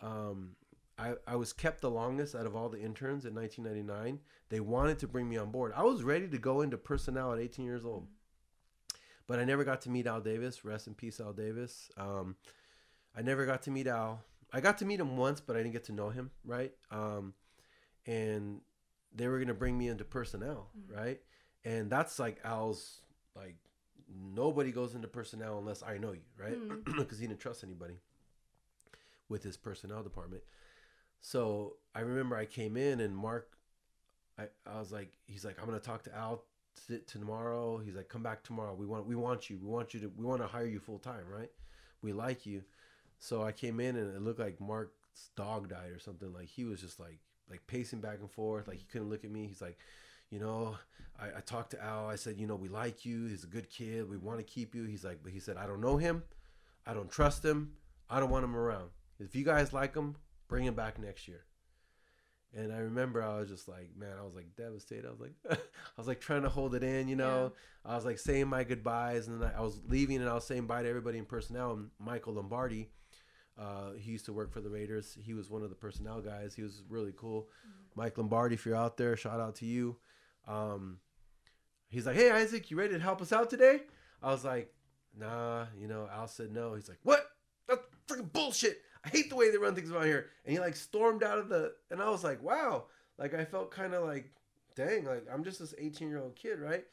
um, 0.00 0.56
I, 0.98 1.14
I 1.26 1.36
was 1.36 1.52
kept 1.52 1.80
the 1.80 1.90
longest 1.90 2.34
out 2.34 2.46
of 2.46 2.56
all 2.56 2.68
the 2.68 2.80
interns 2.80 3.24
in 3.24 3.34
1999. 3.34 4.18
They 4.48 4.60
wanted 4.60 4.98
to 4.98 5.06
bring 5.06 5.28
me 5.28 5.36
on 5.36 5.50
board. 5.50 5.72
I 5.76 5.84
was 5.84 6.02
ready 6.02 6.26
to 6.28 6.38
go 6.38 6.60
into 6.60 6.76
personnel 6.76 7.32
at 7.32 7.38
18 7.38 7.64
years 7.64 7.84
old, 7.84 8.08
but 9.28 9.38
I 9.38 9.44
never 9.44 9.62
got 9.62 9.82
to 9.82 9.90
meet 9.90 10.06
Al 10.06 10.20
Davis. 10.20 10.64
Rest 10.64 10.88
in 10.88 10.94
peace, 10.94 11.20
Al 11.20 11.32
Davis. 11.32 11.90
Um, 11.96 12.34
I 13.16 13.22
never 13.22 13.46
got 13.46 13.62
to 13.64 13.70
meet 13.70 13.86
Al. 13.86 14.22
I 14.52 14.60
got 14.60 14.78
to 14.78 14.86
meet 14.86 14.98
him 14.98 15.16
once, 15.16 15.40
but 15.40 15.54
I 15.54 15.60
didn't 15.60 15.74
get 15.74 15.84
to 15.84 15.92
know 15.92 16.08
him, 16.08 16.30
right? 16.44 16.72
Um, 16.90 17.34
and 18.06 18.62
they 19.14 19.28
were 19.28 19.38
gonna 19.38 19.54
bring 19.54 19.76
me 19.76 19.88
into 19.88 20.04
personnel, 20.04 20.70
right? 20.92 21.20
And 21.64 21.90
that's 21.90 22.18
like 22.18 22.40
Al's 22.44 23.02
like 23.36 23.56
nobody 24.34 24.72
goes 24.72 24.94
into 24.94 25.08
personnel 25.08 25.58
unless 25.58 25.82
I 25.82 25.98
know 25.98 26.12
you, 26.12 26.22
right? 26.38 26.56
Because 26.96 27.18
he 27.18 27.26
didn't 27.26 27.40
trust 27.40 27.62
anybody 27.62 28.00
with 29.28 29.42
his 29.42 29.58
personnel 29.58 30.02
department. 30.02 30.42
So 31.20 31.74
I 31.94 32.00
remember 32.00 32.36
I 32.36 32.46
came 32.46 32.76
in 32.76 33.00
and 33.00 33.14
Mark, 33.14 33.58
I, 34.38 34.44
I 34.66 34.78
was 34.78 34.90
like, 34.90 35.12
he's 35.26 35.44
like, 35.44 35.58
I'm 35.60 35.66
gonna 35.66 35.80
talk 35.80 36.04
to 36.04 36.16
Al 36.16 36.44
t- 36.86 37.00
tomorrow. 37.06 37.78
He's 37.78 37.94
like, 37.94 38.08
come 38.08 38.22
back 38.22 38.42
tomorrow. 38.42 38.74
We 38.74 38.86
want 38.86 39.06
we 39.06 39.14
want 39.14 39.50
you. 39.50 39.58
We 39.62 39.68
want 39.68 39.94
you 39.94 40.00
to 40.00 40.12
we 40.16 40.24
want 40.24 40.40
to 40.40 40.46
hire 40.46 40.66
you 40.66 40.80
full 40.80 40.98
time, 40.98 41.24
right? 41.28 41.50
We 42.02 42.12
like 42.12 42.46
you. 42.46 42.62
So 43.18 43.42
I 43.42 43.52
came 43.52 43.80
in 43.80 43.96
and 43.96 44.14
it 44.14 44.22
looked 44.22 44.40
like 44.40 44.60
Mark's 44.60 45.30
dog 45.36 45.68
died 45.68 45.90
or 45.90 45.98
something. 45.98 46.32
Like 46.32 46.48
he 46.48 46.64
was 46.64 46.80
just 46.80 47.00
like 47.00 47.18
like 47.50 47.66
pacing 47.66 48.00
back 48.00 48.18
and 48.20 48.30
forth. 48.30 48.68
Like 48.68 48.78
he 48.78 48.84
couldn't 48.84 49.10
look 49.10 49.24
at 49.24 49.30
me. 49.30 49.46
He's 49.46 49.60
like, 49.60 49.78
you 50.30 50.38
know, 50.38 50.76
I, 51.18 51.38
I 51.38 51.40
talked 51.40 51.70
to 51.72 51.82
Al. 51.82 52.06
I 52.06 52.16
said, 52.16 52.38
you 52.38 52.46
know, 52.46 52.56
we 52.56 52.68
like 52.68 53.04
you. 53.04 53.26
He's 53.26 53.44
a 53.44 53.48
good 53.48 53.70
kid. 53.70 54.08
We 54.08 54.16
want 54.16 54.38
to 54.38 54.44
keep 54.44 54.74
you. 54.74 54.84
He's 54.84 55.04
like, 55.04 55.20
but 55.22 55.32
he 55.32 55.40
said, 55.40 55.56
I 55.56 55.66
don't 55.66 55.80
know 55.80 55.96
him. 55.96 56.22
I 56.86 56.94
don't 56.94 57.10
trust 57.10 57.44
him. 57.44 57.72
I 58.08 58.20
don't 58.20 58.30
want 58.30 58.44
him 58.44 58.56
around. 58.56 58.90
If 59.18 59.34
you 59.34 59.44
guys 59.44 59.72
like 59.72 59.94
him, 59.94 60.16
bring 60.48 60.64
him 60.64 60.74
back 60.74 60.98
next 60.98 61.28
year. 61.28 61.42
And 62.56 62.72
I 62.72 62.78
remember 62.78 63.22
I 63.22 63.38
was 63.38 63.48
just 63.48 63.68
like, 63.68 63.90
man, 63.96 64.14
I 64.18 64.24
was 64.24 64.34
like 64.34 64.56
devastated. 64.56 65.06
I 65.06 65.10
was 65.10 65.20
like, 65.20 65.34
I 65.50 65.56
was 65.98 66.06
like 66.06 66.20
trying 66.20 66.42
to 66.42 66.48
hold 66.48 66.74
it 66.74 66.82
in, 66.82 67.08
you 67.08 67.16
know. 67.16 67.52
I 67.84 67.94
was 67.94 68.04
like 68.04 68.18
saying 68.18 68.48
my 68.48 68.64
goodbyes, 68.64 69.28
and 69.28 69.40
then 69.40 69.50
I, 69.54 69.58
I 69.58 69.60
was 69.60 69.80
leaving, 69.86 70.16
and 70.16 70.28
I 70.28 70.34
was 70.34 70.46
saying 70.46 70.66
bye 70.66 70.82
to 70.82 70.88
everybody 70.88 71.18
in 71.18 71.26
personnel. 71.26 71.72
And 71.72 71.90
Michael 71.98 72.34
Lombardi, 72.34 72.88
uh, 73.58 73.92
he 73.98 74.12
used 74.12 74.24
to 74.26 74.32
work 74.32 74.52
for 74.52 74.60
the 74.60 74.70
Raiders. 74.70 75.16
He 75.20 75.34
was 75.34 75.50
one 75.50 75.62
of 75.62 75.68
the 75.68 75.76
personnel 75.76 76.20
guys. 76.20 76.54
He 76.54 76.62
was 76.62 76.82
really 76.88 77.12
cool. 77.16 77.48
Mike 77.94 78.16
Lombardi, 78.16 78.54
if 78.54 78.64
you're 78.64 78.76
out 78.76 78.96
there, 78.96 79.16
shout 79.16 79.40
out 79.40 79.56
to 79.56 79.66
you. 79.66 79.96
Um, 80.46 80.98
he's 81.88 82.06
like, 82.06 82.16
hey 82.16 82.30
Isaac, 82.30 82.70
you 82.70 82.78
ready 82.78 82.94
to 82.94 83.00
help 83.00 83.20
us 83.20 83.32
out 83.32 83.50
today? 83.50 83.82
I 84.22 84.30
was 84.30 84.44
like, 84.44 84.72
nah, 85.16 85.66
you 85.78 85.88
know. 85.88 86.08
Al 86.10 86.28
said 86.28 86.52
no. 86.52 86.74
He's 86.74 86.88
like, 86.88 87.00
what? 87.02 87.26
That's 87.68 87.82
freaking 88.06 88.32
bullshit. 88.32 88.82
I 89.08 89.10
hate 89.16 89.30
the 89.30 89.36
way 89.36 89.50
they 89.50 89.58
run 89.58 89.74
things 89.74 89.90
around 89.90 90.06
here. 90.06 90.26
And 90.44 90.52
he 90.52 90.60
like 90.60 90.76
stormed 90.76 91.22
out 91.22 91.38
of 91.38 91.48
the, 91.48 91.72
and 91.90 92.00
I 92.02 92.10
was 92.10 92.24
like, 92.24 92.42
wow. 92.42 92.84
Like 93.18 93.34
I 93.34 93.44
felt 93.44 93.70
kind 93.70 93.94
of 93.94 94.04
like, 94.04 94.30
dang, 94.76 95.04
like 95.04 95.26
I'm 95.32 95.44
just 95.44 95.58
this 95.58 95.74
18 95.76 96.08
year 96.08 96.20
old 96.20 96.36
kid, 96.36 96.60
right? 96.60 96.84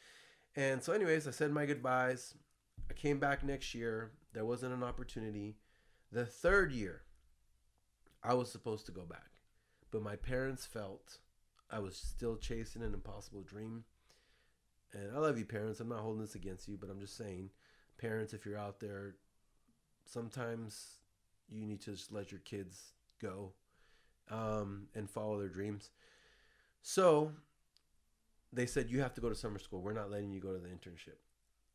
And 0.56 0.82
so, 0.82 0.94
anyways, 0.94 1.28
I 1.28 1.32
said 1.32 1.52
my 1.52 1.66
goodbyes. 1.66 2.34
I 2.90 2.94
came 2.94 3.20
back 3.20 3.44
next 3.44 3.76
year. 3.76 4.12
There 4.34 4.46
wasn't 4.46 4.74
an 4.74 4.84
opportunity. 4.84 5.58
The 6.12 6.26
third 6.26 6.72
year, 6.72 7.02
I 8.24 8.34
was 8.34 8.52
supposed 8.52 8.86
to 8.86 8.92
go 8.92 9.04
back, 9.04 9.32
but 9.92 10.02
my 10.02 10.16
parents 10.16 10.66
felt 10.66 11.20
I 11.70 11.80
was 11.80 11.98
still 11.98 12.38
chasing 12.38 12.84
an 12.84 12.94
impossible 12.94 13.44
dream. 13.44 13.84
And 14.94 15.16
I 15.16 15.20
love 15.20 15.38
you, 15.38 15.46
parents. 15.46 15.80
I'm 15.80 15.90
not 15.90 16.00
holding 16.00 16.22
this 16.22 16.36
against 16.36 16.68
you, 16.68 16.78
but 16.78 16.90
I'm 16.90 17.02
just 17.02 17.18
saying, 17.18 17.50
parents, 17.98 18.34
if 18.34 18.46
you're 18.46 18.58
out 18.58 18.80
there, 18.80 19.16
sometimes 20.06 21.00
you 21.50 21.66
need 21.66 21.82
to 21.82 21.92
just 21.92 22.12
let 22.12 22.32
your 22.32 22.42
kids 22.42 22.94
go 23.22 23.54
um, 24.30 24.88
and 24.96 25.10
follow 25.10 25.40
their 25.40 25.50
dreams. 25.50 25.92
So 26.82 27.32
they 28.54 28.66
said, 28.66 28.90
You 28.90 29.02
have 29.02 29.14
to 29.16 29.22
go 29.22 29.30
to 29.30 29.36
summer 29.36 29.60
school. 29.60 29.82
We're 29.82 29.94
not 29.94 30.12
letting 30.12 30.32
you 30.32 30.40
go 30.40 30.54
to 30.54 30.60
the 30.60 30.70
internship. 30.70 31.18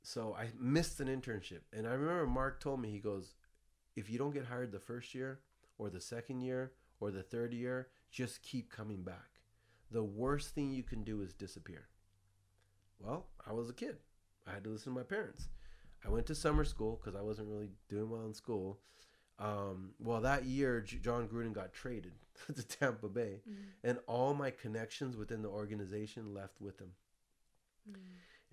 So 0.03 0.35
I 0.39 0.49
missed 0.59 1.01
an 1.01 1.09
internship. 1.09 1.61
And 1.73 1.87
I 1.87 1.93
remember 1.93 2.27
Mark 2.27 2.61
told 2.61 2.81
me, 2.81 2.91
He 2.91 2.99
goes, 2.99 3.35
If 3.97 4.11
you 4.11 4.19
don't 4.19 4.35
get 4.35 4.47
hired 4.47 4.73
the 4.73 4.81
first 4.81 5.15
year 5.15 5.41
or 5.79 5.91
the 5.91 6.01
second 6.01 6.41
year 6.41 6.73
or 7.01 7.11
the 7.11 7.23
third 7.23 7.53
year, 7.53 7.89
just 8.11 8.43
keep 8.43 8.71
coming 8.71 9.03
back. 9.03 9.29
The 9.91 10.03
worst 10.03 10.55
thing 10.55 10.71
you 10.71 10.83
can 10.83 11.03
do 11.03 11.23
is 11.23 11.33
disappear. 11.33 11.89
Well, 13.01 13.27
I 13.47 13.53
was 13.53 13.71
a 13.71 13.75
kid. 13.75 13.97
I 14.47 14.53
had 14.53 14.65
to 14.65 14.71
listen 14.71 14.93
to 14.93 14.99
my 14.99 15.05
parents. 15.05 15.49
I 16.05 16.09
went 16.09 16.27
to 16.27 16.35
summer 16.35 16.65
school 16.65 17.01
because 17.01 17.19
I 17.19 17.23
wasn't 17.23 17.49
really 17.49 17.71
doing 17.89 18.11
well 18.11 18.27
in 18.27 18.35
school. 18.35 18.79
Um, 19.41 19.93
well, 19.99 20.21
that 20.21 20.45
year, 20.45 20.83
Jon 20.83 21.27
Gruden 21.29 21.55
got 21.55 21.73
traded 21.73 22.13
to 22.55 22.63
Tampa 22.63 23.09
Bay, 23.09 23.41
and 23.83 23.99
all 24.07 24.35
my 24.35 24.51
connections 24.51 25.17
within 25.17 25.43
the 25.43 25.49
organization 25.49 26.35
left 26.35 26.61
with 26.61 26.79
him. 26.79 26.93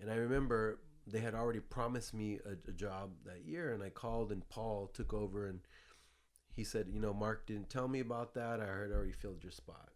And 0.00 0.10
I 0.10 0.16
remember 0.16 0.80
they 1.06 1.20
had 1.20 1.34
already 1.34 1.60
promised 1.60 2.14
me 2.14 2.38
a, 2.44 2.70
a 2.70 2.72
job 2.72 3.10
that 3.26 3.44
year, 3.44 3.72
and 3.74 3.82
I 3.82 3.90
called, 3.90 4.32
and 4.32 4.48
Paul 4.48 4.90
took 4.92 5.12
over, 5.12 5.46
and 5.46 5.60
he 6.54 6.64
said, 6.64 6.88
"You 6.90 7.00
know, 7.00 7.12
Mark 7.14 7.46
didn't 7.46 7.70
tell 7.70 7.88
me 7.88 8.00
about 8.00 8.34
that. 8.34 8.60
I 8.60 8.66
heard 8.66 8.92
already 8.92 9.12
filled 9.12 9.42
your 9.42 9.52
spot." 9.52 9.90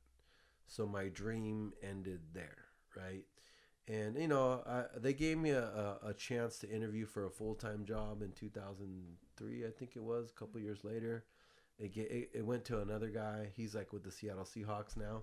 So 0.67 0.87
my 0.87 1.09
dream 1.09 1.73
ended 1.83 2.21
there, 2.33 2.65
right? 2.97 3.25
And 3.89 4.17
you 4.17 4.29
know, 4.29 4.63
I, 4.67 4.85
they 4.99 5.13
gave 5.13 5.39
me 5.39 5.51
a, 5.51 5.65
a, 5.65 6.09
a 6.09 6.15
chance 6.15 6.59
to 6.59 6.71
interview 6.71 7.07
for 7.07 7.27
a 7.27 7.31
full 7.31 7.55
time 7.55 7.85
job 7.85 8.23
in 8.23 8.33
2003, 9.39 9.67
I 9.67 9.71
think 9.71 9.93
it 9.97 10.03
was. 10.03 10.31
A 10.31 10.39
couple 10.39 10.61
years 10.61 10.85
later, 10.85 11.25
it, 11.79 11.95
get, 11.95 12.11
it 12.11 12.31
it 12.35 12.47
went 12.47 12.65
to 12.67 12.81
another 12.81 13.09
guy. 13.09 13.49
He's 13.55 13.75
like 13.75 13.93
with 13.93 14.05
the 14.05 14.11
Seattle 14.11 14.45
Seahawks 14.45 14.97
now, 14.97 15.23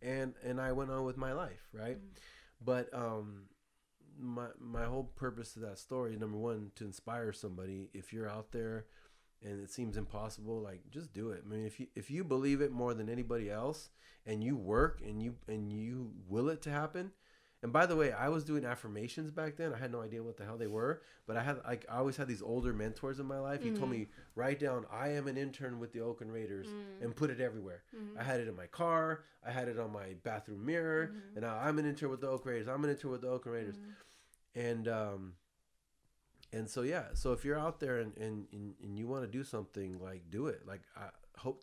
and 0.00 0.34
and 0.44 0.60
I 0.60 0.72
went 0.72 0.90
on 0.90 1.04
with 1.04 1.16
my 1.16 1.32
life, 1.32 1.68
right? 1.72 1.98
But 2.64 2.92
um, 2.94 3.44
my 4.18 4.46
my 4.58 4.84
whole 4.84 5.04
purpose 5.16 5.52
to 5.54 5.60
that 5.60 5.78
story, 5.78 6.16
number 6.16 6.38
one, 6.38 6.72
to 6.76 6.84
inspire 6.84 7.32
somebody. 7.32 7.88
If 7.92 8.12
you're 8.12 8.28
out 8.28 8.52
there 8.52 8.86
and 9.44 9.62
it 9.62 9.70
seems 9.70 9.96
impossible, 9.96 10.60
like 10.60 10.88
just 10.90 11.12
do 11.12 11.30
it. 11.30 11.42
I 11.44 11.48
mean, 11.48 11.66
if 11.66 11.80
you 11.80 11.86
if 11.94 12.10
you 12.10 12.24
believe 12.24 12.60
it 12.60 12.72
more 12.72 12.94
than 12.94 13.08
anybody 13.08 13.50
else, 13.50 13.90
and 14.26 14.42
you 14.42 14.56
work 14.56 15.00
and 15.04 15.22
you 15.22 15.34
and 15.48 15.72
you 15.72 16.12
will 16.28 16.48
it 16.48 16.62
to 16.62 16.70
happen. 16.70 17.12
And 17.62 17.72
by 17.72 17.86
the 17.86 17.94
way, 17.94 18.12
I 18.12 18.28
was 18.28 18.44
doing 18.44 18.64
affirmations 18.64 19.30
back 19.30 19.56
then. 19.56 19.72
I 19.72 19.78
had 19.78 19.92
no 19.92 20.00
idea 20.00 20.22
what 20.22 20.36
the 20.36 20.44
hell 20.44 20.56
they 20.58 20.66
were, 20.66 21.02
but 21.28 21.36
I 21.36 21.42
had 21.42 21.58
like 21.64 21.86
I 21.88 21.98
always 21.98 22.16
had 22.16 22.26
these 22.26 22.42
older 22.42 22.72
mentors 22.72 23.20
in 23.20 23.26
my 23.26 23.38
life. 23.38 23.62
He 23.62 23.70
told 23.70 23.90
me 23.90 23.98
mm-hmm. 23.98 24.40
write 24.40 24.58
down 24.58 24.84
I 24.90 25.10
am 25.10 25.28
an 25.28 25.36
intern 25.36 25.78
with 25.78 25.92
the 25.92 26.00
Oakland 26.00 26.32
Raiders 26.32 26.66
mm. 26.66 27.04
and 27.04 27.14
put 27.14 27.30
it 27.30 27.40
everywhere. 27.40 27.84
Mm-hmm. 27.96 28.18
I 28.18 28.24
had 28.24 28.40
it 28.40 28.48
in 28.48 28.56
my 28.56 28.66
car. 28.66 29.22
I 29.46 29.52
had 29.52 29.68
it 29.68 29.78
on 29.78 29.92
my 29.92 30.14
bathroom 30.24 30.66
mirror, 30.66 31.06
mm-hmm. 31.06 31.36
and 31.36 31.42
now 31.42 31.56
I'm 31.56 31.78
an 31.78 31.86
intern 31.86 32.10
with 32.10 32.20
the 32.20 32.28
Oak 32.28 32.44
Raiders. 32.46 32.66
I'm 32.66 32.82
an 32.82 32.90
intern 32.90 33.12
with 33.12 33.20
the 33.20 33.28
Oakland 33.28 33.56
Raiders, 33.56 33.76
and 34.56 34.88
um, 34.88 35.34
and 36.52 36.68
so 36.68 36.82
yeah. 36.82 37.04
So 37.14 37.32
if 37.32 37.44
you're 37.44 37.58
out 37.58 37.78
there 37.78 38.00
and 38.00 38.16
and, 38.16 38.46
and, 38.52 38.74
and 38.82 38.98
you 38.98 39.06
want 39.06 39.22
to 39.22 39.30
do 39.30 39.44
something, 39.44 40.00
like 40.00 40.22
do 40.30 40.48
it. 40.48 40.66
Like 40.66 40.82
I 40.96 41.10
hope 41.38 41.62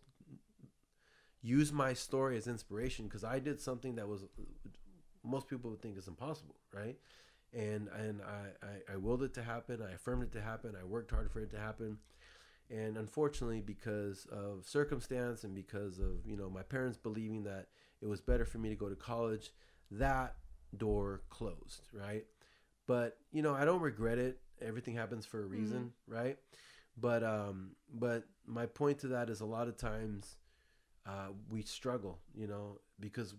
use 1.41 1.71
my 1.71 1.93
story 1.93 2.37
as 2.37 2.47
inspiration 2.47 3.05
because 3.05 3.23
I 3.23 3.39
did 3.39 3.61
something 3.61 3.95
that 3.95 4.07
was 4.07 4.25
most 5.29 5.47
people 5.47 5.69
would 5.69 5.81
think 5.81 5.97
is 5.97 6.07
impossible, 6.07 6.55
right? 6.73 6.97
And 7.53 7.87
and 7.89 8.21
I, 8.21 8.65
I, 8.65 8.93
I 8.93 8.97
willed 8.97 9.23
it 9.23 9.33
to 9.35 9.43
happen. 9.43 9.81
I 9.81 9.93
affirmed 9.93 10.23
it 10.23 10.31
to 10.33 10.41
happen. 10.41 10.75
I 10.79 10.83
worked 10.83 11.11
hard 11.11 11.31
for 11.31 11.39
it 11.39 11.49
to 11.51 11.59
happen. 11.59 11.97
And 12.71 12.97
unfortunately, 12.97 13.61
because 13.61 14.27
of 14.31 14.65
circumstance 14.65 15.43
and 15.43 15.55
because 15.55 15.99
of 15.99 16.25
you 16.25 16.37
know 16.37 16.49
my 16.49 16.61
parents 16.61 16.97
believing 16.97 17.43
that 17.43 17.67
it 18.01 18.07
was 18.07 18.21
better 18.21 18.45
for 18.45 18.59
me 18.59 18.69
to 18.69 18.75
go 18.75 18.89
to 18.89 18.95
college, 18.95 19.51
that 19.91 20.35
door 20.77 21.21
closed, 21.29 21.87
right? 21.93 22.25
But 22.87 23.17
you 23.31 23.41
know 23.41 23.53
I 23.55 23.65
don't 23.65 23.81
regret 23.81 24.19
it. 24.19 24.39
Everything 24.61 24.95
happens 24.95 25.25
for 25.25 25.41
a 25.41 25.45
reason, 25.45 25.93
right? 26.07 26.37
But 26.97 27.23
um, 27.23 27.71
but 27.91 28.25
my 28.45 28.65
point 28.67 28.99
to 28.99 29.07
that 29.09 29.29
is 29.29 29.41
a 29.41 29.45
lot 29.45 29.67
of 29.67 29.77
times 29.77 30.35
uh, 31.05 31.29
we 31.49 31.61
struggle, 31.63 32.19
you 32.35 32.45
know, 32.45 32.79
because 32.99 33.33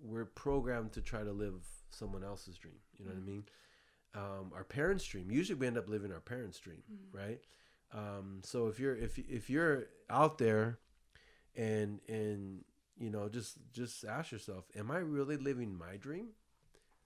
we're 0.00 0.24
programmed 0.24 0.92
to 0.92 1.00
try 1.00 1.22
to 1.22 1.32
live 1.32 1.64
someone 1.90 2.24
else's 2.24 2.56
dream. 2.56 2.78
You 2.98 3.04
know 3.04 3.12
what 3.12 3.18
I 3.18 3.26
mean? 3.26 3.44
Um, 4.14 4.52
our 4.54 4.64
parents' 4.64 5.04
dream. 5.04 5.30
Usually, 5.30 5.58
we 5.58 5.66
end 5.66 5.78
up 5.78 5.88
living 5.88 6.12
our 6.12 6.20
parents' 6.20 6.58
dream, 6.58 6.82
right? 7.12 7.40
Um, 7.94 8.40
so 8.42 8.68
if 8.68 8.78
you're 8.78 8.96
if 8.96 9.18
if 9.18 9.50
you're 9.50 9.84
out 10.10 10.38
there 10.38 10.78
and 11.54 12.00
and 12.08 12.64
you 12.98 13.10
know, 13.10 13.28
just 13.28 13.58
just 13.72 14.04
ask 14.04 14.32
yourself, 14.32 14.64
am 14.76 14.90
I 14.90 14.98
really 14.98 15.36
living 15.36 15.76
my 15.76 15.96
dream? 15.96 16.28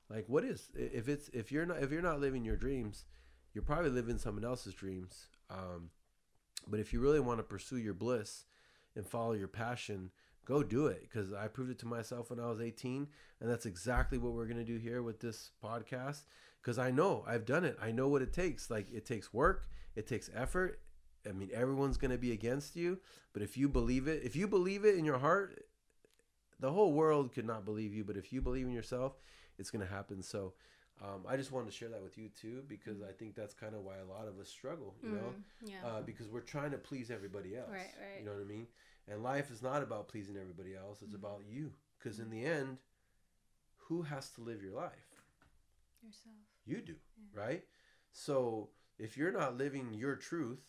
Like 0.08 0.28
what 0.28 0.44
is 0.44 0.70
if 0.74 1.08
it's 1.08 1.28
if 1.30 1.50
you're 1.50 1.66
not 1.66 1.82
if 1.82 1.90
you're 1.90 2.02
not 2.02 2.20
living 2.20 2.44
your 2.44 2.56
dreams, 2.56 3.04
you're 3.54 3.64
probably 3.64 3.90
living 3.90 4.18
someone 4.18 4.44
else's 4.44 4.74
dreams. 4.74 5.26
Um, 5.50 5.90
but 6.68 6.80
if 6.80 6.92
you 6.92 7.00
really 7.00 7.20
want 7.20 7.38
to 7.38 7.44
pursue 7.44 7.78
your 7.78 7.94
bliss 7.94 8.44
and 8.94 9.06
follow 9.06 9.32
your 9.32 9.48
passion, 9.48 10.10
go 10.46 10.62
do 10.62 10.86
it 10.86 11.02
because 11.02 11.32
I 11.34 11.48
proved 11.48 11.70
it 11.70 11.78
to 11.80 11.86
myself 11.86 12.30
when 12.30 12.40
I 12.40 12.46
was 12.46 12.60
18 12.60 13.06
and 13.40 13.50
that's 13.50 13.66
exactly 13.66 14.16
what 14.16 14.32
we're 14.32 14.46
going 14.46 14.64
to 14.64 14.64
do 14.64 14.78
here 14.78 15.02
with 15.02 15.20
this 15.20 15.50
podcast 15.62 16.20
because 16.62 16.78
I 16.78 16.90
know 16.90 17.22
I've 17.26 17.44
done 17.44 17.64
it. 17.64 17.76
I 17.82 17.90
know 17.92 18.08
what 18.08 18.22
it 18.22 18.32
takes. 18.32 18.70
Like 18.70 18.86
it 18.92 19.04
takes 19.04 19.34
work, 19.34 19.68
it 19.94 20.06
takes 20.06 20.30
effort. 20.34 20.80
I 21.28 21.32
mean, 21.32 21.50
everyone's 21.52 21.96
going 21.98 22.12
to 22.12 22.18
be 22.18 22.32
against 22.32 22.76
you, 22.76 22.98
but 23.32 23.42
if 23.42 23.56
you 23.56 23.68
believe 23.68 24.06
it, 24.08 24.22
if 24.24 24.34
you 24.36 24.46
believe 24.46 24.84
it 24.84 24.96
in 24.96 25.04
your 25.04 25.18
heart, 25.18 25.66
the 26.60 26.70
whole 26.72 26.92
world 26.92 27.32
could 27.34 27.44
not 27.46 27.64
believe 27.64 27.92
you, 27.92 28.04
but 28.04 28.16
if 28.16 28.32
you 28.32 28.40
believe 28.40 28.66
in 28.66 28.72
yourself, 28.72 29.18
it's 29.58 29.70
going 29.70 29.84
to 29.86 29.92
happen. 29.92 30.22
So, 30.22 30.54
um, 31.02 31.24
I 31.28 31.36
just 31.36 31.52
wanted 31.52 31.66
to 31.66 31.76
share 31.76 31.88
that 31.90 32.02
with 32.02 32.16
you 32.16 32.30
too 32.40 32.62
because 32.68 33.02
I 33.02 33.12
think 33.12 33.34
that's 33.34 33.52
kind 33.52 33.74
of 33.74 33.82
why 33.82 33.96
a 33.98 34.04
lot 34.10 34.28
of 34.28 34.38
us 34.40 34.48
struggle, 34.48 34.94
you 35.02 35.10
know, 35.10 35.34
Mm, 35.64 35.70
yeah. 35.70 35.86
uh, 35.86 36.00
because 36.02 36.28
we're 36.28 36.40
trying 36.40 36.70
to 36.70 36.78
please 36.78 37.10
everybody 37.10 37.56
else. 37.56 37.68
Right, 37.70 37.90
right. 38.00 38.20
You 38.20 38.24
know 38.24 38.32
what 38.32 38.40
I 38.40 38.44
mean? 38.44 38.66
And 39.08 39.22
life 39.22 39.50
is 39.50 39.62
not 39.62 39.82
about 39.82 40.08
pleasing 40.08 40.36
everybody 40.36 40.74
else; 40.74 40.98
it's 41.02 41.14
mm-hmm. 41.14 41.24
about 41.24 41.42
you. 41.48 41.72
Because 41.98 42.18
in 42.18 42.26
mm-hmm. 42.26 42.40
the 42.40 42.46
end, 42.46 42.78
who 43.88 44.02
has 44.02 44.30
to 44.30 44.40
live 44.40 44.62
your 44.62 44.74
life? 44.74 45.22
Yourself. 46.02 46.34
You 46.64 46.80
do, 46.80 46.94
right? 47.32 47.62
So 48.12 48.70
if 48.98 49.16
you're 49.16 49.32
not 49.32 49.56
living 49.56 49.92
your 49.92 50.16
truth, 50.16 50.60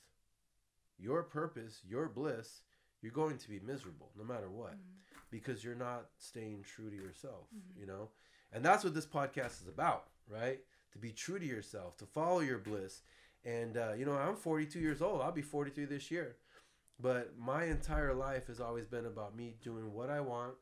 your 0.99 1.23
purpose, 1.23 1.81
your 1.87 2.07
bliss, 2.07 2.61
you're 3.01 3.11
going 3.11 3.37
to 3.37 3.49
be 3.49 3.59
miserable 3.59 4.11
no 4.17 4.23
matter 4.23 4.49
what 4.49 4.73
mm-hmm. 4.73 5.19
because 5.31 5.63
you're 5.63 5.75
not 5.75 6.07
staying 6.17 6.63
true 6.63 6.89
to 6.89 6.95
yourself, 6.95 7.47
you 7.79 7.85
know? 7.85 8.09
And 8.53 8.63
that's 8.63 8.83
what 8.83 8.93
this 8.93 9.05
podcast 9.05 9.61
is 9.61 9.67
about, 9.67 10.07
right? 10.29 10.59
To 10.93 10.97
be 10.97 11.11
true 11.11 11.39
to 11.39 11.45
yourself, 11.45 11.97
to 11.97 12.05
follow 12.05 12.39
your 12.39 12.57
bliss. 12.57 13.01
And, 13.45 13.77
uh, 13.77 13.93
you 13.97 14.05
know, 14.05 14.13
I'm 14.13 14.35
42 14.35 14.79
years 14.79 15.01
old. 15.01 15.21
I'll 15.21 15.31
be 15.31 15.41
43 15.41 15.85
this 15.85 16.09
year. 16.09 16.37
But 16.99 17.37
my 17.37 17.65
entire 17.65 18.13
life 18.13 18.47
has 18.47 18.59
always 18.59 18.87
been 18.87 19.05
about 19.05 19.35
me 19.35 19.55
doing 19.61 19.93
what 19.93 20.09
I 20.09 20.19
want, 20.19 20.55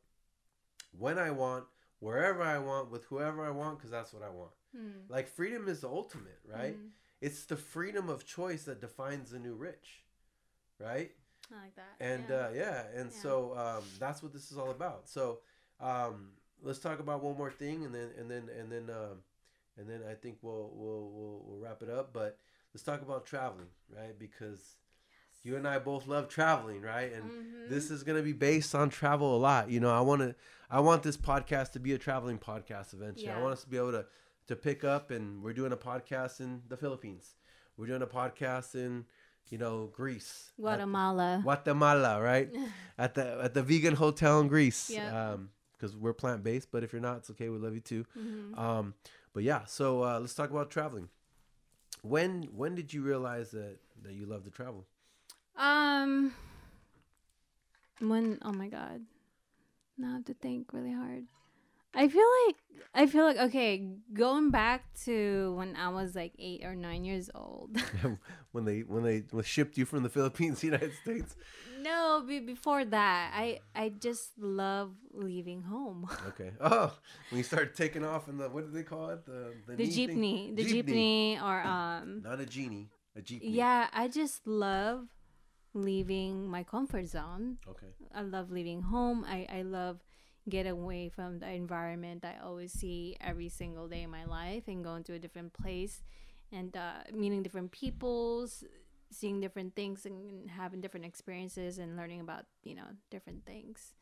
when 0.98 1.18
I 1.18 1.32
want, 1.32 1.66
wherever 2.00 2.42
I 2.42 2.58
want, 2.58 2.92
with 2.92 3.06
whoever 3.06 3.46
I 3.46 3.52
want, 3.52 3.78
because 3.78 3.92
that's 3.92 4.14
what 4.14 4.24
I 4.24 4.30
want. 4.30 4.52
Mm. 4.76 5.10
Like 5.10 5.28
freedom 5.28 5.68
is 5.68 5.82
the 5.82 5.88
ultimate, 5.88 6.40
right? 6.46 6.76
Mm. 6.76 6.90
It's 7.22 7.46
the 7.46 7.56
freedom 7.56 8.10
of 8.10 8.26
choice 8.26 8.64
that 8.64 8.82
defines 8.82 9.32
the 9.32 9.40
new 9.40 9.56
rich, 9.56 10.04
right? 10.80 11.12
I 11.52 11.62
like 11.64 11.76
that. 11.76 11.96
And 12.00 12.26
yeah. 12.30 12.36
uh, 12.36 12.50
yeah, 12.54 12.84
and 12.94 13.12
Yeah. 13.12 13.22
so 13.22 13.58
um, 13.58 13.84
that's 14.00 14.22
what 14.22 14.34
this 14.34 14.52
is 14.52 14.58
all 14.58 14.72
about. 14.72 15.08
So 15.08 15.40
um, 15.80 16.32
let's 16.62 16.80
talk 16.80 17.00
about 17.00 17.24
one 17.24 17.38
more 17.38 17.52
thing, 17.52 17.86
and 17.86 17.94
then 17.96 18.10
and 18.18 18.30
then 18.30 18.50
and 18.60 18.72
then 18.72 18.90
um, 18.90 19.20
and 19.78 19.90
then 19.90 20.02
I 20.10 20.14
think 20.16 20.40
we'll 20.42 20.72
we'll 20.74 21.10
we'll, 21.10 21.44
we'll 21.46 21.60
wrap 21.60 21.82
it 21.82 21.90
up. 21.90 22.12
But 22.14 22.38
let's 22.74 22.84
talk 22.84 23.02
about 23.02 23.26
traveling, 23.26 23.70
right? 23.90 24.18
Because 24.18 24.78
you 25.46 25.56
and 25.56 25.66
I 25.68 25.80
both 25.80 26.08
love 26.08 26.28
traveling, 26.28 26.82
right? 26.82 27.14
And 27.14 27.30
Mhm. 27.32 27.70
this 27.70 27.90
is 27.92 28.04
going 28.04 28.18
to 28.18 28.24
be 28.24 28.34
based 28.34 28.76
on 28.76 28.90
travel 28.90 29.38
a 29.38 29.40
lot. 29.40 29.70
You 29.70 29.80
know, 29.80 29.92
I 29.92 30.02
want 30.02 30.22
to 30.22 30.36
I 30.70 30.80
want 30.82 31.04
this 31.04 31.16
podcast 31.16 31.72
to 31.74 31.80
be 31.80 31.94
a 31.94 31.98
traveling 31.98 32.40
podcast 32.40 32.94
eventually. 32.94 33.30
I 33.30 33.40
want 33.40 33.54
us 33.54 33.64
to 33.64 33.70
be 33.70 33.78
able 33.78 33.92
to 33.94 34.06
to 34.48 34.56
pick 34.56 34.84
up 34.84 35.12
and 35.12 35.42
we're 35.44 35.54
doing 35.54 35.72
a 35.72 35.78
podcast 35.78 36.40
in 36.42 36.64
the 36.68 36.76
Philippines. 36.78 37.36
We're 37.78 37.88
doing 37.88 38.02
a 38.02 38.08
podcast 38.08 38.74
in, 38.76 39.06
you 39.50 39.58
know, 39.58 39.88
Greece. 39.88 40.52
at- 40.58 40.62
Guatemala. 40.62 41.40
Guatemala, 41.44 42.22
right? 42.22 42.50
at 42.98 43.14
the 43.14 43.40
at 43.42 43.54
the 43.54 43.62
vegan 43.64 43.96
hotel 43.96 44.40
in 44.42 44.48
Greece. 44.48 44.90
Yeah. 44.90 45.32
Um 45.34 45.52
because 45.74 45.96
we're 45.98 46.14
plant 46.14 46.42
based, 46.42 46.72
but 46.72 46.84
if 46.86 46.94
you're 46.94 47.02
not, 47.02 47.18
it's 47.18 47.30
okay. 47.32 47.50
We 47.50 47.58
love 47.60 47.74
you 47.76 47.82
too. 47.82 48.06
Mhm. 48.18 48.58
Um, 48.58 48.94
but 49.34 49.44
yeah, 49.44 49.66
so 49.66 50.04
uh, 50.04 50.20
let's 50.22 50.34
talk 50.34 50.50
about 50.50 50.72
traveling. 50.72 51.10
When 52.02 52.44
when 52.56 52.76
did 52.76 52.94
you 52.94 53.02
realize 53.04 53.52
that 53.52 53.78
that 54.04 54.14
you 54.14 54.26
love 54.26 54.44
to 54.46 54.50
travel? 54.52 54.86
Um. 55.58 56.34
When? 58.00 58.40
Oh 58.42 58.52
my 58.52 58.68
god. 58.68 59.02
Now 59.98 60.10
I 60.10 60.14
have 60.14 60.26
to 60.26 60.34
think 60.34 60.74
really 60.74 60.92
hard. 60.92 61.26
I 61.96 62.10
feel 62.10 62.28
like 62.48 62.56
I 62.94 63.08
feel 63.08 63.24
like 63.24 63.38
okay, 63.38 63.88
going 64.14 64.52
back 64.52 64.84
to 65.06 65.54
when 65.58 65.76
I 65.76 65.90
was 65.90 66.16
like 66.16 66.34
eight 66.38 66.64
or 66.64 66.76
nine 66.76 67.06
years 67.06 67.30
old. 67.34 67.78
when 68.52 68.66
they 68.66 68.82
when 68.82 69.04
they 69.04 69.24
shipped 69.44 69.78
you 69.78 69.86
from 69.86 70.04
the 70.04 70.10
Philippines 70.18 70.60
to 70.60 70.68
the 70.68 70.74
United 70.74 70.94
States. 71.02 71.36
no, 71.82 72.24
be, 72.28 72.40
before 72.40 72.84
that, 72.84 73.32
I 73.34 73.60
I 73.74 73.90
just 73.90 74.38
love 74.38 74.94
leaving 75.14 75.62
home. 75.64 76.10
Okay. 76.30 76.52
Oh, 76.60 76.94
when 77.30 77.38
you 77.38 77.44
start 77.44 77.76
taking 77.76 78.04
off 78.04 78.28
in 78.28 78.38
the 78.38 78.50
what 78.50 78.66
do 78.66 78.72
they 78.72 78.84
call 78.84 79.10
it? 79.12 79.26
The 79.26 79.54
the, 79.66 79.76
the 79.76 79.84
knee 79.86 80.08
thing? 80.08 80.18
jeepney, 80.18 80.56
the 80.56 80.66
jeepney, 80.66 81.42
or 81.42 81.62
um. 81.62 82.22
Not 82.24 82.42
a 82.42 82.46
genie, 82.46 82.90
a 83.16 83.22
jeepney. 83.22 83.40
Yeah, 83.44 83.88
I 83.94 84.10
just 84.10 84.46
love 84.46 85.08
leaving 85.76 86.48
my 86.50 86.64
comfort 86.64 87.06
zone. 87.08 87.58
Okay. 87.68 87.88
I 88.14 88.22
love 88.22 88.50
leaving 88.50 88.82
home. 88.82 89.26
I, 89.28 89.46
I 89.52 89.62
love 89.62 90.00
get 90.48 90.66
away 90.68 91.10
from 91.10 91.40
the 91.40 91.50
environment 91.52 92.24
I 92.24 92.36
always 92.44 92.72
see 92.72 93.18
every 93.20 93.50
single 93.50 93.88
day 93.88 94.04
in 94.04 94.10
my 94.12 94.26
life 94.26 94.64
and 94.68 94.84
going 94.84 95.04
to 95.06 95.14
a 95.14 95.20
different 95.20 95.54
place 95.54 96.02
and 96.52 96.76
uh, 96.78 97.02
meeting 97.14 97.44
different 97.44 97.72
peoples, 97.72 98.64
seeing 99.12 99.42
different 99.42 99.76
things 99.76 100.06
and 100.06 100.50
having 100.50 100.82
different 100.82 101.06
experiences 101.06 101.78
and 101.80 101.98
learning 101.98 102.22
about, 102.22 102.46
you 102.64 102.76
know, 102.76 102.88
different 103.12 103.46
things. 103.46 103.94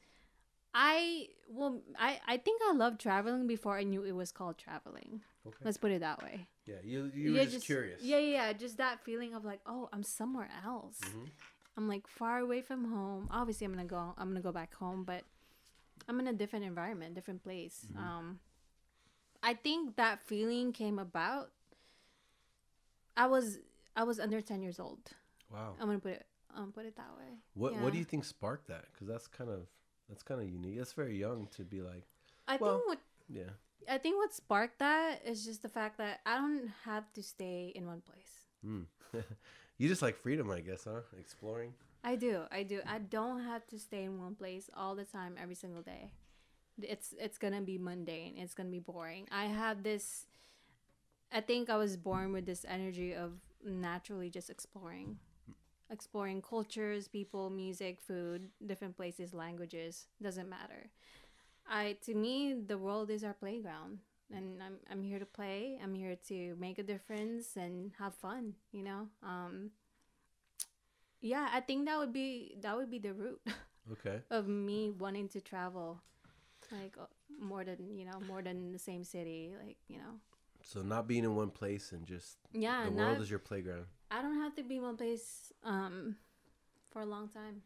I 0.75 1.27
well 1.47 1.81
I, 1.99 2.19
I 2.27 2.37
think 2.37 2.61
I 2.67 2.73
loved 2.73 2.99
traveling 2.99 3.45
before 3.47 3.77
I 3.77 3.83
knew 3.83 4.03
it 4.03 4.11
was 4.15 4.31
called 4.31 4.57
traveling. 4.57 5.21
Okay. 5.47 5.57
Let's 5.63 5.77
put 5.77 5.91
it 5.91 6.01
that 6.01 6.21
way. 6.23 6.47
Yeah, 6.65 6.75
you 6.83 7.11
you 7.13 7.33
Yeah, 7.33 7.43
were 7.45 7.49
just, 7.51 7.65
curious. 7.65 8.01
Yeah, 8.01 8.17
yeah. 8.17 8.53
Just 8.53 8.77
that 8.77 9.03
feeling 9.03 9.33
of 9.33 9.45
like, 9.45 9.59
oh, 9.65 9.89
I'm 9.93 10.03
somewhere 10.03 10.49
else. 10.65 10.99
Mhm. 11.01 11.29
I'm 11.77 11.87
like 11.87 12.07
far 12.07 12.39
away 12.39 12.61
from 12.61 12.91
home. 12.91 13.27
Obviously, 13.31 13.65
I'm 13.65 13.73
gonna 13.73 13.85
go. 13.85 14.13
I'm 14.17 14.29
gonna 14.29 14.41
go 14.41 14.51
back 14.51 14.75
home, 14.75 15.03
but 15.03 15.23
I'm 16.07 16.19
in 16.19 16.27
a 16.27 16.33
different 16.33 16.65
environment, 16.65 17.15
different 17.15 17.43
place. 17.43 17.87
Mm-hmm. 17.91 18.03
Um, 18.03 18.39
I 19.41 19.53
think 19.53 19.95
that 19.95 20.21
feeling 20.21 20.71
came 20.71 20.99
about. 20.99 21.49
I 23.17 23.27
was 23.27 23.59
I 23.95 24.03
was 24.03 24.19
under 24.19 24.41
ten 24.41 24.61
years 24.61 24.79
old. 24.79 24.99
Wow. 25.51 25.75
I'm 25.79 25.87
gonna 25.87 25.99
put 25.99 26.13
it. 26.13 26.25
Um, 26.55 26.71
put 26.71 26.85
it 26.85 26.95
that 26.97 27.09
way. 27.17 27.39
What 27.55 27.73
yeah. 27.73 27.81
what 27.81 27.93
do 27.93 27.99
you 27.99 28.05
think 28.05 28.25
sparked 28.25 28.67
that? 28.67 28.85
Because 28.91 29.07
that's 29.07 29.27
kind 29.27 29.49
of 29.49 29.67
that's 30.09 30.23
kind 30.23 30.41
of 30.41 30.47
unique. 30.49 30.77
That's 30.77 30.93
very 30.93 31.17
young 31.17 31.47
to 31.55 31.63
be 31.63 31.81
like, 31.81 32.05
I 32.47 32.57
Well- 32.57 32.77
think 32.77 32.87
what 32.87 32.99
yeah. 33.29 33.49
I 33.89 33.97
think 33.97 34.15
what 34.15 34.33
sparked 34.33 34.79
that 34.79 35.21
is 35.25 35.43
just 35.43 35.61
the 35.61 35.67
fact 35.67 35.97
that 35.97 36.21
I 36.25 36.37
don't 36.37 36.71
have 36.85 37.11
to 37.13 37.23
stay 37.23 37.73
in 37.75 37.85
one 37.85 38.01
place. 38.01 38.45
Mm. 38.65 38.85
you 39.77 39.87
just 39.87 40.01
like 40.01 40.17
freedom, 40.17 40.49
I 40.51 40.61
guess, 40.61 40.85
huh? 40.85 41.01
Exploring. 41.19 41.73
I 42.03 42.15
do. 42.15 42.41
I 42.51 42.63
do. 42.63 42.81
I 42.85 42.99
don't 42.99 43.43
have 43.43 43.65
to 43.67 43.79
stay 43.79 44.03
in 44.03 44.19
one 44.19 44.35
place 44.35 44.69
all 44.75 44.95
the 44.95 45.05
time 45.05 45.35
every 45.41 45.55
single 45.55 45.81
day. 45.81 46.11
It's 46.81 47.13
it's 47.19 47.37
going 47.37 47.53
to 47.53 47.61
be 47.61 47.77
mundane. 47.77 48.35
It's 48.37 48.53
going 48.53 48.67
to 48.67 48.71
be 48.71 48.79
boring. 48.79 49.27
I 49.31 49.45
have 49.45 49.83
this 49.83 50.25
I 51.31 51.41
think 51.41 51.69
I 51.69 51.77
was 51.77 51.97
born 51.97 52.31
with 52.31 52.45
this 52.45 52.65
energy 52.67 53.15
of 53.15 53.31
naturally 53.65 54.29
just 54.29 54.49
exploring. 54.51 55.17
Exploring 55.89 56.41
cultures, 56.41 57.07
people, 57.07 57.49
music, 57.49 57.99
food, 58.01 58.49
different 58.65 58.95
places, 58.95 59.33
languages, 59.33 60.07
doesn't 60.21 60.49
matter. 60.49 60.89
I 61.67 61.97
to 62.05 62.13
me 62.13 62.53
the 62.53 62.77
world 62.77 63.09
is 63.09 63.23
our 63.23 63.33
playground 63.33 63.99
and 64.33 64.61
I'm 64.63 64.77
I'm 64.91 65.03
here 65.03 65.19
to 65.19 65.25
play. 65.25 65.79
I'm 65.83 65.95
here 65.95 66.15
to 66.29 66.55
make 66.59 66.79
a 66.79 66.83
difference 66.83 67.55
and 67.57 67.91
have 67.99 68.15
fun, 68.15 68.55
you 68.71 68.83
know? 68.83 69.07
Um 69.23 69.71
yeah, 71.21 71.49
I 71.53 71.61
think 71.61 71.85
that 71.85 71.97
would 71.99 72.13
be 72.13 72.55
that 72.61 72.75
would 72.77 72.89
be 72.91 72.99
the 72.99 73.13
root 73.13 73.41
Okay. 73.91 74.21
of 74.31 74.47
me 74.47 74.89
wanting 74.91 75.29
to 75.29 75.41
travel, 75.41 76.01
like 76.71 76.95
uh, 76.99 77.05
more 77.39 77.63
than 77.63 77.97
you 77.97 78.05
know, 78.05 78.19
more 78.27 78.41
than 78.41 78.71
the 78.71 78.79
same 78.79 79.03
city, 79.03 79.53
like 79.65 79.77
you 79.87 79.97
know. 79.97 80.19
So 80.63 80.81
not 80.81 81.07
being 81.07 81.23
in 81.23 81.35
one 81.35 81.51
place 81.51 81.91
and 81.91 82.05
just 82.05 82.37
Yeah, 82.53 82.85
the 82.85 82.91
not, 82.91 82.99
world 82.99 83.21
is 83.21 83.29
your 83.29 83.39
playground. 83.39 83.87
I 84.11 84.21
don't 84.21 84.37
have 84.41 84.55
to 84.55 84.63
be 84.63 84.77
in 84.77 84.83
one 84.83 84.97
place 84.97 85.51
um 85.63 86.15
for 86.91 87.01
a 87.01 87.05
long 87.05 87.29
time. 87.29 87.63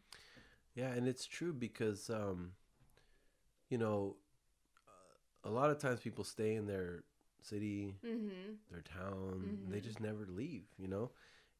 Yeah, 0.74 0.90
and 0.92 1.06
it's 1.08 1.26
true 1.26 1.52
because 1.52 2.08
um, 2.10 2.52
you 3.68 3.78
know, 3.78 4.16
a 5.48 5.50
lot 5.50 5.70
of 5.70 5.78
times 5.78 6.00
people 6.00 6.24
stay 6.24 6.54
in 6.54 6.66
their 6.66 7.04
city, 7.42 7.94
Mm-hmm. 8.04 8.52
their 8.70 8.82
town, 8.82 9.58
and 9.64 9.72
they 9.72 9.80
just 9.80 10.00
never 10.00 10.26
leave. 10.28 10.64
You 10.78 10.88
know, 10.88 11.10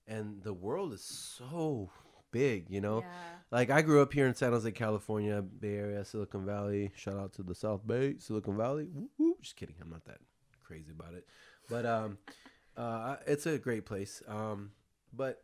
and 0.07 0.43
the 0.43 0.53
world 0.53 0.93
is 0.93 1.03
so 1.03 1.91
big. 2.31 2.67
You 2.69 2.81
know, 2.81 2.99
Yeah. 3.01 3.07
like 3.51 3.71
I 3.71 3.81
grew 3.83 4.03
up 4.03 4.13
here 4.13 4.27
in 4.27 4.35
San 4.35 4.53
Jose, 4.53 4.71
California, 4.73 5.41
Bay 5.43 5.77
Area, 5.77 6.05
Silicon 6.05 6.45
Valley. 6.45 6.91
Shout 6.95 7.17
out 7.17 7.33
to 7.35 7.43
the 7.43 7.55
South 7.55 7.87
Bay, 7.87 8.17
Silicon 8.19 8.57
Valley. 8.57 8.89
Woo, 8.93 9.09
woo. 9.19 9.37
Just 9.41 9.57
kidding, 9.57 9.77
I'm 9.81 9.91
not 9.91 10.05
that 10.05 10.19
crazy 10.63 10.91
about 10.91 11.15
it, 11.15 11.27
but 11.71 11.87
um, 11.87 12.19
uh, 12.77 13.17
it's 13.27 13.47
a 13.47 13.59
great 13.59 13.87
place. 13.87 14.23
Um, 14.29 14.73
but 15.13 15.43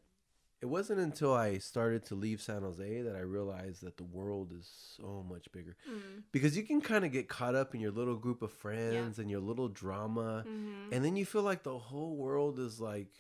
it 0.64 0.68
wasn't 0.70 0.98
until 0.98 1.34
I 1.34 1.58
started 1.58 2.06
to 2.06 2.14
leave 2.14 2.40
San 2.40 2.62
Jose 2.62 3.02
that 3.02 3.14
I 3.14 3.20
realized 3.20 3.82
that 3.82 3.98
the 3.98 4.02
world 4.18 4.50
is 4.58 4.66
so 4.96 5.22
much 5.28 5.52
bigger. 5.52 5.76
Mm. 5.86 6.22
Because 6.32 6.56
you 6.56 6.62
can 6.62 6.80
kind 6.80 7.04
of 7.04 7.12
get 7.12 7.28
caught 7.28 7.54
up 7.54 7.74
in 7.74 7.80
your 7.82 7.90
little 7.92 8.16
group 8.16 8.40
of 8.40 8.50
friends 8.50 9.18
and 9.18 9.30
your 9.30 9.40
little 9.40 9.68
drama, 9.68 10.42
Mhm. 10.48 10.92
and 10.92 11.04
then 11.04 11.16
you 11.16 11.26
feel 11.26 11.42
like 11.42 11.62
the 11.64 11.78
whole 11.78 12.16
world 12.16 12.58
is 12.58 12.80
like, 12.80 13.12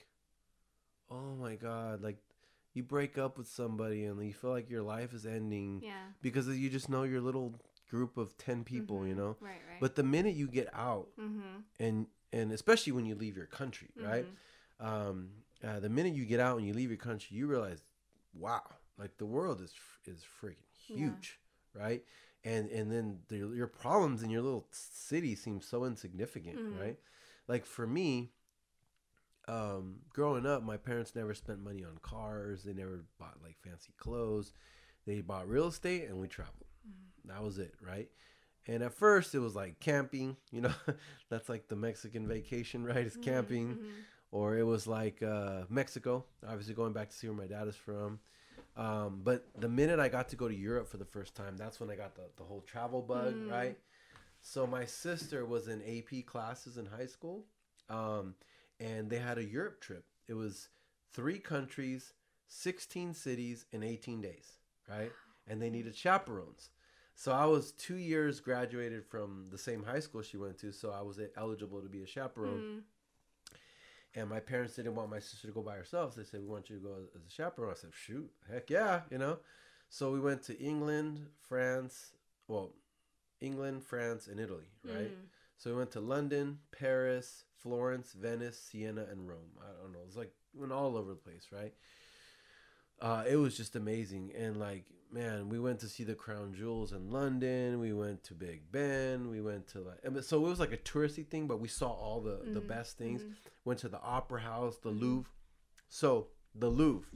oh 1.10 1.34
my 1.36 1.54
god, 1.54 2.00
like 2.02 2.16
you 2.72 2.82
break 2.82 3.18
up 3.18 3.36
with 3.38 3.46
somebody 3.46 4.04
and 4.06 4.20
you 4.24 4.32
feel 4.32 4.50
like 4.50 4.70
your 4.70 4.82
life 4.82 5.12
is 5.12 5.26
ending 5.26 5.82
Yeah. 5.82 6.06
because 6.22 6.48
you 6.48 6.70
just 6.70 6.88
know 6.88 7.02
your 7.04 7.20
little 7.20 7.60
group 7.90 8.16
of 8.16 8.36
10 8.38 8.64
people, 8.64 9.06
you 9.06 9.14
Mhm. 9.14 9.18
know. 9.18 9.36
Right. 9.40 9.60
Right. 9.68 9.80
But 9.80 9.94
the 9.94 10.02
minute 10.02 10.34
you 10.34 10.48
get 10.48 10.68
out 10.74 11.08
Mm-hmm. 11.18 11.60
and 11.78 12.06
and 12.32 12.50
especially 12.52 12.92
when 12.92 13.04
you 13.06 13.14
leave 13.14 13.36
your 13.36 13.46
country, 13.46 13.90
right? 13.96 14.26
um, 14.80 15.30
uh, 15.66 15.80
the 15.80 15.88
minute 15.88 16.14
you 16.14 16.24
get 16.24 16.40
out 16.40 16.58
and 16.58 16.66
you 16.66 16.74
leave 16.74 16.90
your 16.90 16.98
country, 16.98 17.36
you 17.36 17.46
realize, 17.46 17.82
wow, 18.34 18.62
like 18.98 19.16
the 19.18 19.26
world 19.26 19.60
is 19.60 19.72
is 20.04 20.24
freaking 20.40 20.56
Yeah. 20.88 20.96
huge, 21.10 21.40
right? 21.74 22.04
And 22.44 22.68
and 22.70 22.90
then 22.92 23.20
the, 23.28 23.36
your 23.54 23.66
problems 23.66 24.22
in 24.22 24.30
your 24.30 24.42
little 24.42 24.66
city 24.70 25.34
seem 25.34 25.60
so 25.60 25.84
insignificant, 25.84 26.58
Mhm. 26.58 26.78
right? 26.78 26.98
Like 27.48 27.64
for 27.66 27.86
me, 27.86 28.32
um, 29.46 29.96
growing 30.10 30.46
up, 30.46 30.62
my 30.62 30.76
parents 30.76 31.14
never 31.14 31.34
spent 31.34 31.62
money 31.62 31.84
on 31.84 31.98
cars. 32.02 32.62
They 32.64 32.72
never 32.72 33.04
bought 33.18 33.38
like 33.42 33.56
fancy 33.62 33.92
clothes. 33.98 34.52
They 35.06 35.20
bought 35.20 35.48
real 35.48 35.66
estate 35.68 36.08
and 36.08 36.18
we 36.18 36.28
traveled. 36.28 36.64
That 37.26 37.42
was 37.42 37.58
it, 37.58 37.74
right? 37.80 38.08
And 38.66 38.82
at 38.82 38.94
first, 38.94 39.34
it 39.34 39.40
was 39.40 39.54
like 39.54 39.80
camping. 39.80 40.36
You 40.50 40.62
know, 40.62 40.72
that's 41.30 41.48
like 41.48 41.68
the 41.68 41.76
Mexican 41.76 42.26
vacation, 42.26 42.84
right? 42.84 43.04
It's 43.06 43.16
camping 43.16 43.76
Mhm. 43.76 44.04
Or 44.34 44.58
it 44.58 44.64
was 44.64 44.86
like 44.88 45.22
uh, 45.22 45.62
Mexico. 45.70 46.24
Obviously, 46.46 46.74
going 46.74 46.92
back 46.92 47.08
to 47.10 47.16
see 47.16 47.28
where 47.28 47.36
my 47.36 47.46
dad 47.46 47.68
is 47.68 47.76
from. 47.76 48.18
Um, 48.76 49.20
but 49.22 49.46
the 49.56 49.68
minute 49.68 50.00
I 50.00 50.08
got 50.08 50.28
to 50.30 50.36
go 50.36 50.48
to 50.48 50.54
Europe 50.54 50.88
for 50.88 50.96
the 50.96 51.04
first 51.04 51.36
time, 51.36 51.56
that's 51.56 51.78
when 51.78 51.88
I 51.88 51.94
got 51.94 52.16
the, 52.16 52.22
the 52.36 52.42
whole 52.42 52.60
travel 52.62 53.00
bug, 53.00 53.34
Mm. 53.34 53.50
right? 53.50 53.78
So 54.40 54.66
my 54.66 54.84
sister 54.86 55.46
was 55.46 55.68
in 55.68 55.80
AP 55.82 56.26
classes 56.26 56.76
in 56.76 56.86
high 56.86 57.06
school, 57.06 57.44
um, 57.88 58.34
and 58.80 59.08
they 59.08 59.18
had 59.20 59.38
a 59.38 59.44
Europe 59.44 59.80
trip. 59.80 60.04
It 60.26 60.34
was 60.34 60.68
three 61.12 61.38
countries, 61.38 62.12
16 62.48 63.14
cities 63.14 63.66
in 63.70 63.84
18 63.84 64.20
days, 64.20 64.58
right? 64.90 65.12
And 65.46 65.62
they 65.62 65.70
needed 65.70 65.94
chaperones. 65.94 66.70
So 67.14 67.30
I 67.30 67.46
was 67.46 67.70
two 67.72 67.96
years 67.98 68.40
graduated 68.40 69.06
from 69.06 69.46
the 69.52 69.58
same 69.58 69.84
high 69.84 70.00
school 70.00 70.22
she 70.22 70.36
went 70.36 70.58
to, 70.58 70.72
so 70.72 70.90
I 70.90 71.02
was 71.02 71.20
eligible 71.36 71.80
to 71.80 71.88
be 71.88 72.02
a 72.02 72.06
chaperone 72.06 72.60
Mm. 72.60 72.82
And 74.14 74.28
my 74.28 74.40
parents 74.40 74.76
didn't 74.76 74.94
want 74.94 75.10
my 75.10 75.18
sister 75.18 75.48
to 75.48 75.52
go 75.52 75.62
by 75.62 75.74
herself. 75.74 76.14
They 76.14 76.24
said, 76.24 76.40
"We 76.40 76.48
want 76.48 76.70
you 76.70 76.76
to 76.76 76.82
go 76.82 76.94
as, 77.14 77.26
a 77.26 77.30
chaperone." 77.30 77.72
I 77.72 77.74
said, 77.74 77.90
"Shoot, 77.94 78.30
heck 78.50 78.70
yeah!" 78.70 79.02
You 79.10 79.18
know. 79.18 79.38
So 79.88 80.10
we 80.10 80.20
went 80.20 80.42
to 80.44 80.58
England, 80.58 81.26
France, 81.48 82.12
well, 82.48 82.72
England, 83.40 83.84
France, 83.84 84.26
and 84.26 84.40
Italy, 84.40 84.70
right? 84.84 85.10
Mm. 85.10 85.28
So 85.56 85.70
we 85.70 85.76
went 85.76 85.92
to 85.92 86.00
London, 86.00 86.58
Paris, 86.72 87.44
Florence, 87.56 88.12
Venice, 88.12 88.58
Siena, 88.58 89.06
and 89.10 89.28
Rome. 89.28 89.52
I 89.60 89.80
don't 89.80 89.92
know. 89.92 90.00
It 90.00 90.06
was 90.06 90.16
like 90.16 90.32
went 90.54 90.72
all 90.72 90.96
over 90.96 91.10
the 91.10 91.16
place, 91.16 91.48
right? 91.52 91.72
Uh, 93.00 93.24
it 93.28 93.36
was 93.36 93.56
just 93.56 93.76
amazing, 93.76 94.32
and 94.36 94.56
like 94.58 94.86
man, 95.12 95.48
we 95.48 95.60
went 95.60 95.78
to 95.78 95.86
see 95.88 96.02
the 96.02 96.14
Crown 96.14 96.52
Jewels 96.54 96.92
in 96.92 97.08
London. 97.10 97.78
We 97.78 97.92
went 97.92 98.24
to 98.24 98.34
Big 98.34 98.72
Ben. 98.72 99.30
We 99.30 99.40
went 99.40 99.68
to 99.68 99.80
like, 99.80 100.22
so 100.24 100.44
it 100.44 100.48
was 100.48 100.58
like 100.58 100.72
a 100.72 100.76
touristy 100.78 101.24
thing, 101.24 101.46
but 101.46 101.60
we 101.60 101.68
saw 101.68 101.88
all 101.90 102.20
the 102.20 102.40
the 102.52 102.60
Mhm. 102.60 102.66
best 102.68 102.98
things 102.98 103.22
Mhm. 103.22 103.34
went 103.64 103.78
to 103.80 103.88
the 103.88 104.00
opera 104.00 104.40
house 104.40 104.78
the 104.78 104.90
Mhm. 104.90 105.00
louvre 105.00 105.32
so 105.88 106.28
the 106.54 106.68
louvre 106.68 107.06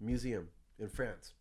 museum 0.00 0.48
in 0.78 0.88
france 0.88 1.34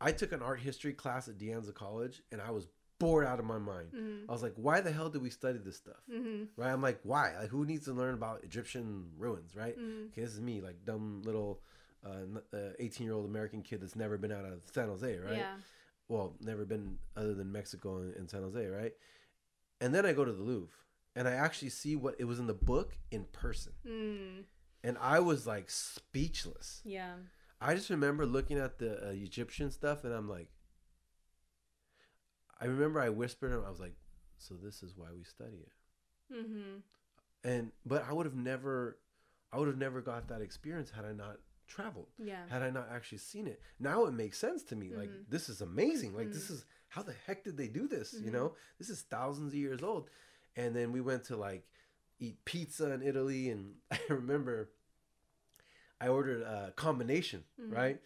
i 0.00 0.10
took 0.12 0.32
an 0.32 0.42
art 0.42 0.60
history 0.60 0.92
class 0.92 1.28
at 1.28 1.38
de 1.38 1.46
Anza 1.48 1.72
college 1.74 2.22
and 2.32 2.40
i 2.40 2.50
was 2.50 2.66
bored 2.98 3.26
out 3.26 3.38
of 3.38 3.44
my 3.44 3.58
mind 3.58 3.92
Mhm. 3.92 4.24
i 4.28 4.32
was 4.32 4.42
like 4.42 4.54
why 4.56 4.80
the 4.80 4.90
hell 4.92 5.10
do 5.10 5.20
we 5.20 5.30
study 5.30 5.58
this 5.58 5.76
stuff 5.76 6.00
Mhm. 6.10 6.48
right 6.56 6.72
i'm 6.72 6.80
like 6.82 7.00
why 7.02 7.36
like 7.38 7.50
who 7.50 7.64
needs 7.66 7.84
to 7.84 7.92
learn 7.92 8.14
about 8.14 8.42
egyptian 8.44 9.12
ruins 9.16 9.54
right 9.54 9.78
Mhm. 9.78 10.08
okay 10.08 10.22
this 10.22 10.32
is 10.34 10.40
me 10.40 10.60
like 10.60 10.84
dumb 10.84 11.22
little 11.22 11.62
18 12.78 13.06
year 13.06 13.14
old 13.14 13.24
american 13.26 13.62
kid 13.62 13.80
that's 13.80 13.96
never 13.96 14.16
been 14.18 14.32
out 14.32 14.44
of 14.44 14.62
san 14.72 14.88
jose 14.88 15.16
right 15.18 15.38
Yeah. 15.38 15.56
well, 16.08 16.34
never 16.40 16.64
been 16.64 16.98
other 17.16 17.34
than 17.34 17.50
Mexico 17.50 17.96
and, 17.98 18.14
and 18.14 18.28
San 18.28 18.42
Jose, 18.42 18.66
right? 18.66 18.92
And 19.80 19.94
then 19.94 20.04
I 20.04 20.12
go 20.12 20.24
to 20.24 20.32
the 20.32 20.42
Louvre 20.42 20.76
and 21.16 21.26
I 21.26 21.32
actually 21.32 21.70
see 21.70 21.96
what 21.96 22.14
it 22.18 22.24
was 22.24 22.38
in 22.38 22.46
the 22.46 22.52
book 22.54 22.98
in 23.10 23.24
person. 23.32 23.72
Mm. 23.86 24.44
And 24.82 24.98
I 25.00 25.20
was 25.20 25.46
like 25.46 25.70
speechless. 25.70 26.82
Yeah. 26.84 27.14
I 27.58 27.74
just 27.74 27.88
remember 27.88 28.26
looking 28.26 28.58
at 28.58 28.78
the 28.78 29.08
uh, 29.08 29.10
Egyptian 29.12 29.70
stuff 29.70 30.04
and 30.04 30.12
I'm 30.12 30.28
like, 30.28 30.50
I 32.60 32.66
remember 32.66 33.00
I 33.00 33.08
whispered 33.08 33.52
him, 33.52 33.62
I 33.66 33.70
was 33.70 33.80
like, 33.80 33.94
so 34.38 34.54
this 34.62 34.82
is 34.82 34.94
why 34.96 35.08
we 35.16 35.24
study 35.24 35.56
it. 35.66 36.34
Mm-hmm. 36.34 37.48
And, 37.48 37.72
but 37.84 38.04
I 38.08 38.12
would 38.12 38.26
have 38.26 38.34
never, 38.36 38.98
I 39.52 39.58
would 39.58 39.68
have 39.68 39.78
never 39.78 40.00
got 40.00 40.28
that 40.28 40.40
experience 40.40 40.90
had 40.90 41.04
I 41.04 41.12
not 41.12 41.38
traveled. 41.74 42.08
Yeah. 42.18 42.46
had 42.48 42.62
I 42.62 42.70
not 42.70 42.88
actually 42.90 43.18
seen 43.18 43.46
it. 43.46 43.60
Now 43.80 44.04
it 44.06 44.12
makes 44.12 44.38
sense 44.38 44.62
to 44.64 44.76
me. 44.76 44.94
Like 44.94 45.10
Mhm. 45.10 45.24
this 45.28 45.48
is 45.48 45.60
amazing. 45.60 46.14
Like 46.14 46.30
this 46.32 46.48
Mhm. 46.48 46.54
is 46.54 46.64
how 46.88 47.02
the 47.02 47.14
heck 47.26 47.42
did 47.44 47.56
they 47.56 47.68
do 47.68 47.88
this? 47.88 48.12
You 48.12 48.30
Mhm. 48.30 48.32
know, 48.34 48.56
this 48.78 48.88
is 48.90 49.02
thousands 49.02 49.52
of 49.52 49.58
years 49.58 49.82
old. 49.82 50.08
And 50.56 50.74
then 50.76 50.92
we 50.92 51.00
went 51.00 51.24
to 51.24 51.36
like 51.36 51.66
eat 52.20 52.44
pizza 52.44 52.92
in 52.92 53.02
Italy, 53.02 53.50
and 53.50 53.74
I 53.90 54.00
remember 54.08 54.70
I 56.00 56.08
ordered 56.08 56.42
a 56.42 56.72
combination, 56.76 57.44
Mhm. 57.60 57.72
right? 57.72 58.00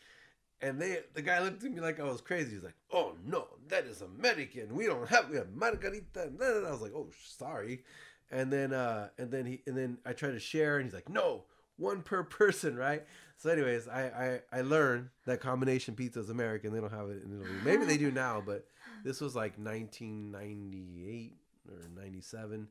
And 0.60 0.80
they, 0.80 1.04
the 1.14 1.22
guy 1.22 1.38
looked 1.40 1.62
at 1.62 1.70
me 1.70 1.80
like 1.80 2.00
I 2.00 2.04
was 2.04 2.20
crazy. 2.20 2.52
He's 2.54 2.64
like, 2.64 2.76
"Oh 2.90 3.16
no, 3.24 3.58
that 3.68 3.84
is 3.84 4.00
American. 4.02 4.74
We 4.74 4.86
don't 4.86 5.08
have 5.08 5.30
we 5.30 5.36
have 5.36 5.52
margherita." 5.52 6.22
And 6.22 6.38
then 6.38 6.64
I 6.64 6.70
was 6.72 6.80
like, 6.80 6.92
"Oh, 6.94 7.10
sorry." 7.22 7.84
And 8.30 8.52
then, 8.52 8.72
uh, 8.72 9.10
and 9.18 9.30
then 9.30 9.46
he, 9.46 9.62
and 9.66 9.76
then 9.76 9.98
I 10.04 10.12
tried 10.14 10.32
to 10.32 10.40
share, 10.40 10.76
and 10.78 10.84
he's 10.86 10.94
like, 10.94 11.08
"No, 11.08 11.44
one 11.76 12.02
per 12.02 12.22
person, 12.40 12.76
right?" 12.76 13.06
So, 13.40 13.50
anyways, 13.50 13.86
I, 13.88 14.40
I, 14.52 14.58
I 14.58 14.60
learned 14.62 15.10
that 15.24 15.40
combination 15.40 15.94
pizza 15.94 16.18
is 16.20 16.28
American. 16.28 16.72
They 16.72 16.80
don't 16.80 16.92
have 16.92 17.08
it 17.08 17.22
in 17.24 17.32
Italy. 17.40 17.56
Maybe 17.64 17.84
they 17.84 17.96
do 17.96 18.10
now, 18.10 18.42
but 18.44 18.66
this 19.04 19.20
was 19.20 19.36
like 19.36 19.56
1998 19.56 21.36
or 21.70 21.88
97. 22.02 22.68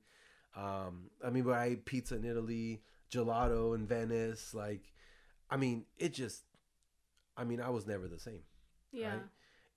Um, 0.55 1.09
I 1.25 1.29
mean, 1.29 1.43
but 1.43 1.53
I 1.53 1.65
ate 1.67 1.85
pizza 1.85 2.15
in 2.15 2.25
Italy, 2.25 2.81
gelato 3.11 3.75
in 3.75 3.85
Venice. 3.87 4.53
Like, 4.53 4.91
I 5.49 5.57
mean, 5.57 5.85
it 5.97 6.13
just, 6.13 6.43
I 7.37 7.43
mean, 7.43 7.61
I 7.61 7.69
was 7.69 7.85
never 7.87 8.07
the 8.07 8.19
same. 8.19 8.41
Yeah. 8.91 9.09
right? 9.09 9.21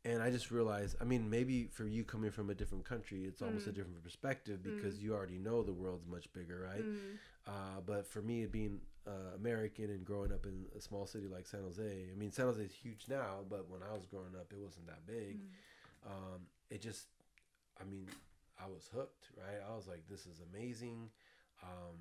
And 0.04 0.22
I 0.22 0.30
just 0.30 0.50
realized, 0.50 0.96
I 1.00 1.04
mean, 1.04 1.28
maybe 1.28 1.66
for 1.70 1.84
you 1.84 2.04
coming 2.04 2.30
from 2.30 2.48
a 2.48 2.54
different 2.54 2.84
country, 2.86 3.24
it's 3.24 3.42
almost 3.42 3.66
a 3.66 3.70
Mm. 3.70 3.74
different 3.74 4.02
perspective 4.02 4.62
because 4.62 4.98
you 5.02 5.14
already 5.14 5.36
know 5.38 5.62
the 5.62 5.74
world's 5.74 6.06
much 6.06 6.32
bigger, 6.32 6.60
right? 6.72 6.82
Mm. 6.84 6.96
Uh, 7.46 7.80
but 7.84 8.06
for 8.06 8.22
me, 8.22 8.42
it 8.44 8.50
being 8.50 8.80
uh, 9.06 9.36
American 9.36 9.86
and 9.86 10.04
growing 10.04 10.32
up 10.32 10.46
in 10.46 10.64
a 10.76 10.80
small 10.80 11.06
city 11.06 11.26
like 11.28 11.46
San 11.46 11.62
Jose, 11.62 11.82
I 11.82 12.18
mean, 12.18 12.32
San 12.32 12.46
Jose 12.46 12.62
is 12.62 12.72
huge 12.72 13.06
now, 13.08 13.38
but 13.48 13.68
when 13.68 13.80
I 13.82 13.92
was 13.94 14.06
growing 14.06 14.34
up, 14.38 14.52
it 14.52 14.58
wasn't 14.58 14.86
that 14.86 15.06
big. 15.06 15.38
Mm. 15.38 16.10
Um, 16.10 16.40
it 16.70 16.80
just, 16.80 17.06
I 17.80 17.84
mean, 17.84 18.06
I 18.62 18.68
was 18.68 18.88
hooked, 18.94 19.28
right? 19.36 19.60
I 19.68 19.74
was 19.74 19.86
like, 19.86 20.04
this 20.08 20.26
is 20.26 20.40
amazing. 20.52 21.08
Um, 21.62 21.96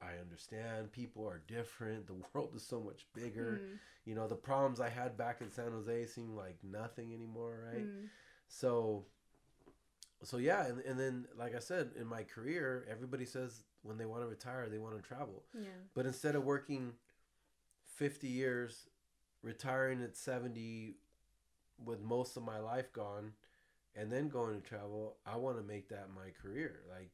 I 0.00 0.20
understand 0.20 0.92
people 0.92 1.26
are 1.26 1.42
different. 1.46 2.06
The 2.06 2.14
world 2.34 2.52
is 2.54 2.62
so 2.62 2.80
much 2.80 3.06
bigger. 3.14 3.60
Mm. 3.62 3.78
You 4.04 4.14
know, 4.14 4.26
the 4.26 4.34
problems 4.34 4.80
I 4.80 4.88
had 4.88 5.16
back 5.16 5.40
in 5.40 5.50
San 5.50 5.72
Jose 5.72 6.06
seem 6.06 6.34
like 6.34 6.56
nothing 6.62 7.12
anymore, 7.12 7.70
right? 7.72 7.86
Mm. 7.86 8.08
So, 8.48 9.04
so 10.24 10.38
yeah, 10.38 10.66
and, 10.66 10.80
and 10.80 10.98
then 10.98 11.26
like 11.36 11.54
I 11.54 11.60
said, 11.60 11.90
in 11.98 12.06
my 12.06 12.22
career, 12.22 12.86
everybody 12.90 13.24
says 13.24 13.62
when 13.82 13.98
they 13.98 14.06
want 14.06 14.22
to 14.22 14.28
retire, 14.28 14.68
they 14.68 14.78
want 14.78 14.96
to 14.96 15.02
travel. 15.02 15.44
Yeah. 15.54 15.68
But 15.94 16.06
instead 16.06 16.34
of 16.34 16.44
working 16.44 16.92
50 17.96 18.26
years, 18.26 18.88
retiring 19.42 20.02
at 20.02 20.16
70 20.16 20.96
with 21.84 22.00
most 22.00 22.36
of 22.36 22.42
my 22.42 22.58
life 22.58 22.92
gone, 22.92 23.32
and 23.94 24.12
then 24.12 24.28
going 24.28 24.60
to 24.60 24.66
travel, 24.66 25.16
I 25.26 25.36
want 25.36 25.56
to 25.56 25.62
make 25.62 25.88
that 25.88 26.08
my 26.14 26.30
career. 26.42 26.80
Like, 26.88 27.10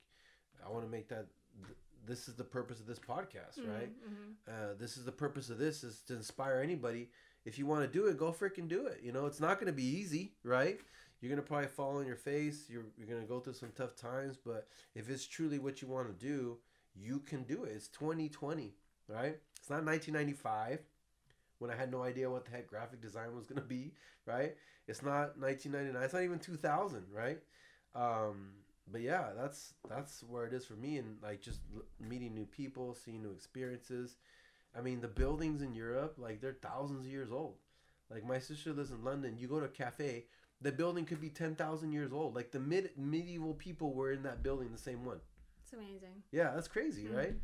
I 0.65 0.71
want 0.71 0.85
to 0.85 0.91
make 0.91 1.09
that. 1.09 1.27
Th- 1.65 1.77
this 2.07 2.29
is 2.29 2.35
the 2.35 2.45
purpose 2.45 2.81
of 2.81 2.87
this 2.87 2.99
podcast, 2.99 3.59
right? 3.67 3.91
Mm-hmm. 3.91 4.33
Uh, 4.47 4.75
this 4.79 4.99
is 4.99 5.07
the 5.07 5.13
purpose 5.13 5.49
of 5.49 5.57
this 5.57 5.83
is 5.83 6.01
to 6.07 6.15
inspire 6.15 6.61
anybody. 6.63 7.09
If 7.47 7.59
you 7.59 7.65
want 7.65 7.81
to 7.81 7.89
do 7.89 8.07
it, 8.09 8.19
go 8.19 8.31
freaking 8.31 8.69
do 8.69 8.87
it. 8.87 9.01
You 9.03 9.13
know, 9.13 9.25
it's 9.25 9.41
not 9.41 9.55
going 9.55 9.69
to 9.69 9.73
be 9.73 9.87
easy, 9.87 10.33
right? 10.43 10.79
You're 11.25 11.37
to 11.37 11.43
probably 11.43 11.69
fall 11.69 11.97
on 11.97 12.07
your 12.07 12.17
face. 12.17 12.67
You're, 12.69 12.85
you're 12.99 13.19
to 13.19 13.27
go 13.27 13.41
through 13.41 13.55
some 13.55 13.73
tough 13.75 13.97
times. 13.97 14.37
But 14.37 14.69
if 14.95 15.09
it's 15.09 15.27
truly 15.27 15.59
what 15.59 15.81
you 15.81 15.89
want 15.89 16.07
to 16.07 16.27
do, 16.27 16.59
you 16.95 17.21
can 17.21 17.45
do 17.45 17.65
it. 17.65 17.73
It's 17.75 17.89
2020, 17.89 18.75
right? 19.09 19.39
It's 19.59 19.71
not 19.71 19.85
1995 19.85 20.81
when 21.61 21.71
I 21.71 21.77
had 21.77 21.91
no 21.91 22.03
idea 22.03 22.29
what 22.29 22.45
the 22.45 22.51
heck 22.51 22.67
graphic 22.67 23.01
design 23.01 23.35
was 23.35 23.47
to 23.47 23.55
be, 23.63 23.93
right? 24.27 24.55
It's 24.87 25.03
not 25.03 25.39
1999. 25.39 26.03
It's 26.03 26.13
not 26.13 26.23
even 26.23 26.39
2000, 26.39 27.05
right? 27.11 27.39
Um, 27.95 28.51
but 28.93 29.01
yeah, 29.01 29.29
that's 29.35 29.73
that's 29.89 30.23
where 30.25 30.45
it 30.45 30.53
is 30.53 30.67
for 30.67 30.75
me, 30.75 30.99
and 30.99 31.17
like 31.23 31.41
just 31.41 31.61
meeting 31.99 32.35
new 32.35 32.45
people, 32.45 32.95
seeing 32.95 33.23
new 33.23 33.31
experiences, 33.31 34.17
I 34.77 34.81
mean, 34.81 35.01
the 35.01 35.09
buildings 35.09 35.63
in 35.63 35.75
Europe, 35.75 36.17
like 36.19 36.41
they're 36.41 36.57
thousands 36.61 37.07
of 37.07 37.13
years 37.13 37.31
old. 37.31 37.55
Like 38.11 38.27
my 38.27 38.39
sister 38.39 38.73
lives 38.73 38.91
in 38.91 39.05
London. 39.05 39.37
You 39.39 39.49
go 39.49 39.61
to 39.61 39.67
a 39.67 39.69
cafe, 39.69 40.25
the 40.61 40.73
building 40.73 41.05
could 41.05 41.21
be 41.21 41.31
ten 41.31 41.55
thousand 41.55 41.93
years 41.93 42.13
old. 42.13 42.35
Like 42.35 42.51
the 42.53 42.61
mid 42.61 42.91
medieval 42.97 43.55
people 43.55 43.93
were 43.95 44.13
in 44.13 44.23
that 44.23 44.43
building, 44.43 44.71
the 44.73 44.79
same 44.79 45.05
one. 45.05 45.21
It's 45.63 45.73
amazing. 45.73 46.23
Yeah, 46.33 46.53
that's 46.55 46.69
crazy, 46.69 47.05
Mm. 47.05 47.17
right? 47.17 47.35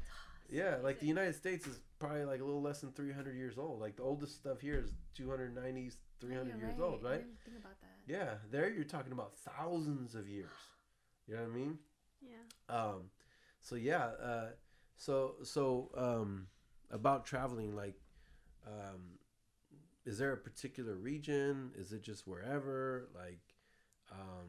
Yeah, 0.48 0.76
like 0.82 0.98
the. 1.00 1.06
United 1.06 1.34
States 1.36 1.66
is 1.66 1.78
probably 1.98 2.24
like 2.24 2.40
a 2.40 2.44
little 2.44 2.60
less 2.62 2.80
than 2.80 2.92
three 2.92 3.12
hundred 3.12 3.36
years 3.36 3.56
old. 3.58 3.80
Like 3.80 3.96
the 3.96 4.02
oldest 4.02 4.36
stuff 4.36 4.60
here 4.60 4.78
is 4.78 4.92
290, 5.14 5.90
300 6.20 6.48
Yeah, 6.48 6.56
years 6.56 6.74
you're 6.76 6.86
old, 6.86 7.02
right? 7.02 7.24
think 7.44 7.58
about 7.58 7.80
that. 7.80 7.88
Yeah, 8.06 8.34
there 8.50 8.68
you're 8.70 8.84
talking 8.84 9.12
about 9.12 9.36
thousands 9.36 10.14
of 10.14 10.28
years. 10.28 10.50
You 11.28 11.36
know 11.36 11.42
what 11.42 11.50
I 11.52 11.54
mean? 11.54 11.78
Yeah. 12.20 12.74
Um, 12.74 13.10
so 13.60 13.76
yeah, 13.76 14.06
uh, 14.20 14.48
so 14.96 15.36
so 15.44 15.92
um, 15.96 16.48
about 16.90 17.24
traveling, 17.24 17.76
like, 17.76 17.94
um, 18.66 19.19
is 20.10 20.18
there 20.18 20.32
a 20.32 20.36
particular 20.36 20.94
region? 20.96 21.70
Is 21.82 21.92
it 21.92 22.02
just 22.02 22.26
wherever? 22.26 23.08
Like, 23.14 23.38
um, 24.10 24.48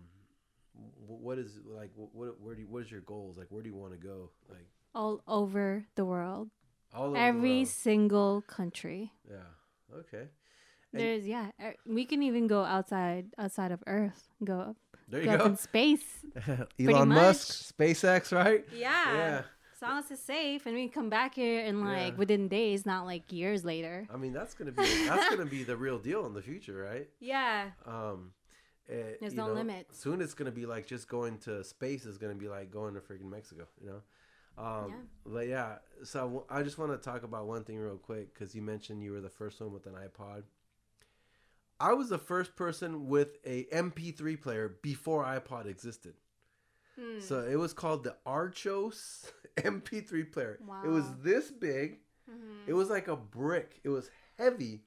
what 1.08 1.38
is 1.38 1.60
like? 1.66 1.92
What 1.96 2.42
where 2.42 2.56
do 2.56 2.62
you, 2.62 2.68
what 2.68 2.82
is 2.84 2.92
your 2.92 3.02
goals? 3.02 3.38
Like, 3.38 3.48
where 3.52 3.62
do 3.62 3.70
you 3.70 3.76
want 3.76 3.94
to 3.94 4.00
go? 4.14 4.32
Like 4.50 4.68
All 4.96 5.22
over 5.28 5.86
the 5.96 6.04
world. 6.06 6.50
all 6.94 7.08
over 7.10 7.18
Every 7.18 7.58
world. 7.58 7.68
single 7.68 8.42
country. 8.58 9.12
Yeah. 9.30 9.98
Okay. 10.02 10.26
And- 10.94 11.00
There's 11.02 11.26
yeah. 11.28 11.52
er, 11.62 11.76
We 11.86 12.06
can 12.06 12.24
even 12.24 12.48
go 12.48 12.64
outside 12.64 13.26
outside 13.38 13.72
of 13.72 13.84
Earth. 13.86 14.22
Go 14.44 14.58
up. 14.60 14.78
There 15.08 15.22
Go 15.24 15.30
you 15.30 15.36
up 15.38 15.40
go. 15.44 15.46
in 15.52 15.58
space. 15.58 16.08
Elon 16.80 17.10
Musk. 17.10 17.76
SpaceX, 17.78 18.32
right? 18.32 18.66
Yeah. 18.74 19.14
Yeah. 19.18 19.42
As 19.82 19.90
long 19.90 19.98
as 19.98 20.12
it's 20.12 20.22
safe 20.22 20.68
and 20.68 20.76
we 20.76 20.88
come 20.88 21.10
back 21.10 21.34
here 21.34 21.62
in 21.62 21.82
like 21.84 22.14
Yeah. 22.14 22.18
within 22.20 22.48
days, 22.48 22.86
not 22.86 23.06
like 23.06 23.32
years 23.32 23.66
later. 23.66 24.08
I 24.14 24.18
mean, 24.18 24.32
that's 24.32 24.54
gonna 24.54 24.72
be 24.72 24.84
that's 25.08 25.28
gonna 25.30 25.50
be 25.50 25.64
the 25.64 25.76
real 25.76 25.98
deal 25.98 26.28
in 26.28 26.34
the 26.36 26.42
future, 26.42 26.84
right? 26.84 27.10
Yeah. 27.20 27.72
Um, 27.88 28.34
eh, 28.88 29.14
There's 29.20 29.34
no 29.34 29.48
know, 29.48 29.54
limits. 29.54 29.98
Soon 29.98 30.22
it's 30.22 30.36
gonna 30.36 30.52
be 30.52 30.68
like 30.68 30.86
just 30.86 31.08
going 31.08 31.40
to 31.40 31.64
space 31.64 32.06
is 32.06 32.20
gonna 32.20 32.36
be 32.36 32.48
like 32.48 32.70
going 32.70 32.94
to 32.94 33.00
freaking 33.00 33.32
Mexico, 33.32 33.68
you 33.82 33.90
know. 33.90 34.64
Um, 34.64 34.90
Yeah. 34.92 34.98
But 35.26 35.48
yeah, 35.48 35.76
so 36.04 36.20
I 36.20 36.24
w- 36.24 36.46
I 36.48 36.62
just 36.62 36.78
want 36.78 36.92
to 36.92 36.98
talk 37.00 37.24
about 37.24 37.48
one 37.48 37.64
thing 37.64 37.80
real 37.80 37.98
quick 37.98 38.36
because 38.36 38.54
you 38.54 38.62
mentioned 38.62 39.02
you 39.02 39.14
were 39.14 39.22
the 39.22 39.30
first 39.32 39.60
one 39.62 39.74
with 39.74 39.88
an 39.88 39.94
iPod. 39.94 40.44
I 41.80 41.94
was 41.94 42.10
the 42.10 42.20
first 42.20 42.56
person 42.56 43.08
with 43.08 43.40
a 43.44 43.64
MP3 43.72 44.40
player 44.40 44.78
before 44.84 45.24
iPod 45.26 45.66
existed. 45.66 46.14
Hmm. 47.00 47.20
So 47.20 47.40
it 47.48 47.56
was 47.56 47.74
called 47.74 48.04
the 48.04 48.16
Archos 48.26 49.32
MP3 49.58 50.32
player. 50.32 50.60
It 50.84 50.90
was 50.90 51.06
this 51.24 51.50
big. 51.52 52.00
Mhm. 52.30 52.68
It 52.68 52.74
was 52.74 52.90
like 52.90 53.08
a 53.08 53.16
brick. 53.16 53.80
It 53.84 53.90
was 53.90 54.10
heavy. 54.38 54.84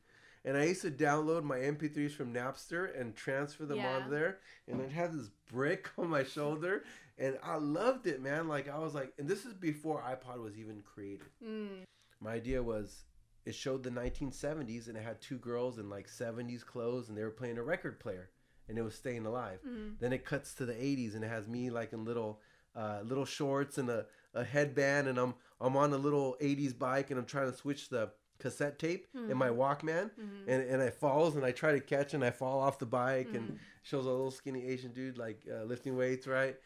And 0.47 0.57
I 0.59 0.65
used 0.65 0.83
to 0.83 0.91
download 0.91 1.43
my 1.43 1.57
MP3s 1.59 2.13
from 2.13 2.35
Napster 2.35 2.99
and 3.01 3.17
transfer 3.17 3.65
them 3.65 3.79
Yeah. 3.79 3.97
on 3.97 4.11
there. 4.11 4.41
And 4.69 4.81
it 4.81 4.91
had 4.91 5.13
this 5.13 5.31
brick 5.51 5.89
on 5.99 6.09
my 6.11 6.23
shoulder. 6.25 6.85
And 7.19 7.39
I 7.43 7.57
loved 7.57 8.07
it, 8.07 8.21
man. 8.21 8.47
Like, 8.49 8.69
I 8.69 8.79
was 8.79 8.95
like, 8.95 9.13
and 9.19 9.27
this 9.29 9.47
is 9.47 9.55
before 9.55 10.03
iPod 10.03 10.43
was 10.43 10.59
even 10.59 10.83
created. 10.83 11.27
Mm. 11.43 11.85
My 12.21 12.35
idea 12.35 12.63
was 12.63 13.05
it 13.47 13.55
showed 13.55 13.83
the 13.83 13.91
1970s 13.91 14.89
and 14.89 14.97
it 14.97 15.03
had 15.03 15.21
two 15.21 15.39
girls 15.39 15.79
in 15.79 15.89
like 15.91 16.09
70s 16.09 16.65
clothes 16.65 17.09
and 17.09 17.17
they 17.17 17.23
were 17.23 17.31
playing 17.31 17.59
a 17.59 17.63
record 17.63 17.99
player 18.01 18.31
and 18.69 18.79
it 18.79 18.83
was 18.83 18.95
staying 18.95 19.27
alive. 19.27 19.59
Mm. 19.67 19.99
Then 20.01 20.13
it 20.13 20.25
cuts 20.25 20.55
to 20.55 20.65
the 20.67 20.73
80s 20.75 21.15
and 21.15 21.25
it 21.25 21.29
has 21.29 21.47
me 21.49 21.71
like 21.71 21.93
in 21.93 22.05
little 22.05 22.41
uh, 22.77 23.01
little 23.05 23.25
shorts 23.25 23.79
and 23.79 23.89
a, 23.89 24.07
a 24.35 24.43
headband 24.45 25.07
and 25.09 25.17
I'm 25.19 25.35
I'm 25.61 25.77
on 25.77 25.93
a 25.93 25.97
little 25.97 26.37
80s 26.41 26.77
bike 26.77 27.11
and 27.11 27.19
I'm 27.21 27.27
trying 27.27 27.51
to 27.51 27.57
switch 27.57 27.89
the 27.89 28.11
cassette 28.41 28.81
tape 28.81 29.07
in 29.15 29.37
my 29.37 29.49
Walkman 29.49 30.11
Mhm. 30.19 30.49
and, 30.49 30.63
and 30.69 30.83
I 30.83 30.91
falls 30.91 31.37
and 31.37 31.45
I 31.45 31.53
try 31.53 31.71
to 31.73 31.81
catch 31.81 32.15
and 32.15 32.25
I 32.25 32.31
fall 32.33 32.59
off 32.59 32.81
the 32.81 32.87
bike 32.87 33.33
and 33.33 33.51
Mhm. 33.51 33.59
shows 33.85 34.07
a 34.07 34.11
little 34.11 34.33
skinny 34.33 34.65
Asian 34.67 34.93
dude 34.93 35.17
like 35.19 35.47
uh, 35.49 35.63
lifting 35.63 35.97
weights, 35.97 36.27
right? 36.27 36.57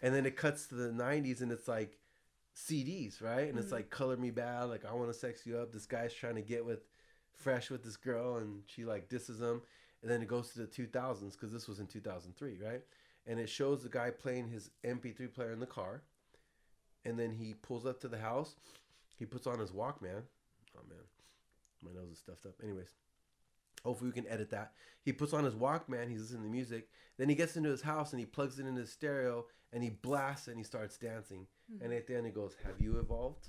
And 0.00 0.14
then 0.14 0.24
it 0.24 0.36
cuts 0.36 0.66
to 0.68 0.74
the 0.74 0.90
90s 0.92 1.42
and 1.42 1.52
it's 1.52 1.68
like 1.68 1.98
CDs, 2.54 3.20
right? 3.20 3.48
And 3.48 3.58
it's 3.58 3.68
Mhm. 3.68 3.72
like 3.72 3.90
Color 3.90 4.16
Me 4.16 4.30
Badd, 4.30 4.68
like 4.68 4.84
I 4.84 4.92
Want 4.92 5.08
to 5.12 5.14
Sex 5.18 5.46
You 5.46 5.58
Up. 5.58 5.72
This 5.72 5.86
guy's 5.86 6.14
trying 6.14 6.34
to 6.36 6.42
get 6.42 6.64
with 6.64 6.80
fresh 7.34 7.70
with 7.70 7.84
this 7.84 7.96
girl 7.96 8.36
and 8.36 8.62
she 8.66 8.84
like 8.84 9.08
disses 9.08 9.40
him. 9.40 9.62
And 10.02 10.10
then 10.10 10.22
it 10.22 10.28
goes 10.28 10.50
to 10.50 10.60
the 10.60 10.66
2000s 10.66 11.32
because 11.32 11.52
this 11.52 11.68
was 11.68 11.80
in 11.80 11.86
2003, 11.86 12.58
right? 12.64 12.82
And 13.26 13.38
it 13.38 13.48
shows 13.48 13.82
the 13.82 13.88
guy 13.88 14.10
playing 14.10 14.48
his 14.48 14.70
MP3 14.84 15.32
player 15.32 15.52
in 15.52 15.60
the 15.60 15.66
car. 15.66 16.02
And 17.04 17.18
then 17.18 17.32
he 17.32 17.54
pulls 17.54 17.86
up 17.86 18.00
to 18.00 18.08
the 18.08 18.18
house. 18.18 18.54
He 19.18 19.24
puts 19.24 19.46
on 19.46 19.58
his 19.58 19.70
Walkman. 19.70 20.22
Oh 20.76 20.84
man, 20.88 21.04
my 21.82 21.90
nose 21.92 22.12
is 22.12 22.18
stuffed 22.18 22.46
up. 22.46 22.54
Anyways, 22.62 22.90
hopefully 23.84 24.10
we 24.10 24.14
can 24.14 24.30
edit 24.30 24.50
that. 24.50 24.72
He 25.02 25.12
puts 25.12 25.32
on 25.32 25.44
his 25.44 25.54
Walkman. 25.54 26.08
He's 26.08 26.20
listening 26.20 26.44
to 26.44 26.48
music. 26.48 26.88
Then 27.16 27.28
he 27.28 27.34
gets 27.34 27.56
into 27.56 27.70
his 27.70 27.82
house 27.82 28.12
and 28.12 28.20
he 28.20 28.26
plugs 28.26 28.58
it 28.58 28.66
into 28.66 28.80
his 28.80 28.92
stereo 28.92 29.46
and 29.72 29.82
he 29.82 29.90
blasts 29.90 30.48
and 30.48 30.56
he 30.56 30.64
starts 30.64 30.96
dancing. 30.96 31.46
Hmm. 31.70 31.84
And 31.84 31.92
at 31.92 32.06
the 32.06 32.16
end, 32.16 32.26
he 32.26 32.32
goes, 32.32 32.54
"Have 32.64 32.80
you 32.80 32.98
evolved?" 32.98 33.48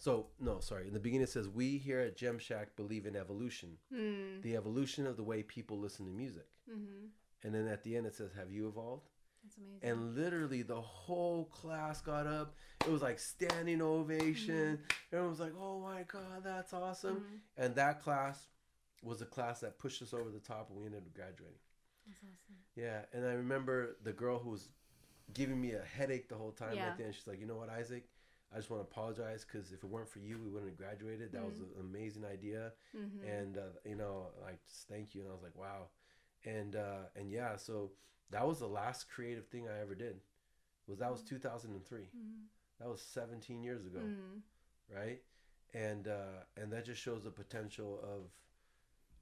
So 0.00 0.28
no, 0.40 0.60
sorry. 0.60 0.86
In 0.88 0.94
the 0.94 0.98
beginning, 0.98 1.24
it 1.24 1.28
says, 1.28 1.46
"We 1.46 1.76
here 1.76 2.00
at 2.00 2.16
Gem 2.16 2.38
Shack 2.38 2.74
believe 2.74 3.04
in 3.04 3.14
evolution, 3.14 3.76
Mm. 3.92 4.40
the 4.40 4.56
evolution 4.56 5.06
of 5.06 5.16
the 5.18 5.22
way 5.22 5.42
people 5.42 5.78
listen 5.78 6.06
to 6.06 6.10
music." 6.12 6.48
Mm-hmm. 6.68 7.06
And 7.42 7.54
then 7.54 7.66
at 7.68 7.82
the 7.84 7.96
end, 7.96 8.06
it 8.06 8.14
says, 8.14 8.32
"Have 8.32 8.50
you 8.50 8.66
evolved?" 8.66 9.10
That's 9.42 9.56
amazing. 9.58 9.80
And 9.90 10.14
literally, 10.16 10.62
the 10.62 10.80
whole 10.80 11.44
class 11.46 12.00
got 12.00 12.26
up. 12.26 12.54
It 12.86 12.90
was 12.90 13.02
like 13.02 13.18
standing 13.18 13.82
ovation. 13.82 14.82
Everyone 15.12 15.30
was 15.30 15.40
like, 15.40 15.52
"Oh 15.54 15.80
my 15.80 16.02
god, 16.04 16.44
that's 16.44 16.72
awesome!" 16.72 17.20
Mhm. 17.20 17.40
And 17.58 17.74
that 17.74 18.00
class 18.00 18.48
was 19.02 19.20
a 19.20 19.26
class 19.26 19.60
that 19.60 19.78
pushed 19.78 20.00
us 20.00 20.14
over 20.14 20.30
the 20.30 20.40
top, 20.40 20.70
and 20.70 20.78
we 20.78 20.86
ended 20.86 21.02
up 21.02 21.12
graduating. 21.12 21.58
That's 22.06 22.20
awesome. 22.20 22.56
Yeah, 22.74 23.04
and 23.12 23.26
I 23.26 23.34
remember 23.34 23.96
the 24.02 24.14
girl 24.14 24.38
who 24.38 24.48
was 24.50 24.70
giving 25.34 25.60
me 25.60 25.72
a 25.72 25.82
headache 25.84 26.28
the 26.30 26.36
whole 26.36 26.52
time. 26.52 26.74
Yeah. 26.76 26.88
At 26.88 26.96
the 26.96 27.04
end, 27.04 27.14
she's 27.14 27.26
like, 27.26 27.38
"You 27.38 27.46
know 27.46 27.56
what, 27.56 27.68
Isaac? 27.68 28.08
I 28.52 28.56
just 28.56 28.68
want 28.70 28.82
to 28.82 28.88
apologize 28.90 29.44
because 29.44 29.70
if 29.72 29.84
it 29.84 29.88
weren't 29.88 30.08
for 30.08 30.18
you, 30.18 30.38
we 30.38 30.48
wouldn't 30.48 30.70
have 30.70 30.78
graduated. 30.78 31.30
That 31.32 31.44
was 31.44 31.58
Mhm. 31.60 31.74
an 31.76 31.80
amazing 31.80 32.24
idea, 32.24 32.72
Mm-hmm. 32.94 33.24
and 33.24 33.58
uh, 33.58 33.62
you 33.84 33.94
know, 33.94 34.32
like 34.42 34.64
just 34.66 34.88
thank 34.88 35.14
you." 35.14 35.20
And 35.22 35.30
I 35.30 35.32
was 35.34 35.42
like, 35.42 35.54
"Wow," 35.56 35.90
and 36.44 36.74
uh, 36.76 37.04
and 37.14 37.30
yeah, 37.30 37.56
so 37.56 37.92
that 38.30 38.46
was 38.46 38.58
the 38.58 38.68
last 38.68 39.08
creative 39.08 39.46
thing 39.48 39.68
I 39.68 39.78
ever 39.80 39.94
did. 39.94 40.20
Was 40.86 40.98
that 40.98 41.10
was 41.12 41.22
2003. 41.22 42.00
Mm-hmm. 42.00 42.44
That 42.80 42.88
was 42.88 43.02
17 43.02 43.62
years 43.62 43.84
ago, 43.86 44.00
Mm. 44.00 44.42
right? 44.88 45.22
And 45.74 46.08
uh, 46.08 46.44
and 46.56 46.72
that 46.72 46.84
just 46.84 47.00
shows 47.00 47.22
the 47.22 47.30
potential 47.30 48.00
of 48.02 48.32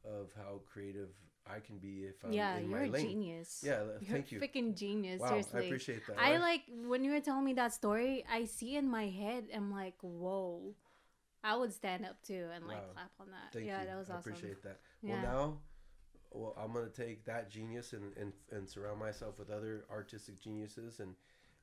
of 0.04 0.32
how 0.34 0.60
creative 0.64 1.10
I 1.50 1.60
can 1.60 1.78
be 1.78 2.04
if 2.04 2.24
I'm 2.24 2.32
yeah, 2.32 2.56
in 2.58 2.70
you're 2.70 2.78
my 2.80 2.86
a 2.86 2.90
lane. 2.90 3.06
genius. 3.08 3.62
Yeah, 3.64 3.82
You're 4.00 4.10
thank 4.10 4.30
you. 4.32 4.38
a 4.38 4.42
freaking 4.42 4.76
genius. 4.76 5.20
Wow, 5.20 5.28
seriously. 5.28 5.60
I 5.60 5.64
appreciate 5.64 6.06
that. 6.06 6.16
I 6.18 6.32
right? 6.32 6.40
like 6.40 6.62
when 6.86 7.04
you 7.04 7.12
were 7.12 7.20
telling 7.20 7.44
me 7.44 7.54
that 7.54 7.72
story. 7.72 8.24
I 8.30 8.44
see 8.44 8.76
in 8.76 8.88
my 8.88 9.08
head. 9.08 9.44
I'm 9.54 9.70
like, 9.70 9.94
whoa. 10.02 10.74
I 11.44 11.54
would 11.56 11.72
stand 11.72 12.04
up 12.04 12.20
too 12.22 12.46
and 12.54 12.66
like 12.66 12.78
Wow. 12.78 12.92
clap 12.94 13.10
on 13.20 13.26
that. 13.30 13.52
Thank 13.52 13.66
yeah, 13.66 13.80
you. 13.82 13.86
that 13.86 13.96
was 13.96 14.10
awesome. 14.10 14.16
I 14.32 14.36
appreciate 14.36 14.62
that. 14.64 14.80
Yeah. 15.02 15.22
Well, 15.22 15.22
now, 15.22 15.58
well, 16.32 16.54
I'm 16.62 16.72
gonna 16.72 16.88
take 16.88 17.24
that 17.26 17.48
genius 17.50 17.92
and, 17.92 18.12
and 18.16 18.32
and 18.50 18.68
surround 18.68 18.98
myself 18.98 19.38
with 19.38 19.48
other 19.50 19.84
artistic 19.90 20.40
geniuses. 20.42 21.00
And 21.00 21.14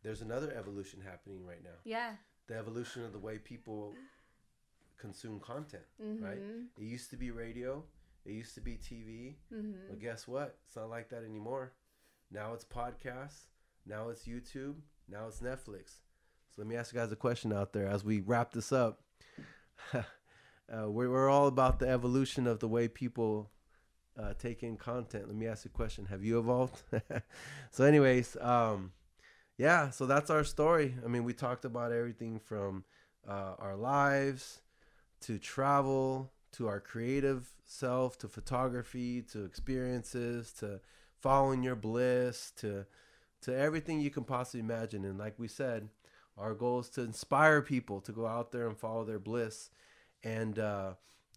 there's 0.01 0.21
another 0.21 0.51
evolution 0.57 1.01
happening 1.01 1.45
right 1.45 1.63
now. 1.63 1.77
yeah. 1.83 2.15
The 2.47 2.55
evolution 2.55 3.03
of 3.03 3.11
the 3.11 3.19
way 3.19 3.37
people 3.39 3.95
consume 4.97 5.39
content. 5.39 5.83
Right. 5.99 6.39
Mhm. 6.39 6.67
It 6.77 6.83
used 6.83 7.09
to 7.09 7.17
be 7.17 7.31
radio. 7.31 7.83
It 8.25 8.33
used 8.33 8.55
to 8.55 8.61
be 8.61 8.77
TV. 8.77 9.37
Mhm. 9.53 9.89
But 9.89 9.99
guess 9.99 10.27
what? 10.27 10.57
It's 10.65 10.75
not 10.75 10.89
like 10.89 11.09
that 11.09 11.23
anymore. 11.23 11.73
Now 12.31 12.53
it's 12.53 12.65
podcasts. 12.65 13.45
Now 13.85 14.09
it's 14.09 14.23
YouTube. 14.25 14.75
Now 15.07 15.27
it's 15.27 15.39
Netflix. 15.39 15.99
So 16.49 16.61
let 16.61 16.67
me 16.67 16.75
ask 16.75 16.93
you 16.93 16.99
guys 16.99 17.11
a 17.11 17.15
question 17.15 17.53
out 17.53 17.73
there 17.73 17.87
as 17.87 18.03
we 18.03 18.21
wrap 18.21 18.51
this 18.51 18.71
up. 18.71 19.01
uh, 19.93 20.03
we're, 20.89 21.09
we're 21.09 21.29
all 21.29 21.47
about 21.47 21.79
the 21.79 21.87
evolution 21.87 22.47
of 22.47 22.59
the 22.59 22.67
way 22.67 22.87
people 22.87 23.51
uh, 24.17 24.33
take 24.39 24.63
in 24.63 24.77
content. 24.77 25.27
Let 25.27 25.35
me 25.35 25.47
ask 25.47 25.65
you 25.65 25.71
a 25.73 25.77
question. 25.77 26.05
Have 26.05 26.23
you 26.23 26.39
evolved? 26.39 26.81
so, 27.71 27.83
anyways, 27.83 28.37
um, 28.41 28.93
yeah, 29.57 29.89
so 29.89 30.05
that's 30.05 30.29
our 30.29 30.43
story. 30.43 30.95
I 31.03 31.07
mean, 31.07 31.23
we 31.23 31.33
talked 31.33 31.65
about 31.65 31.91
everything 31.91 32.39
from 32.39 32.85
uh, 33.27 33.55
our 33.59 33.75
lives 33.75 34.61
to 35.21 35.37
travel 35.37 36.31
to 36.57 36.67
our 36.67 36.79
creative 36.79 37.53
self 37.65 38.17
to 38.19 38.27
photography 38.27 39.21
to 39.21 39.43
experiences 39.43 40.51
to 40.53 40.79
following 41.19 41.63
your 41.63 41.75
bliss 41.75 42.51
to 42.57 42.85
to 43.41 43.55
everything 43.55 43.99
you 43.99 44.09
can 44.09 44.23
possibly 44.23 44.59
imagine. 44.59 45.05
And 45.05 45.17
like 45.17 45.37
we 45.37 45.47
said 45.47 45.89
our 46.37 46.53
goal 46.53 46.79
is 46.79 46.89
to 46.89 47.01
inspire 47.01 47.61
people 47.61 48.01
to 48.01 48.11
go 48.11 48.27
out 48.27 48.51
there 48.51 48.67
and 48.67 48.77
follow 48.77 49.05
their 49.05 49.19
bliss. 49.19 49.69
And 50.23 50.57
uh, 50.59 50.93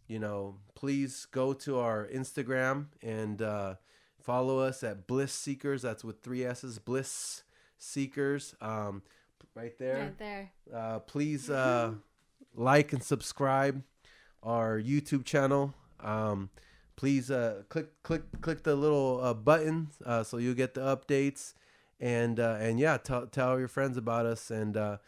you 0.06 0.18
know 0.18 0.56
please 0.74 1.26
go 1.30 1.52
to 1.52 1.78
our 1.78 2.06
instagram 2.06 2.86
and 3.02 3.42
uh, 3.42 3.74
follow 4.20 4.58
us 4.60 4.82
at 4.82 5.06
bliss 5.06 5.32
seekers. 5.32 5.82
That's 5.82 6.04
with 6.04 6.22
three 6.22 6.44
s's 6.44 6.78
bliss 6.78 7.42
seekers. 7.78 8.54
Um, 8.60 9.02
right 9.54 9.76
there. 9.78 9.98
Right 9.98 10.18
there. 10.18 10.52
uh, 10.74 10.98
please 11.00 11.50
uh, 11.50 11.94
like 12.54 12.92
and 12.92 13.02
subscribe 13.02 13.82
our 14.42 14.80
YouTube 14.80 15.24
channel. 15.24 15.74
Um, 16.00 16.50
please 16.96 17.30
uh, 17.30 17.62
click 17.68 18.02
click 18.02 18.22
click 18.40 18.62
the 18.62 18.74
little 18.74 19.20
uh, 19.22 19.34
button 19.34 19.88
uh, 20.04 20.22
so 20.24 20.36
you'll 20.38 20.54
get 20.54 20.74
the 20.74 20.80
updates. 20.80 21.54
And 22.00 22.38
uh, 22.38 22.58
and 22.60 22.78
yeah 22.78 22.96
tell 22.98 23.26
tell 23.26 23.58
your 23.58 23.68
friends 23.68 23.96
about 23.96 24.24
us. 24.26 24.50
And 24.50 24.76
uh, 24.76 24.98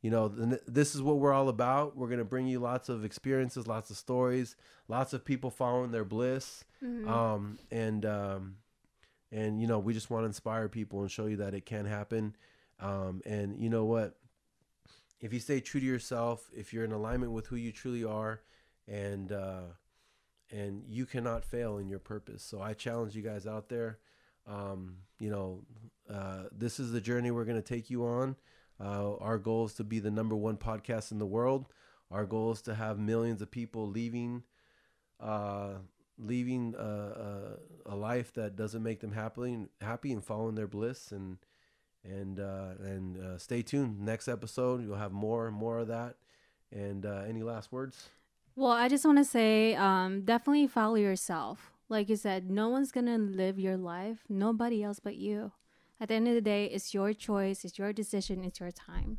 you 0.00 0.10
know 0.10 0.28
th- 0.28 0.62
this 0.66 0.94
is 0.94 1.02
what 1.02 1.18
we're 1.18 1.32
all 1.34 1.48
about. 1.48 1.96
We're 1.96 2.08
gonna 2.08 2.24
bring 2.24 2.46
you 2.46 2.58
lots 2.60 2.88
of 2.88 3.04
experiences 3.04 3.66
lots 3.66 3.90
of 3.90 3.96
stories 3.96 4.56
lots 4.88 5.12
of 5.12 5.22
people 5.24 5.50
following 5.50 5.90
their 5.90 6.04
bliss. 6.04 6.64
Mhm. 6.82 7.08
um, 7.08 7.58
and 7.70 8.06
um, 8.06 8.56
and 9.30 9.60
you 9.60 9.66
know 9.66 9.78
we 9.78 9.92
just 9.92 10.08
want 10.10 10.22
to 10.22 10.26
inspire 10.26 10.68
people 10.68 11.02
and 11.02 11.10
show 11.10 11.26
you 11.26 11.36
that 11.36 11.52
it 11.52 11.66
can 11.66 11.84
happen. 11.84 12.34
Um, 12.80 13.20
and 13.26 13.60
you 13.60 13.68
know 13.68 13.84
what? 13.84 14.16
If 15.20 15.32
you 15.32 15.40
stay 15.40 15.60
true 15.60 15.80
to 15.80 15.86
yourself 15.86 16.48
if 16.56 16.72
you're 16.72 16.84
in 16.84 16.92
alignment 16.92 17.32
with 17.32 17.48
who 17.48 17.56
you 17.56 17.72
truly 17.72 18.04
are 18.04 18.40
and 18.88 19.32
uh, 19.32 19.62
and 20.50 20.82
you 20.88 21.06
cannot 21.06 21.44
fail 21.44 21.78
in 21.78 21.88
your 21.88 21.98
purpose. 21.98 22.42
So 22.42 22.60
i 22.60 22.72
challenge 22.72 23.14
you 23.14 23.22
guys 23.22 23.46
out 23.46 23.68
there 23.68 23.98
um, 24.46 24.96
you 25.18 25.30
know 25.30 25.62
uh, 26.12 26.44
this 26.56 26.80
is 26.80 26.90
the 26.90 27.00
journey 27.00 27.30
we're 27.30 27.44
going 27.44 27.60
to 27.60 27.74
take 27.74 27.90
you 27.90 28.06
on. 28.06 28.36
Uh, 28.80 29.16
our 29.16 29.38
goal 29.38 29.66
is 29.66 29.74
to 29.74 29.84
be 29.84 29.98
the 29.98 30.10
number 30.10 30.34
one 30.34 30.56
podcast 30.56 31.12
in 31.12 31.18
the 31.18 31.26
world. 31.26 31.66
Our 32.10 32.24
goal 32.24 32.52
is 32.52 32.62
to 32.62 32.74
have 32.74 32.98
millions 32.98 33.42
of 33.42 33.50
people 33.50 33.86
leaving 33.88 34.44
uh, 35.20 35.74
leaving 36.16 36.74
uh, 36.76 37.56
uh, 37.88 37.92
a 37.92 37.96
life 37.96 38.32
that 38.34 38.56
doesn't 38.56 38.82
make 38.82 39.00
them 39.00 39.12
happy 39.12 39.66
happy 39.80 40.12
and 40.12 40.24
following 40.24 40.54
their 40.54 40.66
bliss. 40.66 41.12
And 41.12 41.38
and 42.04 42.40
uh, 42.40 42.74
and 42.80 43.40
stay 43.40 43.62
tuned. 43.62 44.00
Next 44.00 44.28
episode 44.28 44.82
you'll 44.82 44.96
have 44.96 45.12
more 45.12 45.50
more 45.50 45.80
of 45.80 45.88
that. 45.88 46.16
And 46.72 47.04
any 47.04 47.42
last 47.42 47.72
words 47.72 48.08
Well, 48.58 48.72
I 48.72 48.88
just 48.88 49.04
want 49.04 49.18
to 49.18 49.24
say, 49.24 49.76
um, 49.76 50.22
definitely 50.22 50.66
follow 50.66 50.96
yourself. 50.96 51.70
Like 51.88 52.08
you 52.08 52.16
said, 52.16 52.50
no 52.50 52.68
one's 52.68 52.90
gonna 52.90 53.16
live 53.16 53.56
your 53.56 53.76
life. 53.76 54.24
Nobody 54.28 54.82
else 54.82 54.98
but 54.98 55.14
you. 55.14 55.52
At 56.00 56.08
the 56.08 56.14
end 56.14 56.26
of 56.26 56.34
the 56.34 56.40
day, 56.40 56.64
it's 56.64 56.92
your 56.92 57.12
choice. 57.12 57.64
It's 57.64 57.78
your 57.78 57.92
decision. 57.92 58.42
It's 58.42 58.58
your 58.58 58.72
time. 58.72 59.18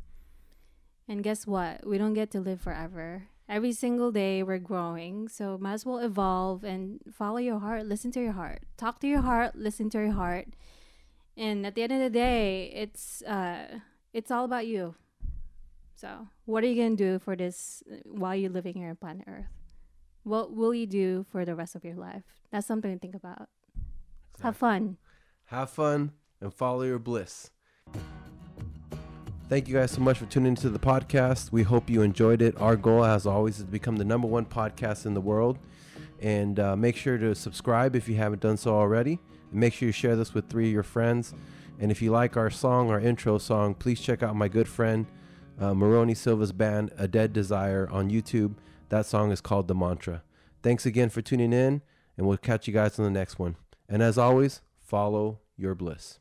And 1.08 1.24
guess 1.24 1.46
what? 1.46 1.86
We 1.86 1.96
don't 1.96 2.12
get 2.12 2.30
to 2.32 2.38
live 2.38 2.60
forever. 2.60 3.28
Every 3.48 3.72
single 3.72 4.12
day 4.12 4.42
we're 4.42 4.58
growing, 4.58 5.26
so 5.26 5.56
might 5.56 5.72
as 5.72 5.86
well 5.86 6.00
evolve 6.00 6.62
and 6.62 7.00
follow 7.10 7.38
your 7.38 7.60
heart. 7.60 7.86
Listen 7.86 8.12
to 8.12 8.20
your 8.20 8.32
heart. 8.32 8.64
Talk 8.76 9.00
to 9.00 9.08
your 9.08 9.22
heart. 9.22 9.56
Listen 9.56 9.88
to 9.88 9.98
your 10.00 10.12
heart. 10.12 10.48
And 11.34 11.64
at 11.64 11.74
the 11.74 11.82
end 11.82 11.94
of 11.94 12.00
the 12.00 12.10
day, 12.10 12.70
it's 12.74 13.22
uh, 13.22 13.80
it's 14.12 14.30
all 14.30 14.44
about 14.44 14.66
you. 14.66 14.96
So, 16.00 16.28
what 16.46 16.64
are 16.64 16.66
you 16.66 16.76
going 16.76 16.96
to 16.96 17.04
do 17.12 17.18
for 17.18 17.36
this 17.36 17.82
uh, 17.92 17.96
while 18.06 18.34
you're 18.34 18.48
living 18.48 18.72
here 18.72 18.88
on 18.88 18.96
planet 18.96 19.24
Earth? 19.26 19.52
What 20.22 20.50
will 20.50 20.72
you 20.72 20.86
do 20.86 21.26
for 21.30 21.44
the 21.44 21.54
rest 21.54 21.74
of 21.74 21.84
your 21.84 21.94
life? 21.94 22.22
That's 22.50 22.66
something 22.66 22.90
to 22.90 22.98
think 22.98 23.14
about. 23.14 23.50
Have 24.42 24.56
fun. 24.56 24.96
have 25.44 25.68
fun 25.68 26.12
and 26.40 26.54
follow 26.54 26.84
your 26.84 26.98
bliss 26.98 27.50
thank 29.50 29.68
you 29.68 29.74
guys 29.74 29.90
so 29.90 30.00
much 30.00 30.16
for 30.16 30.24
tuning 30.26 30.50
into 30.50 30.70
the 30.70 30.78
podcast 30.78 31.52
we 31.52 31.62
hope 31.62 31.90
you 31.90 32.00
enjoyed 32.00 32.40
it 32.40 32.58
our 32.58 32.76
goal 32.76 33.04
as 33.04 33.26
always 33.26 33.58
is 33.58 33.64
to 33.64 33.70
become 33.70 33.96
the 33.96 34.04
number 34.04 34.26
one 34.26 34.46
podcast 34.46 35.04
in 35.04 35.12
the 35.12 35.20
world 35.20 35.58
and 36.22 36.58
uh, 36.58 36.74
make 36.74 36.96
sure 36.96 37.18
to 37.18 37.34
subscribe 37.34 37.94
if 37.94 38.08
you 38.08 38.14
haven't 38.14 38.40
done 38.40 38.56
so 38.56 38.74
already 38.74 39.18
and 39.50 39.60
make 39.60 39.74
sure 39.74 39.86
you 39.86 39.92
share 39.92 40.16
this 40.16 40.32
with 40.32 40.48
three 40.48 40.68
of 40.68 40.72
your 40.72 40.82
friends 40.82 41.34
and 41.78 41.90
if 41.90 42.00
you 42.00 42.10
like 42.10 42.38
our 42.38 42.48
song 42.48 42.88
our 42.88 43.00
intro 43.00 43.36
song 43.36 43.74
please 43.74 44.00
check 44.00 44.22
out 44.22 44.34
my 44.34 44.48
good 44.48 44.68
friend 44.68 45.04
uh, 45.60 45.74
Maroni 45.74 46.14
Silva's 46.14 46.52
band 46.52 46.90
A 46.98 47.06
Dead 47.06 47.32
Desire 47.32 47.88
on 47.90 48.10
YouTube. 48.10 48.54
That 48.88 49.06
song 49.06 49.30
is 49.30 49.40
called 49.40 49.68
The 49.68 49.74
Mantra. 49.74 50.22
Thanks 50.62 50.84
again 50.86 51.10
for 51.10 51.22
tuning 51.22 51.52
in 51.52 51.82
and 52.16 52.26
we'll 52.26 52.38
catch 52.38 52.66
you 52.66 52.74
guys 52.74 52.98
on 52.98 53.04
the 53.04 53.10
next 53.10 53.38
one. 53.38 53.56
And 53.88 54.02
as 54.02 54.18
always 54.18 54.62
follow 54.78 55.38
your 55.56 55.74
bliss 55.74 56.18